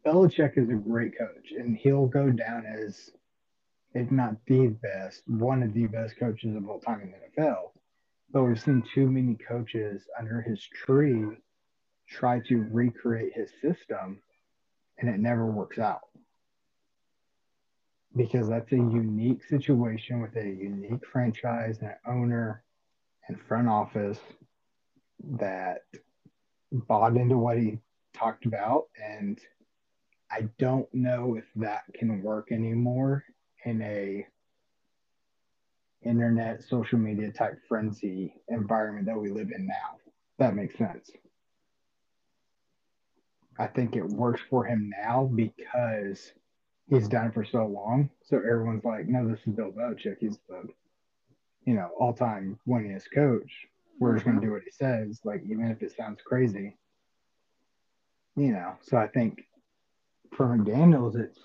Belichick 0.02 0.56
is 0.56 0.70
a 0.70 0.74
great 0.74 1.12
coach, 1.18 1.52
and 1.58 1.76
he'll 1.76 2.06
go 2.06 2.30
down 2.30 2.64
as, 2.64 3.10
if 3.92 4.10
not 4.10 4.34
the 4.46 4.68
best, 4.68 5.24
one 5.26 5.62
of 5.62 5.74
the 5.74 5.86
best 5.88 6.18
coaches 6.18 6.56
of 6.56 6.66
all 6.70 6.80
time 6.80 7.02
in 7.02 7.10
the 7.10 7.42
NFL. 7.42 7.72
But 8.32 8.44
we've 8.44 8.58
seen 8.58 8.82
too 8.94 9.10
many 9.10 9.34
coaches 9.34 10.04
under 10.18 10.40
his 10.40 10.62
tree 10.62 11.36
try 12.08 12.40
to 12.48 12.66
recreate 12.72 13.34
his 13.34 13.50
system 13.60 14.22
and 14.96 15.10
it 15.10 15.20
never 15.20 15.44
works 15.44 15.78
out. 15.78 16.08
Because 18.16 18.48
that's 18.48 18.72
a 18.72 18.76
unique 18.76 19.44
situation 19.44 20.22
with 20.22 20.34
a 20.36 20.48
unique 20.48 21.04
franchise 21.12 21.80
and 21.82 21.94
owner 22.06 22.62
and 23.28 23.38
front 23.38 23.68
office 23.68 24.18
that 25.22 25.82
bought 26.72 27.16
into 27.16 27.36
what 27.38 27.58
he 27.58 27.78
talked 28.14 28.46
about 28.46 28.84
and 29.02 29.40
I 30.30 30.48
don't 30.58 30.92
know 30.92 31.36
if 31.36 31.44
that 31.56 31.84
can 31.94 32.22
work 32.22 32.50
anymore 32.50 33.24
in 33.64 33.80
a 33.82 34.26
internet 36.02 36.62
social 36.62 36.98
media 36.98 37.30
type 37.32 37.58
frenzy 37.68 38.34
environment 38.48 39.06
that 39.06 39.18
we 39.18 39.30
live 39.30 39.50
in 39.50 39.66
now. 39.66 39.98
That 40.38 40.54
makes 40.54 40.76
sense. 40.76 41.10
I 43.58 43.66
think 43.66 43.96
it 43.96 44.04
works 44.04 44.42
for 44.50 44.64
him 44.64 44.92
now 45.02 45.30
because 45.34 46.32
he's 46.88 47.08
done 47.08 47.28
it 47.28 47.34
for 47.34 47.44
so 47.44 47.66
long. 47.66 48.10
So 48.24 48.36
everyone's 48.36 48.84
like, 48.84 49.06
no, 49.08 49.26
this 49.28 49.40
is 49.46 49.54
Bill 49.54 49.72
Belichick. 49.72 50.16
He's 50.20 50.38
the, 50.48 50.68
you 51.64 51.74
know, 51.74 51.90
all 51.98 52.12
time 52.12 52.58
winningest 52.68 53.06
coach. 53.14 53.50
We're 53.98 54.14
just 54.14 54.24
going 54.24 54.36
to 54.36 54.40
mm-hmm. 54.40 54.50
do 54.50 54.54
what 54.54 54.62
he 54.62 54.70
says, 54.70 55.20
like, 55.24 55.42
even 55.48 55.70
if 55.70 55.82
it 55.82 55.94
sounds 55.96 56.20
crazy. 56.24 56.76
You 58.36 58.52
know, 58.52 58.74
so 58.82 58.98
I 58.98 59.08
think 59.08 59.42
for 60.34 60.46
McDaniels, 60.46 61.16
it's 61.16 61.38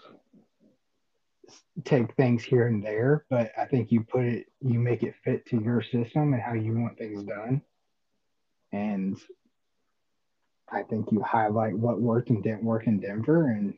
take 1.84 2.14
things 2.16 2.44
here 2.44 2.68
and 2.68 2.84
there, 2.84 3.26
but 3.30 3.52
I 3.58 3.66
think 3.66 3.92
you 3.92 4.04
put 4.04 4.26
it, 4.26 4.48
you 4.62 4.80
make 4.80 5.04
it 5.04 5.16
fit 5.24 5.46
to 5.48 5.62
your 5.62 5.82
system 5.82 6.34
and 6.34 6.42
how 6.42 6.54
you 6.54 6.74
want 6.78 6.98
things 6.98 7.24
done. 7.24 7.62
And 8.72 9.18
I 10.70 10.84
think 10.84 11.12
you 11.12 11.22
highlight 11.22 11.78
what 11.78 12.02
worked 12.02 12.30
and 12.30 12.44
didn't 12.44 12.64
work 12.64 12.88
in 12.88 13.00
Denver, 13.00 13.48
and 13.48 13.78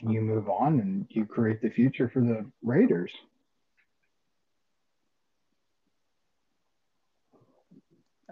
you 0.00 0.20
move 0.20 0.48
on 0.48 0.80
and 0.80 1.06
you 1.08 1.26
create 1.26 1.60
the 1.62 1.70
future 1.70 2.08
for 2.12 2.20
the 2.20 2.44
Raiders. 2.62 3.12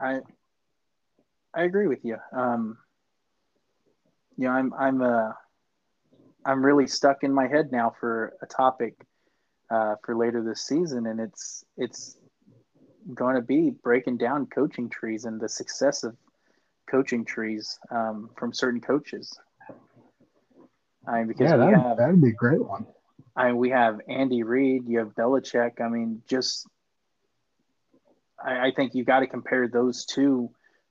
I 0.02 0.20
I 1.54 1.62
agree 1.62 1.86
with 1.86 2.04
you. 2.04 2.16
Um, 2.32 2.78
you 4.36 4.44
know, 4.48 4.52
I'm 4.52 4.74
I'm 4.74 5.02
uh, 5.02 5.32
I'm 6.44 6.64
really 6.64 6.86
stuck 6.86 7.22
in 7.22 7.32
my 7.32 7.46
head 7.46 7.70
now 7.70 7.94
for 8.00 8.34
a 8.42 8.46
topic 8.46 8.94
uh, 9.70 9.94
for 10.04 10.16
later 10.16 10.42
this 10.42 10.62
season, 10.62 11.06
and 11.06 11.20
it's 11.20 11.64
it's 11.76 12.16
going 13.14 13.36
to 13.36 13.42
be 13.42 13.70
breaking 13.82 14.16
down 14.16 14.46
coaching 14.46 14.88
trees 14.88 15.24
and 15.24 15.40
the 15.40 15.48
success 15.48 16.04
of 16.04 16.16
coaching 16.88 17.24
trees 17.24 17.78
um, 17.90 18.30
from 18.36 18.52
certain 18.52 18.80
coaches. 18.80 19.38
I 21.06 21.18
mean, 21.18 21.28
because 21.28 21.50
yeah, 21.50 21.56
that, 21.56 21.74
have, 21.74 21.96
that'd 21.96 22.22
be 22.22 22.28
a 22.28 22.32
great 22.32 22.64
one. 22.64 22.86
I 23.34 23.46
mean, 23.46 23.56
we 23.56 23.70
have 23.70 24.00
Andy 24.08 24.42
Reid, 24.42 24.86
you 24.86 24.98
have 24.98 25.14
Belichick. 25.14 25.80
I 25.80 25.88
mean, 25.88 26.22
just 26.28 26.66
I, 28.44 28.66
I 28.66 28.72
think 28.72 28.94
you 28.94 29.04
got 29.04 29.20
to 29.20 29.26
compare 29.26 29.68
those 29.68 30.04
two 30.04 30.50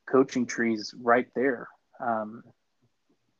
coaching 0.09 0.45
trees 0.45 0.93
right 1.01 1.27
there 1.35 1.67
um, 1.99 2.43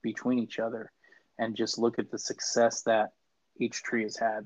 between 0.02 0.40
each 0.40 0.60
other, 0.60 0.92
and 1.38 1.56
just 1.56 1.78
look 1.78 2.00
at 2.00 2.12
the 2.12 2.20
success 2.20 2.84
that 2.84 3.10
each 3.60 3.84
tree 3.84 4.04
has 4.04 4.18
had. 4.18 4.44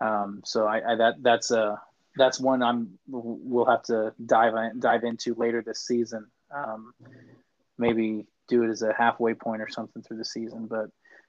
Um, 0.00 0.42
so 0.44 0.66
I, 0.66 0.92
I, 0.92 0.96
that 0.96 1.14
that's 1.22 1.50
a 1.50 1.80
that's 2.16 2.40
one 2.40 2.62
I'm 2.62 2.98
we'll 3.08 3.66
have 3.66 3.82
to 3.84 4.12
dive 4.24 4.54
in, 4.54 4.80
dive 4.80 5.04
into 5.04 5.34
later 5.34 5.62
this 5.64 5.86
season 5.86 6.26
um, 6.54 6.94
maybe 7.78 8.26
do 8.48 8.62
it 8.62 8.70
as 8.70 8.82
a 8.82 8.94
halfway 8.96 9.34
point 9.34 9.62
or 9.62 9.68
something 9.68 10.02
through 10.02 10.18
the 10.18 10.24
season. 10.24 10.66
But 10.66 10.86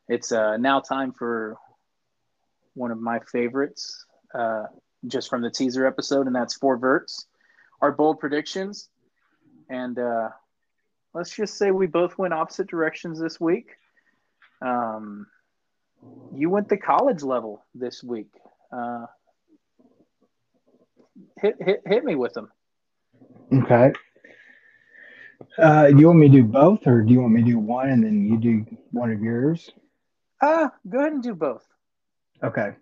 it's 0.07 0.31
uh, 0.31 0.57
now 0.57 0.79
time 0.79 1.13
for 1.13 1.57
one 2.73 2.91
of 2.91 2.99
my 2.99 3.19
favorites, 3.31 4.05
uh, 4.33 4.65
just 5.07 5.29
from 5.29 5.41
the 5.41 5.49
teaser 5.49 5.87
episode, 5.87 6.27
and 6.27 6.35
that's 6.35 6.55
four 6.55 6.77
verts. 6.77 7.25
Our 7.81 7.91
bold 7.91 8.19
predictions, 8.19 8.89
and 9.69 9.97
uh, 9.99 10.29
let's 11.13 11.35
just 11.35 11.57
say 11.57 11.71
we 11.71 11.87
both 11.87 12.17
went 12.17 12.33
opposite 12.33 12.67
directions 12.67 13.19
this 13.19 13.39
week. 13.39 13.69
Um, 14.61 15.27
you 16.33 16.49
went 16.49 16.69
the 16.69 16.77
college 16.77 17.23
level 17.23 17.63
this 17.73 18.03
week. 18.03 18.29
Uh, 18.71 19.05
hit 21.39 21.55
hit 21.59 21.81
hit 21.85 22.03
me 22.03 22.15
with 22.15 22.33
them. 22.33 22.51
Okay. 23.53 23.93
Uh, 25.57 25.87
do 25.87 25.99
you 25.99 26.07
want 26.07 26.19
me 26.19 26.27
to 26.27 26.33
do 26.33 26.43
both, 26.43 26.85
or 26.87 27.01
do 27.01 27.13
you 27.13 27.21
want 27.21 27.33
me 27.33 27.41
to 27.41 27.47
do 27.47 27.59
one 27.59 27.89
and 27.89 28.03
then 28.03 28.25
you 28.25 28.37
do 28.37 28.65
one 28.91 29.11
of 29.11 29.21
yours? 29.21 29.69
Uh, 30.41 30.69
go 30.89 30.99
ahead 30.99 31.13
and 31.13 31.23
do 31.23 31.33
both. 31.33 31.65
Okay. 32.43 32.73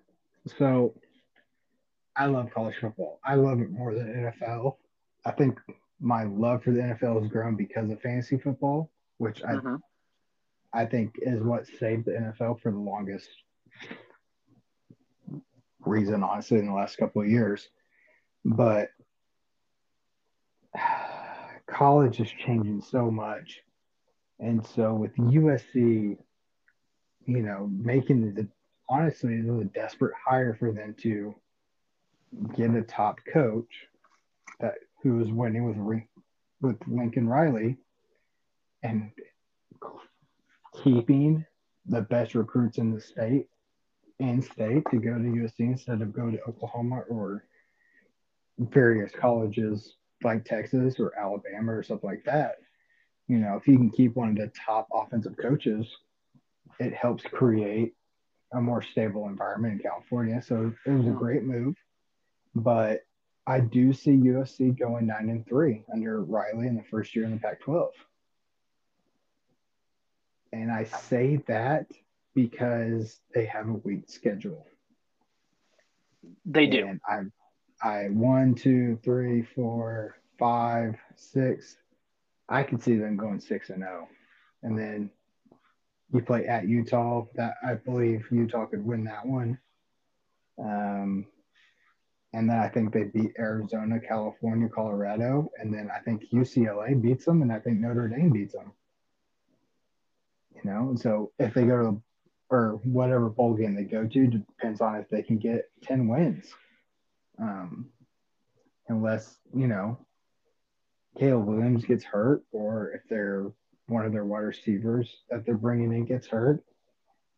So 0.57 0.93
I 2.15 2.25
love 2.25 2.49
college 2.53 2.75
football. 2.79 3.19
I 3.23 3.35
love 3.35 3.61
it 3.61 3.71
more 3.71 3.93
than 3.93 4.07
NFL. 4.07 4.75
I 5.25 5.31
think 5.31 5.59
my 5.99 6.23
love 6.23 6.63
for 6.63 6.71
the 6.71 6.81
NFL 6.81 7.21
has 7.21 7.31
grown 7.31 7.55
because 7.55 7.89
of 7.89 8.01
fantasy 8.01 8.37
football, 8.37 8.91
which 9.17 9.41
mm-hmm. 9.41 9.75
I 9.75 9.77
I 10.73 10.85
think 10.85 11.15
is 11.21 11.41
what 11.41 11.67
saved 11.67 12.05
the 12.05 12.11
NFL 12.11 12.59
for 12.61 12.71
the 12.71 12.77
longest 12.79 13.29
reason, 15.85 16.23
honestly, 16.23 16.59
in 16.59 16.65
the 16.65 16.73
last 16.73 16.97
couple 16.97 17.21
of 17.21 17.29
years. 17.29 17.69
But 18.43 18.89
college 21.67 22.19
is 22.19 22.31
changing 22.45 22.81
so 22.81 23.11
much. 23.11 23.61
And 24.39 24.65
so 24.65 24.93
with 24.93 25.15
USC, 25.15 26.17
you 27.25 27.41
know, 27.41 27.69
making 27.71 28.33
the 28.33 28.47
honestly, 28.89 29.35
it 29.35 29.45
was 29.45 29.61
a 29.61 29.65
desperate 29.65 30.13
hire 30.25 30.55
for 30.55 30.71
them 30.71 30.95
to 31.01 31.35
get 32.55 32.71
a 32.71 32.81
top 32.81 33.19
coach 33.31 33.87
that 34.59 34.75
who 35.03 35.17
was 35.17 35.31
winning 35.31 35.65
with 35.65 36.01
with 36.61 36.77
Lincoln 36.87 37.27
Riley 37.27 37.77
and 38.81 39.11
keeping 40.81 41.45
the 41.85 42.01
best 42.01 42.33
recruits 42.33 42.77
in 42.77 42.91
the 42.91 43.01
state 43.01 43.47
in 44.19 44.41
state 44.41 44.83
to 44.89 44.97
go 44.97 45.17
to 45.17 45.23
USC 45.23 45.59
instead 45.59 46.01
of 46.01 46.13
go 46.13 46.31
to 46.31 46.41
Oklahoma 46.47 47.01
or 47.09 47.43
various 48.57 49.11
colleges 49.11 49.95
like 50.23 50.45
Texas 50.45 50.99
or 50.99 51.17
Alabama 51.19 51.73
or 51.73 51.83
something 51.83 52.09
like 52.09 52.23
that. 52.25 52.55
You 53.27 53.39
know, 53.39 53.57
if 53.57 53.67
you 53.67 53.77
can 53.77 53.89
keep 53.89 54.15
one 54.15 54.29
of 54.29 54.35
the 54.37 54.51
top 54.65 54.87
offensive 54.93 55.35
coaches, 55.41 55.87
it 56.79 56.93
helps 56.93 57.23
create 57.23 57.93
a 58.53 58.61
more 58.61 58.81
stable 58.81 59.27
environment 59.27 59.73
in 59.73 59.79
California. 59.79 60.41
So 60.41 60.73
it 60.85 60.91
was 60.91 61.07
a 61.07 61.11
great 61.11 61.43
move. 61.43 61.75
But 62.55 63.01
I 63.45 63.59
do 63.59 63.93
see 63.93 64.11
USC 64.11 64.77
going 64.77 65.07
nine 65.07 65.29
and 65.29 65.45
three 65.45 65.83
under 65.91 66.23
Riley 66.23 66.67
in 66.67 66.75
the 66.75 66.83
first 66.83 67.15
year 67.15 67.25
in 67.25 67.31
the 67.31 67.37
Pac 67.37 67.61
12. 67.61 67.91
And 70.53 70.71
I 70.71 70.85
say 70.85 71.37
that 71.47 71.87
because 72.35 73.19
they 73.33 73.45
have 73.45 73.67
a 73.67 73.73
weak 73.73 74.09
schedule. 74.09 74.65
They 76.45 76.67
do. 76.67 76.87
And 76.87 77.01
I 77.07 77.23
I 77.83 78.05
one, 78.09 78.55
two, 78.55 78.97
three, 79.03 79.41
four, 79.41 80.15
five, 80.39 80.95
six. 81.15 81.75
I 82.47 82.63
can 82.63 82.79
see 82.79 82.97
them 82.97 83.17
going 83.17 83.41
six 83.41 83.69
and 83.69 83.79
zero, 83.79 84.07
oh. 84.07 84.15
and 84.63 84.77
then 84.77 85.09
you 86.13 86.21
play 86.21 86.45
at 86.45 86.67
Utah. 86.67 87.25
That 87.35 87.55
I 87.65 87.73
believe 87.73 88.25
Utah 88.31 88.65
could 88.67 88.85
win 88.85 89.03
that 89.05 89.25
one. 89.25 89.59
Um, 90.57 91.25
and 92.33 92.49
then 92.49 92.57
I 92.57 92.67
think 92.67 92.91
they 92.91 93.03
beat 93.03 93.33
Arizona, 93.37 93.99
California, 93.99 94.67
Colorado, 94.67 95.51
and 95.59 95.73
then 95.73 95.89
I 95.95 95.99
think 95.99 96.29
UCLA 96.31 96.99
beats 96.99 97.25
them, 97.25 97.43
and 97.43 97.51
I 97.51 97.59
think 97.59 97.79
Notre 97.79 98.07
Dame 98.07 98.31
beats 98.31 98.53
them. 98.53 98.71
You 100.55 100.69
know, 100.69 100.95
so 100.95 101.31
if 101.37 101.53
they 101.53 101.65
go 101.65 101.77
to 101.77 102.01
or 102.49 102.79
whatever 102.83 103.29
bowl 103.29 103.53
game 103.53 103.75
they 103.75 103.83
go 103.83 104.05
to, 104.05 104.27
depends 104.27 104.81
on 104.81 104.95
if 104.95 105.09
they 105.09 105.21
can 105.21 105.37
get 105.37 105.69
ten 105.83 106.07
wins. 106.07 106.51
Um, 107.39 107.89
unless 108.87 109.37
you 109.55 109.67
know 109.67 109.99
Caleb 111.19 111.47
Williams 111.47 111.85
gets 111.85 112.03
hurt, 112.03 112.43
or 112.51 112.91
if 112.93 113.01
they're 113.09 113.51
one 113.87 114.05
of 114.05 114.11
their 114.11 114.25
wide 114.25 114.39
receivers 114.39 115.13
that 115.29 115.45
they're 115.45 115.57
bringing 115.57 115.93
in 115.93 116.05
gets 116.05 116.27
hurt, 116.27 116.63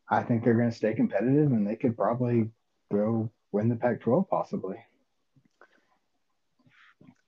I 0.09 0.23
think 0.23 0.43
they're 0.43 0.53
going 0.53 0.69
to 0.69 0.75
stay 0.75 0.93
competitive 0.93 1.51
and 1.51 1.67
they 1.67 1.75
could 1.75 1.97
probably 1.97 2.49
go 2.91 3.31
win 3.55 3.69
the 3.69 3.75
Pac-12 3.75 4.27
possibly. 4.27 4.75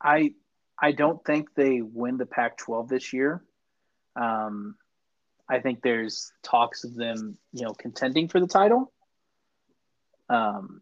I 0.02 0.34
I 0.80 0.92
don't 0.92 1.24
think 1.26 1.56
they 1.56 1.82
win 1.82 2.18
the 2.18 2.26
Pac-12 2.26 2.90
this 2.90 3.14
year. 3.14 3.42
Um, 4.16 4.76
I 5.50 5.60
think 5.60 5.82
there's 5.82 6.32
talks 6.44 6.84
of 6.84 6.94
them, 6.96 7.38
you 7.54 7.64
know, 7.64 7.74
contending 7.74 8.28
for 8.28 8.40
the 8.40 8.48
title. 8.48 8.92
Um, 10.30 10.82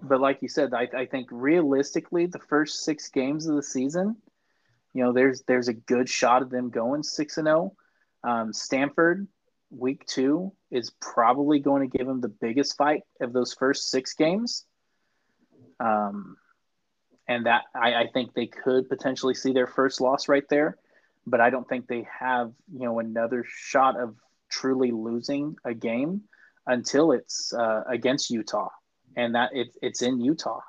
but 0.00 0.20
like 0.20 0.40
you 0.40 0.48
said, 0.48 0.72
I, 0.72 0.88
I 0.96 1.06
think 1.06 1.28
realistically, 1.32 2.26
the 2.26 2.38
first 2.38 2.84
six 2.84 3.08
games 3.08 3.46
of 3.46 3.56
the 3.56 3.62
season, 3.62 4.16
you 4.92 5.02
know, 5.02 5.12
there's 5.12 5.42
there's 5.48 5.68
a 5.68 5.74
good 5.74 6.08
shot 6.08 6.40
of 6.40 6.50
them 6.50 6.70
going 6.70 7.02
six 7.02 7.36
and 7.36 7.46
zero. 7.46 7.72
Oh. 8.24 8.30
Um, 8.30 8.52
Stanford, 8.52 9.26
week 9.76 10.04
two, 10.06 10.52
is 10.70 10.90
probably 11.00 11.58
going 11.58 11.88
to 11.88 11.98
give 11.98 12.06
them 12.06 12.20
the 12.20 12.28
biggest 12.28 12.76
fight 12.76 13.02
of 13.20 13.32
those 13.32 13.54
first 13.54 13.90
six 13.90 14.14
games. 14.14 14.64
Um, 15.80 16.36
and 17.26 17.46
that 17.46 17.62
I, 17.74 17.94
I 17.94 18.06
think 18.12 18.34
they 18.34 18.46
could 18.46 18.88
potentially 18.88 19.34
see 19.34 19.52
their 19.52 19.66
first 19.66 20.00
loss 20.00 20.28
right 20.28 20.44
there, 20.50 20.76
but 21.26 21.40
I 21.40 21.50
don't 21.50 21.68
think 21.68 21.86
they 21.86 22.06
have 22.20 22.52
you 22.72 22.84
know 22.84 22.98
another 22.98 23.44
shot 23.48 23.98
of 23.98 24.16
truly 24.50 24.90
losing 24.90 25.56
a 25.64 25.74
game 25.74 26.22
until 26.66 27.12
it's 27.12 27.52
uh, 27.52 27.82
against 27.88 28.30
Utah 28.30 28.68
and 29.16 29.34
that 29.34 29.50
it, 29.54 29.76
it's 29.82 30.02
in 30.02 30.20
Utah. 30.20 30.60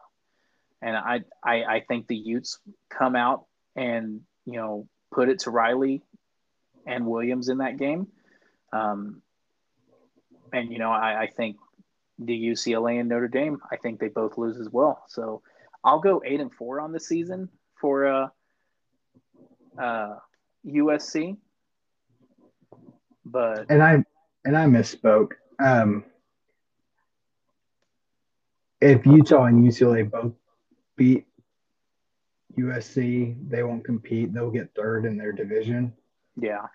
And 0.82 0.96
I, 0.96 1.22
I, 1.44 1.64
I 1.64 1.80
think 1.88 2.08
the 2.08 2.16
Utes 2.16 2.60
come 2.90 3.16
out 3.16 3.46
and, 3.76 4.22
you 4.46 4.58
know, 4.58 4.88
put 5.12 5.30
it 5.30 5.40
to 5.40 5.52
Riley 5.52 6.04
and 6.86 7.08
Williams 7.08 7.50
in 7.50 7.60
that 7.60 7.78
game. 7.78 8.08
Um, 8.76 9.22
and, 10.54 10.72
you 10.72 10.80
know, 10.80 10.92
I, 10.92 11.24
I 11.24 11.28
think 11.28 11.58
the 12.20 12.34
UCLA 12.34 13.00
and 13.00 13.10
Notre 13.10 13.28
Dame, 13.28 13.58
I 13.72 13.78
think 13.78 14.00
they 14.00 14.08
both 14.08 14.38
lose 14.38 14.60
as 14.60 14.70
well. 14.70 15.04
So 15.08 15.42
I'll 15.84 16.00
go 16.00 16.22
eight 16.26 16.40
and 16.40 16.54
four 16.54 16.82
on 16.82 16.92
the 16.92 17.00
season 17.00 17.50
for 17.80 18.08
uh, 18.08 18.28
uh, 19.82 20.16
USC. 20.66 21.38
But 23.26 23.66
and 23.70 23.82
I 23.82 24.04
and 24.46 24.56
I 24.56 24.66
misspoke. 24.66 25.32
Um, 25.60 26.06
if 28.82 29.06
Utah 29.06 29.46
and 29.46 29.66
UCLA 29.66 30.10
both 30.10 30.34
beat 30.96 31.26
USC, 32.58 33.36
they 33.50 33.64
won't 33.64 33.84
compete. 33.84 34.34
They'll 34.34 34.52
get 34.52 34.74
third 34.76 35.06
in 35.06 35.18
their 35.18 35.32
division. 35.32 35.94
Yeah. 36.40 36.66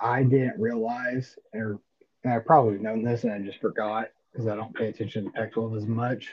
I 0.00 0.22
didn't 0.22 0.60
realize, 0.60 1.36
or 1.52 1.80
I 2.24 2.38
probably 2.38 2.78
known 2.78 3.02
this 3.02 3.24
and 3.24 3.32
I 3.32 3.38
just 3.40 3.60
forgot 3.60 4.08
because 4.32 4.46
I 4.46 4.56
don't 4.56 4.74
pay 4.74 4.88
attention 4.88 5.24
to 5.24 5.30
Pac 5.30 5.52
12 5.52 5.76
as 5.76 5.86
much 5.86 6.28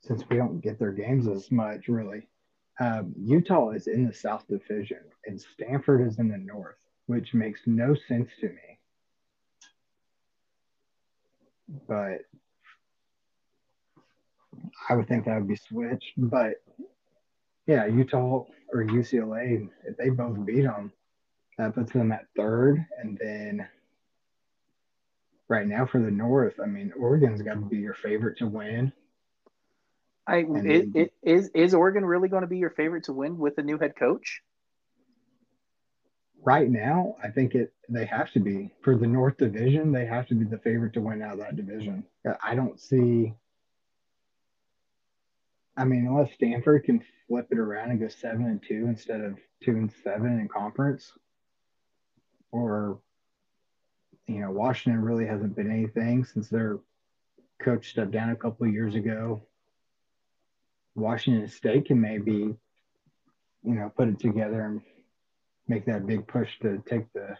since 0.00 0.22
we 0.28 0.36
don't 0.36 0.60
get 0.60 0.78
their 0.78 0.92
games 0.92 1.26
as 1.26 1.50
much, 1.50 1.88
really. 1.88 2.28
Um, 2.80 3.14
Utah 3.18 3.70
is 3.70 3.86
in 3.86 4.06
the 4.06 4.12
South 4.12 4.46
Division 4.48 5.00
and 5.26 5.40
Stanford 5.40 6.06
is 6.06 6.18
in 6.18 6.28
the 6.28 6.38
North, 6.38 6.76
which 7.06 7.34
makes 7.34 7.60
no 7.66 7.94
sense 8.06 8.28
to 8.40 8.48
me. 8.48 8.78
But 11.86 12.20
I 14.88 14.94
would 14.94 15.08
think 15.08 15.24
that 15.24 15.36
would 15.36 15.48
be 15.48 15.56
switched, 15.56 16.12
but 16.16 16.62
yeah, 17.66 17.86
Utah 17.86 18.44
or 18.72 18.84
UCLA, 18.84 19.68
if 19.86 19.96
they 19.96 20.10
both 20.10 20.44
beat 20.46 20.62
them, 20.62 20.92
Uh, 21.58 21.64
that 21.64 21.74
puts 21.74 21.92
them 21.92 22.12
at 22.12 22.26
third. 22.36 22.84
And 23.00 23.18
then 23.20 23.68
right 25.48 25.66
now 25.66 25.86
for 25.86 26.00
the 26.00 26.10
North, 26.10 26.54
I 26.62 26.66
mean, 26.66 26.92
Oregon's 26.98 27.42
got 27.42 27.54
to 27.54 27.60
be 27.60 27.78
your 27.78 27.94
favorite 27.94 28.38
to 28.38 28.46
win. 28.46 28.92
I 30.26 30.44
it, 30.46 30.88
it, 30.94 31.12
is 31.22 31.50
is 31.54 31.72
Oregon 31.72 32.04
really 32.04 32.28
going 32.28 32.42
to 32.42 32.48
be 32.48 32.58
your 32.58 32.70
favorite 32.70 33.04
to 33.04 33.14
win 33.14 33.38
with 33.38 33.56
a 33.56 33.62
new 33.62 33.78
head 33.78 33.96
coach? 33.96 34.42
Right 36.42 36.68
now, 36.70 37.16
I 37.24 37.28
think 37.28 37.54
it 37.54 37.72
they 37.88 38.04
have 38.04 38.30
to 38.32 38.40
be 38.40 38.70
for 38.82 38.94
the 38.94 39.06
North 39.06 39.38
Division. 39.38 39.90
They 39.90 40.04
have 40.04 40.26
to 40.28 40.34
be 40.34 40.44
the 40.44 40.58
favorite 40.58 40.92
to 40.92 41.00
win 41.00 41.22
out 41.22 41.32
of 41.32 41.38
that 41.38 41.56
division. 41.56 42.04
Uh, 42.28 42.34
I 42.44 42.54
don't 42.54 42.78
see 42.78 43.34
I 45.78 45.84
mean, 45.84 46.08
unless 46.08 46.34
Stanford 46.34 46.82
can 46.84 47.04
flip 47.28 47.46
it 47.52 47.58
around 47.58 47.90
and 47.90 48.00
go 48.00 48.08
seven 48.08 48.46
and 48.46 48.60
two 48.60 48.86
instead 48.88 49.20
of 49.20 49.38
two 49.62 49.70
and 49.70 49.92
seven 50.02 50.40
in 50.40 50.48
conference, 50.48 51.12
or 52.52 52.98
you 54.28 54.40
know, 54.40 54.50
Washington 54.50 55.02
really 55.02 55.26
hasn't 55.26 55.56
been 55.56 55.70
anything 55.70 56.24
since 56.24 56.48
their 56.48 56.78
coach 57.60 57.90
stepped 57.90 58.10
down 58.10 58.30
a 58.30 58.36
couple 58.36 58.66
of 58.66 58.72
years 58.72 58.94
ago. 58.94 59.42
Washington 60.94 61.48
State 61.48 61.86
can 61.86 62.00
maybe, 62.00 62.32
you 62.32 63.74
know, 63.74 63.90
put 63.96 64.08
it 64.08 64.20
together 64.20 64.64
and 64.64 64.82
make 65.66 65.86
that 65.86 66.06
big 66.06 66.26
push 66.26 66.50
to 66.60 66.82
take 66.86 67.10
the 67.14 67.36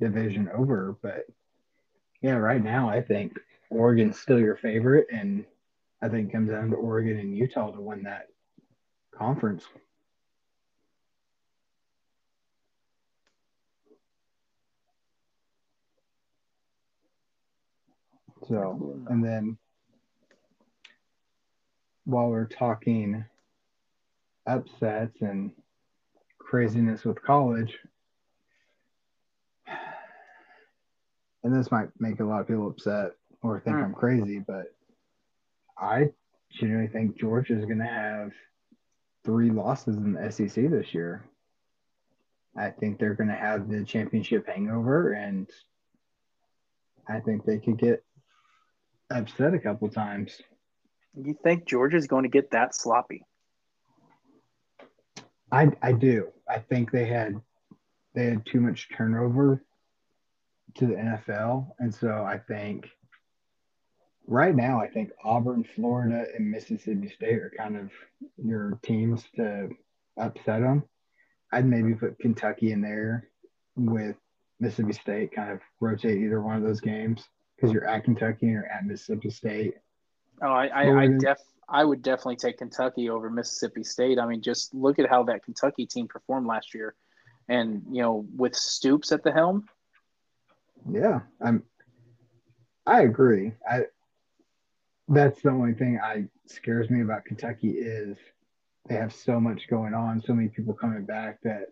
division 0.00 0.50
over. 0.54 0.96
But 1.00 1.26
yeah, 2.20 2.34
right 2.34 2.62
now 2.62 2.88
I 2.88 3.00
think 3.00 3.38
Oregon's 3.70 4.18
still 4.18 4.40
your 4.40 4.56
favorite, 4.56 5.06
and 5.12 5.44
I 6.02 6.08
think 6.08 6.28
it 6.28 6.32
comes 6.32 6.50
down 6.50 6.70
to 6.70 6.76
Oregon 6.76 7.18
and 7.18 7.36
Utah 7.36 7.70
to 7.70 7.80
win 7.80 8.02
that 8.04 8.26
conference. 9.16 9.64
So, 18.48 19.00
and 19.08 19.24
then 19.24 19.56
while 22.04 22.28
we're 22.28 22.46
talking 22.46 23.24
upsets 24.46 25.22
and 25.22 25.52
craziness 26.38 27.04
with 27.04 27.22
college, 27.22 27.78
and 31.42 31.54
this 31.54 31.70
might 31.70 31.88
make 31.98 32.20
a 32.20 32.24
lot 32.24 32.40
of 32.40 32.48
people 32.48 32.68
upset 32.68 33.12
or 33.42 33.60
think 33.60 33.76
mm. 33.76 33.84
I'm 33.84 33.94
crazy, 33.94 34.38
but 34.38 34.74
I 35.78 36.10
genuinely 36.50 36.90
think 36.90 37.18
Georgia 37.18 37.56
is 37.56 37.64
going 37.64 37.78
to 37.78 37.84
have 37.84 38.32
three 39.24 39.50
losses 39.50 39.96
in 39.96 40.12
the 40.12 40.30
SEC 40.30 40.70
this 40.70 40.94
year. 40.94 41.24
I 42.56 42.70
think 42.70 42.98
they're 42.98 43.14
going 43.14 43.28
to 43.28 43.34
have 43.34 43.68
the 43.68 43.84
championship 43.84 44.46
hangover, 44.46 45.12
and 45.12 45.48
I 47.08 47.20
think 47.20 47.44
they 47.44 47.58
could 47.58 47.78
get 47.78 48.04
upset 49.14 49.54
a 49.54 49.58
couple 49.58 49.88
times. 49.88 50.40
You 51.14 51.36
think 51.42 51.66
Georgia's 51.66 52.06
going 52.06 52.24
to 52.24 52.28
get 52.28 52.50
that 52.50 52.74
sloppy? 52.74 53.24
I 55.50 55.70
I 55.80 55.92
do. 55.92 56.28
I 56.48 56.58
think 56.58 56.90
they 56.90 57.06
had 57.06 57.40
they 58.14 58.26
had 58.26 58.44
too 58.44 58.60
much 58.60 58.88
turnover 58.94 59.64
to 60.76 60.86
the 60.86 60.94
NFL, 60.94 61.68
and 61.78 61.94
so 61.94 62.24
I 62.24 62.38
think 62.38 62.88
right 64.26 64.54
now 64.54 64.80
I 64.80 64.88
think 64.88 65.10
Auburn, 65.22 65.64
Florida, 65.76 66.26
and 66.34 66.50
Mississippi 66.50 67.08
State 67.08 67.38
are 67.38 67.52
kind 67.56 67.76
of 67.76 67.90
your 68.36 68.78
teams 68.82 69.24
to 69.36 69.70
upset 70.16 70.62
them. 70.62 70.82
I'd 71.52 71.66
maybe 71.66 71.94
put 71.94 72.18
Kentucky 72.18 72.72
in 72.72 72.80
there 72.80 73.28
with 73.76 74.16
Mississippi 74.58 74.94
State, 74.94 75.32
kind 75.32 75.52
of 75.52 75.60
rotate 75.80 76.20
either 76.20 76.40
one 76.40 76.56
of 76.56 76.64
those 76.64 76.80
games 76.80 77.28
because 77.56 77.72
you're 77.72 77.86
at 77.86 78.04
Kentucky 78.04 78.54
or 78.54 78.66
at 78.66 78.84
Mississippi 78.84 79.30
State. 79.30 79.74
Oh, 80.42 80.48
I, 80.48 80.66
I, 80.66 81.02
I 81.02 81.08
def 81.18 81.38
I 81.68 81.84
would 81.84 82.02
definitely 82.02 82.36
take 82.36 82.58
Kentucky 82.58 83.08
over 83.08 83.30
Mississippi 83.30 83.84
State. 83.84 84.18
I 84.18 84.26
mean, 84.26 84.42
just 84.42 84.74
look 84.74 84.98
at 84.98 85.08
how 85.08 85.22
that 85.24 85.44
Kentucky 85.44 85.86
team 85.86 86.08
performed 86.08 86.46
last 86.46 86.74
year, 86.74 86.94
and 87.48 87.82
you 87.90 88.02
know, 88.02 88.26
with 88.36 88.54
Stoops 88.54 89.12
at 89.12 89.22
the 89.22 89.32
helm. 89.32 89.66
Yeah, 90.90 91.20
I'm. 91.40 91.62
I 92.86 93.02
agree. 93.02 93.52
I. 93.68 93.84
That's 95.08 95.40
the 95.42 95.50
only 95.50 95.74
thing 95.74 96.00
I 96.02 96.24
scares 96.46 96.90
me 96.90 97.02
about 97.02 97.24
Kentucky 97.24 97.70
is 97.70 98.16
they 98.88 98.96
have 98.96 99.14
so 99.14 99.40
much 99.40 99.68
going 99.68 99.94
on, 99.94 100.22
so 100.22 100.34
many 100.34 100.48
people 100.48 100.74
coming 100.74 101.04
back 101.04 101.40
that 101.42 101.68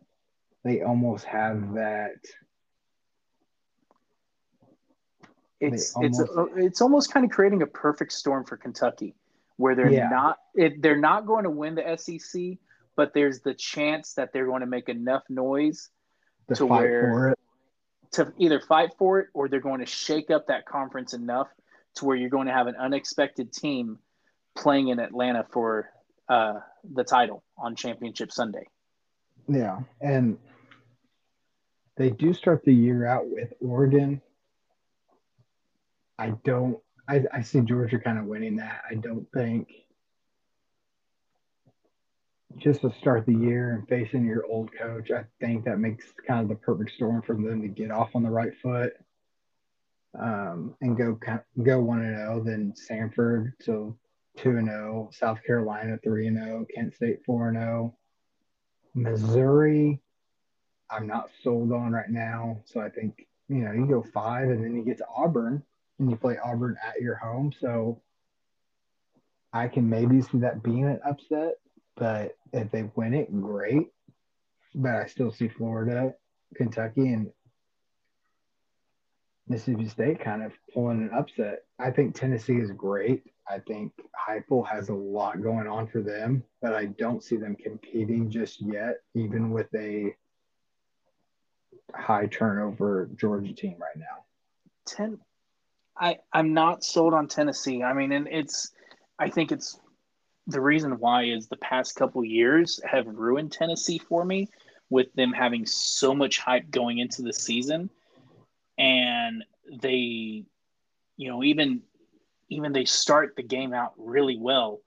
they 0.64 0.82
almost 0.82 1.24
have 1.24 1.74
that 1.74 2.16
it's 5.62 5.94
almost, 5.94 6.20
it's 6.20 6.30
it's 6.56 6.80
almost 6.80 7.12
kind 7.12 7.24
of 7.24 7.30
creating 7.30 7.62
a 7.62 7.66
perfect 7.66 8.12
storm 8.12 8.44
for 8.44 8.56
Kentucky, 8.56 9.14
where 9.56 9.74
they're 9.74 9.90
yeah. 9.90 10.08
not 10.08 10.38
it, 10.54 10.82
they're 10.82 11.00
not 11.00 11.26
going 11.26 11.44
to 11.44 11.50
win 11.50 11.76
the 11.76 11.96
SEC, 11.96 12.58
but 12.96 13.14
there's 13.14 13.40
the 13.40 13.54
chance 13.54 14.14
that 14.14 14.32
they're 14.32 14.46
going 14.46 14.60
to 14.60 14.66
make 14.66 14.88
enough 14.88 15.22
noise 15.28 15.90
to, 16.48 16.54
to 16.56 16.66
where 16.66 17.34
to 18.12 18.32
either 18.38 18.60
fight 18.60 18.90
for 18.98 19.20
it 19.20 19.28
or 19.32 19.48
they're 19.48 19.60
going 19.60 19.80
to 19.80 19.86
shake 19.86 20.30
up 20.30 20.48
that 20.48 20.66
conference 20.66 21.14
enough 21.14 21.48
to 21.94 22.04
where 22.04 22.16
you're 22.16 22.30
going 22.30 22.46
to 22.46 22.52
have 22.52 22.66
an 22.66 22.76
unexpected 22.76 23.52
team 23.52 23.98
playing 24.54 24.88
in 24.88 24.98
Atlanta 24.98 25.46
for 25.50 25.90
uh, 26.28 26.60
the 26.92 27.04
title 27.04 27.42
on 27.56 27.74
Championship 27.74 28.32
Sunday. 28.32 28.66
Yeah, 29.48 29.80
and 30.00 30.38
they 31.96 32.10
do 32.10 32.32
start 32.34 32.64
the 32.64 32.74
year 32.74 33.06
out 33.06 33.28
with 33.28 33.52
Oregon 33.60 34.20
I 36.22 36.34
don't. 36.44 36.78
I, 37.08 37.24
I 37.32 37.42
see 37.42 37.60
Georgia 37.62 37.98
kind 37.98 38.16
of 38.16 38.26
winning 38.26 38.54
that. 38.56 38.82
I 38.88 38.94
don't 38.94 39.26
think 39.34 39.68
just 42.56 42.82
to 42.82 42.92
start 43.00 43.26
the 43.26 43.34
year 43.34 43.72
and 43.72 43.88
facing 43.88 44.24
your 44.24 44.46
old 44.46 44.70
coach, 44.72 45.10
I 45.10 45.24
think 45.40 45.64
that 45.64 45.80
makes 45.80 46.04
kind 46.28 46.40
of 46.40 46.48
the 46.48 46.54
perfect 46.54 46.92
storm 46.92 47.22
for 47.22 47.34
them 47.34 47.60
to 47.62 47.66
get 47.66 47.90
off 47.90 48.10
on 48.14 48.22
the 48.22 48.30
right 48.30 48.52
foot 48.62 48.92
um, 50.16 50.76
and 50.80 50.96
go 50.96 51.18
go 51.60 51.80
one 51.80 52.02
and 52.02 52.16
zero. 52.16 52.36
Oh, 52.36 52.44
then 52.44 52.72
Samford 52.72 53.54
so 53.60 53.96
two 54.36 54.58
and 54.58 54.68
zero, 54.68 55.08
oh, 55.08 55.12
South 55.12 55.42
Carolina 55.44 55.98
three 56.04 56.28
and 56.28 56.38
zero, 56.38 56.64
Kent 56.72 56.94
State 56.94 57.24
four 57.26 57.48
and 57.48 57.58
zero, 57.58 57.96
Missouri. 58.94 60.00
I'm 60.88 61.08
not 61.08 61.30
sold 61.42 61.72
on 61.72 61.90
right 61.90 62.10
now, 62.10 62.62
so 62.64 62.80
I 62.80 62.90
think 62.90 63.26
you 63.48 63.64
know 63.64 63.72
you 63.72 63.86
go 63.88 64.04
five 64.14 64.50
and 64.50 64.62
then 64.62 64.76
you 64.76 64.84
get 64.84 64.98
to 64.98 65.06
Auburn 65.16 65.64
and 65.98 66.10
you 66.10 66.16
play 66.16 66.38
Auburn 66.42 66.76
at 66.86 67.00
your 67.00 67.16
home. 67.16 67.52
So 67.60 68.00
I 69.52 69.68
can 69.68 69.88
maybe 69.88 70.22
see 70.22 70.38
that 70.38 70.62
being 70.62 70.84
an 70.84 71.00
upset, 71.06 71.54
but 71.96 72.36
if 72.52 72.70
they 72.70 72.90
win 72.94 73.14
it, 73.14 73.40
great. 73.40 73.88
But 74.74 74.96
I 74.96 75.06
still 75.06 75.30
see 75.30 75.48
Florida, 75.48 76.14
Kentucky, 76.54 77.12
and 77.12 77.30
Mississippi 79.48 79.88
State 79.88 80.20
kind 80.20 80.42
of 80.42 80.52
pulling 80.72 81.02
an 81.02 81.10
upset. 81.14 81.64
I 81.78 81.90
think 81.90 82.14
Tennessee 82.14 82.56
is 82.56 82.70
great. 82.70 83.24
I 83.48 83.58
think 83.58 83.92
Heupel 84.28 84.66
has 84.66 84.88
a 84.88 84.94
lot 84.94 85.42
going 85.42 85.66
on 85.66 85.88
for 85.88 86.00
them, 86.00 86.44
but 86.62 86.74
I 86.74 86.86
don't 86.86 87.22
see 87.22 87.36
them 87.36 87.56
competing 87.56 88.30
just 88.30 88.62
yet, 88.62 89.00
even 89.14 89.50
with 89.50 89.66
a 89.74 90.14
high 91.94 92.26
turnover 92.26 93.10
Georgia 93.16 93.52
team 93.52 93.76
right 93.78 93.96
now. 93.96 94.24
Ten, 94.86 95.18
I 95.96 96.18
I'm 96.32 96.54
not 96.54 96.84
sold 96.84 97.14
on 97.14 97.28
Tennessee. 97.28 97.82
I 97.82 97.92
mean, 97.92 98.12
and 98.12 98.28
it's 98.28 98.72
I 99.18 99.30
think 99.30 99.52
it's 99.52 99.78
the 100.46 100.60
reason 100.60 100.98
why 100.98 101.24
is 101.24 101.46
the 101.46 101.56
past 101.56 101.94
couple 101.94 102.24
years 102.24 102.80
have 102.84 103.06
ruined 103.06 103.52
Tennessee 103.52 103.98
for 103.98 104.24
me 104.24 104.48
with 104.90 105.12
them 105.14 105.32
having 105.32 105.64
so 105.64 106.14
much 106.14 106.38
hype 106.38 106.70
going 106.70 106.98
into 106.98 107.22
the 107.22 107.32
season. 107.32 107.90
And 108.78 109.44
they 109.80 110.44
you 111.16 111.30
know 111.30 111.42
even 111.42 111.82
even 112.48 112.72
they 112.72 112.84
start 112.84 113.34
the 113.36 113.42
game 113.42 113.72
out 113.72 113.92
really 113.96 114.36
well 114.36 114.80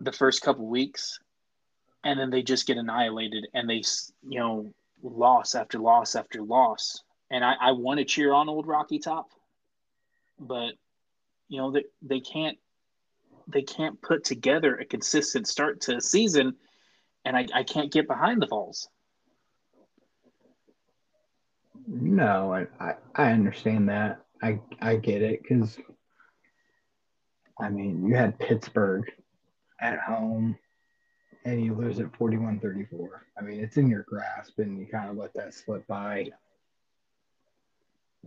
the 0.00 0.12
first 0.12 0.42
couple 0.42 0.66
weeks 0.66 1.18
and 2.04 2.18
then 2.18 2.30
they 2.30 2.42
just 2.42 2.66
get 2.66 2.76
annihilated 2.76 3.46
and 3.54 3.68
they 3.68 3.82
you 4.28 4.38
know 4.38 4.74
loss 5.02 5.54
after 5.54 5.78
loss 5.78 6.14
after 6.14 6.42
loss. 6.42 7.02
And 7.30 7.44
I, 7.44 7.54
I 7.60 7.72
want 7.72 7.98
to 7.98 8.04
cheer 8.04 8.32
on 8.32 8.48
old 8.48 8.66
Rocky 8.66 8.98
Top 8.98 9.30
but 10.46 10.74
you 11.48 11.58
know 11.58 11.70
they, 11.70 11.84
they 12.02 12.20
can't 12.20 12.58
they 13.48 13.62
can't 13.62 14.00
put 14.00 14.24
together 14.24 14.76
a 14.76 14.84
consistent 14.84 15.46
start 15.46 15.80
to 15.82 15.96
a 15.96 16.00
season 16.00 16.54
and 17.24 17.36
I, 17.36 17.46
I 17.54 17.62
can't 17.62 17.92
get 17.92 18.08
behind 18.08 18.42
the 18.42 18.46
Vols. 18.46 18.88
No, 21.86 22.52
I, 22.52 22.66
I, 22.80 22.94
I 23.14 23.32
understand 23.32 23.88
that. 23.88 24.20
I 24.42 24.60
I 24.80 24.96
get 24.96 25.22
it 25.22 25.42
because 25.42 25.78
I 27.60 27.68
mean 27.68 28.06
you 28.06 28.14
had 28.14 28.38
Pittsburgh 28.38 29.10
at 29.80 29.98
home 30.00 30.56
and 31.44 31.64
you 31.64 31.74
lose 31.74 31.98
at 31.98 32.12
41-34. 32.12 33.08
I 33.38 33.42
mean 33.42 33.60
it's 33.60 33.76
in 33.76 33.88
your 33.88 34.04
grasp 34.08 34.58
and 34.58 34.78
you 34.78 34.86
kind 34.86 35.10
of 35.10 35.16
let 35.16 35.34
that 35.34 35.54
slip 35.54 35.86
by. 35.86 36.28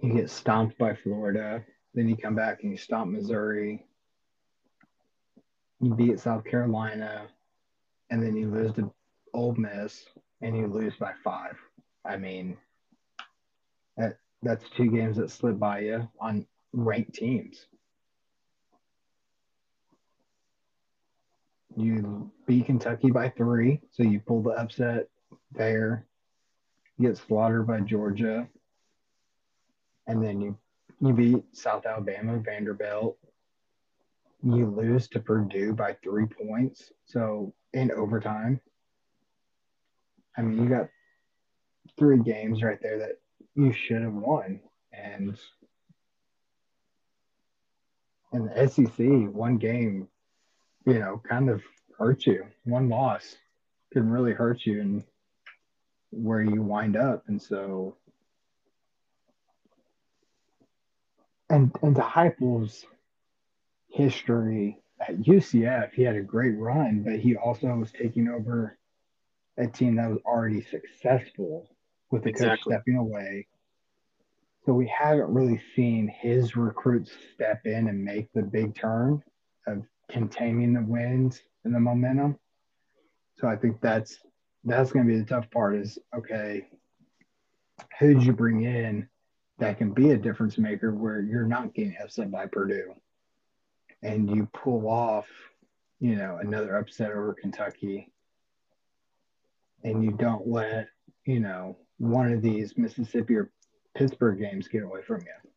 You 0.01 0.13
get 0.13 0.29
stomped 0.29 0.77
by 0.77 0.95
Florida. 0.95 1.63
Then 1.95 2.09
you 2.09 2.17
come 2.17 2.35
back 2.35 2.61
and 2.61 2.71
you 2.71 2.77
stomp 2.77 3.11
Missouri. 3.11 3.85
You 5.79 5.95
beat 5.95 6.19
South 6.19 6.43
Carolina, 6.43 7.27
and 8.09 8.21
then 8.21 8.35
you 8.35 8.49
lose 8.49 8.73
to 8.73 8.93
Ole 9.33 9.55
Miss, 9.55 10.05
and 10.41 10.57
you 10.57 10.67
lose 10.67 10.93
by 10.99 11.13
five. 11.23 11.57
I 12.03 12.17
mean, 12.17 12.57
that 13.95 14.17
that's 14.43 14.63
two 14.75 14.91
games 14.91 15.15
that 15.17 15.31
slid 15.31 15.57
by 15.57 15.79
you 15.79 16.09
on 16.19 16.45
ranked 16.73 17.13
teams. 17.13 17.65
You 21.77 22.29
beat 22.45 22.65
Kentucky 22.65 23.09
by 23.09 23.29
three, 23.29 23.81
so 23.91 24.03
you 24.03 24.19
pull 24.19 24.41
the 24.41 24.51
upset 24.51 25.07
there. 25.51 26.05
you 26.97 27.07
get 27.07 27.17
slaughtered 27.17 27.67
by 27.67 27.79
Georgia, 27.81 28.47
and 30.07 30.23
then 30.23 30.41
you 30.41 30.57
you 31.01 31.13
beat 31.13 31.43
South 31.53 31.85
Alabama, 31.85 32.37
Vanderbilt. 32.37 33.17
You 34.43 34.67
lose 34.67 35.07
to 35.09 35.19
Purdue 35.19 35.73
by 35.73 35.97
three 36.03 36.27
points. 36.27 36.91
So 37.05 37.53
in 37.73 37.91
overtime, 37.91 38.59
I 40.37 40.41
mean, 40.41 40.63
you 40.63 40.69
got 40.69 40.89
three 41.97 42.19
games 42.19 42.61
right 42.61 42.79
there 42.81 42.99
that 42.99 43.19
you 43.55 43.73
should 43.73 44.01
have 44.01 44.13
won. 44.13 44.59
And 44.93 45.37
in 48.33 48.45
the 48.45 48.67
SEC, 48.67 49.33
one 49.33 49.57
game, 49.57 50.07
you 50.85 50.99
know, 50.99 51.21
kind 51.27 51.49
of 51.49 51.63
hurt 51.97 52.25
you. 52.25 52.45
One 52.65 52.89
loss 52.89 53.35
can 53.93 54.09
really 54.09 54.33
hurt 54.33 54.65
you 54.65 54.81
and 54.81 55.03
where 56.11 56.41
you 56.41 56.61
wind 56.61 56.97
up. 56.97 57.23
And 57.27 57.41
so, 57.41 57.95
and 61.49 61.71
and 61.81 61.95
to 61.95 62.01
Heupel's 62.01 62.85
history 63.89 64.79
at 64.99 65.17
UCF, 65.21 65.93
he 65.93 66.03
had 66.03 66.15
a 66.15 66.21
great 66.21 66.57
run, 66.57 67.03
but 67.03 67.19
he 67.19 67.35
also 67.35 67.67
was 67.75 67.91
taking 67.91 68.27
over 68.27 68.77
a 69.57 69.67
team 69.67 69.95
that 69.95 70.09
was 70.09 70.19
already 70.25 70.61
successful 70.61 71.69
with 72.11 72.23
the 72.23 72.29
exactly. 72.29 72.55
coach 72.57 72.61
stepping 72.73 72.97
away. 72.97 73.47
So 74.65 74.73
we 74.73 74.87
haven't 74.87 75.33
really 75.33 75.61
seen 75.75 76.07
his 76.07 76.55
recruits 76.55 77.11
step 77.33 77.61
in 77.65 77.87
and 77.87 78.03
make 78.03 78.31
the 78.33 78.41
big 78.41 78.75
turn 78.75 79.21
of 79.67 79.83
containing 80.09 80.73
the 80.73 80.81
wins 80.81 81.41
and 81.63 81.73
the 81.73 81.79
momentum. 81.79 82.39
So 83.37 83.47
I 83.47 83.55
think 83.55 83.79
that's 83.81 84.17
that's 84.63 84.91
going 84.91 85.05
to 85.05 85.13
be 85.13 85.19
the 85.19 85.25
tough 85.25 85.49
part. 85.51 85.75
Is 85.75 85.99
okay, 86.17 86.67
who 87.99 88.13
did 88.13 88.23
you 88.23 88.33
bring 88.33 88.63
in 88.63 89.07
that 89.59 89.77
can 89.77 89.91
be 89.91 90.11
a 90.11 90.17
difference 90.17 90.57
maker 90.57 90.93
where 90.93 91.21
you're 91.21 91.47
not 91.47 91.73
getting 91.73 91.95
upset 92.01 92.31
by 92.31 92.45
Purdue, 92.45 92.93
and 94.01 94.29
you 94.29 94.47
pull 94.53 94.87
off, 94.87 95.27
you 95.99 96.15
know, 96.15 96.37
another 96.41 96.77
upset 96.77 97.11
over 97.11 97.33
Kentucky, 97.33 98.11
and 99.83 100.03
you 100.03 100.11
don't 100.11 100.47
let 100.47 100.87
you 101.25 101.39
know 101.39 101.77
one 101.97 102.31
of 102.31 102.41
these 102.41 102.77
Mississippi 102.77 103.35
or 103.35 103.51
Pittsburgh 103.95 104.39
games 104.39 104.67
get 104.67 104.83
away 104.83 105.01
from 105.01 105.21
you. 105.21 105.51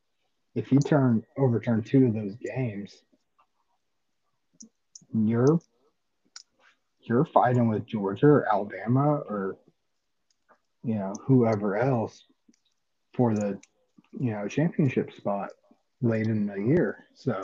If 0.54 0.70
you 0.70 0.78
turn 0.78 1.24
overturn 1.36 1.82
two 1.82 2.06
of 2.06 2.14
those 2.14 2.36
games, 2.36 3.02
you're 5.12 5.58
you're 7.02 7.24
fighting 7.24 7.68
with 7.68 7.86
Georgia 7.86 8.26
or 8.26 8.52
Alabama 8.52 9.16
or 9.16 9.56
you 10.84 10.94
know 10.94 11.14
whoever 11.26 11.76
else 11.76 12.24
for 13.14 13.34
the 13.34 13.58
you 14.18 14.32
know 14.32 14.48
championship 14.48 15.12
spot 15.12 15.50
late 16.02 16.26
in 16.26 16.46
the 16.46 16.56
year. 16.56 17.04
So 17.14 17.40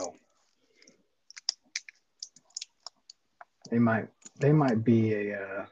they 3.69 3.79
might 3.79 4.07
they 4.39 4.51
might 4.51 4.83
be 4.83 5.13
a 5.13 5.39
uh, 5.39 5.65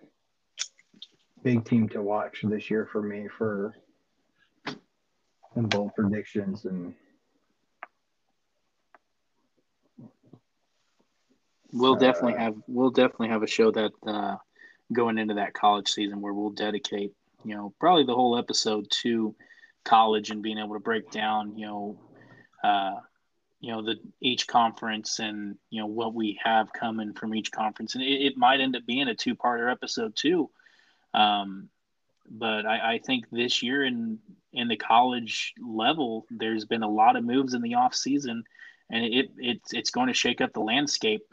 big 1.43 1.65
team 1.65 1.89
to 1.89 2.01
watch 2.01 2.39
this 2.43 2.69
year 2.69 2.87
for 2.91 3.01
me 3.01 3.27
for 3.27 3.73
and 5.55 5.69
bold 5.69 5.93
predictions 5.93 6.65
and 6.65 6.95
we'll 11.71 11.93
uh, 11.93 11.99
definitely 11.99 12.39
have 12.39 12.55
we'll 12.67 12.89
definitely 12.89 13.27
have 13.27 13.43
a 13.43 13.47
show 13.47 13.69
that 13.71 13.91
uh, 14.07 14.35
going 14.91 15.17
into 15.17 15.35
that 15.35 15.53
college 15.53 15.89
season 15.89 16.21
where 16.21 16.33
we'll 16.33 16.49
dedicate 16.49 17.11
you 17.43 17.55
know 17.55 17.73
probably 17.79 18.03
the 18.03 18.15
whole 18.15 18.37
episode 18.37 18.85
to 18.89 19.35
college 19.83 20.29
and 20.29 20.41
being 20.41 20.57
able 20.57 20.73
to 20.73 20.79
break 20.79 21.09
down 21.11 21.57
you 21.57 21.65
know 21.65 21.99
uh, 22.63 22.95
you 23.59 23.71
know 23.71 23.81
the 23.81 23.95
each 24.21 24.47
conference 24.47 25.19
and 25.19 25.55
you 25.69 25.79
know 25.79 25.87
what 25.87 26.13
we 26.13 26.39
have 26.43 26.71
coming 26.73 27.13
from 27.13 27.35
each 27.35 27.51
conference 27.51 27.95
and 27.95 28.03
it, 28.03 28.25
it 28.25 28.37
might 28.37 28.61
end 28.61 28.75
up 28.75 28.85
being 28.85 29.07
a 29.07 29.15
two-parter 29.15 29.71
episode 29.71 30.15
too 30.15 30.49
um, 31.13 31.69
but 32.29 32.65
I, 32.65 32.93
I, 32.93 32.99
think 32.99 33.25
this 33.31 33.61
year 33.61 33.83
in 33.83 34.19
in 34.53 34.67
the 34.67 34.77
college 34.77 35.53
level, 35.61 36.25
there's 36.29 36.65
been 36.65 36.83
a 36.83 36.89
lot 36.89 37.15
of 37.15 37.23
moves 37.23 37.53
in 37.53 37.61
the 37.61 37.75
off 37.75 37.93
season, 37.93 38.43
and 38.89 39.03
it, 39.03 39.31
it 39.37 39.61
it's 39.71 39.91
going 39.91 40.07
to 40.07 40.13
shake 40.13 40.41
up 40.41 40.53
the 40.53 40.61
landscape 40.61 41.23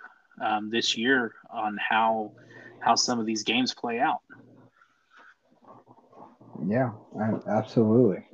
um, 0.40 0.70
this 0.70 0.96
year 0.96 1.34
on 1.50 1.78
how 1.78 2.32
how 2.80 2.94
some 2.94 3.20
of 3.20 3.26
these 3.26 3.42
games 3.42 3.74
play 3.74 4.00
out. 4.00 4.20
Yeah, 6.66 6.92
absolutely. 7.48 8.24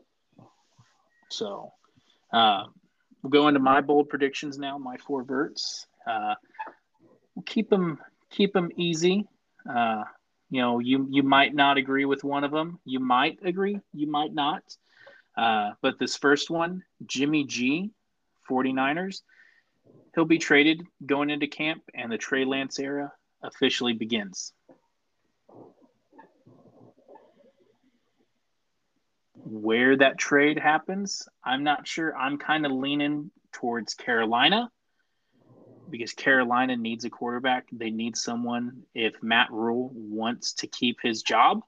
So, 1.31 1.73
uh, 2.33 2.65
we'll 3.23 3.31
go 3.31 3.49
into 3.49 3.61
my 3.61 3.81
bold 3.81 4.09
predictions 4.09 4.59
now. 4.59 4.79
My 4.79 4.97
four 4.99 5.25
verts. 5.25 5.87
Uh, 6.07 6.35
we'll 7.35 7.45
keep 7.45 7.69
them 7.69 7.99
keep 8.31 8.53
them 8.53 8.71
easy. 8.77 9.27
Uh, 9.69 10.05
you 10.51 10.61
know, 10.61 10.79
you 10.79 11.07
you 11.11 11.23
might 11.23 11.55
not 11.55 11.77
agree 11.77 12.05
with 12.05 12.23
one 12.25 12.45
of 12.45 12.53
them. 12.53 12.79
You 12.85 13.01
might 13.01 13.39
agree. 13.45 13.81
You 13.93 14.11
might 14.11 14.33
not. 14.33 14.63
Uh, 15.37 15.73
but 15.83 15.99
this 15.99 16.17
first 16.17 16.51
one, 16.51 16.83
Jimmy 17.05 17.45
G, 17.45 17.91
49ers, 18.51 19.21
he'll 20.15 20.25
be 20.25 20.39
traded 20.39 20.83
going 21.05 21.31
into 21.31 21.47
camp, 21.47 21.83
and 21.95 22.11
the 22.11 22.17
Trey 22.17 22.45
Lance 22.45 22.79
era 22.79 23.13
officially 23.43 23.93
begins. 23.93 24.53
Where 29.49 29.97
that 29.97 30.19
trade 30.19 30.59
happens, 30.59 31.29
I'm 31.45 31.63
not 31.63 31.87
sure. 31.87 32.17
I'm 32.17 32.37
kind 32.37 32.67
of 32.67 32.73
leaning 32.73 33.31
towards 33.53 33.95
Carolina 33.95 34.73
because 35.89 36.13
Carolina 36.15 36.77
needs 36.77 37.05
a 37.05 37.11
quarterback. 37.11 37.69
They 37.71 37.91
need 37.91 38.17
someone. 38.17 38.83
If 38.93 39.23
Matt 39.23 39.53
Rhule 39.53 39.93
wants 39.95 40.55
to 40.55 40.67
keep 40.67 40.99
his 41.01 41.23
job 41.23 41.61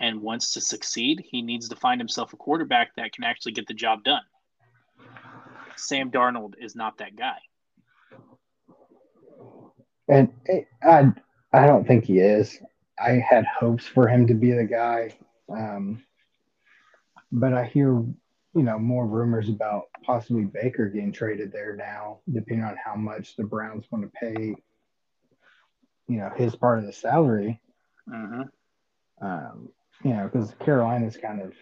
and 0.00 0.22
wants 0.22 0.54
to 0.54 0.60
succeed, 0.60 1.24
he 1.24 1.40
needs 1.40 1.68
to 1.68 1.76
find 1.76 2.00
himself 2.00 2.32
a 2.32 2.36
quarterback 2.36 2.96
that 2.96 3.12
can 3.12 3.22
actually 3.22 3.52
get 3.52 3.68
the 3.68 3.74
job 3.74 4.02
done. 4.02 4.22
Sam 5.76 6.10
Darnold 6.10 6.54
is 6.58 6.74
not 6.74 6.98
that 6.98 7.14
guy. 7.14 7.38
And 10.08 10.32
I, 10.82 11.12
I 11.52 11.66
don't 11.66 11.86
think 11.86 12.06
he 12.06 12.18
is. 12.18 12.58
I 12.98 13.22
had 13.30 13.44
hopes 13.46 13.86
for 13.86 14.08
him 14.08 14.26
to 14.26 14.34
be 14.34 14.50
the 14.50 14.64
guy, 14.64 15.16
um, 15.48 16.02
but 17.30 17.52
I 17.52 17.64
hear 17.64 18.04
you 18.54 18.62
know, 18.62 18.78
more 18.78 19.06
rumors 19.06 19.48
about 19.48 19.84
possibly 20.02 20.44
Baker 20.44 20.88
getting 20.88 21.12
traded 21.12 21.52
there 21.52 21.76
now, 21.76 22.18
depending 22.32 22.64
on 22.64 22.76
how 22.82 22.94
much 22.94 23.36
the 23.36 23.44
Browns 23.44 23.86
want 23.90 24.04
to 24.04 24.10
pay, 24.18 24.54
you 26.08 26.18
know, 26.18 26.30
his 26.34 26.56
part 26.56 26.78
of 26.78 26.86
the 26.86 26.92
salary. 26.92 27.60
Mm-hmm. 28.08 28.42
Um, 29.24 29.68
you 30.02 30.12
know, 30.12 30.28
because 30.32 30.54
Carolina's 30.64 31.16
kind 31.16 31.42
of 31.42 31.52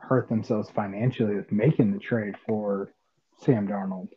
hurt 0.00 0.28
themselves 0.28 0.70
financially 0.70 1.36
with 1.36 1.52
making 1.52 1.92
the 1.92 1.98
trade 1.98 2.34
for 2.46 2.92
Sam 3.38 3.68
Darnold. 3.68 4.08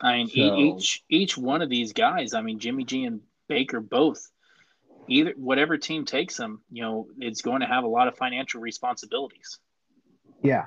I 0.00 0.18
mean, 0.18 0.28
so, 0.28 0.56
each 0.56 1.02
each 1.08 1.38
one 1.38 1.62
of 1.62 1.68
these 1.68 1.92
guys. 1.92 2.34
I 2.34 2.42
mean, 2.42 2.58
Jimmy 2.58 2.84
G 2.84 3.04
and 3.04 3.20
Baker 3.48 3.80
both. 3.80 4.30
Either 5.08 5.32
whatever 5.36 5.78
team 5.78 6.04
takes 6.04 6.36
them, 6.36 6.60
you 6.70 6.82
know, 6.82 7.08
it's 7.18 7.40
going 7.40 7.62
to 7.62 7.66
have 7.66 7.84
a 7.84 7.88
lot 7.88 8.08
of 8.08 8.16
financial 8.16 8.60
responsibilities. 8.60 9.58
Yeah, 10.42 10.66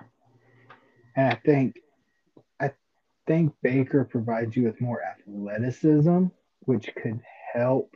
and 1.15 1.27
I 1.27 1.35
think 1.35 1.79
I 2.59 2.71
think 3.27 3.53
Baker 3.61 4.03
provides 4.03 4.55
you 4.55 4.63
with 4.63 4.81
more 4.81 5.01
athleticism, 5.03 6.25
which 6.61 6.89
could 6.95 7.21
help 7.53 7.95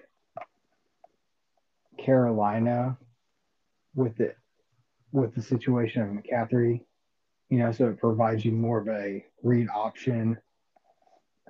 Carolina 1.97 2.97
with 3.93 4.19
it 4.19 4.37
with 5.11 5.33
the 5.33 5.41
situation 5.41 6.01
of 6.01 6.09
McCaffrey. 6.09 6.81
You 7.49 7.59
know, 7.59 7.71
so 7.71 7.89
it 7.89 7.99
provides 7.99 8.43
you 8.43 8.51
more 8.51 8.79
of 8.79 8.87
a 8.87 9.23
read 9.43 9.67
option 9.73 10.37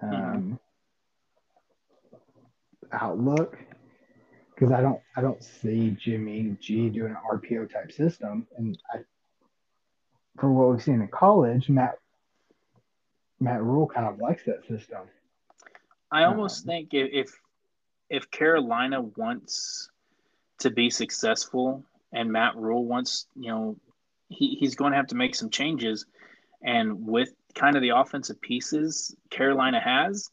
um, 0.02 0.12
mm-hmm. 0.12 0.56
outlook 2.92 3.58
because 4.54 4.72
I 4.72 4.82
don't 4.82 5.02
I 5.16 5.22
don't 5.22 5.44
see 5.44 5.96
Jimmy 6.00 6.56
G 6.60 6.90
doing 6.90 7.12
an 7.12 7.18
RPO 7.32 7.72
type 7.72 7.92
system, 7.92 8.48
and 8.58 8.78
I 8.94 9.00
for 10.40 10.52
what 10.52 10.72
we've 10.72 10.84
seen 10.84 11.02
in 11.02 11.08
college, 11.08 11.70
Matt 11.70 11.98
Matt 13.40 13.62
Rhule 13.64 13.88
kind 13.88 14.08
of 14.08 14.20
likes 14.20 14.44
that 14.46 14.66
system. 14.68 15.02
I 16.12 16.24
almost 16.24 16.64
um, 16.64 16.68
think 16.68 16.90
if 16.94 17.30
if 18.10 18.30
Carolina 18.32 19.02
wants 19.02 19.90
to 20.60 20.70
be 20.70 20.90
successful 20.90 21.84
and 22.14 22.32
Matt 22.32 22.56
Rhule 22.56 22.86
wants, 22.86 23.28
you 23.36 23.50
know, 23.50 23.78
he, 24.30 24.56
he's 24.60 24.76
going 24.76 24.92
to 24.92 24.98
have 24.98 25.08
to 25.08 25.16
make 25.16 25.36
some 25.36 25.50
changes. 25.50 26.06
And 26.62 27.06
with 27.06 27.34
kind 27.54 27.76
of 27.76 27.82
the 27.82 27.90
offensive 27.90 28.40
pieces 28.42 29.16
Carolina 29.30 29.80
has, 29.80 30.30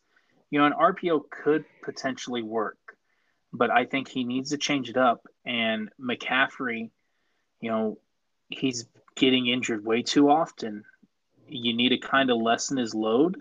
you 0.50 0.58
know, 0.58 0.66
an 0.66 0.72
RPO 0.72 1.22
could 1.30 1.64
potentially 1.82 2.42
work. 2.42 2.78
But 3.52 3.70
I 3.70 3.84
think 3.84 4.08
he 4.08 4.24
needs 4.24 4.50
to 4.50 4.58
change 4.58 4.88
it 4.88 4.96
up. 4.96 5.26
And 5.44 5.90
McCaffrey, 6.00 6.90
you 7.60 7.70
know, 7.70 7.98
he's 8.48 8.86
getting 9.16 9.48
injured 9.48 9.84
way 9.84 10.02
too 10.02 10.30
often. 10.30 10.84
You 11.46 11.74
need 11.74 11.90
to 11.90 11.98
kind 11.98 12.30
of 12.30 12.38
lessen 12.38 12.76
his 12.76 12.94
load 12.94 13.40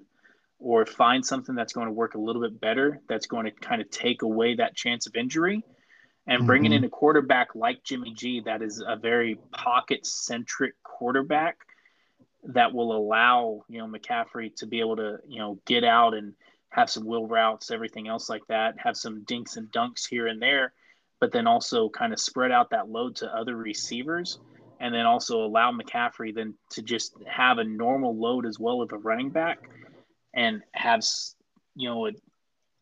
or 0.60 0.86
find 0.86 1.26
something 1.26 1.56
that's 1.56 1.74
going 1.74 1.88
to 1.88 1.94
work 1.94 2.16
a 2.16 2.20
little 2.20 2.42
bit 2.42 2.60
better 2.62 3.02
that's 3.08 3.26
going 3.26 3.46
to 3.46 3.52
kind 3.52 3.82
of 3.82 3.90
take 3.90 4.22
away 4.22 4.56
that 4.56 4.76
chance 4.76 5.08
of 5.08 5.16
injury 5.16 5.64
and 6.28 6.46
bringing 6.46 6.72
mm-hmm. 6.72 6.84
in 6.84 6.88
a 6.88 6.90
quarterback 6.90 7.56
like 7.56 7.84
Jimmy 7.84 8.14
G 8.14 8.42
that 8.42 8.62
is 8.62 8.84
a 8.86 8.96
very 8.96 9.40
pocket 9.52 10.06
centric 10.06 10.74
quarterback 10.84 11.58
that 12.44 12.74
will 12.74 12.96
allow 12.96 13.64
you 13.68 13.80
know 13.80 13.88
McCaffrey 13.88 14.56
to 14.58 14.68
be 14.68 14.80
able 14.80 14.96
to 14.98 15.18
you 15.28 15.40
know 15.40 15.60
get 15.66 15.84
out 15.84 16.14
and 16.14 16.34
have 16.70 16.90
some 16.90 17.06
wheel 17.06 17.28
routes, 17.28 17.70
everything 17.70 18.08
else 18.08 18.30
like 18.30 18.46
that, 18.48 18.76
have 18.80 18.96
some 18.96 19.24
dinks 19.24 19.58
and 19.58 19.70
dunks 19.72 20.08
here 20.08 20.28
and 20.28 20.42
there, 20.42 20.72
but 21.20 21.32
then 21.32 21.46
also 21.46 21.90
kind 21.90 22.14
of 22.14 22.20
spread 22.20 22.52
out 22.52 22.70
that 22.70 22.90
load 22.90 23.16
to 23.18 23.36
other 23.36 23.58
receivers, 23.58 24.40
and 24.82 24.94
then 24.94 25.06
also 25.06 25.46
allow 25.46 25.72
McCaffrey 25.72 26.34
then 26.34 26.56
to 26.72 26.82
just 26.82 27.16
have 27.28 27.60
a 27.60 27.64
normal 27.64 28.20
load 28.20 28.48
as 28.48 28.60
well 28.60 28.82
of 28.82 28.92
a 28.92 28.98
running 28.98 29.30
back, 29.30 29.60
and 30.34 30.64
have 30.74 31.02
you 31.76 31.88
know 31.88 32.10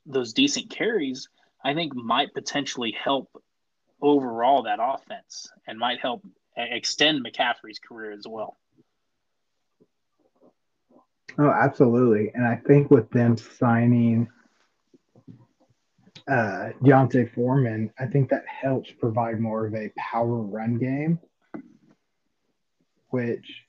those 0.06 0.34
decent 0.34 0.70
carries. 0.70 1.28
I 1.64 1.74
think 1.74 1.94
might 1.94 2.34
potentially 2.34 2.96
help 3.04 3.30
overall 4.02 4.64
that 4.64 4.80
offense 4.82 5.52
and 5.68 5.78
might 5.78 6.00
help 6.00 6.26
extend 6.56 7.24
McCaffrey's 7.24 7.80
career 7.80 8.14
as 8.14 8.26
well. 8.26 8.58
Oh, 11.38 11.52
absolutely. 11.52 12.32
And 12.34 12.46
I 12.46 12.56
think 12.56 12.90
with 12.90 13.10
them 13.12 13.36
signing 13.36 14.30
uh, 16.30 16.70
D'Onta 16.82 17.30
Foreman, 17.34 17.92
I 18.00 18.06
think 18.06 18.30
that 18.30 18.46
helps 18.48 18.90
provide 18.92 19.42
more 19.42 19.66
of 19.66 19.76
a 19.76 19.92
power 19.98 20.42
run 20.42 20.78
game, 20.78 21.20
which 23.10 23.66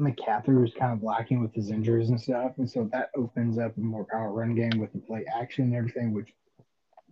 McCaffrey 0.00 0.60
was 0.60 0.72
kind 0.78 0.92
of 0.92 1.02
lacking 1.02 1.40
with 1.40 1.54
his 1.54 1.70
injuries 1.70 2.08
and 2.08 2.20
stuff. 2.20 2.52
And 2.56 2.68
so 2.68 2.88
that 2.92 3.10
opens 3.16 3.58
up 3.58 3.76
a 3.76 3.80
more 3.80 4.06
power 4.10 4.32
run 4.32 4.54
game 4.54 4.78
with 4.78 4.92
the 4.92 4.98
play 4.98 5.24
action 5.38 5.64
and 5.64 5.76
everything, 5.76 6.14
which 6.14 6.32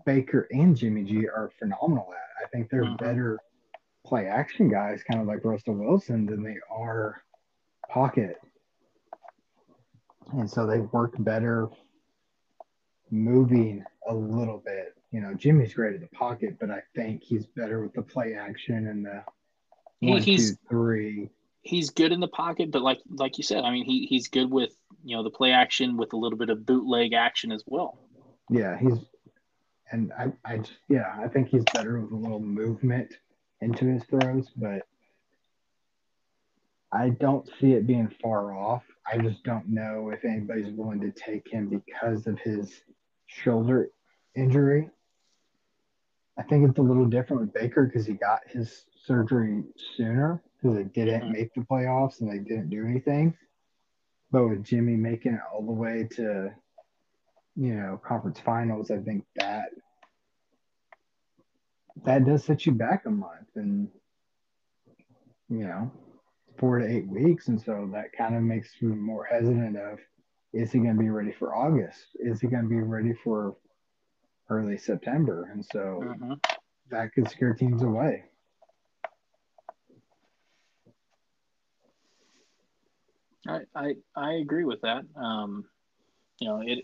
Baker 0.06 0.48
and 0.50 0.76
Jimmy 0.76 1.04
G 1.04 1.28
are 1.28 1.50
phenomenal 1.58 2.08
at. 2.12 2.44
I 2.44 2.48
think 2.48 2.70
they're 2.70 2.84
mm-hmm. 2.84 3.04
better 3.04 3.38
play 4.06 4.26
action 4.26 4.70
guys, 4.70 5.02
kind 5.02 5.20
of 5.20 5.26
like 5.26 5.44
Russell 5.44 5.74
Wilson, 5.74 6.24
than 6.24 6.42
they 6.42 6.56
are 6.70 7.22
pocket. 7.90 8.38
And 10.32 10.50
so 10.50 10.66
they 10.66 10.80
work 10.80 11.14
better 11.18 11.68
moving 13.10 13.84
a 14.08 14.14
little 14.14 14.62
bit. 14.64 14.94
You 15.10 15.20
know, 15.20 15.34
Jimmy's 15.34 15.74
great 15.74 15.94
at 15.94 16.00
the 16.00 16.16
pocket, 16.16 16.56
but 16.58 16.70
I 16.70 16.82
think 16.94 17.22
he's 17.22 17.46
better 17.46 17.82
with 17.82 17.94
the 17.94 18.02
play 18.02 18.34
action 18.34 18.88
and 18.88 19.04
the 19.04 19.24
one, 20.00 20.22
he's, 20.22 20.52
two, 20.52 20.56
three. 20.68 21.30
He's 21.62 21.90
good 21.90 22.12
in 22.12 22.20
the 22.20 22.28
pocket, 22.28 22.70
but 22.70 22.82
like 22.82 23.00
like 23.10 23.38
you 23.38 23.44
said, 23.44 23.64
I 23.64 23.70
mean, 23.70 23.84
he 23.84 24.06
he's 24.06 24.28
good 24.28 24.50
with 24.50 24.70
you 25.04 25.16
know 25.16 25.22
the 25.22 25.30
play 25.30 25.52
action 25.52 25.96
with 25.96 26.12
a 26.12 26.16
little 26.16 26.38
bit 26.38 26.50
of 26.50 26.64
bootleg 26.64 27.12
action 27.12 27.52
as 27.52 27.62
well. 27.66 27.98
Yeah, 28.50 28.78
he's 28.78 28.98
and 29.90 30.12
I 30.12 30.32
I 30.44 30.60
yeah 30.88 31.16
I 31.18 31.28
think 31.28 31.48
he's 31.48 31.64
better 31.74 32.00
with 32.00 32.12
a 32.12 32.16
little 32.16 32.40
movement 32.40 33.12
into 33.60 33.86
his 33.86 34.04
throws, 34.04 34.48
but 34.56 34.86
I 36.92 37.10
don't 37.10 37.48
see 37.60 37.72
it 37.72 37.86
being 37.86 38.12
far 38.22 38.54
off. 38.54 38.82
I 39.10 39.18
just 39.18 39.42
don't 39.42 39.68
know 39.68 40.10
if 40.10 40.24
anybody's 40.24 40.72
willing 40.72 41.00
to 41.00 41.10
take 41.10 41.48
him 41.48 41.68
because 41.68 42.26
of 42.26 42.38
his 42.38 42.82
shoulder 43.26 43.90
injury. 44.34 44.88
I 46.38 46.42
think 46.44 46.68
it's 46.68 46.78
a 46.78 46.82
little 46.82 47.06
different 47.06 47.42
with 47.42 47.52
Baker 47.52 47.84
because 47.86 48.06
he 48.06 48.14
got 48.14 48.40
his 48.46 48.84
surgery 49.08 49.64
sooner 49.96 50.40
because 50.62 50.76
they 50.76 50.84
didn't 50.84 51.22
mm-hmm. 51.22 51.32
make 51.32 51.54
the 51.54 51.62
playoffs 51.62 52.20
and 52.20 52.30
they 52.30 52.38
didn't 52.38 52.70
do 52.70 52.86
anything. 52.86 53.34
But 54.30 54.46
with 54.46 54.62
Jimmy 54.62 54.94
making 54.94 55.32
it 55.32 55.40
all 55.52 55.64
the 55.64 55.72
way 55.72 56.06
to, 56.16 56.52
you 57.56 57.74
know, 57.74 58.00
conference 58.04 58.38
finals, 58.38 58.90
I 58.90 58.98
think 58.98 59.24
that 59.36 59.70
that 62.04 62.24
does 62.24 62.44
set 62.44 62.66
you 62.66 62.72
back 62.72 63.06
a 63.06 63.10
month 63.10 63.48
and 63.56 63.88
you 65.48 65.66
know 65.66 65.90
four 66.58 66.78
to 66.78 66.86
eight 66.86 67.08
weeks. 67.08 67.48
And 67.48 67.60
so 67.60 67.88
that 67.92 68.12
kind 68.16 68.36
of 68.36 68.42
makes 68.42 68.70
me 68.80 68.94
more 68.94 69.24
hesitant 69.24 69.76
of 69.76 69.98
is 70.52 70.72
he 70.72 70.78
going 70.78 70.94
to 70.96 71.00
be 71.00 71.10
ready 71.10 71.32
for 71.32 71.54
August? 71.54 72.06
Is 72.14 72.40
he 72.40 72.48
going 72.48 72.64
to 72.64 72.68
be 72.68 72.80
ready 72.80 73.14
for 73.24 73.56
early 74.50 74.76
September? 74.78 75.48
And 75.52 75.64
so 75.64 76.02
mm-hmm. 76.04 76.34
that 76.90 77.12
could 77.14 77.30
scare 77.30 77.54
teams 77.54 77.82
away. 77.82 78.24
I, 83.48 83.60
I, 83.74 83.94
I 84.14 84.32
agree 84.34 84.64
with 84.64 84.82
that. 84.82 85.04
Um, 85.16 85.64
you 86.38 86.48
know, 86.48 86.62
it 86.64 86.80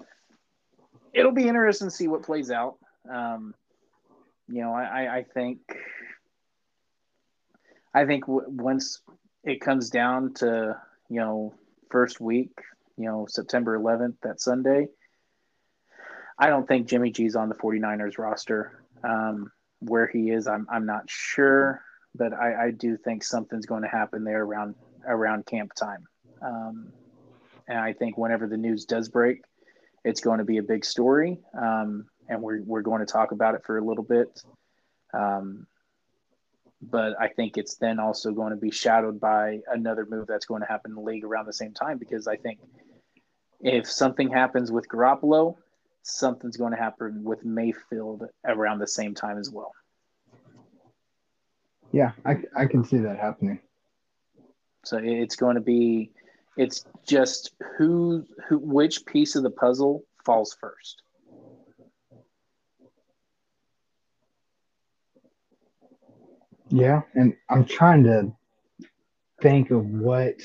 it'll 1.12 1.32
be 1.32 1.47
interesting 1.47 1.89
to 1.89 1.95
see 1.95 2.09
what 2.09 2.23
plays 2.23 2.51
out. 2.51 2.78
Um, 3.11 3.55
you 4.49 4.62
know, 4.62 4.73
I, 4.73 5.19
I 5.19 5.23
think 5.35 5.59
I 7.93 8.07
think 8.07 8.27
w- 8.27 8.47
once 8.49 9.01
it 9.45 9.61
comes 9.61 9.91
down 9.91 10.35
to 10.35 10.77
you 11.09 11.20
know 11.20 11.55
first 11.91 12.20
week, 12.20 12.53
you 12.97 13.07
know 13.07 13.27
September 13.28 13.78
11th, 13.78 14.16
that 14.23 14.41
Sunday. 14.41 14.89
I 16.36 16.49
don't 16.49 16.66
think 16.66 16.89
Jimmy 16.89 17.12
G's 17.12 17.36
on 17.36 17.49
the 17.49 17.55
49ers 17.55 18.19
roster. 18.19 18.82
Um, 19.05 19.53
where 19.81 20.07
he 20.07 20.31
is, 20.31 20.47
I'm 20.47 20.66
I'm 20.70 20.86
not 20.86 21.05
sure, 21.09 21.82
but 22.15 22.32
I, 22.32 22.66
I 22.66 22.70
do 22.70 22.97
think 22.97 23.23
something's 23.23 23.66
going 23.66 23.82
to 23.82 23.89
happen 23.89 24.24
there 24.24 24.43
around 24.43 24.74
around 25.07 25.47
camp 25.47 25.74
time. 25.74 26.07
Um, 26.45 26.93
and 27.66 27.79
I 27.79 27.93
think 27.93 28.19
whenever 28.19 28.47
the 28.47 28.57
news 28.57 28.85
does 28.85 29.09
break, 29.09 29.43
it's 30.05 30.21
going 30.21 30.39
to 30.39 30.45
be 30.45 30.59
a 30.59 30.62
big 30.62 30.85
story, 30.85 31.39
um, 31.59 32.07
and 32.29 32.43
we're 32.43 32.62
we're 32.62 32.83
going 32.83 33.01
to 33.01 33.11
talk 33.11 33.33
about 33.33 33.55
it 33.55 33.62
for 33.65 33.79
a 33.79 33.85
little 33.85 34.05
bit. 34.05 34.43
Um, 35.15 35.66
but 36.83 37.15
I 37.19 37.29
think 37.29 37.57
it's 37.57 37.77
then 37.77 37.99
also 37.99 38.33
going 38.33 38.51
to 38.51 38.57
be 38.57 38.71
shadowed 38.71 39.19
by 39.19 39.61
another 39.66 40.07
move 40.09 40.27
that's 40.27 40.45
going 40.45 40.61
to 40.61 40.69
happen 40.69 40.91
in 40.91 40.97
the 40.97 41.01
league 41.01 41.25
around 41.25 41.47
the 41.47 41.53
same 41.53 41.73
time 41.73 41.97
because 41.97 42.27
I 42.27 42.37
think 42.37 42.59
if 43.61 43.91
something 43.91 44.31
happens 44.31 44.71
with 44.71 44.87
Garoppolo, 44.89 45.57
something's 46.03 46.59
going 46.59 46.73
to 46.73 46.79
happen 46.79 47.25
with 47.25 47.45
Mayfield 47.45 48.25
around 48.45 48.79
the 48.81 48.87
same 48.87 49.15
time 49.15 49.39
as 49.39 49.51
well. 49.51 49.73
Yeah, 51.93 52.12
I, 52.27 52.37
I 52.57 52.66
can 52.66 52.85
see 52.85 52.99
that 52.99 53.19
happening. 53.19 53.61
So 54.85 55.01
it's 55.03 55.37
going 55.37 55.55
to 55.55 55.62
be, 55.62 56.11
it's 56.57 56.85
just 57.07 57.53
who, 57.77 58.27
who, 58.49 58.59
which 58.59 59.05
piece 59.07 59.37
of 59.37 59.43
the 59.43 59.51
puzzle 59.51 60.05
falls 60.25 60.57
first. 60.61 61.03
Yeah, 66.69 67.03
and 67.15 67.37
I'm 67.49 67.65
trying 67.65 68.05
to 68.05 68.33
think 69.41 69.71
of 69.71 69.87
what 69.87 70.37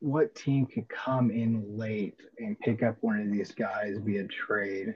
what 0.00 0.34
team 0.34 0.66
could 0.66 0.88
come 0.88 1.30
in 1.30 1.78
late 1.78 2.20
and 2.38 2.58
pick 2.60 2.82
up 2.82 2.96
one 3.00 3.20
of 3.20 3.30
these 3.30 3.52
guys 3.52 3.96
via 3.98 4.24
trade. 4.24 4.94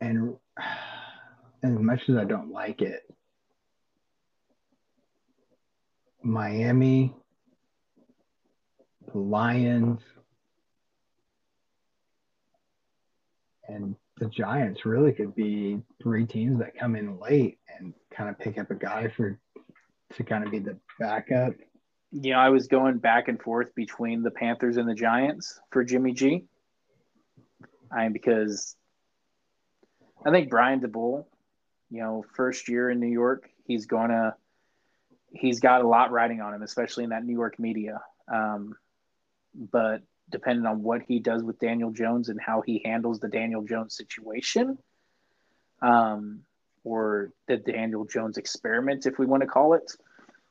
And 0.00 0.36
as 1.62 1.78
much 1.78 2.08
as 2.08 2.16
I 2.16 2.24
don't 2.24 2.50
like 2.50 2.82
it, 2.82 3.02
Miami, 6.24 7.14
the 9.12 9.18
Lions, 9.18 10.00
and 13.68 13.94
the 14.18 14.26
Giants 14.26 14.86
really 14.86 15.12
could 15.12 15.34
be 15.34 15.82
three 16.02 16.24
teams 16.24 16.58
that 16.60 16.76
come 16.78 16.96
in 16.96 17.18
late 17.20 17.58
and 17.78 17.92
kind 18.10 18.30
of 18.30 18.38
pick 18.38 18.58
up 18.58 18.70
a 18.70 18.74
guy 18.74 19.08
for 19.08 19.38
to 20.14 20.24
kind 20.24 20.44
of 20.44 20.50
be 20.50 20.60
the 20.60 20.78
backup. 20.98 21.54
You 22.12 22.32
know, 22.32 22.38
I 22.38 22.48
was 22.48 22.68
going 22.68 22.98
back 22.98 23.28
and 23.28 23.40
forth 23.40 23.74
between 23.74 24.22
the 24.22 24.30
Panthers 24.30 24.76
and 24.76 24.88
the 24.88 24.94
Giants 24.94 25.60
for 25.70 25.84
Jimmy 25.84 26.12
G. 26.12 26.44
I 27.92 28.08
because 28.08 28.76
I 30.24 30.30
think 30.30 30.48
Brian 30.48 30.80
Daboll, 30.80 31.26
you 31.90 32.00
know, 32.00 32.24
first 32.34 32.68
year 32.68 32.90
in 32.90 33.00
New 33.00 33.08
York, 33.08 33.50
he's 33.66 33.86
gonna 33.86 34.36
he's 35.34 35.60
got 35.60 35.82
a 35.82 35.88
lot 35.88 36.12
riding 36.12 36.40
on 36.40 36.54
him, 36.54 36.62
especially 36.62 37.04
in 37.04 37.10
that 37.10 37.24
New 37.24 37.32
York 37.32 37.58
media. 37.58 38.00
Um, 38.32 38.76
but 39.54 40.02
depending 40.30 40.66
on 40.66 40.82
what 40.82 41.02
he 41.02 41.18
does 41.18 41.42
with 41.42 41.58
Daniel 41.58 41.90
Jones 41.90 42.28
and 42.28 42.40
how 42.40 42.62
he 42.62 42.80
handles 42.84 43.20
the 43.20 43.28
Daniel 43.28 43.62
Jones 43.62 43.96
situation, 43.96 44.78
um, 45.82 46.40
or 46.82 47.32
the 47.46 47.56
Daniel 47.56 48.04
Jones 48.04 48.36
experiment, 48.36 49.06
if 49.06 49.18
we 49.18 49.26
want 49.26 49.42
to 49.42 49.46
call 49.46 49.74
it, 49.74 49.92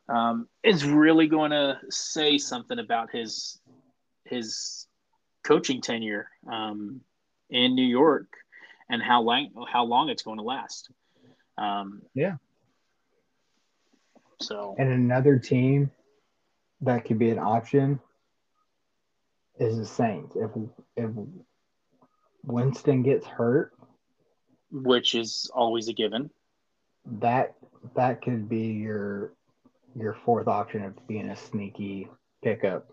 um, 0.09 0.47
is 0.63 0.85
really 0.85 1.27
going 1.27 1.51
to 1.51 1.79
say 1.89 2.37
something 2.37 2.79
about 2.79 3.09
his 3.11 3.59
his 4.25 4.87
coaching 5.43 5.81
tenure 5.81 6.29
um, 6.51 7.01
in 7.49 7.75
New 7.75 7.85
York 7.85 8.27
and 8.89 9.01
how 9.01 9.21
long 9.21 9.49
how 9.71 9.85
long 9.85 10.09
it's 10.09 10.23
going 10.23 10.37
to 10.37 10.43
last. 10.43 10.89
Um, 11.57 12.01
yeah. 12.13 12.35
So 14.43 14.75
and 14.77 14.91
another 14.91 15.39
team 15.39 15.91
that 16.81 17.05
could 17.05 17.19
be 17.19 17.29
an 17.29 17.39
option 17.39 17.99
is 19.59 19.77
the 19.77 19.85
Saints. 19.85 20.35
If 20.35 20.51
if 20.95 21.09
Winston 22.43 23.03
gets 23.03 23.25
hurt, 23.25 23.73
which 24.71 25.15
is 25.15 25.49
always 25.53 25.87
a 25.87 25.93
given, 25.93 26.29
that 27.05 27.55
that 27.95 28.21
could 28.21 28.49
be 28.49 28.67
your 28.67 29.33
your 29.95 30.13
fourth 30.25 30.47
option 30.47 30.83
of 30.83 31.07
being 31.07 31.29
a 31.29 31.35
sneaky 31.35 32.09
pickup. 32.43 32.87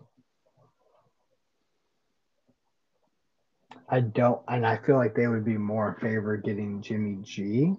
I 3.89 3.99
don't, 3.99 4.41
and 4.47 4.65
I 4.65 4.77
feel 4.77 4.95
like 4.95 5.15
they 5.15 5.27
would 5.27 5.43
be 5.43 5.57
more 5.57 5.89
in 5.89 5.95
favor 5.95 6.35
of 6.35 6.43
getting 6.43 6.81
Jimmy 6.81 7.17
G. 7.23 7.75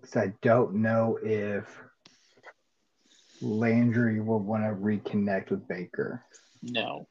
Because 0.00 0.16
I 0.16 0.32
don't 0.42 0.76
know 0.76 1.18
if 1.22 1.64
Landry 3.40 4.20
will 4.20 4.40
want 4.40 4.62
to 4.64 4.70
reconnect 4.70 5.50
with 5.50 5.66
Baker. 5.66 6.24
No. 6.62 7.06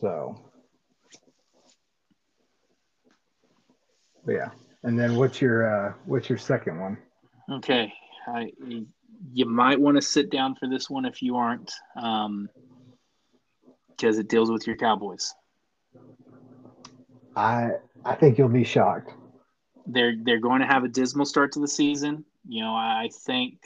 So, 0.00 0.50
yeah. 4.26 4.50
And 4.82 4.98
then 4.98 5.16
what's 5.16 5.40
your 5.40 5.88
uh, 5.88 5.92
what's 6.04 6.28
your 6.28 6.38
second 6.38 6.78
one? 6.78 6.98
Okay, 7.50 7.92
I, 8.28 8.52
you 9.32 9.46
might 9.46 9.80
want 9.80 9.96
to 9.96 10.02
sit 10.02 10.30
down 10.30 10.54
for 10.54 10.68
this 10.68 10.90
one 10.90 11.04
if 11.04 11.22
you 11.22 11.36
aren't, 11.36 11.72
um, 12.00 12.48
because 13.88 14.18
it 14.18 14.28
deals 14.28 14.50
with 14.50 14.66
your 14.66 14.76
Cowboys. 14.76 15.32
I 17.34 17.70
I 18.04 18.14
think 18.14 18.38
you'll 18.38 18.48
be 18.48 18.64
shocked. 18.64 19.12
They're 19.86 20.14
they're 20.22 20.40
going 20.40 20.60
to 20.60 20.66
have 20.66 20.84
a 20.84 20.88
dismal 20.88 21.26
start 21.26 21.52
to 21.52 21.60
the 21.60 21.68
season. 21.68 22.24
You 22.48 22.62
know, 22.62 22.74
I 22.74 23.10
think 23.24 23.58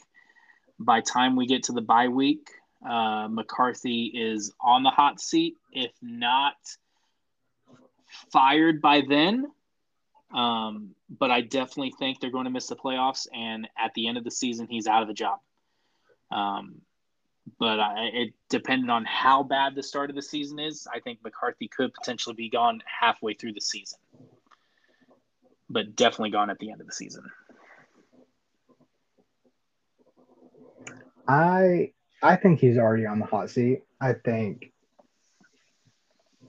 by 0.79 1.01
time 1.01 1.37
we 1.37 1.47
get 1.47 1.65
to 1.65 1.73
the 1.73 1.83
bye 1.83 2.09
week, 2.09 2.51
uh, 2.89 3.29
McCarthy 3.31 4.07
is 4.15 4.53
on 4.61 4.83
the 4.83 4.91
hot 4.91 5.21
seat, 5.21 5.55
if 5.73 5.93
not 6.01 6.55
fired 8.33 8.81
by 8.81 9.03
then. 9.07 9.47
Um, 10.35 10.95
but 11.09 11.31
I 11.31 11.41
definitely 11.41 11.93
think 11.99 12.21
they're 12.21 12.31
going 12.31 12.45
to 12.45 12.51
miss 12.51 12.69
the 12.69 12.77
playoffs, 12.77 13.27
and 13.35 13.69
at 13.77 13.93
the 13.95 14.07
end 14.07 14.17
of 14.17 14.25
the 14.25 14.31
season, 14.31 14.69
he's 14.71 14.87
out 14.87 15.03
of 15.03 15.09
the 15.09 15.15
job. 15.15 15.41
Um, 16.31 16.83
but 17.59 17.81
I, 17.81 18.11
it 18.13 18.35
depending 18.49 18.91
on 18.91 19.05
how 19.05 19.43
bad 19.43 19.75
the 19.75 19.83
start 19.83 20.09
of 20.09 20.17
the 20.17 20.23
season 20.23 20.59
is, 20.61 20.87
I 20.93 21.01
think 21.01 21.19
McCarthy 21.25 21.69
could 21.69 21.93
potentially 21.93 22.35
be 22.35 22.49
gone 22.49 22.81
halfway 23.01 23.35
through 23.35 23.55
the 23.55 23.61
season, 23.61 23.99
but 25.69 25.97
definitely 25.97 26.31
gone 26.31 26.49
at 26.49 26.59
the 26.59 26.71
end 26.71 26.81
of 26.81 26.87
the 26.87 26.93
season. 26.93 27.25
I 31.31 31.93
I 32.25 32.35
think 32.35 32.59
he's 32.59 32.77
already 32.77 33.07
on 33.07 33.21
the 33.21 33.25
hot 33.25 33.51
seat. 33.51 33.83
I 34.01 34.15
think 34.15 34.73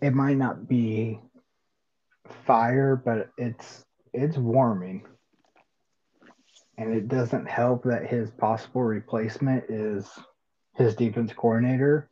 it 0.01 0.11
might 0.15 0.37
not 0.37 0.67
be 0.67 1.19
fire, 2.47 2.95
but 2.95 3.29
it's 3.37 3.85
it's 4.11 4.37
warming. 4.37 5.05
And 6.79 6.95
it 6.95 7.07
doesn't 7.07 7.45
help 7.47 7.83
that 7.83 8.07
his 8.07 8.31
possible 8.31 8.81
replacement 8.81 9.65
is 9.69 10.09
his 10.75 10.95
defense 10.95 11.31
coordinator 11.31 12.09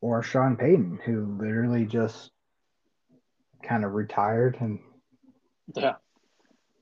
or 0.00 0.22
Sean 0.22 0.56
Payton, 0.56 1.00
who 1.04 1.36
literally 1.40 1.86
just 1.86 2.30
kind 3.64 3.84
of 3.84 3.94
retired 3.94 4.58
and 4.60 4.78
yeah 5.74 5.96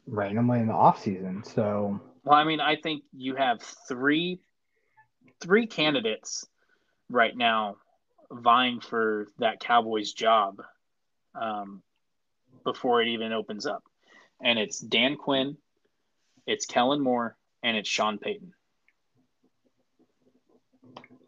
randomly 0.06 0.60
in 0.60 0.66
the 0.66 0.74
offseason. 0.74 1.46
So 1.46 1.98
well, 2.24 2.38
I 2.38 2.44
mean, 2.44 2.60
I 2.60 2.76
think 2.76 3.04
you 3.12 3.36
have 3.36 3.60
three 3.86 4.40
three 5.40 5.66
candidates 5.66 6.46
right 7.10 7.36
now 7.36 7.76
vying 8.30 8.80
for 8.80 9.28
that 9.38 9.60
Cowboys 9.60 10.12
job 10.12 10.62
um, 11.34 11.82
before 12.64 13.02
it 13.02 13.08
even 13.08 13.32
opens 13.32 13.66
up. 13.66 13.84
And 14.42 14.58
it's 14.58 14.78
Dan 14.78 15.16
Quinn, 15.16 15.56
it's 16.46 16.66
Kellen 16.66 17.00
Moore, 17.00 17.36
and 17.62 17.76
it's 17.76 17.88
Sean 17.88 18.18
Payton. 18.18 18.52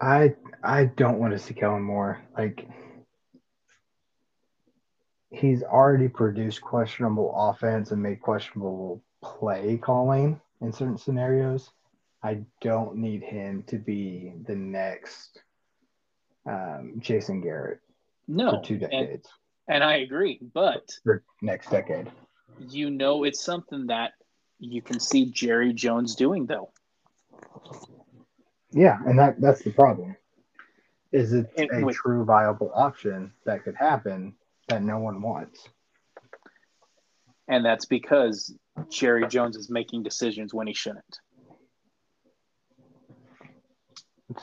I 0.00 0.34
I 0.62 0.86
don't 0.86 1.18
want 1.18 1.32
to 1.32 1.38
see 1.38 1.54
Kellen 1.54 1.82
Moore. 1.82 2.22
Like 2.36 2.66
he's 5.30 5.62
already 5.62 6.08
produced 6.08 6.62
questionable 6.62 7.34
offense 7.36 7.90
and 7.90 8.02
made 8.02 8.20
questionable 8.20 9.02
play 9.22 9.76
calling 9.76 10.40
in 10.60 10.72
certain 10.72 10.98
scenarios. 10.98 11.70
I 12.22 12.42
don't 12.60 12.96
need 12.96 13.22
him 13.22 13.62
to 13.68 13.76
be 13.76 14.32
the 14.46 14.54
next 14.54 15.42
um, 16.46 16.94
Jason 16.98 17.40
Garrett 17.40 17.80
no, 18.26 18.52
for 18.52 18.64
two 18.64 18.78
decades. 18.78 19.28
And, 19.68 19.76
and 19.76 19.84
I 19.84 19.98
agree, 19.98 20.40
but 20.54 20.90
for 21.04 21.22
next 21.42 21.70
decade, 21.70 22.10
you 22.58 22.90
know, 22.90 23.24
it's 23.24 23.44
something 23.44 23.86
that 23.86 24.12
you 24.58 24.82
can 24.82 24.98
see 24.98 25.26
Jerry 25.26 25.72
Jones 25.72 26.14
doing, 26.14 26.46
though. 26.46 26.70
Yeah, 28.72 28.98
and 29.06 29.18
that 29.18 29.40
that's 29.40 29.62
the 29.62 29.70
problem. 29.70 30.16
Is 31.12 31.32
it 31.32 31.46
a 31.56 31.84
with, 31.84 31.96
true 31.96 32.24
viable 32.24 32.72
option 32.74 33.32
that 33.44 33.64
could 33.64 33.76
happen 33.76 34.34
that 34.68 34.82
no 34.82 34.98
one 34.98 35.22
wants? 35.22 35.68
And 37.48 37.64
that's 37.64 37.86
because 37.86 38.54
Jerry 38.90 39.26
Jones 39.26 39.56
is 39.56 39.70
making 39.70 40.02
decisions 40.02 40.52
when 40.52 40.66
he 40.66 40.74
shouldn't. 40.74 41.18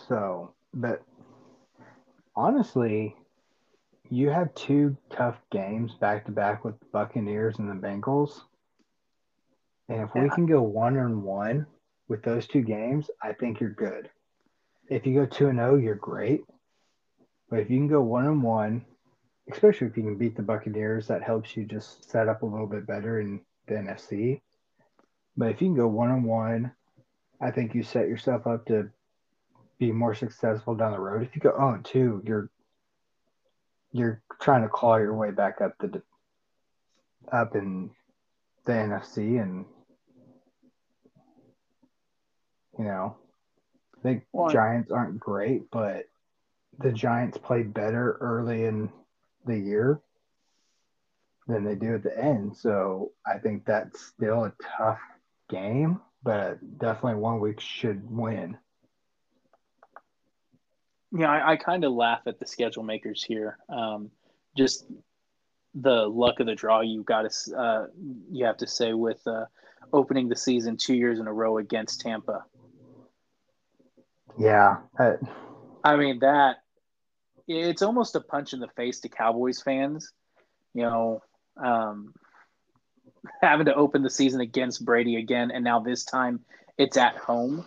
So, 0.07 0.53
but 0.73 1.03
honestly, 2.35 3.15
you 4.09 4.29
have 4.29 4.53
two 4.55 4.97
tough 5.09 5.37
games 5.51 5.93
back 5.95 6.25
to 6.25 6.31
back 6.31 6.63
with 6.63 6.79
the 6.79 6.85
Buccaneers 6.91 7.59
and 7.59 7.69
the 7.69 7.87
Bengals. 7.87 8.41
And 9.89 10.01
if 10.01 10.09
yeah. 10.15 10.23
we 10.23 10.29
can 10.29 10.45
go 10.45 10.61
one 10.61 10.97
and 10.97 11.23
one 11.23 11.65
with 12.07 12.23
those 12.23 12.47
two 12.47 12.61
games, 12.61 13.09
I 13.21 13.33
think 13.33 13.59
you're 13.59 13.71
good. 13.71 14.09
If 14.89 15.05
you 15.05 15.13
go 15.13 15.25
two 15.25 15.47
and 15.47 15.57
zero, 15.57 15.73
oh, 15.73 15.77
you're 15.77 15.95
great. 15.95 16.43
But 17.49 17.59
if 17.59 17.69
you 17.69 17.77
can 17.77 17.87
go 17.87 18.01
one 18.01 18.25
and 18.25 18.41
one, 18.41 18.85
especially 19.51 19.87
if 19.87 19.97
you 19.97 20.03
can 20.03 20.17
beat 20.17 20.35
the 20.35 20.41
Buccaneers, 20.41 21.07
that 21.07 21.21
helps 21.21 21.55
you 21.55 21.65
just 21.65 22.09
set 22.09 22.27
up 22.27 22.41
a 22.41 22.45
little 22.45 22.67
bit 22.67 22.87
better 22.87 23.19
in 23.19 23.41
the 23.67 23.75
NFC. 23.75 24.41
But 25.35 25.49
if 25.49 25.61
you 25.61 25.67
can 25.67 25.75
go 25.75 25.87
one 25.87 26.11
on 26.11 26.23
one, 26.23 26.71
I 27.41 27.51
think 27.51 27.73
you 27.75 27.83
set 27.83 28.07
yourself 28.07 28.47
up 28.47 28.65
to 28.67 28.89
be 29.79 29.91
more 29.91 30.15
successful 30.15 30.75
down 30.75 30.93
the 30.93 30.99
road. 30.99 31.23
If 31.23 31.35
you 31.35 31.41
go 31.41 31.55
oh 31.57 31.79
two, 31.83 32.21
you're 32.25 32.49
you're 33.91 34.21
trying 34.39 34.63
to 34.63 34.69
claw 34.69 34.97
your 34.97 35.13
way 35.15 35.31
back 35.31 35.61
up 35.61 35.77
the 35.79 36.01
up 37.31 37.55
in 37.55 37.89
the 38.65 38.73
NFC, 38.73 39.41
and 39.41 39.65
you 42.77 42.85
know, 42.85 43.17
the 44.03 44.21
Giants 44.51 44.91
aren't 44.91 45.19
great, 45.19 45.69
but 45.71 46.05
the 46.79 46.91
Giants 46.91 47.37
played 47.37 47.73
better 47.73 48.17
early 48.19 48.65
in 48.65 48.89
the 49.45 49.57
year 49.57 50.01
than 51.47 51.63
they 51.63 51.75
do 51.75 51.95
at 51.95 52.03
the 52.03 52.17
end. 52.17 52.55
So 52.55 53.11
I 53.25 53.37
think 53.37 53.65
that's 53.65 54.05
still 54.05 54.45
a 54.45 54.53
tough 54.77 54.99
game, 55.49 55.99
but 56.23 56.79
definitely 56.79 57.19
one 57.19 57.39
we 57.39 57.55
should 57.57 58.09
win. 58.09 58.57
Yeah, 61.15 61.29
I, 61.29 61.51
I 61.51 61.55
kind 61.57 61.83
of 61.83 61.91
laugh 61.91 62.21
at 62.25 62.39
the 62.39 62.47
schedule 62.47 62.83
makers 62.83 63.23
here. 63.23 63.57
Um, 63.69 64.09
just 64.57 64.85
the 65.75 66.07
luck 66.07 66.39
of 66.39 66.47
the 66.47 66.55
draw 66.55 66.81
you 66.81 67.03
got 67.03 67.29
to 67.29 67.57
uh, 67.57 67.87
you 68.31 68.45
have 68.45 68.57
to 68.57 68.67
say 68.67 68.93
with 68.93 69.25
uh, 69.27 69.45
opening 69.91 70.29
the 70.29 70.35
season 70.35 70.77
two 70.77 70.95
years 70.95 71.19
in 71.19 71.27
a 71.27 71.33
row 71.33 71.57
against 71.57 72.01
Tampa. 72.01 72.45
Yeah, 74.37 74.77
I, 74.97 75.13
I 75.83 75.95
mean 75.95 76.19
that 76.19 76.57
it's 77.47 77.81
almost 77.81 78.15
a 78.15 78.21
punch 78.21 78.53
in 78.53 78.59
the 78.59 78.69
face 78.69 78.99
to 79.01 79.09
Cowboys 79.09 79.61
fans. 79.61 80.11
You 80.73 80.83
know, 80.83 81.21
um, 81.57 82.13
having 83.41 83.65
to 83.65 83.75
open 83.75 84.03
the 84.03 84.09
season 84.09 84.41
against 84.41 84.83
Brady 84.83 85.15
again, 85.17 85.51
and 85.51 85.63
now 85.63 85.79
this 85.79 86.03
time 86.03 86.41
it's 86.77 86.97
at 86.97 87.15
home. 87.15 87.65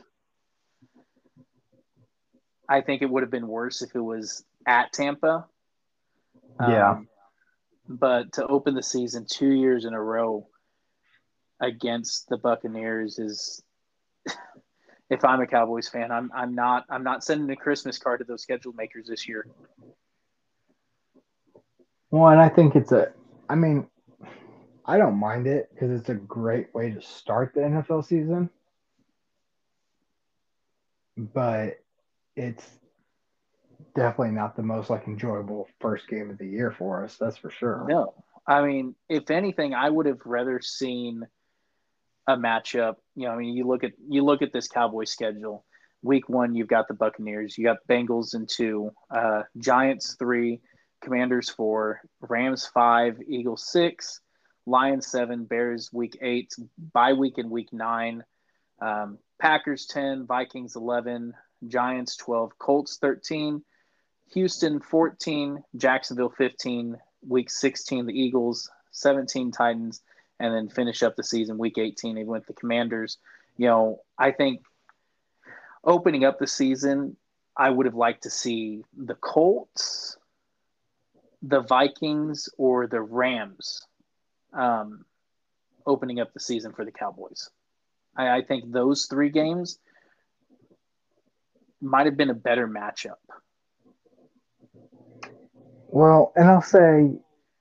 I 2.68 2.80
think 2.80 3.02
it 3.02 3.10
would 3.10 3.22
have 3.22 3.30
been 3.30 3.46
worse 3.46 3.82
if 3.82 3.94
it 3.94 4.00
was 4.00 4.44
at 4.66 4.92
Tampa. 4.92 5.46
Yeah. 6.60 6.90
Um, 6.90 7.08
but 7.88 8.32
to 8.32 8.46
open 8.46 8.74
the 8.74 8.82
season 8.82 9.26
two 9.28 9.50
years 9.50 9.84
in 9.84 9.94
a 9.94 10.02
row 10.02 10.48
against 11.60 12.28
the 12.28 12.36
Buccaneers 12.36 13.18
is 13.18 13.62
if 15.10 15.24
I'm 15.24 15.40
a 15.40 15.46
Cowboys 15.46 15.88
fan, 15.88 16.10
I'm 16.10 16.30
I'm 16.34 16.54
not 16.54 16.84
I'm 16.90 17.04
not 17.04 17.22
sending 17.22 17.48
a 17.50 17.56
Christmas 17.56 17.98
card 17.98 18.20
to 18.20 18.24
those 18.24 18.42
schedule 18.42 18.72
makers 18.72 19.06
this 19.06 19.28
year. 19.28 19.46
Well, 22.10 22.30
and 22.30 22.40
I 22.40 22.48
think 22.48 22.76
it's 22.76 22.92
a, 22.92 23.12
I 23.48 23.54
mean, 23.54 23.86
I 24.84 24.98
don't 24.98 25.16
mind 25.16 25.46
it 25.46 25.70
because 25.72 25.90
it's 25.90 26.08
a 26.08 26.14
great 26.14 26.74
way 26.74 26.90
to 26.90 27.00
start 27.02 27.52
the 27.54 27.60
NFL 27.60 28.04
season. 28.04 28.50
But 31.16 31.78
it's 32.36 32.68
definitely 33.94 34.34
not 34.34 34.54
the 34.54 34.62
most 34.62 34.90
like 34.90 35.06
enjoyable 35.06 35.68
first 35.80 36.08
game 36.08 36.30
of 36.30 36.38
the 36.38 36.46
year 36.46 36.70
for 36.70 37.02
us. 37.02 37.16
That's 37.16 37.38
for 37.38 37.50
sure. 37.50 37.86
No, 37.88 38.14
I 38.46 38.64
mean, 38.64 38.94
if 39.08 39.30
anything, 39.30 39.74
I 39.74 39.88
would 39.88 40.06
have 40.06 40.20
rather 40.24 40.60
seen 40.60 41.26
a 42.26 42.36
matchup. 42.36 42.96
You 43.14 43.26
know, 43.26 43.32
I 43.32 43.36
mean, 43.36 43.56
you 43.56 43.66
look 43.66 43.82
at 43.82 43.92
you 44.08 44.22
look 44.22 44.42
at 44.42 44.52
this 44.52 44.68
Cowboy 44.68 45.04
schedule. 45.04 45.64
Week 46.02 46.28
one, 46.28 46.54
you've 46.54 46.68
got 46.68 46.86
the 46.86 46.94
Buccaneers, 46.94 47.56
you 47.58 47.64
got 47.64 47.78
Bengals 47.88 48.34
in 48.34 48.46
two, 48.46 48.92
uh, 49.10 49.42
Giants 49.58 50.14
three, 50.18 50.60
Commanders 51.06 51.48
four, 51.48 52.00
Rams 52.20 52.66
five, 52.66 53.22
Eagles 53.28 53.70
six, 53.70 54.20
Lions 54.66 55.06
seven, 55.06 55.44
Bears 55.44 55.92
week 55.92 56.18
eight, 56.20 56.52
bye 56.92 57.12
week 57.12 57.38
in 57.38 57.48
week 57.48 57.72
nine, 57.72 58.24
um, 58.80 59.18
Packers 59.40 59.86
ten, 59.86 60.26
Vikings 60.26 60.74
eleven, 60.74 61.32
Giants 61.68 62.16
twelve, 62.16 62.58
Colts 62.58 62.98
thirteen, 62.98 63.62
Houston 64.32 64.80
14, 64.80 65.62
Jacksonville 65.76 66.34
15, 66.36 66.96
week 67.28 67.50
16, 67.50 68.06
the 68.06 68.20
Eagles, 68.20 68.68
17, 68.90 69.52
Titans, 69.52 70.02
and 70.40 70.52
then 70.52 70.68
finish 70.68 71.04
up 71.04 71.14
the 71.14 71.22
season 71.22 71.56
week 71.56 71.78
18, 71.78 72.18
even 72.18 72.26
with 72.26 72.46
the 72.46 72.52
Commanders. 72.52 73.18
You 73.56 73.68
know, 73.68 74.00
I 74.18 74.32
think 74.32 74.62
opening 75.84 76.24
up 76.24 76.40
the 76.40 76.48
season, 76.48 77.16
I 77.56 77.70
would 77.70 77.86
have 77.86 77.94
liked 77.94 78.24
to 78.24 78.30
see 78.30 78.82
the 78.96 79.14
Colts, 79.14 80.18
the 81.46 81.60
Vikings, 81.60 82.48
or 82.58 82.86
the 82.86 83.00
Rams 83.00 83.86
um, 84.52 85.04
opening 85.86 86.20
up 86.20 86.32
the 86.32 86.40
season 86.40 86.72
for 86.72 86.84
the 86.84 86.92
Cowboys. 86.92 87.50
I, 88.16 88.38
I 88.38 88.42
think 88.42 88.72
those 88.72 89.06
three 89.06 89.30
games 89.30 89.78
might 91.80 92.06
have 92.06 92.16
been 92.16 92.30
a 92.30 92.34
better 92.34 92.66
matchup. 92.66 93.22
Well, 95.88 96.32
and 96.34 96.48
I'll 96.48 96.62
say 96.62 97.12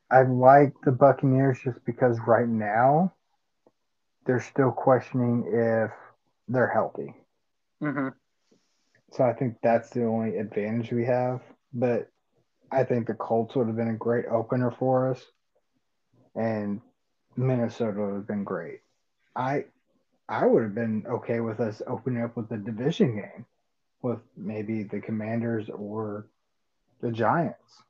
I 0.10 0.24
like 0.24 0.74
the 0.84 0.92
Buccaneers 0.92 1.60
just 1.64 1.84
because 1.86 2.18
right 2.26 2.48
now 2.48 3.14
they're 4.26 4.42
still 4.42 4.72
questioning 4.72 5.46
if 5.48 5.92
they're 6.48 6.72
healthy. 6.72 7.14
Mm-hmm. 7.84 8.10
So 9.12 9.24
I 9.24 9.34
think 9.34 9.58
that's 9.62 9.90
the 9.92 10.06
only 10.06 10.38
advantage 10.38 10.92
we 10.92 11.06
have. 11.06 11.42
But 11.74 12.10
I 12.76 12.84
think 12.84 13.08
the 13.08 13.14
Colts 13.14 13.56
would 13.56 13.68
have 13.68 13.76
been 13.76 13.90
a 13.90 13.98
great 13.98 14.26
opener 14.26 14.72
for 14.72 15.10
us, 15.10 15.24
and 16.36 16.82
Minnesota 17.36 18.00
would 18.02 18.16
have 18.16 18.28
been 18.28 18.44
great. 18.44 18.82
I 19.36 19.66
I 20.28 20.46
would 20.46 20.64
have 20.64 20.76
been 20.76 21.06
okay 21.08 21.40
with 21.40 21.60
us 21.60 21.82
opening 21.88 22.24
up 22.24 22.36
with 22.36 22.52
a 22.52 22.58
division 22.58 23.16
game 23.16 23.46
with 24.02 24.20
maybe 24.36 24.84
the 24.84 25.00
Commanders 25.00 25.70
or 25.70 26.28
the 27.02 27.12
Giants 27.12 27.84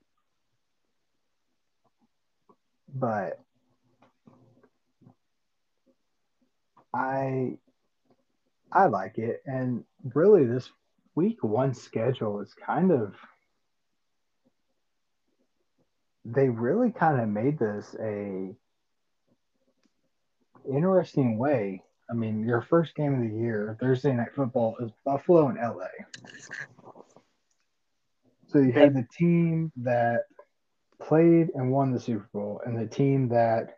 but 2.96 3.40
I 6.94 7.58
I 8.72 8.86
like 8.88 9.18
it, 9.18 9.42
and 9.46 9.84
really 10.14 10.46
this 10.46 10.70
week 11.14 11.44
one 11.44 11.74
schedule 11.74 12.40
is 12.42 12.54
kind 12.54 12.92
of 12.92 13.16
they 16.26 16.50
really 16.50 16.92
kind 16.92 17.22
of 17.22 17.30
made 17.30 17.60
this 17.60 17.96
a 18.02 18.56
interesting 20.68 21.38
way. 21.38 21.84
I 22.10 22.14
mean, 22.14 22.44
your 22.44 22.62
first 22.62 22.96
game 22.96 23.14
of 23.14 23.22
the 23.22 23.36
year, 23.36 23.78
Thursday 23.80 24.12
night 24.14 24.34
football, 24.36 24.76
is 24.80 24.92
Buffalo 25.04 25.48
and 25.48 25.58
LA. 25.58 25.86
So 28.48 28.60
you 28.60 28.72
have 28.74 28.94
the 28.94 29.08
team 29.18 29.72
that 29.78 30.24
played 31.00 31.52
and 31.54 31.72
won 31.72 31.92
the 31.92 32.00
Super 32.00 32.28
Bowl, 32.34 32.62
and 32.66 32.78
the 32.78 32.88
team 32.88 33.30
that 33.30 33.78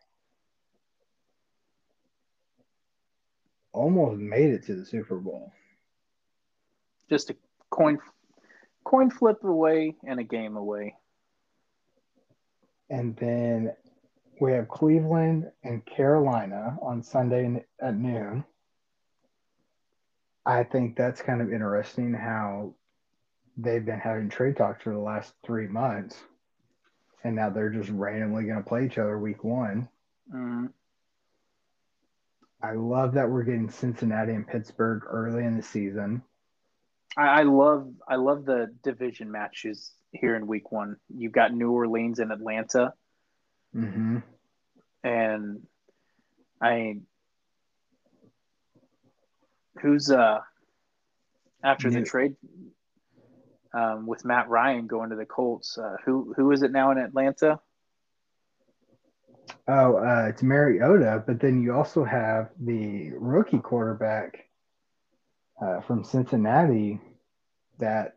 almost 3.73 4.19
made 4.19 4.51
it 4.51 4.65
to 4.65 4.75
the 4.75 4.85
Super 4.85 5.17
Bowl. 5.17 5.51
Just 7.09 7.29
a 7.29 7.35
coin 7.69 7.97
coin 8.83 9.09
flip 9.09 9.43
away 9.43 9.95
and 10.05 10.19
a 10.19 10.23
game 10.23 10.55
away. 10.57 10.95
And 12.89 13.15
then 13.17 13.75
we 14.39 14.53
have 14.53 14.67
Cleveland 14.67 15.51
and 15.63 15.85
Carolina 15.85 16.77
on 16.81 17.03
Sunday 17.03 17.63
at 17.81 17.95
noon. 17.95 18.45
I 20.45 20.63
think 20.63 20.95
that's 20.95 21.21
kind 21.21 21.41
of 21.41 21.51
interesting 21.51 22.13
how 22.13 22.75
they've 23.57 23.85
been 23.85 23.99
having 23.99 24.29
trade 24.29 24.55
talks 24.55 24.83
for 24.83 24.93
the 24.93 24.99
last 24.99 25.33
three 25.43 25.67
months 25.67 26.23
and 27.27 27.35
now 27.35 27.49
they're 27.49 27.69
just 27.69 27.89
randomly 27.89 28.45
going 28.45 28.57
to 28.57 28.67
play 28.67 28.85
each 28.85 28.97
other 28.97 29.19
week 29.19 29.43
one. 29.43 29.89
Mm-hmm. 30.33 30.67
I 32.63 32.71
love 32.73 33.13
that 33.13 33.29
we're 33.29 33.43
getting 33.43 33.69
Cincinnati 33.69 34.33
and 34.33 34.47
Pittsburgh 34.47 35.03
early 35.05 35.43
in 35.43 35.57
the 35.57 35.63
season. 35.63 36.23
I, 37.17 37.27
I 37.27 37.43
love 37.43 37.93
I 38.07 38.15
love 38.15 38.45
the 38.45 38.73
division 38.81 39.29
matches 39.29 39.91
here 40.11 40.35
in 40.35 40.47
week 40.47 40.71
one. 40.71 40.97
You've 41.15 41.31
got 41.31 41.53
New 41.53 41.71
Orleans 41.71 42.19
and 42.19 42.31
Atlanta. 42.31 42.93
Mm-hmm. 43.75 44.19
And 45.03 45.61
I 46.61 46.97
who's 49.81 50.09
uh 50.09 50.39
after 51.63 51.89
New, 51.89 51.99
the 51.99 52.05
trade 52.05 52.35
um, 53.73 54.07
with 54.07 54.25
Matt 54.25 54.49
Ryan 54.49 54.87
going 54.87 55.09
to 55.11 55.15
the 55.15 55.25
Colts. 55.25 55.77
Uh, 55.77 55.97
who 56.05 56.33
who 56.35 56.51
is 56.51 56.63
it 56.63 56.71
now 56.71 56.91
in 56.91 56.97
Atlanta? 56.97 57.59
Oh, 59.67 59.97
uh, 59.97 60.27
it's 60.29 60.43
Mariota, 60.43 61.23
but 61.25 61.39
then 61.39 61.61
you 61.61 61.73
also 61.73 62.03
have 62.03 62.49
the 62.59 63.11
rookie 63.13 63.59
quarterback 63.59 64.47
uh, 65.61 65.81
from 65.81 66.03
Cincinnati 66.03 66.99
that 67.77 68.16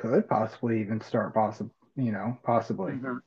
could 0.00 0.28
possibly 0.28 0.80
even 0.80 1.00
start, 1.00 1.34
possible 1.34 1.72
you 1.98 2.12
know, 2.12 2.38
possibly. 2.44 2.92
Mm-hmm. 2.92 3.18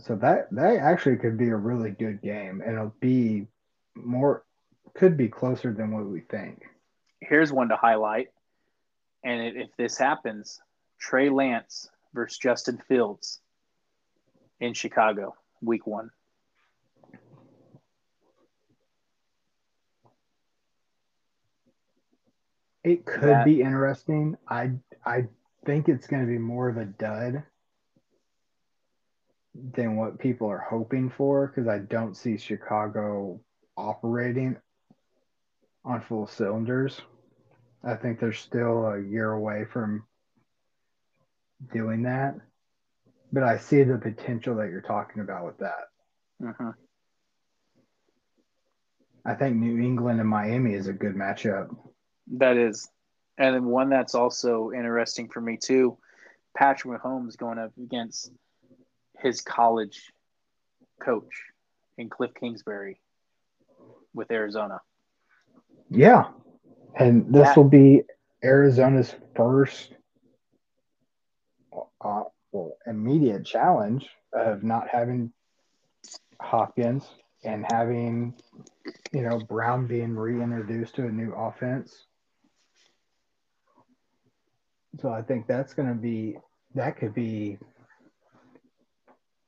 So 0.00 0.16
that 0.16 0.48
that 0.52 0.76
actually 0.76 1.16
could 1.16 1.38
be 1.38 1.48
a 1.48 1.56
really 1.56 1.90
good 1.90 2.22
game, 2.22 2.62
and 2.64 2.74
it'll 2.74 2.94
be 3.00 3.46
more 3.94 4.44
could 4.94 5.16
be 5.16 5.28
closer 5.28 5.72
than 5.72 5.92
what 5.92 6.04
we 6.06 6.20
think. 6.20 6.62
Here's 7.20 7.52
one 7.52 7.68
to 7.70 7.76
highlight. 7.76 8.28
And 9.24 9.56
if 9.56 9.70
this 9.76 9.98
happens, 9.98 10.60
Trey 11.00 11.30
Lance 11.30 11.88
versus 12.14 12.38
Justin 12.38 12.80
Fields 12.86 13.40
in 14.60 14.74
Chicago, 14.74 15.34
week 15.60 15.86
one. 15.86 16.10
It 22.84 23.04
could 23.04 23.22
that, 23.22 23.44
be 23.44 23.60
interesting. 23.60 24.36
I 24.48 24.72
I 25.04 25.26
think 25.66 25.88
it's 25.88 26.06
going 26.06 26.22
to 26.22 26.28
be 26.28 26.38
more 26.38 26.68
of 26.68 26.76
a 26.76 26.84
dud 26.84 27.42
than 29.54 29.96
what 29.96 30.18
people 30.18 30.48
are 30.48 30.66
hoping 30.70 31.10
for 31.10 31.48
because 31.48 31.68
I 31.68 31.78
don't 31.78 32.16
see 32.16 32.38
Chicago 32.38 33.40
operating 33.76 34.56
on 35.84 36.00
full 36.00 36.26
cylinders. 36.26 37.00
I 37.82 37.94
think 37.94 38.20
they're 38.20 38.32
still 38.32 38.86
a 38.86 39.00
year 39.00 39.32
away 39.32 39.64
from 39.64 40.04
doing 41.72 42.02
that. 42.04 42.34
But 43.32 43.42
I 43.42 43.58
see 43.58 43.82
the 43.82 43.98
potential 43.98 44.56
that 44.56 44.70
you're 44.70 44.80
talking 44.80 45.22
about 45.22 45.44
with 45.44 45.58
that. 45.58 45.88
Mm-hmm. 46.42 46.70
I 49.24 49.34
think 49.34 49.56
New 49.56 49.78
England 49.78 50.20
and 50.20 50.28
Miami 50.28 50.74
is 50.74 50.88
a 50.88 50.92
good 50.92 51.14
matchup. 51.14 51.68
That 52.32 52.56
is. 52.56 52.88
And 53.38 53.54
then 53.54 53.64
one 53.66 53.88
that's 53.88 54.14
also 54.14 54.72
interesting 54.72 55.28
for 55.28 55.40
me 55.40 55.56
too. 55.56 55.96
Patrick 56.56 57.00
Mahomes 57.00 57.36
going 57.36 57.58
up 57.58 57.72
against 57.80 58.32
his 59.18 59.40
college 59.40 60.12
coach 61.00 61.42
in 61.96 62.08
Cliff 62.08 62.32
Kingsbury 62.38 63.00
with 64.14 64.30
Arizona. 64.30 64.80
Yeah, 65.90 66.24
and 66.96 67.32
this 67.32 67.56
will 67.56 67.64
be 67.64 68.02
Arizona's 68.42 69.14
first 69.34 69.92
uh, 72.00 72.24
well, 72.52 72.76
immediate 72.86 73.44
challenge 73.44 74.08
of 74.32 74.62
not 74.62 74.88
having 74.88 75.32
Hopkins 76.40 77.08
and 77.44 77.64
having, 77.70 78.34
you 79.12 79.22
know, 79.22 79.38
Brown 79.38 79.86
being 79.86 80.14
reintroduced 80.14 80.96
to 80.96 81.06
a 81.06 81.10
new 81.10 81.32
offense. 81.34 82.06
So 85.00 85.10
I 85.10 85.22
think 85.22 85.46
that's 85.46 85.74
going 85.74 85.88
to 85.88 85.94
be, 85.94 86.36
that 86.74 86.96
could 86.96 87.14
be 87.14 87.58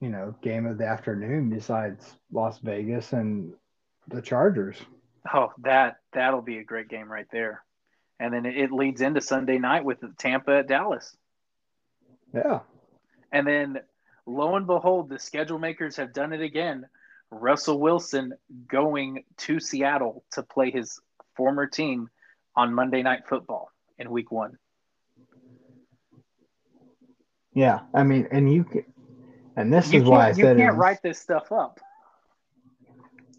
you 0.01 0.09
know, 0.09 0.35
game 0.43 0.67
of 0.67 0.79
the 0.79 0.87
afternoon 0.87 1.51
besides 1.51 2.17
Las 2.33 2.59
Vegas 2.61 3.13
and 3.13 3.53
the 4.09 4.23
Chargers. 4.23 4.77
Oh, 5.33 5.53
that 5.59 5.99
that'll 6.13 6.43
be 6.43 6.59
a 6.59 6.65
great 6.65 6.89
game 6.89 7.11
right 7.11 7.27
there. 7.31 7.63
And 8.19 8.33
then 8.33 8.47
it 8.47 8.73
leads 8.73 9.01
into 9.01 9.21
Sunday 9.21 9.59
night 9.59 9.85
with 9.85 9.99
Tampa 10.19 10.59
at 10.59 10.69
Dallas. 10.69 11.17
Yeah. 12.35 12.61
And 13.33 13.47
then 13.47 13.81
lo 14.27 14.57
and 14.57 14.67
behold, 14.67 15.09
the 15.09 15.19
schedule 15.19 15.59
makers 15.59 15.97
have 15.97 16.13
done 16.13 16.33
it 16.33 16.41
again. 16.41 16.87
Russell 17.31 17.79
Wilson 17.79 18.35
going 18.67 19.25
to 19.39 19.61
Seattle 19.61 20.25
to 20.33 20.43
play 20.43 20.71
his 20.71 20.99
former 21.37 21.67
team 21.67 22.09
on 22.57 22.75
Monday 22.75 23.03
Night 23.03 23.29
Football 23.29 23.71
in 23.99 24.11
week 24.11 24.31
one. 24.33 24.59
Yeah. 27.61 27.81
I 27.93 28.05
mean, 28.05 28.27
and 28.31 28.51
you 28.51 28.65
can, 28.65 28.85
and 29.57 29.71
this 29.71 29.93
You 29.93 30.01
is 30.03 30.09
why 30.09 30.29
I 30.31 30.33
can't, 30.33 30.39
you 30.39 30.45
can't 30.65 30.77
was- 30.77 30.81
write 30.81 31.03
this 31.03 31.19
stuff 31.19 31.53
up. 31.53 31.79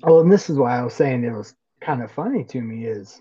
Well, 0.03 0.19
and 0.19 0.31
this 0.31 0.48
is 0.48 0.57
why 0.57 0.77
I 0.77 0.84
was 0.84 0.93
saying 0.93 1.23
it 1.23 1.31
was 1.31 1.56
kind 1.80 2.03
of 2.03 2.11
funny 2.11 2.43
to 2.43 2.61
me 2.61 2.85
is 2.85 3.19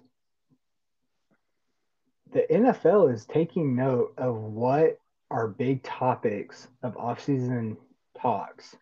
the 2.34 2.44
NFL 2.50 3.12
is 3.14 3.24
taking 3.24 3.74
note 3.74 4.12
of 4.18 4.36
what 4.36 4.98
are 5.30 5.48
big 5.48 5.82
topics 5.82 6.68
of 6.82 6.94
offseason 6.96 7.78
talks 8.20 8.76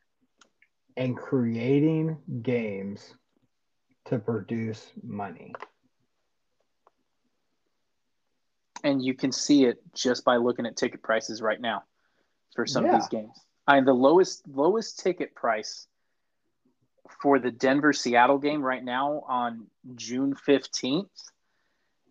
and 0.96 1.16
creating 1.16 2.16
games 2.42 3.14
to 4.06 4.18
produce 4.18 4.90
money. 5.04 5.52
and 8.84 9.04
you 9.04 9.12
can 9.12 9.32
see 9.32 9.64
it 9.64 9.78
just 9.92 10.24
by 10.24 10.36
looking 10.36 10.64
at 10.66 10.76
ticket 10.76 11.02
prices 11.02 11.42
right 11.42 11.60
now 11.60 11.82
for 12.58 12.66
some 12.66 12.84
Yeah. 12.86 12.96
of 12.96 13.00
these 13.02 13.08
games. 13.08 13.38
I 13.68 13.76
mean, 13.76 13.84
the 13.84 13.94
lowest 13.94 14.42
lowest 14.48 14.98
ticket 14.98 15.32
price 15.36 15.86
for 17.22 17.38
the 17.38 17.52
Denver 17.52 17.92
Seattle 17.92 18.38
game 18.38 18.62
right 18.62 18.82
now 18.82 19.20
on 19.28 19.68
June 19.94 20.34
fifteenth 20.34 21.12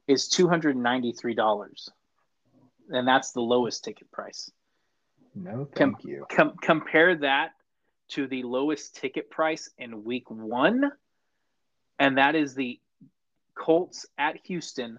is 0.08 0.30
two 0.30 0.48
hundred 0.48 0.78
ninety 0.78 1.12
three 1.12 1.34
dollars, 1.36 1.90
and 2.88 3.06
that's 3.06 3.34
the 3.34 3.42
lowest 3.42 3.84
ticket 3.84 4.10
price. 4.10 4.50
No, 5.36 5.66
Com- 5.66 5.96
thank 5.96 6.06
you. 6.06 6.26
Com- 6.30 6.56
compare 6.62 7.14
that 7.18 7.52
to 8.12 8.26
the 8.28 8.44
lowest 8.44 8.96
ticket 8.96 9.30
price 9.30 9.70
in 9.78 10.06
Week 10.06 10.32
One, 10.32 10.94
and 12.00 12.18
that 12.18 12.36
is 12.36 12.56
the 12.56 12.80
Colts 13.54 14.06
at 14.18 14.38
Houston. 14.46 14.98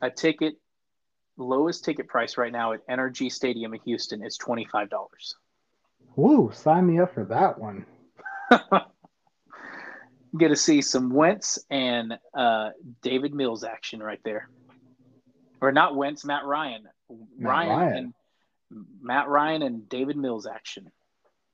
A 0.00 0.10
ticket 0.10 0.56
lowest 1.36 1.84
ticket 1.84 2.08
price 2.08 2.36
right 2.36 2.52
now 2.52 2.72
at 2.72 2.86
NRG 2.88 3.30
Stadium 3.30 3.74
in 3.74 3.80
Houston 3.84 4.24
is 4.24 4.36
twenty 4.36 4.64
five 4.64 4.90
dollars. 4.90 5.34
Woo, 6.16 6.50
sign 6.52 6.86
me 6.86 7.00
up 7.00 7.12
for 7.14 7.24
that 7.24 7.58
one. 7.58 7.86
Get 10.38 10.48
to 10.48 10.56
see 10.56 10.82
some 10.82 11.10
Wentz 11.10 11.58
and 11.70 12.18
uh, 12.36 12.70
Davis 13.02 13.32
Mills 13.32 13.64
action 13.64 14.02
right 14.02 14.20
there, 14.24 14.48
or 15.60 15.72
not 15.72 15.96
Wentz, 15.96 16.24
Matt 16.24 16.44
Ryan, 16.44 16.84
Matt 17.38 17.48
Ryan, 17.48 17.68
Ryan. 17.68 17.96
and 17.96 18.14
Matt 19.00 19.28
Ryan 19.28 19.62
and 19.62 19.88
Davis 19.88 20.16
Mills 20.16 20.46
action. 20.46 20.90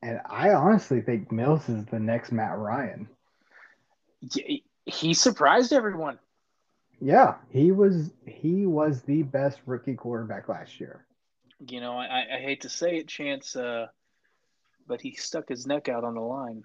And 0.02 0.20
I 0.28 0.51
honestly 0.51 1.02
think 1.02 1.31
Mills 1.31 1.69
is 1.69 1.85
the 1.86 1.98
next 1.98 2.32
Matt 2.32 2.57
Ryan. 2.57 3.09
He 4.86 5.15
surprised 5.15 5.73
everyone. 5.73 6.19
Yeah, 7.01 7.36
he 7.48 7.72
was 7.72 8.12
he 8.27 8.66
was 8.66 9.02
the 9.02 9.22
best 9.22 9.60
rookie 9.64 9.94
quarterback 9.94 10.48
last 10.48 10.78
year. 10.81 11.06
You 11.68 11.81
know, 11.81 11.97
I, 11.97 12.24
I 12.36 12.40
hate 12.40 12.62
to 12.62 12.68
say 12.68 12.97
it, 12.97 13.09
Chance, 13.09 13.56
uh, 13.56 13.86
but 14.86 15.01
he 15.01 15.14
stuck 15.14 15.48
his 15.48 15.66
neck 15.66 15.89
out 15.89 16.05
on 16.05 16.14
the 16.14 16.20
line. 16.20 16.62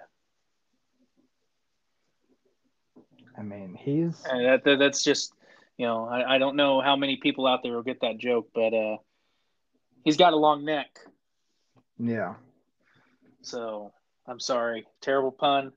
I 3.37 3.41
mean, 3.41 3.77
he's 3.79 4.23
And 4.25 4.45
that, 4.45 4.63
that 4.63 4.79
that's 4.79 5.03
just, 5.03 5.33
you 5.77 5.85
know, 5.85 6.05
I, 6.05 6.35
I 6.35 6.37
don't 6.37 6.55
know 6.55 6.81
how 6.81 6.95
many 6.95 7.17
people 7.17 7.47
out 7.47 7.63
there 7.63 7.73
will 7.73 7.83
get 7.83 8.01
that 8.01 8.17
joke, 8.17 8.49
but 8.53 8.73
uh, 8.73 8.97
he's 10.03 10.17
got 10.17 10.33
a 10.33 10.37
long 10.37 10.63
neck. 10.63 10.99
yeah. 11.99 12.35
So 13.41 13.91
I'm 14.27 14.39
sorry, 14.39 14.85
terrible 15.01 15.31
pun. 15.31 15.71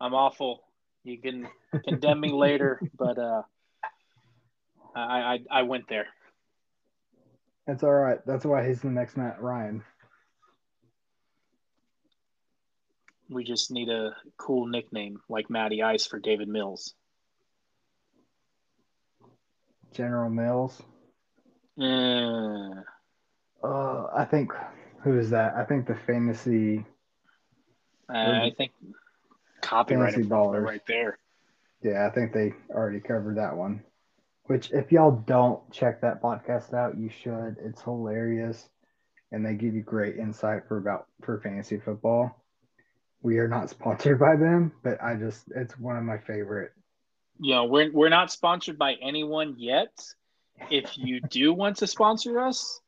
I'm 0.00 0.14
awful. 0.14 0.64
You 1.02 1.18
can 1.18 1.48
condemn 1.84 2.20
me 2.20 2.32
later, 2.32 2.80
but 2.98 3.18
uh, 3.18 3.42
I, 4.94 5.38
I 5.50 5.60
I 5.60 5.62
went 5.62 5.88
there. 5.88 6.06
That's 7.66 7.82
all 7.82 7.90
right. 7.92 8.18
That's 8.26 8.44
why 8.44 8.66
he's 8.66 8.82
the 8.82 8.90
next 8.90 9.16
Matt 9.16 9.40
Ryan. 9.40 9.82
We 13.30 13.42
just 13.42 13.70
need 13.70 13.88
a 13.88 14.14
cool 14.36 14.66
nickname 14.66 15.20
like 15.28 15.48
Matty 15.48 15.82
Ice 15.82 16.06
for 16.06 16.18
Davis 16.18 16.46
Mills. 16.46 16.94
General 19.92 20.30
Mills. 20.30 20.82
Uh, 21.80 22.82
Uh, 23.66 24.06
I 24.14 24.26
think 24.26 24.52
who 25.02 25.18
is 25.18 25.30
that? 25.30 25.54
I 25.54 25.64
think 25.64 25.86
the 25.86 25.94
fantasy. 25.94 26.84
I 28.08 28.52
think 28.58 28.72
copyright 29.62 30.12
Fancy 30.14 30.22
infringement 30.22 30.30
ballers. 30.30 30.66
right 30.66 30.86
there. 30.86 31.18
Yeah, 31.82 32.06
I 32.06 32.10
think 32.10 32.32
they 32.32 32.52
already 32.70 33.00
covered 33.00 33.38
that 33.38 33.56
one. 33.56 33.82
Which, 34.46 34.70
if 34.72 34.92
y'all 34.92 35.22
don't 35.26 35.70
check 35.72 36.00
that 36.02 36.22
podcast 36.22 36.74
out, 36.74 36.98
you 36.98 37.08
should. 37.08 37.56
It's 37.64 37.80
hilarious, 37.80 38.68
and 39.32 39.44
they 39.44 39.54
give 39.54 39.74
you 39.74 39.82
great 39.82 40.16
insight 40.16 40.68
for 40.68 40.76
about 40.76 41.06
for 41.22 41.40
fantasy 41.40 41.78
football. 41.78 42.44
We 43.22 43.38
are 43.38 43.48
not 43.48 43.70
sponsored 43.70 44.18
by 44.20 44.36
them, 44.36 44.72
but 44.82 45.02
I 45.02 45.14
just 45.14 45.44
it's 45.56 45.78
one 45.78 45.96
of 45.96 46.04
my 46.04 46.18
favorite. 46.18 46.72
You 47.40 47.54
know, 47.54 47.64
we're 47.64 47.90
we're 47.90 48.10
not 48.10 48.30
sponsored 48.30 48.78
by 48.78 48.94
anyone 49.02 49.54
yet. 49.56 49.92
If 50.70 50.96
you 50.98 51.20
do 51.30 51.54
want 51.54 51.78
to 51.78 51.86
sponsor 51.86 52.38
us, 52.38 52.80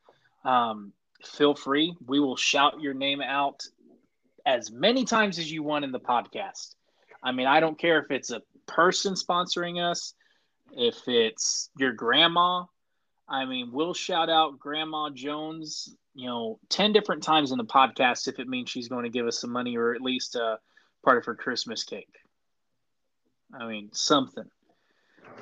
um, 0.44 0.92
feel 1.24 1.54
free. 1.54 1.96
We 2.06 2.20
will 2.20 2.36
shout 2.36 2.80
your 2.80 2.94
name 2.94 3.22
out 3.22 3.64
as 4.44 4.70
many 4.70 5.04
times 5.04 5.38
as 5.38 5.50
you 5.50 5.62
want 5.62 5.84
in 5.84 5.92
the 5.92 6.00
podcast. 6.00 6.74
I 7.22 7.32
mean, 7.32 7.46
I 7.46 7.60
don't 7.60 7.78
care 7.78 7.98
if 7.98 8.10
it's 8.10 8.30
a 8.30 8.42
person 8.66 9.14
sponsoring 9.14 9.82
us, 9.82 10.14
if 10.72 10.96
it's 11.06 11.70
your 11.78 11.92
grandma. 11.92 12.64
I 13.28 13.44
mean, 13.44 13.70
we'll 13.72 13.94
shout 13.94 14.30
out 14.30 14.58
Grandma 14.58 15.10
Jones, 15.10 15.94
you 16.14 16.26
know, 16.26 16.58
10 16.68 16.92
different 16.92 17.22
times 17.22 17.50
in 17.50 17.58
the 17.58 17.64
podcast 17.64 18.28
if 18.28 18.38
it 18.38 18.48
means 18.48 18.70
she's 18.70 18.88
going 18.88 19.02
to 19.02 19.10
give 19.10 19.26
us 19.26 19.40
some 19.40 19.50
money 19.50 19.76
or 19.76 19.94
at 19.94 20.00
least 20.00 20.36
uh, 20.36 20.56
part 21.04 21.18
of 21.18 21.24
her 21.24 21.34
Christmas 21.34 21.82
cake. 21.82 22.14
I 23.52 23.66
mean, 23.66 23.90
something. 23.92 24.48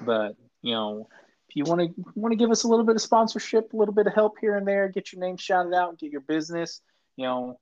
But, 0.00 0.36
you 0.62 0.72
know, 0.72 1.08
if 1.48 1.56
you 1.56 1.64
want 1.64 1.80
to 1.80 2.04
want 2.14 2.32
to 2.32 2.36
give 2.36 2.50
us 2.50 2.64
a 2.64 2.68
little 2.68 2.84
bit 2.84 2.96
of 2.96 3.02
sponsorship, 3.02 3.72
a 3.72 3.76
little 3.76 3.94
bit 3.94 4.06
of 4.06 4.14
help 4.14 4.38
here 4.40 4.56
and 4.56 4.66
there, 4.66 4.88
get 4.88 5.12
your 5.12 5.20
name 5.20 5.36
shouted 5.36 5.74
out, 5.74 5.98
get 5.98 6.10
your 6.10 6.20
business, 6.20 6.80
you 7.16 7.24
know, 7.24 7.58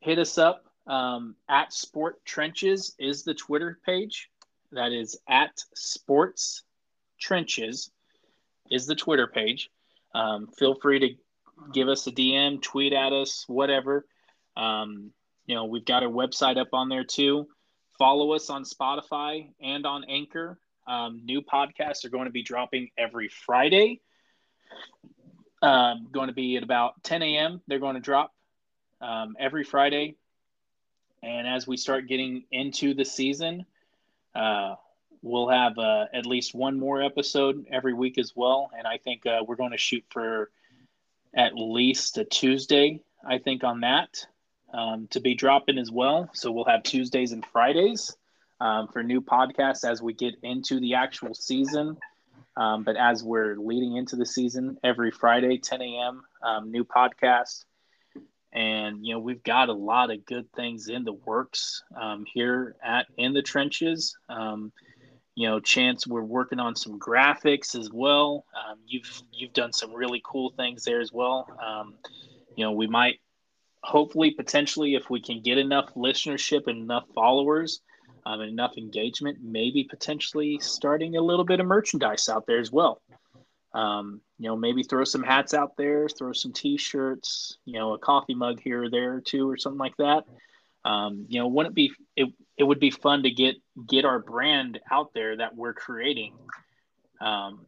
hit 0.00 0.18
us 0.18 0.38
up. 0.38 0.64
Um, 0.86 1.34
at 1.48 1.72
Sport 1.72 2.24
Trenches 2.24 2.94
is 2.98 3.24
the 3.24 3.34
Twitter 3.34 3.78
page. 3.84 4.30
That 4.72 4.92
is 4.92 5.18
at 5.28 5.62
Sports 5.74 6.62
Trenches 7.20 7.90
is 8.70 8.86
the 8.86 8.94
Twitter 8.94 9.26
page. 9.26 9.70
Um, 10.14 10.48
feel 10.48 10.74
free 10.74 10.98
to 10.98 11.08
give 11.72 11.88
us 11.88 12.06
a 12.06 12.12
DM, 12.12 12.60
tweet 12.60 12.92
at 12.92 13.12
us, 13.12 13.44
whatever. 13.46 14.06
Um, 14.56 15.12
you 15.46 15.54
know, 15.54 15.66
we've 15.66 15.84
got 15.84 16.02
our 16.02 16.08
website 16.08 16.58
up 16.58 16.68
on 16.72 16.88
there 16.88 17.04
too. 17.04 17.46
Follow 17.98 18.32
us 18.32 18.50
on 18.50 18.64
Spotify 18.64 19.50
and 19.60 19.86
on 19.86 20.04
Anchor. 20.04 20.58
Um, 20.86 21.22
new 21.24 21.42
podcasts 21.42 22.04
are 22.04 22.10
going 22.10 22.26
to 22.26 22.30
be 22.30 22.42
dropping 22.42 22.90
every 22.96 23.28
Friday. 23.28 24.00
Um, 25.62 26.08
going 26.12 26.28
to 26.28 26.34
be 26.34 26.56
at 26.56 26.62
about 26.62 27.02
10 27.02 27.22
a.m. 27.22 27.62
They're 27.66 27.78
going 27.78 27.94
to 27.94 28.00
drop 28.00 28.32
um, 29.00 29.36
every 29.38 29.64
Friday. 29.64 30.16
And 31.22 31.46
as 31.48 31.66
we 31.66 31.76
start 31.76 32.08
getting 32.08 32.44
into 32.52 32.94
the 32.94 33.04
season, 33.04 33.64
uh, 34.36 34.76
we'll 35.22 35.48
have 35.48 35.78
uh, 35.78 36.04
at 36.12 36.26
least 36.26 36.54
one 36.54 36.78
more 36.78 37.02
episode 37.02 37.66
every 37.72 37.94
week 37.94 38.18
as 38.18 38.32
well. 38.36 38.70
And 38.76 38.86
I 38.86 38.98
think 38.98 39.26
uh, 39.26 39.40
we're 39.46 39.56
going 39.56 39.72
to 39.72 39.78
shoot 39.78 40.04
for 40.10 40.50
at 41.34 41.54
least 41.54 42.18
a 42.18 42.24
Tuesday, 42.24 43.00
I 43.26 43.38
think, 43.38 43.64
on 43.64 43.80
that 43.80 44.26
um, 44.72 45.08
to 45.10 45.20
be 45.20 45.34
dropping 45.34 45.78
as 45.78 45.90
well. 45.90 46.30
So 46.34 46.52
we'll 46.52 46.64
have 46.66 46.82
Tuesdays 46.82 47.32
and 47.32 47.44
Fridays 47.44 48.16
um, 48.60 48.88
for 48.88 49.02
new 49.02 49.20
podcasts 49.20 49.88
as 49.88 50.02
we 50.02 50.12
get 50.12 50.34
into 50.42 50.80
the 50.80 50.94
actual 50.94 51.34
season. 51.34 51.96
Um, 52.56 52.84
but 52.84 52.96
as 52.96 53.22
we're 53.22 53.56
leading 53.56 53.96
into 53.96 54.16
the 54.16 54.24
season, 54.24 54.78
every 54.82 55.10
Friday, 55.10 55.58
10 55.58 55.82
a.m., 55.82 56.22
um, 56.42 56.70
new 56.70 56.84
podcast. 56.84 57.64
And, 58.56 59.04
you 59.04 59.12
know, 59.12 59.20
we've 59.20 59.42
got 59.42 59.68
a 59.68 59.74
lot 59.74 60.10
of 60.10 60.24
good 60.24 60.50
things 60.54 60.88
in 60.88 61.04
the 61.04 61.12
works 61.12 61.84
um, 61.94 62.24
here 62.32 62.74
at 62.82 63.06
In 63.18 63.34
the 63.34 63.42
Trenches. 63.42 64.16
Um, 64.30 64.72
you 65.34 65.46
know, 65.46 65.60
Chance, 65.60 66.06
we're 66.06 66.22
working 66.22 66.58
on 66.58 66.74
some 66.74 66.98
graphics 66.98 67.78
as 67.78 67.90
well. 67.92 68.46
Um, 68.56 68.78
you've 68.86 69.22
you've 69.30 69.52
done 69.52 69.74
some 69.74 69.92
really 69.92 70.22
cool 70.24 70.54
things 70.56 70.84
there 70.84 71.00
as 71.00 71.12
well. 71.12 71.46
Um, 71.62 71.96
you 72.56 72.64
know, 72.64 72.72
we 72.72 72.86
might 72.86 73.20
hopefully, 73.82 74.30
potentially, 74.30 74.94
if 74.94 75.10
we 75.10 75.20
can 75.20 75.42
get 75.42 75.58
enough 75.58 75.92
listenership 75.94 76.66
and 76.66 76.78
enough 76.78 77.04
followers 77.14 77.82
um, 78.24 78.40
and 78.40 78.50
enough 78.50 78.78
engagement, 78.78 79.38
maybe 79.42 79.84
potentially 79.84 80.58
starting 80.62 81.16
a 81.16 81.20
little 81.20 81.44
bit 81.44 81.60
of 81.60 81.66
merchandise 81.66 82.28
out 82.30 82.46
there 82.46 82.58
as 82.58 82.72
well. 82.72 83.02
Um, 83.76 84.22
you 84.38 84.48
know, 84.48 84.56
maybe 84.56 84.82
throw 84.82 85.04
some 85.04 85.22
hats 85.22 85.52
out 85.52 85.76
there, 85.76 86.08
throw 86.08 86.32
some 86.32 86.54
T-shirts, 86.54 87.58
you 87.66 87.74
know, 87.74 87.92
a 87.92 87.98
coffee 87.98 88.34
mug 88.34 88.58
here 88.58 88.84
or 88.84 88.90
there 88.90 89.12
or 89.12 89.20
two 89.20 89.48
or 89.50 89.58
something 89.58 89.78
like 89.78 89.96
that. 89.98 90.24
Um, 90.86 91.26
you 91.28 91.38
know, 91.38 91.48
wouldn't 91.48 91.72
it 91.72 91.76
be 91.76 91.92
it, 92.16 92.32
it 92.56 92.64
would 92.64 92.80
be 92.80 92.90
fun 92.90 93.24
to 93.24 93.30
get 93.30 93.56
get 93.86 94.06
our 94.06 94.18
brand 94.18 94.80
out 94.90 95.12
there 95.12 95.36
that 95.36 95.54
we're 95.54 95.74
creating, 95.74 96.32
um, 97.20 97.66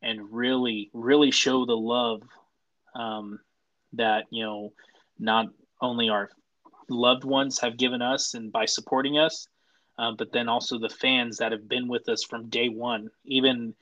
and 0.00 0.32
really 0.32 0.90
really 0.92 1.32
show 1.32 1.66
the 1.66 1.76
love 1.76 2.22
um, 2.94 3.40
that 3.94 4.26
you 4.30 4.44
know 4.44 4.72
not 5.18 5.46
only 5.80 6.08
our 6.08 6.30
loved 6.88 7.24
ones 7.24 7.58
have 7.58 7.76
given 7.76 8.00
us 8.00 8.34
and 8.34 8.52
by 8.52 8.66
supporting 8.66 9.18
us, 9.18 9.48
uh, 9.98 10.12
but 10.16 10.30
then 10.30 10.48
also 10.48 10.78
the 10.78 10.88
fans 10.88 11.38
that 11.38 11.50
have 11.50 11.68
been 11.68 11.88
with 11.88 12.08
us 12.08 12.22
from 12.22 12.48
day 12.48 12.68
one, 12.68 13.08
even 13.24 13.74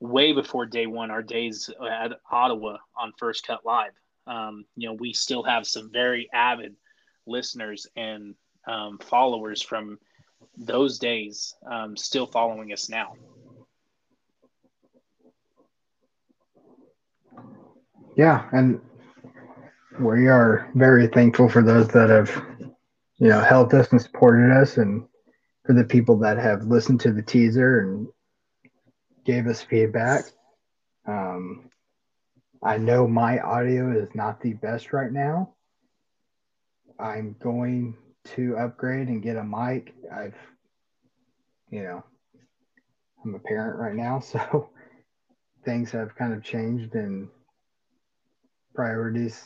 way 0.00 0.32
before 0.32 0.66
day 0.66 0.86
one, 0.86 1.10
our 1.10 1.22
days 1.22 1.70
at 1.90 2.12
Ottawa 2.30 2.76
on 2.96 3.12
First 3.18 3.46
Cut 3.46 3.64
Live. 3.64 3.92
Um, 4.26 4.64
you 4.76 4.88
know, 4.88 4.94
we 4.94 5.12
still 5.12 5.42
have 5.42 5.66
some 5.66 5.90
very 5.92 6.28
avid 6.32 6.76
listeners 7.26 7.86
and 7.96 8.34
um, 8.66 8.98
followers 8.98 9.62
from 9.62 9.98
those 10.56 10.98
days 10.98 11.54
um, 11.70 11.96
still 11.96 12.26
following 12.26 12.72
us 12.72 12.88
now. 12.88 13.14
Yeah, 18.16 18.48
and 18.52 18.80
we 20.00 20.26
are 20.26 20.70
very 20.74 21.06
thankful 21.06 21.48
for 21.48 21.62
those 21.62 21.88
that 21.88 22.10
have, 22.10 22.30
you 23.18 23.28
know, 23.28 23.40
helped 23.40 23.74
us 23.74 23.90
and 23.92 24.02
supported 24.02 24.50
us, 24.50 24.76
and 24.76 25.04
for 25.64 25.72
the 25.72 25.84
people 25.84 26.18
that 26.18 26.38
have 26.38 26.64
listened 26.64 27.00
to 27.00 27.12
the 27.12 27.22
teaser 27.22 27.80
and 27.80 28.08
gave 29.28 29.46
us 29.46 29.60
feedback. 29.60 30.24
Um, 31.06 31.68
I 32.62 32.78
know 32.78 33.06
my 33.06 33.38
audio 33.40 33.92
is 33.92 34.08
not 34.14 34.40
the 34.40 34.54
best 34.54 34.94
right 34.94 35.12
now. 35.12 35.52
I'm 36.98 37.36
going 37.38 37.94
to 38.36 38.56
upgrade 38.56 39.08
and 39.08 39.22
get 39.22 39.36
a 39.36 39.44
mic. 39.44 39.94
I've, 40.10 40.34
you 41.70 41.82
know, 41.82 42.02
I'm 43.22 43.34
a 43.34 43.38
parent 43.38 43.78
right 43.78 43.94
now, 43.94 44.18
so 44.32 44.70
things 45.62 45.90
have 45.90 46.16
kind 46.16 46.32
of 46.32 46.42
changed 46.42 46.94
and 46.94 47.28
priorities. 48.74 49.44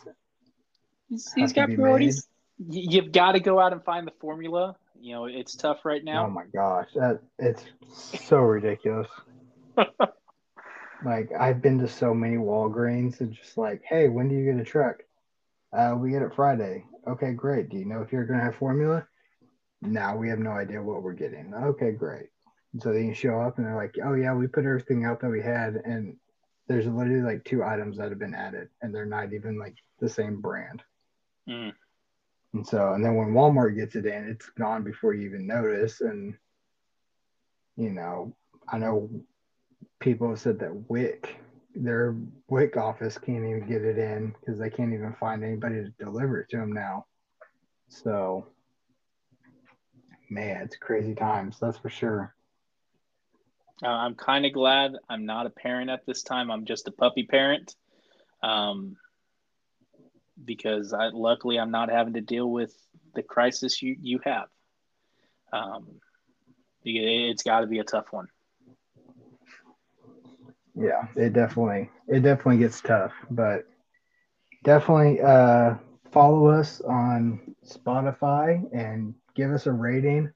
he's, 1.08 1.32
he's 1.32 1.52
got 1.52 1.74
priorities. 1.74 2.28
Made. 2.60 2.92
You've 2.92 3.10
got 3.10 3.32
to 3.32 3.40
go 3.40 3.58
out 3.58 3.72
and 3.72 3.82
find 3.82 4.06
the 4.06 4.12
formula. 4.20 4.76
You 5.00 5.14
know, 5.14 5.24
it's 5.24 5.56
tough 5.56 5.84
right 5.84 6.04
now. 6.04 6.26
Oh 6.26 6.30
my 6.30 6.44
gosh, 6.54 6.86
that 6.94 7.20
it's 7.40 7.64
so 7.92 8.36
ridiculous. 8.36 9.08
like 11.04 11.30
I've 11.38 11.62
been 11.62 11.78
to 11.80 11.88
so 11.88 12.14
many 12.14 12.36
Walgreens 12.36 13.20
and 13.20 13.32
just 13.32 13.56
like, 13.58 13.82
hey, 13.88 14.08
when 14.08 14.28
do 14.28 14.34
you 14.34 14.52
get 14.52 14.60
a 14.60 14.64
truck? 14.64 15.02
Uh, 15.72 15.94
we 15.98 16.10
get 16.10 16.22
it 16.22 16.34
Friday. 16.34 16.84
Okay, 17.08 17.32
great. 17.32 17.68
Do 17.68 17.78
you 17.78 17.84
know 17.84 18.02
if 18.02 18.12
you're 18.12 18.26
gonna 18.26 18.42
have 18.42 18.56
formula? 18.56 19.06
Now 19.80 20.16
we 20.16 20.28
have 20.28 20.38
no 20.38 20.52
idea 20.52 20.82
what 20.82 21.02
we're 21.02 21.12
getting. 21.12 21.52
Okay, 21.54 21.92
great. 21.92 22.28
And 22.72 22.82
so 22.82 22.92
then 22.92 23.06
you 23.06 23.14
show 23.14 23.40
up 23.40 23.58
and 23.58 23.66
they're 23.66 23.76
like, 23.76 23.96
oh 24.04 24.14
yeah, 24.14 24.34
we 24.34 24.46
put 24.46 24.64
everything 24.64 25.04
out 25.04 25.20
that 25.20 25.30
we 25.30 25.42
had, 25.42 25.76
and 25.84 26.16
there's 26.68 26.86
literally 26.86 27.22
like 27.22 27.44
two 27.44 27.64
items 27.64 27.98
that 27.98 28.10
have 28.10 28.18
been 28.18 28.34
added, 28.34 28.68
and 28.80 28.94
they're 28.94 29.04
not 29.04 29.32
even 29.32 29.58
like 29.58 29.76
the 30.00 30.08
same 30.08 30.40
brand. 30.40 30.82
Mm. 31.48 31.72
And 32.54 32.66
so, 32.66 32.92
and 32.92 33.04
then 33.04 33.14
when 33.16 33.32
Walmart 33.32 33.76
gets 33.76 33.96
it 33.96 34.06
in, 34.06 34.28
it's 34.28 34.48
gone 34.50 34.82
before 34.84 35.14
you 35.14 35.26
even 35.26 35.46
notice. 35.46 36.00
And 36.00 36.34
you 37.76 37.90
know, 37.90 38.36
I 38.68 38.78
know 38.78 39.10
people 40.02 40.28
have 40.28 40.40
said 40.40 40.58
that 40.58 40.90
WIC, 40.90 41.36
their 41.74 42.16
WIC 42.48 42.76
office 42.76 43.16
can't 43.16 43.44
even 43.44 43.66
get 43.66 43.82
it 43.82 43.96
in 43.96 44.34
because 44.40 44.58
they 44.58 44.68
can't 44.68 44.92
even 44.92 45.14
find 45.14 45.42
anybody 45.42 45.76
to 45.76 46.04
deliver 46.04 46.40
it 46.40 46.50
to 46.50 46.58
them 46.58 46.72
now. 46.72 47.06
So, 47.88 48.46
man, 50.28 50.62
it's 50.62 50.76
crazy 50.76 51.14
times, 51.14 51.58
that's 51.60 51.78
for 51.78 51.88
sure. 51.88 52.34
Uh, 53.82 53.88
I'm 53.88 54.14
kind 54.14 54.44
of 54.44 54.52
glad 54.52 54.92
I'm 55.08 55.24
not 55.24 55.46
a 55.46 55.50
parent 55.50 55.90
at 55.90 56.04
this 56.04 56.22
time. 56.22 56.50
I'm 56.50 56.66
just 56.66 56.88
a 56.88 56.92
puppy 56.92 57.24
parent. 57.24 57.74
Um, 58.42 58.96
because 60.44 60.92
I, 60.92 61.08
luckily 61.12 61.58
I'm 61.58 61.70
not 61.70 61.90
having 61.90 62.14
to 62.14 62.20
deal 62.20 62.50
with 62.50 62.74
the 63.14 63.22
crisis 63.22 63.80
you, 63.82 63.96
you 64.00 64.20
have. 64.24 64.48
Um, 65.52 66.00
it's 66.84 67.42
got 67.44 67.60
to 67.60 67.66
be 67.66 67.78
a 67.78 67.84
tough 67.84 68.06
one 68.10 68.26
yeah, 70.74 71.06
it 71.16 71.32
definitely 71.32 71.90
it 72.08 72.20
definitely 72.20 72.58
gets 72.58 72.80
tough, 72.80 73.12
but 73.30 73.66
definitely 74.64 75.20
uh, 75.20 75.74
follow 76.10 76.46
us 76.46 76.80
on 76.80 77.54
Spotify 77.66 78.62
and 78.72 79.14
give 79.34 79.50
us 79.50 79.66
a 79.66 79.72
rating, 79.72 80.30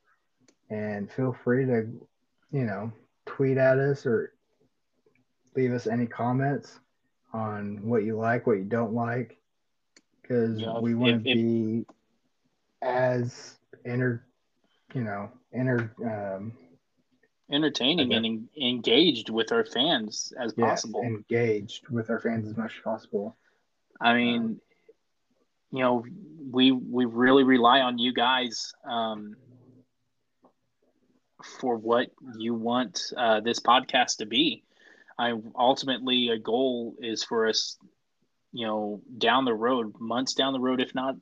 and 0.70 1.10
feel 1.10 1.36
free 1.44 1.64
to 1.64 1.88
you 2.52 2.64
know 2.64 2.92
tweet 3.24 3.56
at 3.56 3.78
us 3.78 4.06
or 4.06 4.32
leave 5.54 5.72
us 5.72 5.86
any 5.86 6.06
comments 6.06 6.78
on 7.32 7.80
what 7.82 8.04
you 8.04 8.16
like, 8.16 8.46
what 8.46 8.58
you 8.58 8.64
don't 8.64 8.94
like, 8.94 9.38
because 10.22 10.60
yeah, 10.60 10.78
we 10.78 10.94
want 10.94 11.24
to 11.24 11.34
be 11.34 11.86
as 12.82 13.56
inter, 13.84 14.22
you 14.94 15.02
know, 15.02 15.30
inter. 15.52 15.90
Um, 16.04 16.52
entertaining 17.50 18.12
and 18.12 18.26
en- 18.26 18.48
engaged 18.60 19.30
with 19.30 19.52
our 19.52 19.64
fans 19.64 20.32
as 20.38 20.54
yes, 20.56 20.68
possible. 20.68 21.02
Engaged 21.02 21.88
with 21.88 22.10
our 22.10 22.20
fans 22.20 22.48
as 22.48 22.56
much 22.56 22.74
as 22.76 22.82
possible. 22.82 23.36
I 24.00 24.14
mean, 24.14 24.60
you 25.70 25.80
know, 25.80 26.04
we 26.50 26.72
we 26.72 27.04
really 27.04 27.44
rely 27.44 27.80
on 27.80 27.98
you 27.98 28.12
guys 28.12 28.72
um, 28.88 29.36
for 31.42 31.76
what 31.76 32.10
you 32.36 32.54
want 32.54 33.12
uh, 33.16 33.40
this 33.40 33.60
podcast 33.60 34.18
to 34.18 34.26
be. 34.26 34.62
I 35.18 35.32
ultimately 35.58 36.28
a 36.28 36.38
goal 36.38 36.94
is 37.00 37.24
for 37.24 37.46
us, 37.46 37.78
you 38.52 38.66
know, 38.66 39.00
down 39.16 39.44
the 39.44 39.54
road, 39.54 39.94
months 39.98 40.34
down 40.34 40.52
the 40.52 40.60
road, 40.60 40.80
if 40.80 40.94
not, 40.94 41.16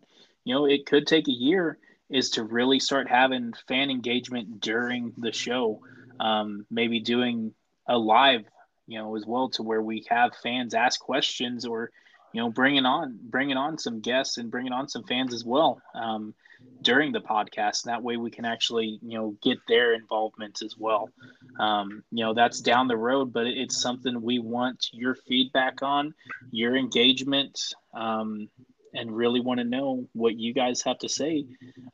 you 0.45 0.55
know, 0.55 0.67
it 0.67 0.87
could 0.87 1.07
take 1.07 1.29
a 1.29 1.33
year, 1.33 1.79
is 2.11 2.31
to 2.31 2.43
really 2.43 2.81
start 2.81 3.09
having 3.09 3.55
fan 3.69 3.91
engagement 3.91 4.61
during 4.61 5.13
the 5.17 5.33
show 5.33 5.81
um, 6.21 6.67
maybe 6.71 7.01
doing 7.01 7.55
a 7.87 7.97
live, 7.97 8.45
you 8.87 8.99
know, 8.99 9.17
as 9.17 9.25
well 9.27 9.49
to 9.51 9.63
where 9.63 9.83
we 9.83 10.07
have 10.09 10.35
fans 10.43 10.75
ask 10.75 11.01
questions 11.01 11.67
or, 11.67 11.91
you 12.33 12.41
know, 12.41 12.51
bringing 12.51 12.87
on 12.87 13.19
bringing 13.23 13.57
on 13.57 13.79
some 13.79 14.01
guests 14.01 14.39
and 14.39 14.51
bringing 14.51 14.73
on 14.73 14.89
some 14.89 15.05
fans 15.05 15.35
as 15.35 15.45
well 15.45 15.81
um, 15.95 16.35
during 16.83 17.13
the 17.13 17.21
podcast. 17.21 17.85
That 17.85 18.03
way 18.03 18.17
we 18.17 18.31
can 18.31 18.45
actually, 18.45 18.99
you 19.03 19.19
know, 19.19 19.37
get 19.43 19.59
their 19.69 19.95
involvement 19.95 20.63
as 20.63 20.77
well. 20.77 21.11
Um, 21.59 22.03
you 22.11 22.25
know, 22.25 22.35
that's 22.35 22.61
down 22.61 22.89
the 22.89 22.97
road, 22.97 23.33
but 23.33 23.47
it's 23.47 23.81
something 23.81 24.21
we 24.21 24.39
want 24.39 24.89
your 24.93 25.15
feedback 25.15 25.83
on, 25.83 26.15
your 26.51 26.77
engagement. 26.77 27.75
Um, 27.93 28.49
and 28.97 29.11
really 29.11 29.41
want 29.41 29.59
to 29.59 29.65
know 29.65 30.07
what 30.13 30.39
you 30.39 30.55
guys 30.55 30.83
have 30.83 30.99
to 31.01 31.09
say 31.09 31.45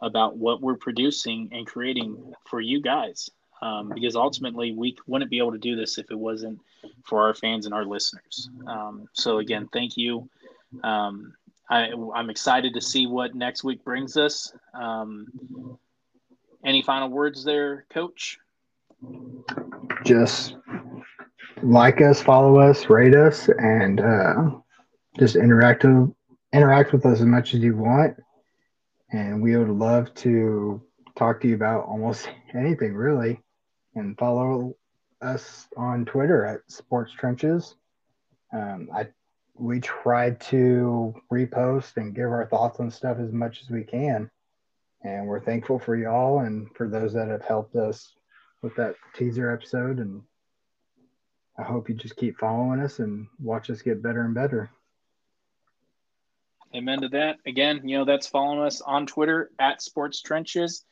about 0.03 0.37
what 0.37 0.61
we're 0.61 0.77
producing 0.77 1.49
and 1.51 1.67
creating 1.67 2.35
for 2.45 2.61
you 2.61 2.83
guys 2.83 3.31
um, 3.63 3.93
because 3.95 4.17
ultimately 4.17 4.73
we 4.73 4.97
wouldn't 5.07 5.31
be 5.31 5.39
able 5.39 5.53
to 5.53 5.59
do 5.59 5.77
this 5.77 5.99
if 5.99 6.11
it 6.11 6.19
wasn't 6.19 6.59
for 7.05 7.23
our 7.23 7.35
fans 7.35 7.67
and 7.67 7.75
our 7.75 7.85
listeners. 7.85 8.49
Um, 8.67 9.09
so 9.13 9.39
again, 9.39 9.69
thank 9.73 9.97
you. 9.97 10.29
Um, 10.83 11.35
I, 11.69 11.89
am 11.89 12.31
excited 12.31 12.75
to 12.75 12.81
see 12.81 13.07
what 13.07 13.35
next 13.35 13.63
week 13.63 13.85
brings 13.85 14.17
us. 14.17 14.53
Um, 14.75 15.79
any 16.65 16.83
final 16.83 17.09
words 17.09 17.45
there, 17.45 17.87
Coach? 17.91 18.39
Just 20.05 20.57
like 21.63 22.01
us, 22.01 22.23
follow 22.23 22.59
us, 22.59 22.89
rate 22.89 23.15
us, 23.15 23.49
and 23.59 24.01
uh, 24.01 24.51
just 25.19 25.37
interact 25.37 25.85
interact 26.53 26.93
with 26.93 27.07
us 27.07 27.21
as 27.21 27.27
much 27.27 27.55
as 27.55 27.61
you 27.61 27.77
want. 27.77 28.17
And 29.13 29.43
we 29.43 29.57
would 29.57 29.69
love 29.69 30.13
to 30.15 30.83
talk 31.17 31.41
to 31.41 31.49
you 31.49 31.55
about 31.55 31.85
almost 31.85 32.29
anything, 32.55 32.95
really 32.95 33.41
and 33.95 34.17
follow 34.19 34.77
us 35.21 35.67
on 35.77 36.05
Twitter 36.05 36.45
at 36.45 36.61
Sports 36.71 37.13
Trenches. 37.13 37.77
Um, 38.53 38.89
I 38.95 39.09
we 39.55 39.79
try 39.81 40.31
to 40.31 41.15
repost 41.31 41.97
and 41.97 42.15
give 42.15 42.31
our 42.31 42.47
thoughts 42.47 42.81
on 42.81 42.91
stuff 42.91 43.19
as 43.19 43.31
much 43.31 43.61
as 43.61 43.69
we 43.69 43.85
can, 43.85 44.31
and 45.05 45.27
we're 45.27 45.45
thankful 45.45 45.79
for 45.79 45.97
y'all 45.97 46.41
and 46.41 46.69
for 46.75 46.89
those 46.89 47.13
that 47.13 47.29
have 47.29 47.43
helped 47.43 47.77
us 47.77 48.15
with 48.63 48.75
that 48.77 48.95
teaser 49.15 49.51
episode. 49.51 49.99
And 49.99 50.23
I 51.59 51.63
hope 51.63 51.89
you 51.89 51.95
just 51.95 52.17
keep 52.17 52.39
following 52.39 52.81
us 52.81 53.01
and 53.01 53.27
watch 53.39 53.69
us 53.71 53.83
get 53.83 54.03
better 54.03 54.23
and 54.23 54.35
better. 54.35 54.71
Amen 56.75 57.01
to 57.01 57.09
that. 57.09 57.39
Again, 57.47 57.87
you 57.87 57.99
know, 57.99 58.05
that's 58.05 58.29
following 58.29 58.61
us 58.61 58.81
on 58.81 59.07
Twitter 59.07 59.51
at 59.59 59.83
Sports 59.83 60.23
Trenches. 60.23 60.85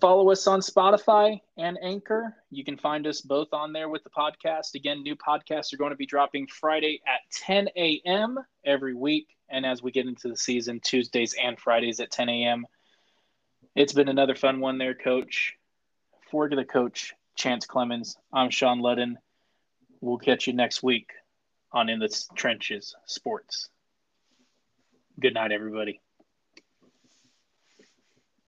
Follow 0.00 0.30
us 0.30 0.46
on 0.46 0.60
Spotify 0.60 1.40
and 1.56 1.76
Anchor. 1.82 2.36
You 2.50 2.64
can 2.64 2.76
find 2.76 3.04
us 3.04 3.20
both 3.20 3.52
on 3.52 3.72
there 3.72 3.88
with 3.88 4.04
the 4.04 4.10
podcast. 4.10 4.74
Again, 4.76 5.02
new 5.02 5.16
podcasts 5.16 5.72
are 5.72 5.76
going 5.76 5.90
to 5.90 5.96
be 5.96 6.06
dropping 6.06 6.46
Friday 6.46 7.02
at 7.04 7.28
10 7.32 7.68
a.m. 7.74 8.38
every 8.64 8.94
week. 8.94 9.36
And 9.48 9.66
as 9.66 9.82
we 9.82 9.90
get 9.90 10.06
into 10.06 10.28
the 10.28 10.36
season, 10.36 10.78
Tuesdays 10.80 11.34
and 11.42 11.58
Fridays 11.58 11.98
at 11.98 12.12
10 12.12 12.28
a.m. 12.28 12.66
It's 13.74 13.92
been 13.92 14.08
another 14.08 14.36
fun 14.36 14.60
one 14.60 14.78
there, 14.78 14.94
Coach. 14.94 15.56
For 16.30 16.48
the 16.48 16.64
coach, 16.64 17.14
Chance 17.34 17.66
Clemens, 17.66 18.16
I'm 18.32 18.50
Sean 18.50 18.80
Ludden. 18.80 19.14
We'll 20.00 20.18
catch 20.18 20.46
you 20.46 20.52
next 20.52 20.80
week 20.80 21.10
on 21.72 21.88
In 21.88 21.98
the 21.98 22.24
Trenches 22.36 22.94
Sports. 23.06 23.68
Good 25.18 25.34
night, 25.34 25.50
everybody. 25.50 26.00